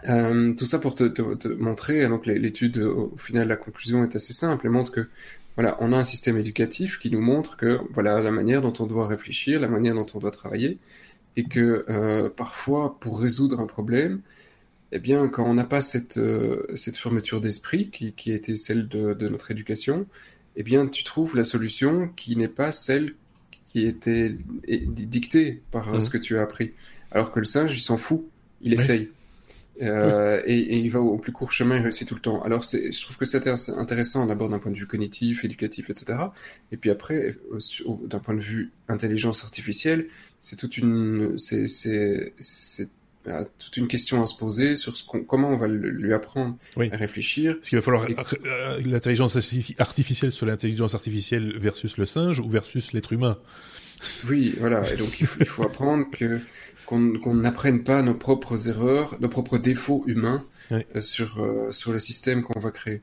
Euh, 0.07 0.53
tout 0.53 0.65
ça 0.65 0.80
pour 0.80 0.95
te, 0.95 1.03
te, 1.03 1.47
montrer, 1.49 2.07
donc 2.07 2.26
l'étude, 2.26 2.78
au 2.78 3.17
final, 3.17 3.49
la 3.49 3.57
conclusion 3.57 4.03
est 4.03 4.15
assez 4.15 4.32
simple, 4.32 4.65
elle 4.65 4.71
montre 4.71 4.91
que 4.91 5.09
voilà, 5.56 5.78
on 5.80 5.93
a 5.93 5.97
un 5.97 6.04
système 6.04 6.38
éducatif 6.38 6.99
qui 6.99 7.12
nous 7.12 7.22
montre 7.22 7.58
que 7.58 7.80
voilà 7.93 8.22
la 8.22 8.32
manière 8.32 8.62
dont 8.62 8.74
on 8.80 8.88
doit 8.88 9.08
réfléchir, 9.08 9.60
la 9.60 9.68
manière 9.68 9.93
dont 9.93 10.06
on 10.14 10.20
doit 10.20 10.32
travailler, 10.32 10.80
et 11.36 11.43
que 11.43 11.86
euh, 11.89 12.30
parfois 12.30 12.97
pour 12.99 13.20
résoudre 13.20 13.60
un 13.60 13.68
problème, 13.68 14.22
eh 14.91 14.99
bien 14.99 15.28
quand 15.28 15.45
on 15.45 15.54
n'a 15.54 15.64
pas 15.64 15.82
cette 15.82 16.18
euh, 16.18 16.66
cette 16.76 16.97
fermeture 16.97 17.41
d'esprit 17.41 17.89
qui, 17.91 18.14
qui 18.14 18.32
a 18.32 18.36
été 18.36 18.58
celle 18.58 18.88
de, 18.88 19.14
de, 19.14 19.30
notre 19.30 19.51
éducation, 19.51 20.08
eh 20.56 20.64
bien 20.64 20.88
tu 20.88 21.04
trouves 21.04 21.36
la 21.36 21.45
solution 21.45 22.10
qui 22.16 22.36
n'est 22.36 22.47
pas 22.47 22.72
celle 22.72 23.16
qui 23.72 23.86
était 23.86 24.36
dictée 24.88 25.62
par 25.72 25.93
mmh. 25.93 26.01
ce 26.01 26.10
que 26.10 26.18
tu 26.18 26.38
as 26.38 26.43
appris. 26.43 26.74
Alors 27.12 27.32
que 27.32 27.39
le 27.39 27.45
singe, 27.45 27.76
il 27.76 27.82
s'en 27.82 27.97
fout, 27.97 28.28
il 28.62 28.74
essaye. 28.74 29.10
Euh, 29.82 30.41
et, 30.45 30.57
et, 30.59 30.78
il 30.78 30.89
va 30.91 30.99
au 30.99 31.17
plus 31.17 31.32
court 31.32 31.51
chemin, 31.51 31.78
il 31.78 31.82
réussit 31.82 32.07
tout 32.07 32.15
le 32.15 32.21
temps. 32.21 32.41
Alors, 32.43 32.61
je 32.61 33.01
trouve 33.01 33.17
que 33.17 33.26
c'est 33.26 33.47
intéressant 33.69 34.26
d'abord 34.26 34.49
d'un 34.49 34.59
point 34.59 34.71
de 34.71 34.78
vue 34.78 34.86
cognitif, 34.86 35.43
éducatif, 35.43 35.89
etc. 35.89 36.19
Et 36.71 36.78
puis 36.78 36.91
après, 36.91 37.38
d'un 38.05 38.19
point 38.19 38.36
de 38.36 38.41
vue 38.41 38.71
intelligence 38.88 39.43
artificielle, 39.43 40.07
c'est 40.41 40.57
toute 40.57 40.78
une, 40.78 41.39
c'est, 41.39 41.67
c'est, 41.67 42.34
c'est 42.39 42.89
bah, 43.26 43.45
toute 43.57 43.78
une 43.78 43.88
question 43.88 44.21
à 44.21 44.28
se 44.28 44.38
poser 44.38 44.76
sur 44.76 44.97
ce 44.97 45.03
comment 45.05 45.49
on 45.49 45.57
va 45.57 45.67
lui 45.67 46.13
apprendre 46.13 46.57
à 46.78 46.97
réfléchir. 46.97 47.53
Est-ce 47.53 47.69
qu'il 47.69 47.78
va 47.78 47.82
falloir 47.82 48.05
euh, 48.05 48.82
l'intelligence 48.86 49.38
artificielle 49.80 50.32
sur 50.32 50.45
l'intelligence 50.45 50.93
artificielle 50.93 51.57
versus 51.57 51.97
le 51.97 52.05
singe 52.05 52.41
ou 52.41 52.49
versus 52.49 52.91
l'être 52.91 53.13
humain 53.13 53.39
Oui, 54.28 54.55
voilà. 54.59 54.84
Et 54.93 54.97
donc 54.97 55.21
il 55.21 55.26
faut, 55.26 55.39
il 55.39 55.45
faut 55.45 55.63
apprendre 55.63 56.05
que 56.11 56.41
qu'on 56.86 57.36
n'apprenne 57.36 57.84
pas 57.84 58.01
nos 58.01 58.13
propres 58.13 58.67
erreurs, 58.67 59.17
nos 59.19 59.29
propres 59.29 59.57
défauts 59.57 60.03
humains 60.07 60.43
euh, 60.71 61.01
sur, 61.01 61.41
euh, 61.41 61.71
sur 61.71 61.91
le 61.91 61.99
système 61.99 62.43
qu'on 62.43 62.59
va 62.59 62.71
créer. 62.71 63.01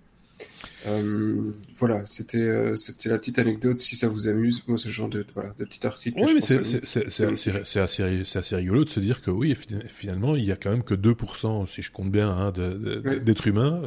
Euh, 0.86 1.52
voilà, 1.78 2.06
c'était 2.06 2.74
c'était 2.76 3.10
la 3.10 3.18
petite 3.18 3.38
anecdote 3.38 3.78
si 3.78 3.94
ça 3.94 4.08
vous 4.08 4.26
amuse. 4.26 4.66
Moi, 4.68 4.78
ce 4.78 4.88
genre 4.88 5.10
de 5.10 5.26
voilà 5.34 5.54
de 5.58 5.66
petit 5.66 5.86
article. 5.86 6.18
Oui, 6.18 6.32
mais 6.34 6.40
c'est 6.40 7.80
assez, 7.80 8.38
assez 8.38 8.56
rigolo 8.56 8.86
de 8.86 8.90
se 8.90 9.00
dire 9.00 9.20
que 9.20 9.30
oui, 9.30 9.54
finalement, 9.86 10.36
il 10.36 10.44
y 10.44 10.52
a 10.52 10.56
quand 10.56 10.70
même 10.70 10.82
que 10.82 10.94
2%, 10.94 11.68
si 11.68 11.82
je 11.82 11.92
compte 11.92 12.10
bien, 12.10 12.30
hein, 12.30 12.52
d'êtres 12.52 13.48
humains 13.48 13.82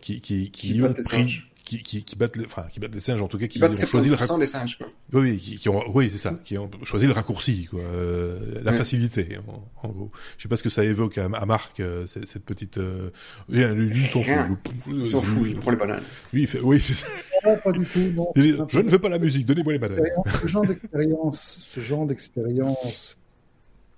qui 0.00 0.20
qui 0.20 0.52
qui, 0.52 0.74
qui 0.74 0.82
ont 0.82 0.92
pris 0.92 1.42
qui, 1.68 1.82
qui, 1.82 2.02
qui 2.02 2.16
battent, 2.16 2.36
les, 2.36 2.46
enfin, 2.46 2.64
qui 2.72 2.80
battent 2.80 2.94
les 2.94 3.00
singes, 3.00 3.20
en 3.20 3.28
tout 3.28 3.36
cas, 3.36 3.46
qui, 3.46 3.62
ont 3.62 3.72
choisi 3.74 4.08
le 4.08 4.14
raccourci. 4.14 4.40
des 4.40 4.46
singes, 4.46 4.78
quoi. 4.78 4.86
Oui, 5.12 5.36
qui, 5.36 5.58
qui, 5.58 5.68
ont, 5.68 5.84
oui, 5.94 6.08
c'est 6.10 6.16
ça, 6.16 6.32
qui 6.42 6.56
ont 6.56 6.70
choisi 6.82 7.06
le 7.06 7.12
raccourci, 7.12 7.66
quoi, 7.66 7.80
euh, 7.80 8.60
la 8.62 8.72
facilité, 8.72 9.38
en, 9.46 9.86
en, 9.86 9.92
gros. 9.92 10.10
Je 10.38 10.44
sais 10.44 10.48
pas 10.48 10.56
ce 10.56 10.62
que 10.62 10.70
ça 10.70 10.82
évoque 10.82 11.18
à, 11.18 11.26
à 11.26 11.44
Marc, 11.44 11.80
euh, 11.80 12.06
cette, 12.06 12.44
petite, 12.44 12.78
euh, 12.78 13.10
lui, 13.48 14.00
il 14.00 14.06
s'en 14.06 14.22
fout. 14.22 14.58
Il 14.88 15.06
s'en 15.06 15.20
fout, 15.20 15.46
il 15.46 15.58
prend 15.58 15.70
les 15.70 15.76
bananes. 15.76 16.02
Lui, 16.32 16.42
il 16.42 16.48
fait, 16.48 16.60
oui, 16.60 16.80
c'est 16.80 16.94
ça. 16.94 17.06
pas 17.62 17.72
du 17.72 17.84
tout, 17.84 18.00
non. 18.14 18.32
Je 18.34 18.80
ne 18.80 18.88
veux 18.88 18.98
pas 18.98 19.10
la 19.10 19.18
musique, 19.18 19.44
donnez-moi 19.44 19.74
les 19.74 19.78
bananes. 19.78 20.00
Ce 20.40 20.46
genre 20.46 20.66
d'expérience, 20.66 21.58
ce 21.60 21.80
genre 21.80 22.06
d'expérience 22.06 23.18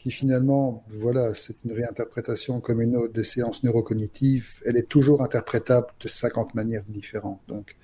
qui 0.01 0.11
finalement, 0.11 0.82
voilà, 0.88 1.34
c'est 1.34 1.57
une 1.64 1.72
réinterprétation 1.72 2.61
comme 2.61 2.80
une 2.80 2.96
autre 2.96 3.12
des 3.12 3.22
séances 3.22 3.62
neurocognitives, 3.62 4.55
elle 4.64 4.78
est 4.78 4.88
toujours 4.88 5.22
interprétable 5.22 5.88
de 6.01 6.09
50 6.09 6.55
manières 6.55 6.84
différentes. 6.88 7.42
Donc. 7.48 7.76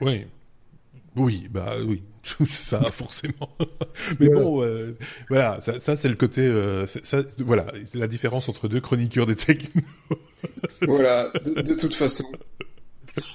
Oui. 0.00 0.26
Oui, 1.16 1.48
bah 1.50 1.76
oui, 1.84 2.04
ça 2.46 2.80
forcément. 2.92 3.50
Mais 4.20 4.28
bon, 4.28 4.62
euh, 4.62 4.96
voilà, 5.28 5.60
ça, 5.60 5.80
ça 5.80 5.96
c'est 5.96 6.08
le 6.10 6.14
côté, 6.14 6.42
euh, 6.42 6.86
ça, 6.86 7.22
voilà, 7.38 7.66
la 7.94 8.06
différence 8.06 8.48
entre 8.48 8.68
deux 8.68 8.80
chroniqueurs 8.80 9.26
des 9.26 9.34
technos. 9.34 9.82
voilà, 10.82 11.30
de, 11.44 11.62
de, 11.62 11.74
toute 11.78 11.94
façon, 11.94 12.24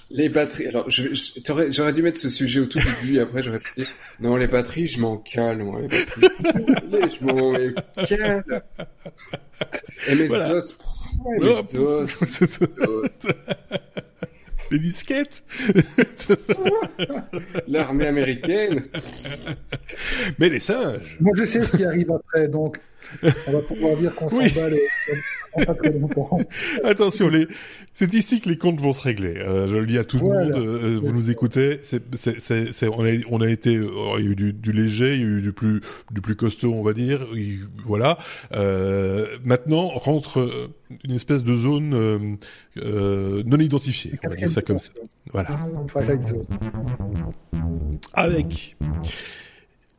les 0.09 0.29
batteries. 0.29 0.67
Alors, 0.67 0.89
j'aurais 0.89 1.93
dû 1.93 2.01
mettre 2.01 2.17
ce 2.17 2.29
sujet 2.29 2.59
au 2.59 2.65
tout 2.65 2.79
début, 2.79 3.19
après 3.19 3.43
j'aurais 3.43 3.59
pu 3.59 3.73
dire 3.77 3.87
non, 4.19 4.35
les 4.35 4.47
batteries, 4.47 4.87
je 4.87 4.99
m'en 4.99 5.17
cale, 5.17 5.59
moi. 5.63 5.81
Les 5.81 5.87
batteries, 5.87 7.17
je 7.19 7.25
m'en 7.25 7.53
cale. 8.05 8.63
MS-DOS, 10.09 10.75
MS-DOS. 11.39 12.07
Les 14.71 14.79
disquettes 14.79 15.43
L'armée 17.67 18.07
américaine 18.07 18.85
Mais 20.39 20.47
les 20.47 20.61
singes 20.61 21.17
Moi, 21.19 21.33
je 21.35 21.43
sais 21.43 21.65
ce 21.65 21.75
qui 21.75 21.83
arrive 21.83 22.11
après, 22.11 22.47
donc 22.47 22.79
on 23.47 23.51
va 23.51 23.61
pouvoir 23.61 23.97
dire 23.97 24.15
qu'on 24.15 24.29
s'en 24.29 24.37
bat 24.37 24.69
les... 24.69 24.81
Attention, 26.83 27.27
les... 27.29 27.47
c'est 27.93 28.13
ici 28.13 28.41
que 28.41 28.49
les 28.49 28.55
comptes 28.55 28.79
vont 28.79 28.91
se 28.91 29.01
régler. 29.01 29.35
Euh, 29.37 29.67
je 29.67 29.77
le 29.77 29.85
dis 29.85 29.97
à 29.97 30.03
tout 30.03 30.17
le 30.17 30.23
monde. 30.23 30.51
Euh, 30.51 30.99
vous 31.01 31.11
nous 31.11 31.29
écoutez. 31.29 31.79
C'est, 31.83 32.03
c'est, 32.15 32.39
c'est, 32.39 32.87
on 32.87 33.05
a, 33.05 33.11
on 33.29 33.41
a 33.41 33.49
été, 33.49 33.75
euh, 33.75 33.89
il 34.19 34.25
y 34.25 34.27
a 34.27 34.31
eu 34.31 34.35
du, 34.35 34.53
du, 34.53 34.71
léger, 34.71 35.15
il 35.15 35.21
y 35.21 35.23
a 35.23 35.27
eu 35.27 35.41
du 35.41 35.51
plus, 35.51 35.81
du 36.11 36.21
plus 36.21 36.35
costaud, 36.35 36.73
on 36.73 36.83
va 36.83 36.93
dire. 36.93 37.27
voilà. 37.85 38.17
Euh, 38.53 39.37
maintenant 39.43 39.87
rentre 39.87 40.69
une 41.03 41.11
espèce 41.11 41.43
de 41.43 41.55
zone 41.55 42.37
non 42.75 43.57
identifiée. 43.57 44.13
On 44.23 44.29
va 44.29 44.35
dire 44.35 44.51
ça 44.51 44.61
comme 44.61 44.79
ça. 44.79 44.91
Voilà. 45.33 45.59
Avec 48.13 48.77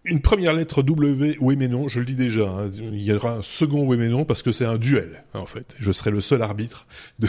une 0.04 0.20
première 0.20 0.52
lettre 0.52 0.82
W, 0.82 1.36
oui 1.40 1.56
mais 1.56 1.68
non, 1.68 1.88
je 1.88 2.00
le 2.00 2.06
dis 2.06 2.16
déjà, 2.16 2.48
hein, 2.48 2.70
il 2.74 3.02
y 3.02 3.12
aura 3.12 3.36
un 3.36 3.42
second 3.42 3.86
oui 3.86 3.96
mais 3.96 4.08
non 4.08 4.24
parce 4.24 4.42
que 4.42 4.52
c'est 4.52 4.64
un 4.64 4.78
duel 4.78 5.24
en 5.34 5.46
fait. 5.46 5.74
Je 5.78 5.92
serai 5.92 6.10
le 6.10 6.20
seul 6.20 6.42
arbitre 6.42 6.86
de, 7.18 7.28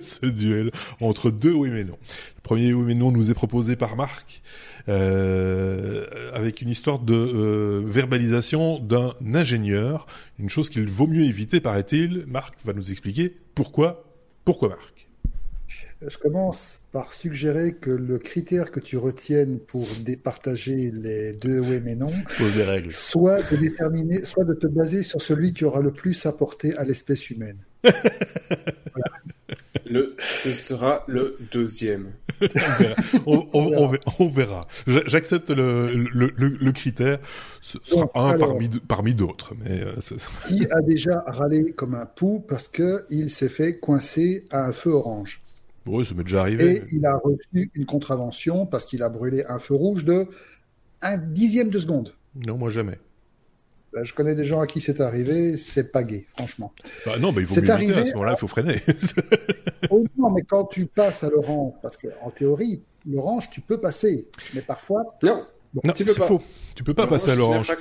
ce 0.00 0.26
duel 0.26 0.70
entre 1.00 1.30
deux 1.30 1.52
oui 1.52 1.70
mais 1.70 1.84
non. 1.84 1.98
Le 2.36 2.40
premier 2.42 2.72
oui 2.72 2.84
mais 2.86 2.94
non 2.94 3.10
nous 3.10 3.30
est 3.30 3.34
proposé 3.34 3.76
par 3.76 3.96
Marc 3.96 4.42
euh, 4.88 6.30
avec 6.32 6.62
une 6.62 6.70
histoire 6.70 6.98
de 7.00 7.14
euh, 7.14 7.82
verbalisation 7.84 8.78
d'un 8.78 9.12
ingénieur, 9.34 10.06
une 10.38 10.48
chose 10.48 10.70
qu'il 10.70 10.88
vaut 10.88 11.08
mieux 11.08 11.24
éviter 11.24 11.60
paraît-il. 11.60 12.24
Marc 12.26 12.54
va 12.64 12.72
nous 12.72 12.90
expliquer 12.90 13.36
pourquoi. 13.54 14.04
Pourquoi 14.44 14.68
Marc 14.68 15.05
je 16.06 16.18
commence 16.18 16.80
par 16.92 17.12
suggérer 17.12 17.74
que 17.74 17.90
le 17.90 18.18
critère 18.18 18.70
que 18.70 18.80
tu 18.80 18.96
retiennes 18.96 19.58
pour 19.58 19.86
départager 20.04 20.90
les 20.92 21.32
deux 21.32 21.60
oui 21.60 21.80
mais 21.82 21.94
non 21.94 22.12
soit 22.90 23.42
de 23.50 23.56
déterminer, 23.56 24.24
soit 24.24 24.44
de 24.44 24.54
te 24.54 24.66
baser 24.66 25.02
sur 25.02 25.22
celui 25.22 25.52
qui 25.52 25.64
aura 25.64 25.80
le 25.80 25.92
plus 25.92 26.26
apporté 26.26 26.76
à 26.76 26.84
l'espèce 26.84 27.30
humaine. 27.30 27.58
Le, 29.88 30.16
ce 30.18 30.50
sera 30.50 31.04
le 31.06 31.38
deuxième. 31.52 32.10
on 33.24 34.26
verra. 34.26 34.62
J'accepte 34.86 35.50
le, 35.50 35.86
le, 35.92 36.32
le, 36.36 36.72
critère. 36.72 37.20
Ce 37.62 37.78
sera 37.84 38.10
un 38.14 38.36
parmi, 38.36 38.68
parmi 38.68 39.14
d'autres. 39.14 39.54
Mais 39.64 39.82
euh, 39.82 39.94
qui 40.48 40.66
a 40.72 40.80
déjà 40.80 41.22
râlé 41.28 41.72
comme 41.72 41.94
un 41.94 42.06
pou 42.06 42.44
parce 42.48 42.66
qu'il 42.66 43.30
s'est 43.30 43.48
fait 43.48 43.78
coincer 43.78 44.44
à 44.50 44.64
un 44.64 44.72
feu 44.72 44.90
orange 44.90 45.45
oui, 45.86 46.04
ça 46.04 46.14
m'est 46.14 46.24
déjà 46.24 46.40
arrivé. 46.40 46.76
Et 46.76 46.82
il 46.92 47.06
a 47.06 47.16
reçu 47.16 47.70
une 47.74 47.86
contravention 47.86 48.66
parce 48.66 48.84
qu'il 48.84 49.02
a 49.02 49.08
brûlé 49.08 49.44
un 49.48 49.58
feu 49.58 49.74
rouge 49.74 50.04
de 50.04 50.26
un 51.02 51.16
dixième 51.16 51.70
de 51.70 51.78
seconde. 51.78 52.14
Non, 52.46 52.56
moi 52.56 52.70
jamais. 52.70 52.98
Ben, 53.92 54.02
je 54.02 54.12
connais 54.12 54.34
des 54.34 54.44
gens 54.44 54.60
à 54.60 54.66
qui 54.66 54.80
c'est 54.80 55.00
arrivé, 55.00 55.56
c'est 55.56 55.90
pas 55.90 56.02
gay, 56.02 56.26
franchement. 56.36 56.72
Bah 57.06 57.18
non, 57.18 57.32
mais 57.32 57.42
il 57.42 57.46
faut 57.46 57.60
mieux 57.60 57.70
arrivé, 57.70 57.94
à 57.94 58.06
ce 58.06 58.12
moment-là, 58.12 58.32
il 58.36 58.38
faut 58.38 58.48
freiner. 58.48 58.80
oh, 59.90 60.04
non, 60.18 60.30
mais 60.30 60.42
quand 60.42 60.66
tu 60.66 60.86
passes 60.86 61.24
à 61.24 61.30
l'orange, 61.30 61.74
parce 61.80 61.96
qu'en 61.96 62.30
théorie, 62.30 62.82
l'orange, 63.08 63.48
tu 63.48 63.60
peux 63.60 63.78
passer, 63.78 64.28
mais 64.54 64.60
parfois... 64.60 65.16
Non, 65.22 65.46
non 65.72 65.92
tu 65.92 66.04
peux 66.04 66.14
pas. 66.14 66.26
Faux. 66.26 66.42
Tu 66.74 66.84
peux 66.84 66.94
pas 66.94 67.06
passer 67.06 67.30
à 67.30 67.36
l'orange. 67.36 67.72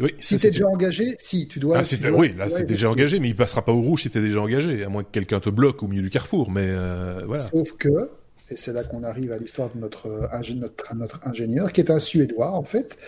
Oui, 0.00 0.14
si 0.18 0.36
t'es 0.36 0.50
déjà 0.50 0.66
engagé, 0.66 1.14
si 1.18 1.46
tu 1.46 1.60
dois. 1.60 1.78
Ah, 1.78 2.10
oui, 2.12 2.34
là 2.36 2.48
c'était 2.48 2.64
déjà 2.64 2.90
engagé, 2.90 3.20
mais 3.20 3.28
il 3.28 3.36
passera 3.36 3.64
pas 3.64 3.72
au 3.72 3.80
rouge 3.80 4.02
si 4.02 4.10
t'es 4.10 4.20
déjà 4.20 4.40
engagé, 4.40 4.84
à 4.84 4.88
moins 4.88 5.04
que 5.04 5.10
quelqu'un 5.10 5.40
te 5.40 5.50
bloque 5.50 5.82
au 5.82 5.88
milieu 5.88 6.02
du 6.02 6.10
carrefour. 6.10 6.50
Mais 6.50 6.66
euh, 6.66 7.22
voilà. 7.26 7.46
Sauf 7.46 7.72
que, 7.74 8.10
et 8.50 8.56
c'est 8.56 8.72
là 8.72 8.82
qu'on 8.84 9.04
arrive 9.04 9.32
à 9.32 9.38
l'histoire 9.38 9.70
de 9.72 9.78
notre, 9.78 10.06
euh, 10.08 10.54
notre, 10.56 10.94
notre, 10.94 11.20
ingénieur, 11.26 11.72
qui 11.72 11.80
est 11.80 11.90
un 11.90 11.98
Suédois 11.98 12.50
en 12.50 12.64
fait, 12.64 12.98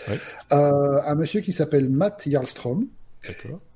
euh, 0.51 1.01
un 1.05 1.15
monsieur 1.15 1.41
qui 1.41 1.51
s'appelle 1.51 1.89
Matt 1.89 2.23
Jarlstrom. 2.27 2.87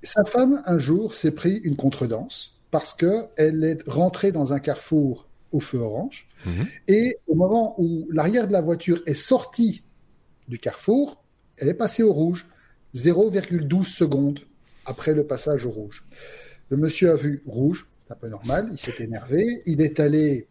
Sa 0.02 0.24
femme 0.24 0.62
un 0.66 0.78
jour 0.78 1.14
s'est 1.14 1.36
pris 1.36 1.58
une 1.58 1.76
contredanse 1.76 2.58
parce 2.72 2.94
que 2.94 3.26
elle 3.36 3.66
est 3.66 3.84
rentrée 3.86 4.32
dans 4.32 4.54
un 4.54 4.60
carrefour 4.60 5.28
au 5.52 5.60
feu 5.60 5.80
orange, 5.80 6.30
mhm. 6.46 6.66
et 6.88 7.18
au 7.28 7.36
moment 7.36 7.76
où 7.78 8.08
l'arrière 8.10 8.48
de 8.48 8.54
la 8.54 8.62
voiture 8.62 9.02
est 9.06 9.14
sorti 9.14 9.84
du 10.48 10.58
carrefour, 10.58 11.22
elle 11.58 11.68
est 11.68 11.74
passée 11.74 12.04
au 12.04 12.14
rouge, 12.14 12.48
0,12 12.96 13.84
secondes 13.86 14.40
après 14.86 15.14
le 15.14 15.26
passage 15.26 15.66
au 15.66 15.72
rouge. 15.72 16.06
Le 16.70 16.78
monsieur 16.78 17.12
a 17.12 17.16
vu 17.16 17.44
rouge, 17.46 17.88
c'est 17.98 18.12
un 18.12 18.16
peu 18.16 18.28
normal, 18.28 18.70
il 18.72 18.78
s'est 18.78 19.04
énervé, 19.04 19.62
il 19.66 19.82
est 19.82 20.00
allé 20.00 20.48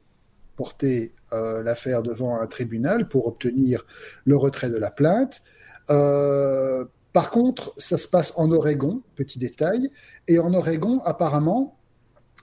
porter 0.56 1.14
euh, 1.32 1.62
l'affaire 1.62 2.02
devant 2.02 2.40
un 2.40 2.46
tribunal 2.46 3.08
pour 3.08 3.26
obtenir 3.26 3.86
le 4.24 4.36
retrait 4.36 4.70
de 4.70 4.76
la 4.76 4.90
plainte. 4.90 5.42
Euh, 5.90 6.84
par 7.12 7.30
contre, 7.30 7.72
ça 7.78 7.96
se 7.96 8.06
passe 8.06 8.34
en 8.36 8.52
Oregon, 8.52 9.02
petit 9.16 9.38
détail, 9.38 9.90
et 10.28 10.38
en 10.38 10.54
Oregon, 10.54 11.00
apparemment, 11.04 11.78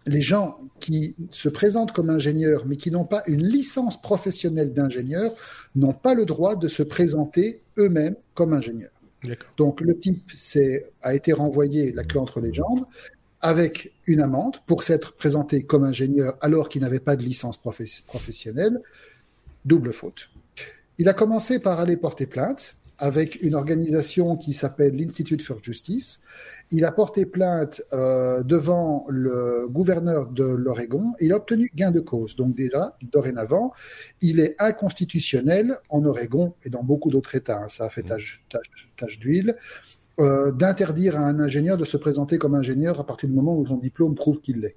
les 0.07 0.21
gens 0.21 0.59
qui 0.79 1.15
se 1.31 1.49
présentent 1.49 1.91
comme 1.91 2.09
ingénieurs 2.09 2.65
mais 2.65 2.77
qui 2.77 2.91
n'ont 2.91 3.05
pas 3.05 3.23
une 3.27 3.45
licence 3.45 4.01
professionnelle 4.01 4.73
d'ingénieur 4.73 5.35
n'ont 5.75 5.93
pas 5.93 6.13
le 6.13 6.25
droit 6.25 6.55
de 6.55 6.67
se 6.67 6.81
présenter 6.81 7.61
eux-mêmes 7.77 8.15
comme 8.33 8.53
ingénieurs. 8.53 8.96
Donc 9.57 9.81
le 9.81 9.97
type 9.97 10.31
a 11.01 11.15
été 11.15 11.33
renvoyé 11.33 11.91
la 11.91 12.03
queue 12.03 12.19
entre 12.19 12.39
les 12.39 12.53
jambes 12.53 12.85
avec 13.41 13.93
une 14.07 14.21
amende 14.21 14.57
pour 14.65 14.83
s'être 14.83 15.13
présenté 15.13 15.63
comme 15.63 15.83
ingénieur 15.83 16.37
alors 16.41 16.69
qu'il 16.69 16.81
n'avait 16.81 16.99
pas 16.99 17.15
de 17.15 17.23
licence 17.23 17.57
professionnelle. 17.57 18.81
Double 19.65 19.93
faute. 19.93 20.29
Il 20.97 21.09
a 21.09 21.13
commencé 21.13 21.59
par 21.59 21.79
aller 21.79 21.97
porter 21.97 22.25
plainte 22.25 22.75
avec 22.99 23.41
une 23.41 23.55
organisation 23.55 24.35
qui 24.37 24.53
s'appelle 24.53 24.95
l'Institute 24.95 25.41
for 25.41 25.61
Justice. 25.61 26.21
Il 26.71 26.83
a 26.83 26.91
porté 26.91 27.25
plainte 27.25 27.81
euh, 27.93 28.43
devant 28.43 29.05
le 29.09 29.67
gouverneur 29.69 30.29
de 30.29 30.43
l'Oregon 30.43 31.13
et 31.19 31.25
il 31.25 31.33
a 31.33 31.37
obtenu 31.37 31.71
gain 31.75 31.91
de 31.91 31.99
cause. 31.99 32.35
Donc 32.35 32.55
déjà, 32.55 32.97
dorénavant, 33.11 33.73
il 34.21 34.39
est 34.39 34.55
inconstitutionnel 34.59 35.77
en 35.89 36.03
Oregon 36.05 36.55
et 36.63 36.69
dans 36.69 36.83
beaucoup 36.83 37.09
d'autres 37.09 37.35
États. 37.35 37.59
Hein. 37.59 37.69
ça 37.69 37.85
a 37.85 37.89
fait 37.89 38.03
mmh. 38.03 38.17
tâche, 38.95 39.19
d'huile. 39.19 39.55
Euh, 40.19 40.51
d'interdire 40.51 41.15
à 41.15 41.19
un 41.19 41.39
ingénieur 41.39 41.77
de 41.77 41.85
se 41.85 41.95
présenter 41.95 42.39
comme 42.39 42.55
ingénieur 42.55 42.99
à 42.99 43.05
partir 43.05 43.29
du 43.29 43.35
moment 43.35 43.55
où 43.55 43.67
son 43.67 43.77
diplôme 43.77 44.15
prouve 44.15 44.41
qu'il 44.41 44.61
l'est. 44.61 44.75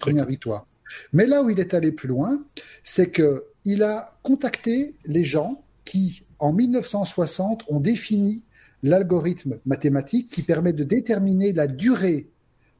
Première 0.00 0.26
victoire. 0.26 0.66
Mais 1.12 1.24
là 1.24 1.42
où 1.42 1.50
il 1.50 1.60
est 1.60 1.72
allé 1.72 1.92
plus 1.92 2.08
loin, 2.08 2.42
c'est 2.82 3.10
que 3.10 3.44
il 3.64 3.84
a 3.84 4.18
contacté 4.24 4.96
les 5.04 5.22
gens 5.22 5.64
qui, 5.84 6.24
en 6.42 6.52
1960, 6.52 7.62
ont 7.68 7.78
défini 7.78 8.42
l'algorithme 8.82 9.60
mathématique 9.64 10.28
qui 10.28 10.42
permet 10.42 10.72
de 10.72 10.82
déterminer 10.82 11.52
la 11.52 11.68
durée 11.68 12.28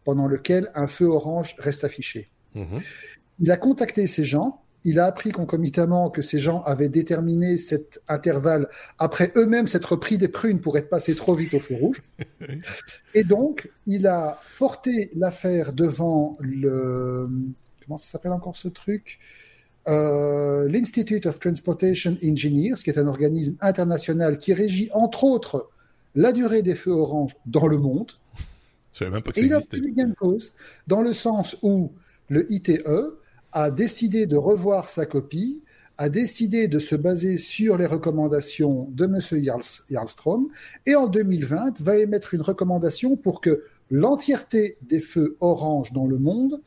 pendant 0.05 0.26
laquelle 0.26 0.72
un 0.74 0.89
feu 0.89 1.06
orange 1.06 1.55
reste 1.59 1.84
affiché. 1.84 2.28
Mhm. 2.56 2.80
Il 3.39 3.51
a 3.52 3.56
contacté 3.56 4.09
ces 4.09 4.24
gens, 4.24 4.62
il 4.84 4.98
a 4.98 5.06
appris 5.06 5.30
concomitamment 5.30 6.10
que 6.10 6.22
ces 6.22 6.40
gens 6.40 6.62
avaient 6.64 6.89
déterminé 6.89 7.56
cet 7.56 8.02
intervalle 8.09 8.68
après 8.98 9.32
eux-mêmes 9.36 9.68
s'être 9.68 9.94
pris 9.94 10.18
des 10.18 10.26
prunes 10.26 10.60
pour 10.60 10.76
être 10.76 10.90
passés 10.90 11.14
trop 11.14 11.36
vite 11.36 11.55
au 11.55 11.60
feu 11.60 11.76
rouge. 11.76 12.02
Et 13.14 13.22
donc, 13.22 13.70
il 13.86 14.09
a 14.09 14.40
porté 14.59 15.12
l'affaire 15.14 15.72
devant 15.72 16.36
le... 16.40 17.30
Comment 17.84 17.97
ça 17.97 18.10
s'appelle 18.10 18.32
encore 18.32 18.56
ce 18.56 18.66
truc? 18.66 19.20
Euh, 19.88 20.68
l'Institute 20.68 21.26
of 21.26 21.40
Transportation 21.40 22.16
Engineers, 22.24 22.76
qui 22.84 22.90
est 22.90 22.98
un 22.98 23.09
organisme 23.09 23.56
international 23.60 24.38
qui 24.38 24.52
régit 24.52 24.88
entre 24.92 25.24
autres 25.24 25.70
la 26.14 26.32
durée 26.32 26.62
des 26.62 26.74
feux 26.74 26.92
orange 26.92 27.36
dans 27.46 27.66
le 27.66 27.78
monde. 27.78 28.12
Je 28.92 29.04
même 29.04 29.22
pas 29.22 29.32
que 29.32 29.40
il 29.40 29.52
a 29.52 29.60
de 29.60 30.14
cause 30.14 30.52
dans 30.86 31.02
le 31.02 31.12
sens 31.12 31.56
où 31.62 31.92
le 32.28 32.50
ITE 32.52 32.82
a 33.52 33.70
décidé 33.70 34.26
de 34.26 34.36
revoir 34.36 34.88
sa 34.88 35.06
copie, 35.06 35.62
a 35.98 36.09
décidé 36.09 36.68
de 36.68 36.78
se 36.78 36.94
baser 36.94 37.36
sur 37.36 37.76
les 37.76 37.86
recommandations 37.86 38.88
de 38.92 39.04
M. 39.04 39.74
Jarlstrom 39.90 40.48
et 40.86 40.94
en 40.94 41.06
2020 41.06 41.80
va 41.80 41.96
émettre 41.96 42.34
une 42.34 42.42
recommandation 42.42 43.16
pour 43.16 43.40
que 43.40 43.64
l'entièreté 43.90 44.78
des 44.82 45.00
feux 45.00 45.36
orange 45.40 45.92
dans 45.92 46.06
le 46.06 46.18
monde 46.18 46.60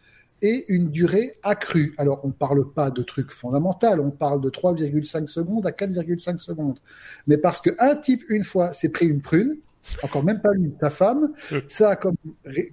et 0.45 0.65
une 0.67 0.91
durée 0.91 1.33
accrue. 1.41 1.95
Alors, 1.97 2.21
on 2.23 2.27
ne 2.27 2.33
parle 2.33 2.71
pas 2.71 2.91
de 2.91 3.01
trucs 3.01 3.31
fondamentaux, 3.31 3.87
on 3.99 4.11
parle 4.11 4.41
de 4.41 4.49
3,5 4.51 5.25
secondes 5.25 5.65
à 5.65 5.71
4,5 5.71 6.37
secondes. 6.37 6.79
Mais 7.25 7.37
parce 7.37 7.61
qu'un 7.61 7.95
type, 7.95 8.23
une 8.29 8.43
fois, 8.43 8.71
s'est 8.71 8.89
pris 8.89 9.07
une 9.07 9.21
prune, 9.21 9.57
encore 10.03 10.23
même 10.23 10.41
pas 10.41 10.53
lui, 10.53 10.71
sa 10.79 10.91
femme, 10.91 11.33
ça 11.67 11.91
a 11.91 11.95
comme, 11.95 12.17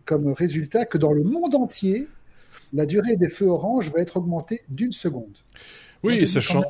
comme 0.05 0.32
résultat 0.32 0.85
que 0.85 0.99
dans 0.99 1.12
le 1.12 1.23
monde 1.23 1.55
entier, 1.55 2.09
la 2.74 2.85
durée 2.85 3.16
des 3.16 3.31
feux 3.31 3.47
orange 3.47 3.90
va 3.90 4.01
être 4.01 4.19
augmentée 4.19 4.62
d'une 4.69 4.93
seconde. 4.93 5.36
Oui, 6.03 6.27
sachant, 6.27 6.65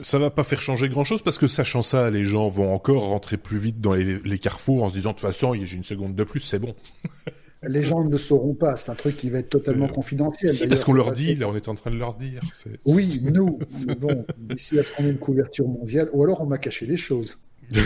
ça 0.00 0.18
va 0.18 0.30
pas 0.30 0.44
faire 0.44 0.62
changer 0.62 0.88
grand 0.88 1.04
chose 1.04 1.22
parce 1.22 1.38
que 1.38 1.48
sachant 1.48 1.82
ça, 1.82 2.08
les 2.08 2.24
gens 2.24 2.48
vont 2.48 2.72
encore 2.72 3.02
rentrer 3.08 3.36
plus 3.36 3.58
vite 3.58 3.80
dans 3.80 3.94
les, 3.94 4.20
les 4.20 4.38
carrefours 4.38 4.84
en 4.84 4.90
se 4.90 4.94
disant 4.94 5.10
de 5.10 5.16
toute 5.16 5.26
façon, 5.26 5.54
j'ai 5.54 5.76
une 5.76 5.84
seconde 5.84 6.14
de 6.14 6.24
plus, 6.24 6.40
c'est 6.40 6.60
bon. 6.60 6.74
Les 7.68 7.84
gens 7.84 8.04
ne 8.04 8.10
le 8.10 8.18
sauront 8.18 8.54
pas, 8.54 8.76
c'est 8.76 8.90
un 8.90 8.94
truc 8.94 9.16
qui 9.16 9.30
va 9.30 9.38
être 9.38 9.50
totalement 9.50 9.88
confidentiel. 9.88 10.52
Si, 10.52 10.66
parce 10.66 10.82
qu'on 10.84 10.94
leur 10.94 11.12
dit, 11.12 11.34
là 11.36 11.48
on 11.48 11.54
est 11.54 11.68
en 11.68 11.74
train 11.74 11.90
de 11.90 11.96
leur 11.96 12.14
dire. 12.14 12.40
Oui, 12.84 13.20
nous, 13.22 13.58
bon, 14.00 14.24
d'ici 14.36 14.78
à 14.78 14.84
ce 14.84 14.90
qu'on 14.90 15.04
ait 15.04 15.10
une 15.10 15.18
couverture 15.18 15.68
mondiale, 15.68 16.10
ou 16.12 16.24
alors 16.24 16.40
on 16.40 16.46
m'a 16.46 16.58
caché 16.58 16.86
des 16.86 16.96
choses. 16.96 17.38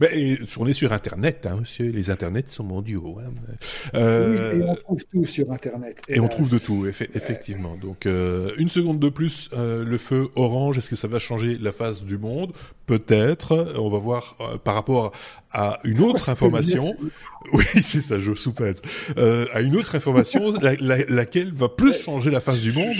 Mais 0.00 0.38
on 0.58 0.66
est 0.66 0.72
sur 0.72 0.92
Internet, 0.92 1.46
hein, 1.46 1.58
monsieur. 1.60 1.90
Les 1.90 2.10
Internets 2.10 2.44
sont 2.48 2.64
mondiaux. 2.64 3.18
Hein. 3.20 3.30
Euh... 3.94 4.52
Oui, 4.52 4.60
et 4.60 4.62
on 4.68 4.74
trouve 4.74 5.04
tout 5.12 5.24
sur 5.24 5.52
Internet. 5.52 6.00
Et, 6.08 6.20
on 6.20 6.28
trouve 6.28 6.52
de 6.52 6.58
tout, 6.58 6.86
effectivement. 6.86 7.76
Donc, 7.80 8.06
euh, 8.06 8.52
une 8.58 8.68
seconde 8.68 8.98
de 8.98 9.08
plus, 9.08 9.50
euh, 9.52 9.84
le 9.84 9.98
feu 9.98 10.28
orange, 10.36 10.78
est-ce 10.78 10.90
que 10.90 10.96
ça 10.96 11.08
va 11.08 11.18
changer 11.18 11.58
la 11.58 11.72
face 11.72 12.04
du 12.04 12.18
monde? 12.18 12.52
Peut-être. 12.86 13.74
On 13.78 13.88
va 13.88 13.98
voir 13.98 14.36
euh, 14.40 14.58
par 14.58 14.74
rapport 14.74 15.12
à 15.52 15.78
une 15.84 16.00
autre 16.00 16.28
information. 16.28 16.94
Oui, 17.52 17.64
c'est 17.74 18.00
ça, 18.00 18.18
je 18.18 18.32
soupaise. 18.34 18.80
Euh, 19.18 19.46
à 19.52 19.60
une 19.60 19.76
autre 19.76 19.94
information, 19.94 20.54
laquelle 20.62 21.52
va 21.52 21.68
plus 21.68 21.92
changer 21.92 22.30
la 22.30 22.40
face 22.40 22.62
du 22.62 22.72
monde. 22.72 22.96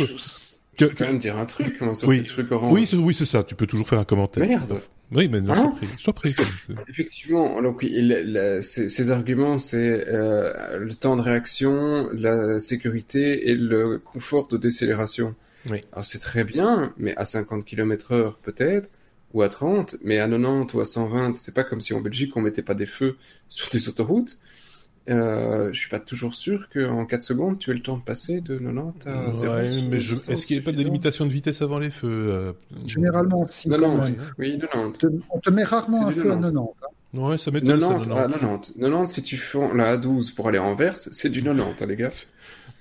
Que, 0.77 0.85
quand 0.85 1.07
même 1.07 1.19
dire 1.19 1.39
un 1.39 1.47
truc 1.47 1.77
hein, 1.81 1.95
sur 1.95 2.09
oui. 2.09 2.23
truc 2.25 2.53
orange. 2.53 2.71
Oui, 2.71 2.87
oui, 2.93 3.15
c'est 3.15 3.25
ça. 3.25 3.43
Tu 3.43 3.55
peux 3.55 3.66
toujours 3.66 3.89
faire 3.89 4.01
un 4.01 4.05
commentaire. 4.05 4.47
Merde. 4.47 4.83
Oui, 5.15 5.28
mais 5.28 5.41
non, 5.41 5.55
t'en 6.05 6.12
prie. 6.12 6.35
effectivement, 6.89 7.62
donc, 7.62 7.82
il, 7.82 8.59
ces, 8.62 9.11
arguments, 9.11 9.59
c'est 9.59 10.09
euh, 10.09 10.78
le 10.78 10.95
temps 10.95 11.16
de 11.16 11.23
réaction, 11.23 12.09
la 12.12 12.59
sécurité 12.59 13.51
et 13.51 13.55
le 13.55 13.99
confort 13.99 14.49
de 14.49 14.57
décélération. 14.57 15.35
Oui. 15.70 15.82
Alors 15.93 16.05
c'est 16.05 16.19
très 16.19 16.45
bien, 16.45 16.93
mais 16.99 17.16
à 17.16 17.24
50 17.24 17.65
km 17.65 18.12
heure 18.12 18.39
peut-être, 18.43 18.91
ou 19.32 19.43
à 19.43 19.49
30, 19.49 19.97
mais 20.03 20.19
à 20.19 20.28
90 20.28 20.74
ou 20.74 20.81
à 20.81 20.85
120, 20.85 21.36
c'est 21.36 21.55
pas 21.55 21.65
comme 21.65 21.81
si 21.81 21.95
en 21.95 22.01
Belgique 22.01 22.36
on 22.36 22.41
mettait 22.41 22.62
pas 22.62 22.74
des 22.74 22.86
feux 22.86 23.16
sur 23.49 23.69
des 23.70 23.89
autoroutes. 23.89 24.39
Euh, 25.10 25.70
je 25.72 25.78
suis 25.78 25.90
pas 25.90 26.01
toujours 26.01 26.35
sûr 26.35 26.68
qu'en 26.70 27.05
4 27.05 27.22
secondes, 27.22 27.59
tu 27.59 27.70
aies 27.70 27.74
le 27.74 27.82
temps 27.82 27.98
de 27.98 28.02
passer 28.02 28.40
de 28.40 28.56
90 28.56 29.06
à 29.06 29.35
0. 29.35 29.55
Ouais, 29.55 29.66
mais 29.90 30.01
je... 30.01 30.12
est-ce 30.14 30.47
qu'il 30.47 30.56
n'y 30.56 30.62
a 30.62 30.64
pas 30.64 30.72
de 30.72 30.78
délimitation 30.78 31.26
de 31.26 31.31
vitesse 31.31 31.60
avant 31.60 31.78
les 31.78 31.90
feux 31.90 32.09
euh... 32.09 32.52
Généralement, 32.86 33.44
si. 33.44 33.68
90, 33.68 34.16
oui, 34.39 34.59
90. 34.59 35.20
On 35.31 35.40
te 35.40 35.51
met 35.51 35.64
rarement 35.64 36.06
un 36.06 36.10
feu 36.10 36.32
à 36.32 36.36
90. 36.36 36.59
Hein. 36.59 37.18
Ouais, 37.18 37.39
ça 37.39 37.51
m'étonne. 37.51 37.81
90, 37.81 38.09
90. 38.09 38.40
90. 38.40 38.72
90, 38.81 39.12
si 39.12 39.22
tu 39.22 39.36
fais 39.36 39.59
la 39.74 39.97
A12 39.97 40.35
pour 40.35 40.48
aller 40.48 40.59
en 40.59 40.74
verse, 40.74 41.09
c'est 41.12 41.28
du 41.28 41.43
90, 41.43 41.82
hein, 41.82 41.86
les 41.86 41.97
gars. 41.97 42.10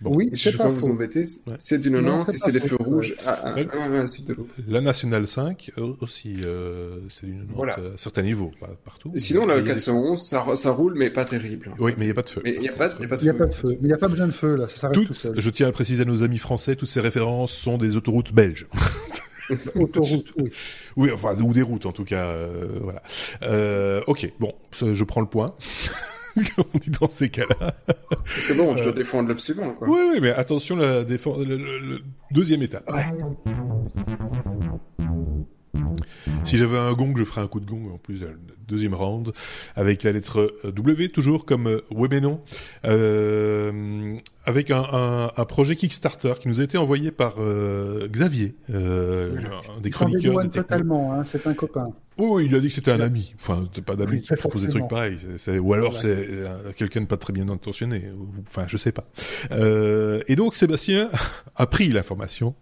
Oui, 0.06 0.30
je 0.34 0.50
ne 0.50 0.54
vais 0.54 0.58
pas, 0.58 0.70
vous 0.70 0.90
embêter. 0.90 1.24
C'est 1.58 1.80
du 1.80 1.92
90 1.92 2.34
et 2.34 2.38
c'est 2.38 2.52
des 2.52 2.60
feux 2.60 2.78
rouges 2.80 3.16
à, 3.26 3.56
la 3.56 4.08
suite 4.08 4.28
de 4.28 4.34
l'autre. 4.34 4.54
La 4.68 4.82
Nationale 4.82 5.28
5 5.28 5.72
euh, 5.78 5.94
aussi, 6.02 6.38
euh, 6.46 7.00
c'est 7.10 7.26
du 7.26 7.34
90 7.34 7.56
voilà. 7.56 7.74
à 7.76 7.80
certains 7.98 8.24
niveaux, 8.24 8.52
pas 8.60 8.70
partout. 8.84 9.12
Et 9.14 9.20
sinon, 9.20 9.46
la 9.46 9.62
411, 9.62 10.22
ça, 10.22 10.44
ça 10.56 10.72
roule, 10.72 10.96
mais 10.98 11.10
pas 11.10 11.26
terrible. 11.26 11.72
Oui, 11.80 11.94
mais 11.98 12.06
il 12.06 12.08
n'y 12.08 12.12
a 12.12 12.16
pas 12.16 12.22
de 12.22 12.30
feu. 12.30 12.42
Mais 12.44 12.54
il 12.56 12.62
n'y 12.62 12.70
a, 12.70 12.74
pas 12.74 12.90
de 12.90 12.94
feu. 12.94 13.08
Il 13.20 13.24
n'y 13.24 13.30
a 13.30 13.34
pas 13.34 13.46
de 13.46 13.54
feu. 13.54 13.78
Il 13.82 13.88
n'y 13.88 13.94
a 13.94 13.98
pas 13.98 14.08
besoin 14.08 14.28
de 14.28 14.32
feu, 14.32 14.56
là. 14.56 14.68
Ça 14.68 14.78
s'arrête 14.78 15.06
tout 15.06 15.14
seul. 15.14 15.34
Je 15.38 15.50
tiens 15.50 15.68
à 15.68 15.72
préciser 15.72 16.04
à 16.04 16.06
nos 16.06 16.24
amis 16.24 16.38
français, 16.38 16.76
toutes 16.76 16.90
ces 16.90 17.02
références 17.02 17.52
sont 17.52 17.78
des 17.78 17.96
autoroutes 17.96 18.34
belges. 18.34 18.68
Autoroute, 19.76 20.34
oui. 20.38 20.52
Oui, 20.96 21.12
enfin, 21.12 21.36
ou 21.40 21.54
des 21.54 21.62
routes 21.62 21.86
en 21.86 21.92
tout 21.92 22.04
cas. 22.04 22.28
Euh, 22.28 22.80
voilà. 22.82 23.02
Euh, 23.42 24.02
ok, 24.08 24.32
bon, 24.40 24.54
je 24.72 25.04
prends 25.04 25.22
le 25.22 25.28
point. 25.28 25.56
on 26.58 26.78
dit 26.78 26.90
dans 26.90 27.10
ces 27.10 27.30
cas-là. 27.30 27.74
Parce 27.86 28.48
que 28.48 28.54
bon, 28.54 28.76
je 28.76 28.84
dois 28.84 28.92
euh... 28.92 28.96
défendre 28.96 29.30
l'absolument, 29.30 29.74
quoi. 29.74 29.88
Oui, 29.88 30.00
oui, 30.14 30.20
mais 30.22 30.32
attention, 30.32 30.76
la 30.76 31.04
défense, 31.04 31.40
le, 31.40 31.58
le, 31.58 31.80
le, 31.80 32.00
deuxième 32.32 32.62
étape. 32.62 32.90
Ouais. 32.92 33.06
Si 36.44 36.58
j'avais 36.58 36.78
un 36.78 36.94
gong, 36.94 37.14
je 37.16 37.24
ferais 37.24 37.42
un 37.42 37.48
coup 37.48 37.60
de 37.60 37.66
gong 37.66 37.92
en 37.94 37.98
plus, 37.98 38.22
deuxième 38.68 38.94
round, 38.94 39.32
avec 39.76 40.04
la 40.04 40.12
lettre 40.12 40.54
W, 40.64 41.10
toujours 41.10 41.46
comme 41.46 41.82
oui 41.92 42.08
mais 42.12 42.20
non. 42.20 42.42
Euh, 42.86 44.18
avec 44.46 44.72
un, 44.72 45.32
un, 45.36 45.46
projet 45.46 45.76
Kickstarter 45.76 46.34
qui 46.38 46.50
nous 46.50 46.60
a 46.60 46.64
été 46.64 46.78
envoyé 46.78 47.12
par 47.12 47.36
euh, 47.40 48.08
Xavier, 48.10 48.56
euh, 48.74 49.38
un 49.78 49.80
des 49.80 49.90
chroniqueurs. 49.90 50.50
Totalement, 50.50 51.14
hein, 51.14 51.24
c'est 51.24 51.48
un 51.48 51.54
copain. 51.54 51.94
Oh, 52.18 52.40
il 52.40 52.54
a 52.54 52.60
dit 52.60 52.68
que 52.68 52.74
c'était 52.74 52.92
un 52.92 53.00
ami. 53.00 53.34
Enfin, 53.40 53.68
c'est 53.74 53.84
pas 53.84 53.96
d'amis 53.96 54.22
qui 54.22 54.36
propose 54.36 54.64
des 54.66 54.70
trucs 54.70 54.88
pareils. 54.88 55.18
ou 55.60 55.74
alors 55.74 55.98
c'est 55.98 56.28
euh, 56.30 56.72
quelqu'un 56.76 57.02
de 57.02 57.06
pas 57.06 57.18
très 57.18 57.32
bien 57.32 57.48
intentionné. 57.48 58.04
Enfin, 58.48 58.66
je 58.68 58.76
sais 58.76 58.92
pas. 58.92 59.06
Euh, 59.52 60.22
et 60.28 60.36
donc 60.36 60.56
Sébastien 60.56 61.10
a 61.56 61.66
pris 61.66 61.88
l'information 61.88 62.54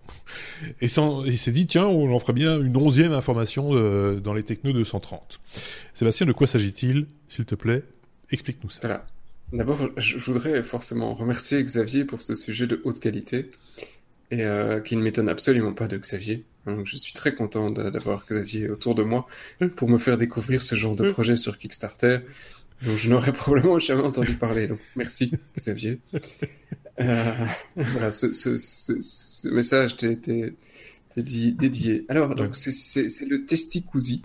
et, 0.82 0.86
il 0.86 1.38
s'est 1.38 1.52
dit 1.52 1.66
tiens, 1.66 1.88
on 1.88 2.14
en 2.14 2.20
ferait 2.20 2.34
bien 2.34 2.60
une 2.62 2.78
onzième 2.78 3.12
information 3.12 3.72
dans 4.20 4.34
les 4.34 4.44
technos 4.44 4.72
230. 4.74 5.40
Sébastien, 5.96 6.28
de 6.28 6.32
quoi 6.32 6.48
s'agit-il, 6.48 7.08
s'il 7.28 7.46
te 7.46 7.56
plaît? 7.56 7.84
Explique-nous 8.30 8.70
ça. 8.70 8.80
Voilà. 8.82 9.06
D'abord, 9.54 9.90
je 9.98 10.18
voudrais 10.18 10.64
forcément 10.64 11.14
remercier 11.14 11.62
Xavier 11.64 12.06
pour 12.06 12.22
ce 12.22 12.36
sujet 12.36 12.68
de 12.68 12.82
haute 12.86 13.00
qualité 13.00 13.50
et 14.32 14.46
euh, 14.46 14.80
qui 14.80 14.96
ne 14.96 15.02
m'étonne 15.02 15.28
absolument 15.28 15.74
pas 15.74 15.88
de 15.88 15.98
Xavier. 15.98 16.46
Donc, 16.66 16.88
je 16.88 16.96
suis 16.96 17.14
très 17.14 17.36
content 17.36 17.70
d'avoir 17.70 18.26
Xavier 18.26 18.70
autour 18.70 18.96
de 18.96 19.04
moi 19.04 19.28
pour 19.76 19.90
me 19.90 19.98
faire 19.98 20.18
découvrir 20.18 20.64
ce 20.64 20.76
genre 20.76 20.96
de 20.96 21.12
projet 21.12 21.36
sur 21.36 21.58
Kickstarter 21.58 22.20
dont 22.84 22.98
je 22.98 23.10
n'aurais 23.10 23.34
probablement 23.34 23.78
jamais 23.80 24.04
entendu 24.04 24.34
parler. 24.34 24.68
Donc, 24.68 24.80
merci 24.96 25.32
Xavier. 25.58 26.00
Euh, 27.00 27.34
voilà, 27.76 28.12
ce, 28.12 28.34
ce, 28.34 28.58
ce, 28.58 29.48
message 29.50 29.98
t'a 29.98 30.08
été 30.08 30.54
dédié. 31.18 32.06
Alors, 32.10 32.36
donc, 32.36 32.56
c'est 32.56 33.26
le 33.28 33.46
Testicousi. 33.46 34.24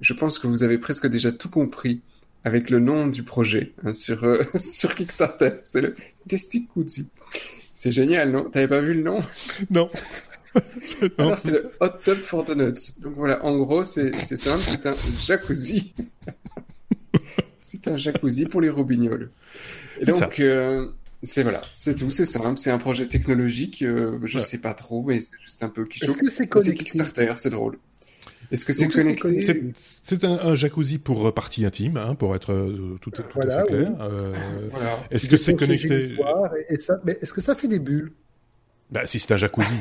Je 0.00 0.12
pense 0.12 0.38
que 0.38 0.46
vous 0.46 0.62
avez 0.62 0.78
presque 0.78 1.06
déjà 1.06 1.32
tout 1.32 1.48
compris 1.48 2.02
avec 2.44 2.70
le 2.70 2.78
nom 2.78 3.06
du 3.06 3.22
projet 3.22 3.72
hein, 3.84 3.92
sur, 3.92 4.24
euh, 4.24 4.44
sur 4.54 4.94
Kickstarter. 4.94 5.52
C'est 5.62 5.80
le 5.80 5.96
Testicuzzi. 6.28 7.10
C'est 7.72 7.90
génial, 7.90 8.30
non? 8.30 8.48
T'avais 8.48 8.68
pas 8.68 8.80
vu 8.80 8.94
le 8.94 9.02
nom? 9.02 9.20
Non. 9.70 9.90
Alors 11.18 11.38
c'est 11.38 11.50
le 11.50 11.70
Hot 11.80 11.88
Tub 12.04 12.18
for 12.18 12.44
Donuts. 12.44 13.00
Donc 13.00 13.14
voilà, 13.16 13.44
en 13.44 13.56
gros, 13.58 13.84
c'est 13.84 14.12
simple, 14.12 14.62
c'est 14.62 14.86
un 14.86 14.94
jacuzzi. 15.18 15.94
c'est 17.60 17.88
un 17.88 17.96
jacuzzi 17.96 18.44
pour 18.44 18.60
les 18.60 18.70
robignoles. 18.70 19.30
Et 20.00 20.04
donc, 20.04 20.38
euh, 20.38 20.88
c'est 21.22 21.42
voilà, 21.42 21.62
c'est 21.72 21.96
tout, 21.96 22.10
c'est 22.10 22.24
simple, 22.24 22.58
c'est 22.58 22.70
un 22.70 22.78
projet 22.78 23.06
technologique, 23.06 23.82
euh, 23.82 24.18
je 24.24 24.38
sais 24.38 24.58
pas 24.58 24.74
trop, 24.74 25.02
mais 25.02 25.20
c'est 25.20 25.32
juste 25.42 25.62
un 25.62 25.68
peu 25.68 25.88
Est-ce 26.00 26.42
que 26.42 26.58
c'est 26.60 26.74
Kickstarter, 26.74 27.32
c'est 27.36 27.50
drôle. 27.50 27.78
Est-ce 28.50 28.64
que 28.64 28.72
c'est 28.72 28.88
connecté 28.88 29.72
C'est 30.02 30.24
un, 30.24 30.54
jacuzzi 30.54 30.98
pour 30.98 31.32
partie 31.34 31.64
intime, 31.64 31.96
hein, 31.96 32.14
pour 32.14 32.34
être 32.34 32.52
euh, 32.52 32.98
tout, 33.00 33.10
tout 33.10 33.22
à 33.40 33.60
fait 33.60 33.66
clair. 33.66 33.92
Euh, 34.00 34.34
est-ce 35.10 35.28
que 35.28 35.36
c'est 35.36 35.54
connecté 35.54 35.94
Mais 37.04 37.18
est-ce 37.20 37.32
que 37.32 37.40
ça 37.40 37.54
fait 37.54 37.68
des 37.68 37.78
bulles? 37.78 38.12
Bah, 38.90 39.06
si 39.06 39.18
c'est 39.18 39.32
un 39.32 39.36
jacuzzi. 39.36 39.74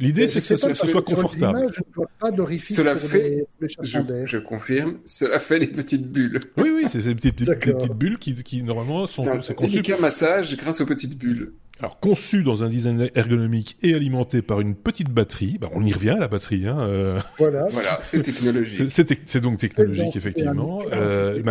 L'idée, 0.00 0.26
c'est 0.26 0.40
que 0.40 0.56
ça, 0.56 0.74
soit 0.74 1.02
confortable. 1.02 1.72
je 1.72 1.80
ne 1.80 1.94
vois 1.94 2.08
pas 2.18 2.30
cela 2.56 2.96
fait, 2.96 3.46
je, 3.60 4.24
je, 4.24 4.38
confirme, 4.38 4.98
cela 5.04 5.38
fait 5.38 5.60
des 5.60 5.68
petites 5.68 6.10
bulles. 6.10 6.40
Oui, 6.56 6.70
oui, 6.74 6.84
c'est 6.88 7.00
des 7.00 7.14
petites, 7.14 7.44
petites, 7.44 7.92
bulles 7.92 8.18
qui, 8.18 8.34
qui 8.42 8.62
normalement 8.62 9.06
sont. 9.06 9.40
C'est 9.40 9.60
un 9.62 9.66
délicat 9.66 9.98
massage 9.98 10.56
grâce 10.56 10.80
aux 10.80 10.86
petites 10.86 11.16
bulles. 11.16 11.52
Alors 11.80 11.98
conçu 11.98 12.44
dans 12.44 12.62
un 12.62 12.68
design 12.68 13.10
ergonomique 13.16 13.76
et 13.82 13.94
alimenté 13.94 14.42
par 14.42 14.60
une 14.60 14.76
petite 14.76 15.10
batterie, 15.10 15.58
bah, 15.60 15.68
on 15.74 15.84
y 15.84 15.92
revient 15.92 16.10
à 16.10 16.18
la 16.18 16.28
batterie. 16.28 16.68
Hein, 16.68 16.78
euh... 16.80 17.18
Voilà, 17.36 17.66
voilà 17.70 17.98
c'est 18.00 18.22
technologique. 18.22 18.90
C'est 18.90 19.40
donc 19.40 19.58
technologique 19.58 20.14
effectivement. 20.14 20.82
Euh, 20.92 21.42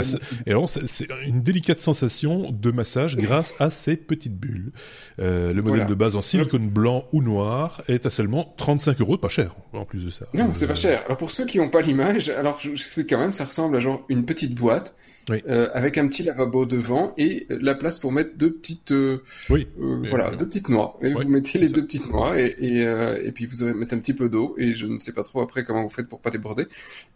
et 0.45 0.51
alors 0.51 0.69
c'est 0.69 1.07
une 1.25 1.41
délicate 1.41 1.81
sensation 1.81 2.51
de 2.51 2.71
massage 2.71 3.17
grâce 3.17 3.53
à 3.59 3.69
ces 3.69 3.97
petites 3.97 4.37
bulles. 4.37 4.71
Euh, 5.19 5.51
le 5.51 5.61
modèle 5.61 5.87
de 5.87 5.95
base 5.95 6.15
en 6.15 6.21
silicone 6.21 6.69
blanc 6.69 7.05
ou 7.11 7.21
noir 7.21 7.83
est 7.89 8.05
à 8.05 8.09
seulement 8.09 8.53
35 8.57 9.01
euros, 9.01 9.17
pas 9.17 9.29
cher 9.29 9.55
en 9.73 9.83
plus 9.83 10.05
de 10.05 10.09
ça. 10.09 10.25
Non, 10.33 10.53
c'est 10.53 10.67
pas 10.67 10.75
cher. 10.75 11.03
Alors 11.05 11.17
pour 11.17 11.31
ceux 11.31 11.45
qui 11.45 11.57
n'ont 11.57 11.69
pas 11.69 11.81
l'image, 11.81 12.29
alors 12.29 12.59
je 12.61 13.01
quand 13.01 13.17
même, 13.17 13.33
ça 13.33 13.43
ressemble 13.43 13.75
à 13.75 13.79
genre 13.81 14.05
une 14.07 14.25
petite 14.25 14.55
boîte 14.55 14.95
euh, 15.29 15.69
avec 15.73 15.97
un 15.97 16.07
petit 16.07 16.23
lavabo 16.23 16.65
devant 16.65 17.13
et 17.17 17.47
la 17.49 17.75
place 17.75 17.97
pour 17.97 18.11
mettre 18.11 18.35
deux 18.35 18.51
petites, 18.51 18.91
euh, 18.91 19.23
oui, 19.49 19.67
euh, 19.79 20.03
voilà, 20.09 20.31
deux 20.31 20.45
petites 20.45 20.69
noix. 20.69 20.99
Et 21.01 21.13
vous 21.13 21.23
mettez 21.27 21.59
les 21.59 21.69
deux 21.69 21.85
petites 21.85 22.09
noix 22.09 22.39
et 22.39 22.55
et, 22.59 22.81
et 22.81 23.31
puis 23.31 23.45
vous 23.45 23.63
allez 23.63 23.73
mettre 23.73 23.93
un 23.93 23.99
petit 23.99 24.13
peu 24.13 24.29
d'eau 24.29 24.55
et 24.57 24.75
je 24.75 24.85
ne 24.85 24.97
sais 24.97 25.13
pas 25.13 25.23
trop 25.23 25.41
après 25.41 25.63
comment 25.63 25.83
vous 25.83 25.89
faites 25.89 26.07
pour 26.07 26.19
pas 26.19 26.29
déborder, 26.29 26.65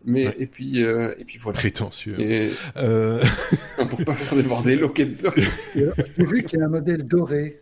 mais 0.06 0.36
et 0.40 0.48
puis 0.48 0.80
et 0.80 1.24
puis 1.26 1.40
voilà. 1.42 1.58
Prétentieux. 1.58 2.20
Et... 2.20 2.50
pour 3.78 4.06
pas 4.06 4.14
faire 4.14 4.36
déborder 4.36 4.76
l'eau 4.76 4.90
qui 4.90 5.02
est 5.04 5.06
dedans. 5.06 5.34
J'ai 5.76 6.26
vu 6.26 6.44
qu'il 6.44 6.60
y 6.60 6.62
a 6.62 6.66
un 6.66 6.70
modèle 6.70 7.04
doré. 7.04 7.62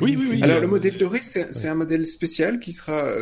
Oui, 0.00 0.16
oui, 0.18 0.26
oui. 0.30 0.42
Alors, 0.42 0.60
le 0.60 0.68
modèle 0.68 0.96
doré, 0.96 1.20
c'est 1.22 1.68
un 1.68 1.74
modèle 1.74 2.06
spécial 2.06 2.60
qui 2.60 2.72
sera 2.72 3.14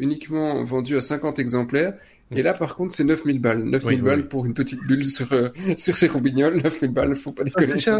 uniquement 0.00 0.64
vendu 0.64 0.96
à 0.96 1.00
50 1.00 1.38
exemplaires 1.38 1.94
et 2.32 2.42
là, 2.42 2.54
par 2.54 2.74
contre, 2.74 2.92
c'est 2.94 3.04
9000 3.04 3.40
balles. 3.40 3.62
9000 3.62 4.02
balles 4.02 4.28
pour 4.28 4.46
une 4.46 4.54
petite 4.54 4.80
bulle 4.86 5.04
sur, 5.04 5.32
euh, 5.32 5.50
sur 5.76 5.96
ses 5.96 6.08
roubignoles. 6.08 6.60
9000 6.62 6.90
balles, 6.90 7.14
faut 7.14 7.32
pas 7.32 7.44
déconner. 7.44 7.78
Ça 7.78 7.78
fait 7.78 7.80
cher, 7.80 7.98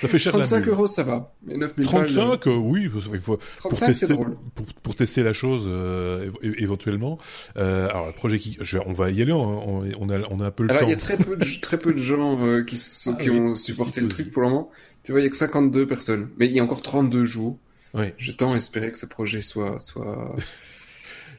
Ça 0.00 0.08
fait 0.08 0.18
cher 0.18 0.32
35 0.32 0.68
euros, 0.68 0.86
ça 0.86 1.02
va. 1.02 1.34
Mais 1.44 1.56
9000 1.56 1.86
35, 1.86 2.28
balles, 2.28 2.38
euh, 2.46 2.56
oui. 2.56 2.84
Il 2.84 3.20
faut, 3.20 3.38
35, 3.56 3.60
pour, 3.60 3.78
tester, 3.78 4.06
drôle. 4.06 4.36
Pour, 4.54 4.66
pour, 4.66 4.94
tester 4.96 5.22
la 5.22 5.32
chose, 5.34 5.64
euh, 5.66 6.30
éventuellement. 6.42 7.18
Euh, 7.56 7.88
alors, 7.88 8.06
le 8.06 8.12
projet 8.12 8.38
qui, 8.38 8.56
je, 8.60 8.78
on 8.78 8.92
va 8.92 9.10
y 9.10 9.20
aller, 9.20 9.32
on, 9.32 9.80
on, 9.80 10.08
a, 10.08 10.18
on 10.30 10.40
a 10.40 10.46
un 10.46 10.50
peu 10.50 10.64
le 10.64 10.70
alors, 10.70 10.82
temps. 10.82 10.88
il 10.88 10.90
y 10.90 10.94
a 10.94 10.98
très 10.98 11.18
peu 11.18 11.36
de, 11.36 11.60
très 11.60 11.78
peu 11.78 11.92
de 11.92 12.00
gens 12.00 12.40
euh, 12.46 12.64
qui, 12.64 12.76
sont, 12.76 13.14
ah 13.18 13.22
qui 13.22 13.30
ont 13.30 13.54
supporté 13.54 14.00
le 14.00 14.08
truc 14.08 14.32
pour 14.32 14.42
le 14.42 14.48
moment. 14.48 14.70
Tu 15.02 15.12
vois, 15.12 15.20
il 15.20 15.24
y 15.24 15.26
a 15.26 15.30
que 15.30 15.36
52 15.36 15.86
personnes. 15.86 16.30
Mais 16.38 16.46
il 16.46 16.52
y 16.52 16.60
a 16.60 16.64
encore 16.64 16.80
32 16.80 17.24
jours. 17.24 17.58
Oui. 17.92 18.06
Je 18.18 18.32
tends 18.32 18.54
à 18.54 18.56
espérer 18.56 18.90
que 18.90 18.98
ce 18.98 19.06
projet 19.06 19.42
soit, 19.42 19.78
soit, 19.78 20.34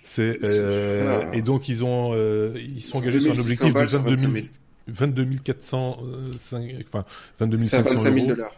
C'est 0.07 0.37
euh, 0.43 1.31
et 1.31 1.41
donc 1.41 1.67
ils 1.67 1.83
ont 1.83 2.11
euh, 2.13 2.53
ils 2.55 2.83
sont 2.83 2.99
engagés 2.99 3.19
sur 3.19 3.33
un 3.33 3.39
objectif 3.39 3.73
de 3.73 3.79
22 3.79 4.15
000, 4.15 4.45
22 4.87 5.25
400 5.43 5.97
enfin 6.35 7.05
22 7.39 7.57
500 7.57 7.99
000 7.99 8.27
dollars. 8.27 8.53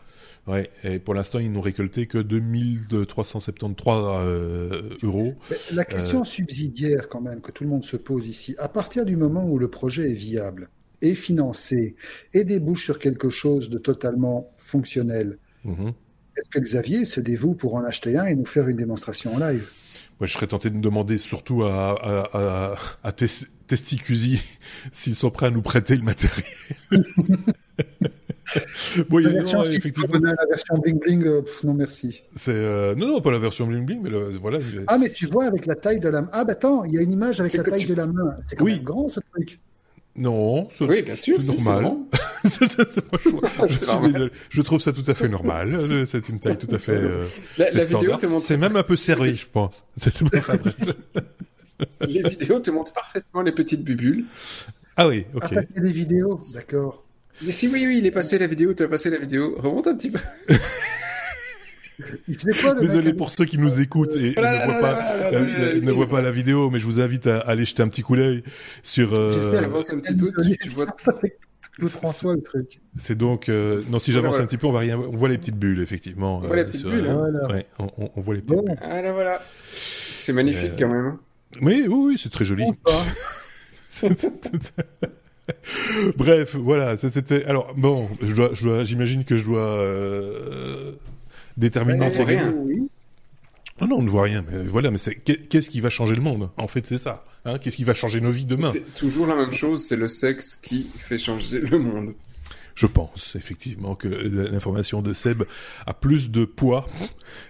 Ouais, 0.45 0.69
et 0.83 0.99
pour 0.99 1.13
l'instant, 1.13 1.39
ils 1.39 1.51
n'ont 1.51 1.61
récolté 1.61 2.07
que 2.07 2.17
2373 2.17 3.95
euh, 3.97 4.89
euros. 5.03 5.33
la 5.73 5.83
question 5.83 6.21
euh, 6.21 6.25
subsidiaire, 6.25 7.09
quand 7.09 7.19
même, 7.19 7.41
que 7.41 7.51
tout 7.51 7.65
le 7.65 7.69
monde 7.69 7.83
se 7.83 7.97
pose 7.97 8.27
ici, 8.27 8.55
à 8.57 8.69
partir 8.69 9.05
du 9.05 9.17
moment 9.17 9.45
où 9.45 9.59
le 9.59 9.69
projet 9.69 10.11
est 10.11 10.15
viable, 10.15 10.69
est 11.01 11.15
financé, 11.15 11.95
et 12.33 12.45
débouche 12.45 12.85
sur 12.85 12.97
quelque 12.97 13.29
chose 13.29 13.69
de 13.69 13.77
totalement 13.77 14.49
fonctionnel, 14.57 15.37
mhm. 15.65 15.91
est-ce 16.37 16.49
que 16.49 16.59
Xavier 16.59 17.03
se 17.03 17.19
dévoue 17.19 17.53
pour 17.53 17.75
en 17.75 17.83
acheter 17.83 18.17
un 18.17 18.25
et 18.25 18.35
nous 18.35 18.45
faire 18.45 18.69
une 18.69 18.77
démonstration 18.77 19.35
en 19.35 19.39
live? 19.39 19.69
Moi, 20.19 20.25
je 20.25 20.33
serais 20.33 20.47
tenté 20.47 20.69
de 20.69 20.79
demander 20.79 21.17
surtout 21.19 21.63
à, 21.63 21.91
à, 21.91 22.29
à, 22.33 22.75
à 23.03 23.11
Testicusi 23.11 24.41
s'ils 24.91 25.15
sont 25.15 25.29
prêts 25.29 25.47
à 25.47 25.51
nous 25.51 25.61
prêter 25.61 25.95
le 25.95 26.03
matériel. 26.03 26.45
bon, 29.09 29.17
la, 29.19 29.29
version, 29.29 29.63
effectivement... 29.63 30.19
la 30.19 30.45
version 30.49 30.77
bling 30.79 30.99
bling, 30.99 31.23
euh, 31.25 31.41
non 31.63 31.75
merci. 31.75 32.23
C'est 32.35 32.51
euh... 32.51 32.95
non 32.95 33.07
non 33.07 33.21
pas 33.21 33.29
la 33.31 33.39
version 33.39 33.67
bling 33.67 33.85
bling, 33.85 34.01
mais 34.01 34.09
le... 34.09 34.29
voilà. 34.37 34.59
Ah 34.87 34.97
mais 34.97 35.11
tu 35.11 35.27
vois 35.27 35.45
avec 35.45 35.67
la 35.67 35.75
taille 35.75 35.99
de 35.99 36.09
la 36.09 36.21
main. 36.21 36.29
Ah 36.31 36.43
bah 36.43 36.53
attends, 36.53 36.83
il 36.85 36.93
y 36.93 36.97
a 36.97 37.01
une 37.01 37.13
image 37.13 37.39
avec 37.39 37.53
la 37.53 37.63
taille 37.63 37.85
de 37.85 37.93
la 37.93 38.07
main. 38.07 38.37
C'est 38.45 38.55
quand 38.55 38.65
oui. 38.65 38.75
même 38.75 38.83
grand 38.83 39.07
ce 39.09 39.19
truc. 39.33 39.59
Non, 40.17 40.67
oui, 40.81 41.03
bien 41.03 41.15
sûr, 41.15 41.37
c'est 41.43 41.57
normal. 41.63 41.97
je, 42.43 44.29
je 44.49 44.61
trouve 44.61 44.81
ça 44.81 44.91
tout 44.91 45.03
à 45.05 45.13
fait 45.13 45.27
normal. 45.27 45.79
C'est 46.07 46.27
une 46.29 46.39
taille 46.39 46.57
tout 46.57 46.73
à 46.73 46.79
fait. 46.79 46.95
Euh, 46.95 47.27
la, 47.57 47.69
la 47.69 47.85
vidéo 47.85 48.15
te 48.17 48.25
montre. 48.25 48.41
C'est 48.43 48.57
même 48.57 48.75
un 48.75 48.83
peu 48.83 48.95
serré, 48.95 49.35
je 49.35 49.47
pense. 49.47 49.83
les 52.01 52.21
vidéos 52.29 52.59
te 52.59 52.71
montrent 52.71 52.93
parfaitement 52.93 53.41
les 53.41 53.51
petites 53.51 53.83
bubules. 53.83 54.25
Ah 54.95 55.07
oui, 55.07 55.25
ok. 55.35 55.53
Ah, 55.55 55.61
des 55.79 55.91
vidéos, 55.91 56.39
d'accord. 56.55 57.03
Mais 57.43 57.51
si 57.51 57.67
oui, 57.67 57.85
oui, 57.85 57.99
il 57.99 58.05
est 58.07 58.11
passé 58.11 58.39
la 58.39 58.47
vidéo, 58.47 58.73
tu 58.73 58.81
as 58.83 58.87
passé 58.87 59.11
la 59.11 59.17
vidéo. 59.19 59.55
Remonte 59.59 59.87
un 59.87 59.95
petit 59.95 60.09
peu. 60.09 60.19
Désolé 62.79 63.13
pour 63.13 63.31
ceux 63.31 63.45
qui 63.45 63.57
nous 63.57 63.79
écoutent 63.81 64.15
et 64.15 64.35
ne 64.35 65.91
voient 65.91 66.07
pas 66.07 66.21
la 66.21 66.31
vidéo, 66.31 66.69
mais 66.69 66.79
je 66.79 66.85
vous 66.85 66.99
invite 66.99 67.27
à 67.27 67.39
aller 67.39 67.65
jeter 67.65 67.83
un 67.83 67.87
petit 67.87 68.01
coup 68.03 68.15
d'œil 68.15 68.43
sur. 68.83 69.13
Euh... 69.13 69.31
J'essaie 69.31 69.61
d'avancer 69.61 69.93
un 69.93 69.99
petit 69.99 70.15
peu. 70.15 70.31
Tu, 70.61 70.69
vois. 70.69 70.85
François 71.85 72.35
le 72.35 72.41
truc. 72.41 72.79
C'est 72.97 73.17
donc 73.17 73.49
euh... 73.49 73.83
non 73.89 73.99
si 73.99 74.11
j'avance 74.11 74.39
un 74.39 74.45
petit 74.47 74.57
peu 74.57 74.65
on 74.65 74.71
va 74.71 74.79
rien 74.79 74.97
on 74.97 75.15
voit 75.15 75.29
les 75.29 75.37
petites 75.37 75.57
bulles 75.57 75.81
effectivement. 75.81 76.37
On 76.37 76.47
voit 76.47 76.55
les 76.55 76.65
petites 76.65 76.85
bulles. 76.85 77.05
Euh... 77.07 77.45
Hein. 77.45 77.53
Ouais, 77.53 77.65
on, 77.77 78.09
on, 78.15 78.21
voit 78.21 78.33
les 78.33 78.41
petites 78.41 78.57
bulles. 78.57 78.75
Ah 78.81 79.01
là 79.01 79.13
voilà. 79.13 79.41
C'est 79.71 80.33
magnifique 80.33 80.73
quand 80.77 80.87
même. 80.87 81.05
Hein. 81.05 81.19
Oui 81.61 81.85
oui 81.87 81.95
oui 81.95 82.17
c'est 82.17 82.29
très 82.29 82.45
joli. 82.45 82.65
Bref, 86.17 86.55
voilà, 86.55 86.97
c'était. 86.97 87.45
Alors 87.45 87.73
bon, 87.75 88.09
je 88.21 88.33
dois, 88.35 88.49
je 88.53 88.63
dois, 88.63 88.83
j'imagine 88.83 89.23
que 89.23 89.37
je 89.37 89.45
dois 89.45 89.59
euh, 89.61 90.91
déterminer. 91.57 92.09
On 92.17 92.23
rien. 92.23 92.53
Non, 93.79 93.87
non, 93.87 93.97
on 93.97 94.01
ne 94.01 94.09
voit 94.09 94.23
rien. 94.23 94.43
Mais 94.49 94.63
voilà, 94.63 94.89
mais 94.89 94.97
qu'est-ce 94.97 95.69
qui 95.69 95.81
va 95.81 95.89
changer 95.89 96.15
le 96.15 96.21
monde? 96.21 96.49
En 96.57 96.67
fait, 96.67 96.85
c'est 96.87 96.97
ça. 96.97 97.23
Hein? 97.45 97.59
Qu'est-ce 97.59 97.75
qui 97.75 97.83
va 97.83 97.93
changer 97.93 98.21
nos 98.21 98.31
vies 98.31 98.45
demain? 98.45 98.71
C'est 98.71 98.93
toujours 98.95 99.27
la 99.27 99.35
même 99.35 99.53
chose. 99.53 99.85
C'est 99.85 99.95
le 99.95 100.07
sexe 100.07 100.55
qui 100.55 100.89
fait 100.97 101.17
changer 101.17 101.59
le 101.59 101.77
monde. 101.77 102.13
Je 102.77 102.85
pense 102.85 103.35
effectivement 103.35 103.95
que 103.95 104.07
l'information 104.07 105.01
de 105.01 105.11
Seb 105.11 105.43
a 105.87 105.93
plus 105.95 106.29
de 106.29 106.45
poids, 106.45 106.85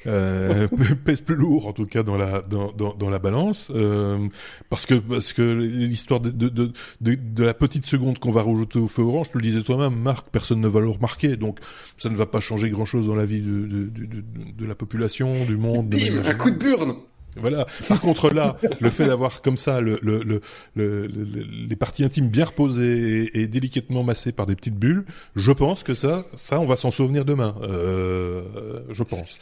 euh, 0.05 0.69
pèse 1.05 1.19
plus 1.19 1.35
lourd 1.35 1.67
en 1.67 1.73
tout 1.73 1.85
cas 1.85 2.01
dans 2.01 2.15
la 2.15 2.41
dans, 2.41 2.71
dans, 2.71 2.93
dans 2.93 3.09
la 3.09 3.19
balance, 3.19 3.69
euh, 3.75 4.25
parce 4.69 4.85
que 4.85 4.95
parce 4.95 5.33
que 5.33 5.41
l'histoire 5.41 6.21
de 6.21 6.29
de, 6.29 6.47
de, 6.47 6.71
de, 7.01 7.43
la 7.43 7.53
petite 7.53 7.85
seconde 7.85 8.19
qu'on 8.19 8.31
va 8.31 8.41
rajouter 8.41 8.79
au 8.79 8.87
feu 8.87 9.01
orange, 9.01 9.27
tu 9.29 9.37
le 9.37 9.43
disais 9.43 9.61
toi-même, 9.63 9.99
Marc, 9.99 10.29
personne 10.31 10.61
ne 10.61 10.67
va 10.69 10.79
le 10.79 10.89
remarquer, 10.89 11.35
donc 11.35 11.59
ça 11.97 12.09
ne 12.09 12.15
va 12.15 12.25
pas 12.25 12.39
changer 12.39 12.69
grand-chose 12.69 13.07
dans 13.07 13.15
la 13.15 13.25
vie 13.25 13.41
de, 13.41 13.65
de, 13.67 13.83
de, 13.85 14.23
de 14.57 14.65
la 14.65 14.75
population, 14.75 15.43
du 15.43 15.57
monde. 15.57 15.89
Bim, 15.89 16.23
un 16.23 16.33
coup 16.35 16.51
de 16.51 16.57
burne. 16.57 16.95
Voilà. 17.35 17.67
Par 17.87 18.01
contre 18.01 18.33
là, 18.33 18.57
le 18.79 18.89
fait 18.89 19.05
d'avoir 19.05 19.41
comme 19.41 19.57
ça 19.57 19.79
le, 19.81 19.99
le, 20.01 20.41
le, 20.75 21.07
les 21.07 21.75
parties 21.75 22.03
intimes 22.03 22.29
bien 22.29 22.45
reposées 22.45 23.29
et, 23.39 23.47
délicatement 23.47 24.03
massées 24.03 24.31
par 24.31 24.45
des 24.45 24.55
petites 24.55 24.75
bulles, 24.75 25.05
je 25.35 25.51
pense 25.51 25.83
que 25.83 25.93
ça, 25.93 26.25
ça, 26.35 26.59
on 26.59 26.65
va 26.65 26.75
s'en 26.75 26.91
souvenir 26.91 27.25
demain. 27.25 27.55
Euh, 27.61 28.41
je 28.89 29.03
pense. 29.03 29.39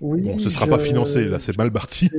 Oui, 0.00 0.22
bon, 0.22 0.38
ce 0.38 0.50
sera 0.50 0.66
pas 0.66 0.78
financé 0.78 1.24
là, 1.24 1.38
c'est 1.38 1.56
mal 1.56 1.72
parti. 1.72 2.10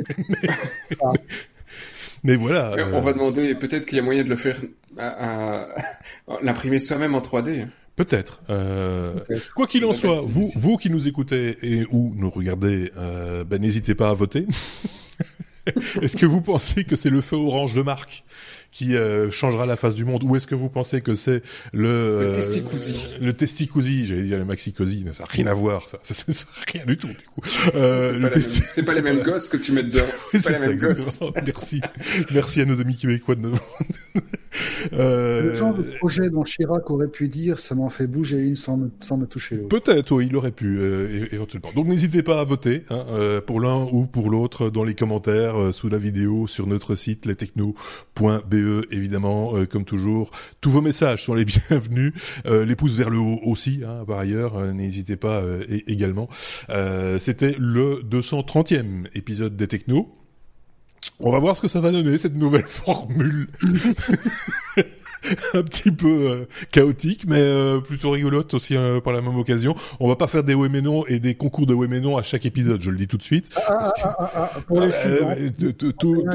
mais, 2.23 2.35
voilà. 2.35 2.71
On 2.93 3.01
va 3.01 3.11
euh, 3.11 3.13
demander 3.13 3.55
peut-être 3.55 3.85
qu'il 3.85 3.97
y 3.97 3.99
a 3.99 4.03
moyen 4.03 4.23
de 4.23 4.29
le 4.29 4.35
faire, 4.35 4.59
à, 4.97 5.63
à... 5.63 5.67
l'imprimer 6.41 6.79
soi-même 6.79 7.15
en 7.15 7.21
3D. 7.21 7.67
Peut-être. 7.95 8.41
Euh, 8.49 9.13
quoi 9.55 9.67
qu'il 9.67 9.85
en 9.85 9.93
soit, 9.93 10.21
vous, 10.21 10.51
vous 10.55 10.77
qui 10.77 10.89
nous 10.89 11.07
écoutez 11.07 11.57
et 11.61 11.85
ou 11.91 12.13
nous 12.17 12.29
regardez, 12.29 12.91
euh, 12.97 13.43
ben, 13.45 13.61
n'hésitez 13.61 13.95
pas 13.95 14.09
à 14.09 14.13
voter. 14.13 14.45
Est-ce 16.01 16.15
que 16.15 16.25
vous 16.25 16.41
pensez 16.41 16.83
que 16.83 16.95
c'est 16.95 17.09
le 17.09 17.21
feu 17.21 17.37
orange 17.37 17.73
de 17.73 17.81
Marc 17.81 18.23
qui 18.75 18.95
euh, 18.95 19.31
changera 19.31 19.65
la 19.65 19.77
face 19.77 19.95
du 19.95 20.03
monde 20.03 20.23
ou 20.23 20.35
est-ce 20.35 20.47
que 20.47 20.53
vous 20.53 20.67
pensez 20.67 20.99
que 20.99 21.15
c'est 21.15 21.41
le 21.71 22.19
le 22.21 22.27
euh, 22.27 22.35
testicousi 22.35 23.09
le 23.21 23.33
testicousi 23.33 24.05
j'allais 24.05 24.23
dire 24.23 24.37
le 24.37 24.43
maxicosi 24.43 25.05
ça 25.13 25.23
n'a 25.23 25.29
rien 25.29 25.47
à 25.47 25.53
voir 25.53 25.87
ça. 25.87 25.97
Ça, 26.03 26.13
ça, 26.13 26.45
rien 26.67 26.85
du 26.85 26.97
tout 26.97 27.07
du 27.07 27.15
coup. 27.15 27.41
Euh, 27.73 28.29
c'est 28.41 28.83
pas, 28.83 28.93
les 28.93 29.01
mêmes 29.01 29.23
gosses 29.23 29.47
que 29.49 29.57
tu 29.57 29.71
mets 29.71 29.83
dedans. 29.83 30.03
C'est 30.19 30.43
pas 30.43 30.59
les 30.59 30.67
mêmes 30.67 30.77
gosses. 30.77 31.21
Merci. 31.45 31.81
Merci 32.31 32.61
à 32.61 32.65
nos 32.65 32.81
amis 32.81 32.97
québécois 32.97 33.35
de 33.35 33.49
euh... 34.93 35.49
le 35.49 35.55
genre 35.55 35.73
de 35.73 35.83
projet 35.97 36.29
dont 36.29 36.43
Chirac 36.43 36.89
aurait 36.89 37.07
pu 37.07 37.27
dire 37.27 37.59
ça 37.59 37.75
m'en 37.75 37.89
fait 37.89 38.07
bouger 38.07 38.37
une 38.37 38.55
sans 38.55 38.77
me, 38.77 38.91
sans 38.99 39.17
me 39.17 39.25
toucher 39.25 39.57
l'autre 39.57 39.69
peut-être 39.69 40.11
oui 40.11 40.27
il 40.29 40.35
aurait 40.35 40.51
pu 40.51 40.77
euh, 40.79 41.27
éventuellement 41.31 41.69
donc 41.75 41.87
n'hésitez 41.87 42.23
pas 42.23 42.39
à 42.39 42.43
voter 42.43 42.83
hein, 42.89 43.05
euh, 43.09 43.41
pour 43.41 43.59
l'un 43.59 43.83
ou 43.91 44.05
pour 44.05 44.29
l'autre 44.29 44.69
dans 44.69 44.83
les 44.83 44.95
commentaires 44.95 45.73
sous 45.73 45.89
la 45.89 45.97
vidéo 45.97 46.47
sur 46.47 46.67
notre 46.67 46.95
site 46.95 47.25
lestechno.be 47.25 48.85
évidemment, 48.91 49.55
euh, 49.55 49.65
comme 49.65 49.85
toujours. 49.85 50.31
Tous 50.61 50.69
vos 50.69 50.81
messages 50.81 51.23
sont 51.23 51.33
les 51.33 51.45
bienvenus. 51.69 52.13
Euh, 52.45 52.65
les 52.65 52.75
pouces 52.75 52.95
vers 52.95 53.09
le 53.09 53.17
haut 53.17 53.39
aussi, 53.43 53.81
hein, 53.85 54.03
par 54.05 54.19
ailleurs, 54.19 54.57
euh, 54.57 54.73
n'hésitez 54.73 55.15
pas 55.15 55.43
également. 55.87 56.27
C'était 57.19 57.55
le 57.59 58.01
230e 58.03 59.07
épisode 59.13 59.55
des 59.55 59.67
Technos. 59.67 60.24
On 61.19 61.31
va 61.31 61.39
voir 61.39 61.55
ce 61.55 61.61
que 61.61 61.67
ça 61.67 61.79
va 61.79 61.91
donner, 61.91 62.17
cette 62.17 62.35
nouvelle 62.35 62.63
formule. 62.67 63.47
un 65.53 65.63
petit 65.63 65.91
peu 65.91 66.07
euh, 66.07 66.47
chaotique, 66.71 67.25
mais 67.27 67.39
euh, 67.39 67.79
plutôt 67.79 68.11
rigolote 68.11 68.53
aussi 68.53 68.75
euh, 68.75 69.01
par 69.01 69.13
la 69.13 69.21
même 69.21 69.37
occasion. 69.37 69.75
On 69.99 70.07
va 70.07 70.15
pas 70.15 70.27
faire 70.27 70.43
des 70.43 70.53
oui 70.53 70.69
mais 70.71 70.81
non 70.81 71.05
et 71.07 71.19
des 71.19 71.35
concours 71.35 71.65
de 71.65 71.73
oui 71.73 71.87
mais 71.89 71.99
non 71.99 72.17
à 72.17 72.23
chaque 72.23 72.45
épisode, 72.45 72.81
je 72.81 72.89
le 72.89 72.97
dis 72.97 73.07
tout 73.07 73.17
de 73.17 73.23
suite. 73.23 73.55
Ah, 73.67 73.91
ah, 74.03 74.31
ah, 74.35 74.51
pour 74.67 74.81
les 74.81 74.87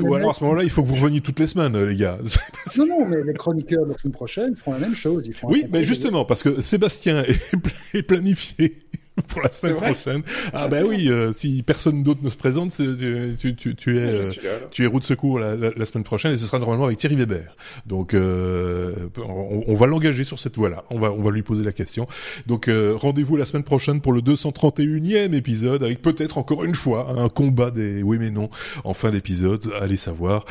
ou 0.03 0.15
alors 0.15 0.31
à 0.31 0.35
ce 0.35 0.45
moment-là, 0.45 0.63
il 0.65 0.71
faut 0.71 0.83
que 0.83 0.89
vous 0.89 0.95
reveniez 0.95 1.21
toutes 1.21 1.41
les 1.41 1.47
semaines, 1.47 1.77
les 1.85 1.97
gars. 1.97 2.19
non, 2.79 2.87
non, 2.87 3.07
mais 3.07 3.23
les 3.23 3.35
chroniqueurs 3.35 3.85
de 3.85 3.93
la 3.93 3.99
semaine 3.99 4.13
prochaine 4.13 4.57
feront 4.57 4.73
la 4.73 4.79
même 4.79 4.95
chose. 4.95 5.27
Ils 5.27 5.35
oui, 5.45 5.67
mais 5.71 5.85
justement, 5.85 6.25
parce 6.25 6.43
que 6.43 6.61
Sébastien 6.61 7.25
est 7.95 8.03
planifié 8.03 8.79
pour 9.29 9.43
la 9.43 9.51
semaine 9.51 9.77
prochaine. 9.77 10.23
Ah 10.53 10.69
ben 10.69 10.85
oui, 10.85 11.09
euh, 11.09 11.33
si 11.33 11.63
personne 11.63 12.03
d'autre 12.03 12.21
ne 12.23 12.31
se 12.31 12.37
présente, 12.37 12.73
tu, 12.73 13.37
tu, 13.39 13.55
tu, 13.55 13.75
tu 13.75 13.99
es 13.99 14.01
euh, 14.01 14.23
tu 14.71 14.85
es 14.85 14.87
route 14.87 15.03
de 15.03 15.07
secours 15.07 15.39
la, 15.39 15.57
la, 15.57 15.87
semaine 15.87 16.05
prochaine 16.05 16.33
et 16.33 16.37
ce 16.37 16.47
sera 16.47 16.59
normalement 16.59 16.87
avec 16.87 16.99
Thierry 16.99 17.17
Weber. 17.17 17.57
Donc 17.87 18.15
euh, 18.15 18.95
on, 19.19 19.65
on, 19.67 19.75
va 19.75 19.87
l'engager 19.87 20.25
sur 20.25 20.39
cette 20.39 20.57
voie-là. 20.57 20.85
On 20.91 20.99
va 20.99 21.11
on 21.13 21.23
va 21.23 21.31
lui 21.31 21.43
poser 21.43 21.65
la 21.65 21.73
question. 21.73 22.07
Donc 22.47 22.69
euh, 22.69 22.95
rendez-vous 22.97 23.37
la 23.37 23.45
semaine 23.45 23.65
prochaine 23.65 24.01
pour 24.01 24.13
le 24.13 24.21
231e 24.21 25.35
épisode 25.35 25.83
avec 25.83 26.03
peut-être 26.03 26.39
encore 26.39 26.65
une 26.65 26.75
fois 26.75 27.15
un 27.17 27.29
combat 27.29 27.71
des 27.71 28.03
oui 28.03 28.19
mais 28.19 28.31
non 28.31 28.51
en 28.85 28.95
fin 28.95 29.11
d'épisode. 29.11 29.73
Allez 29.81 29.97
savoir. 29.97 30.45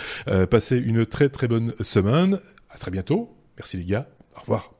passez 0.49 0.77
une 0.77 1.05
très 1.05 1.29
très 1.29 1.47
bonne 1.47 1.73
semaine. 1.81 2.39
À 2.69 2.77
très 2.77 2.91
bientôt. 2.91 3.35
Merci 3.57 3.77
les 3.77 3.85
gars. 3.85 4.07
Au 4.35 4.41
revoir. 4.41 4.73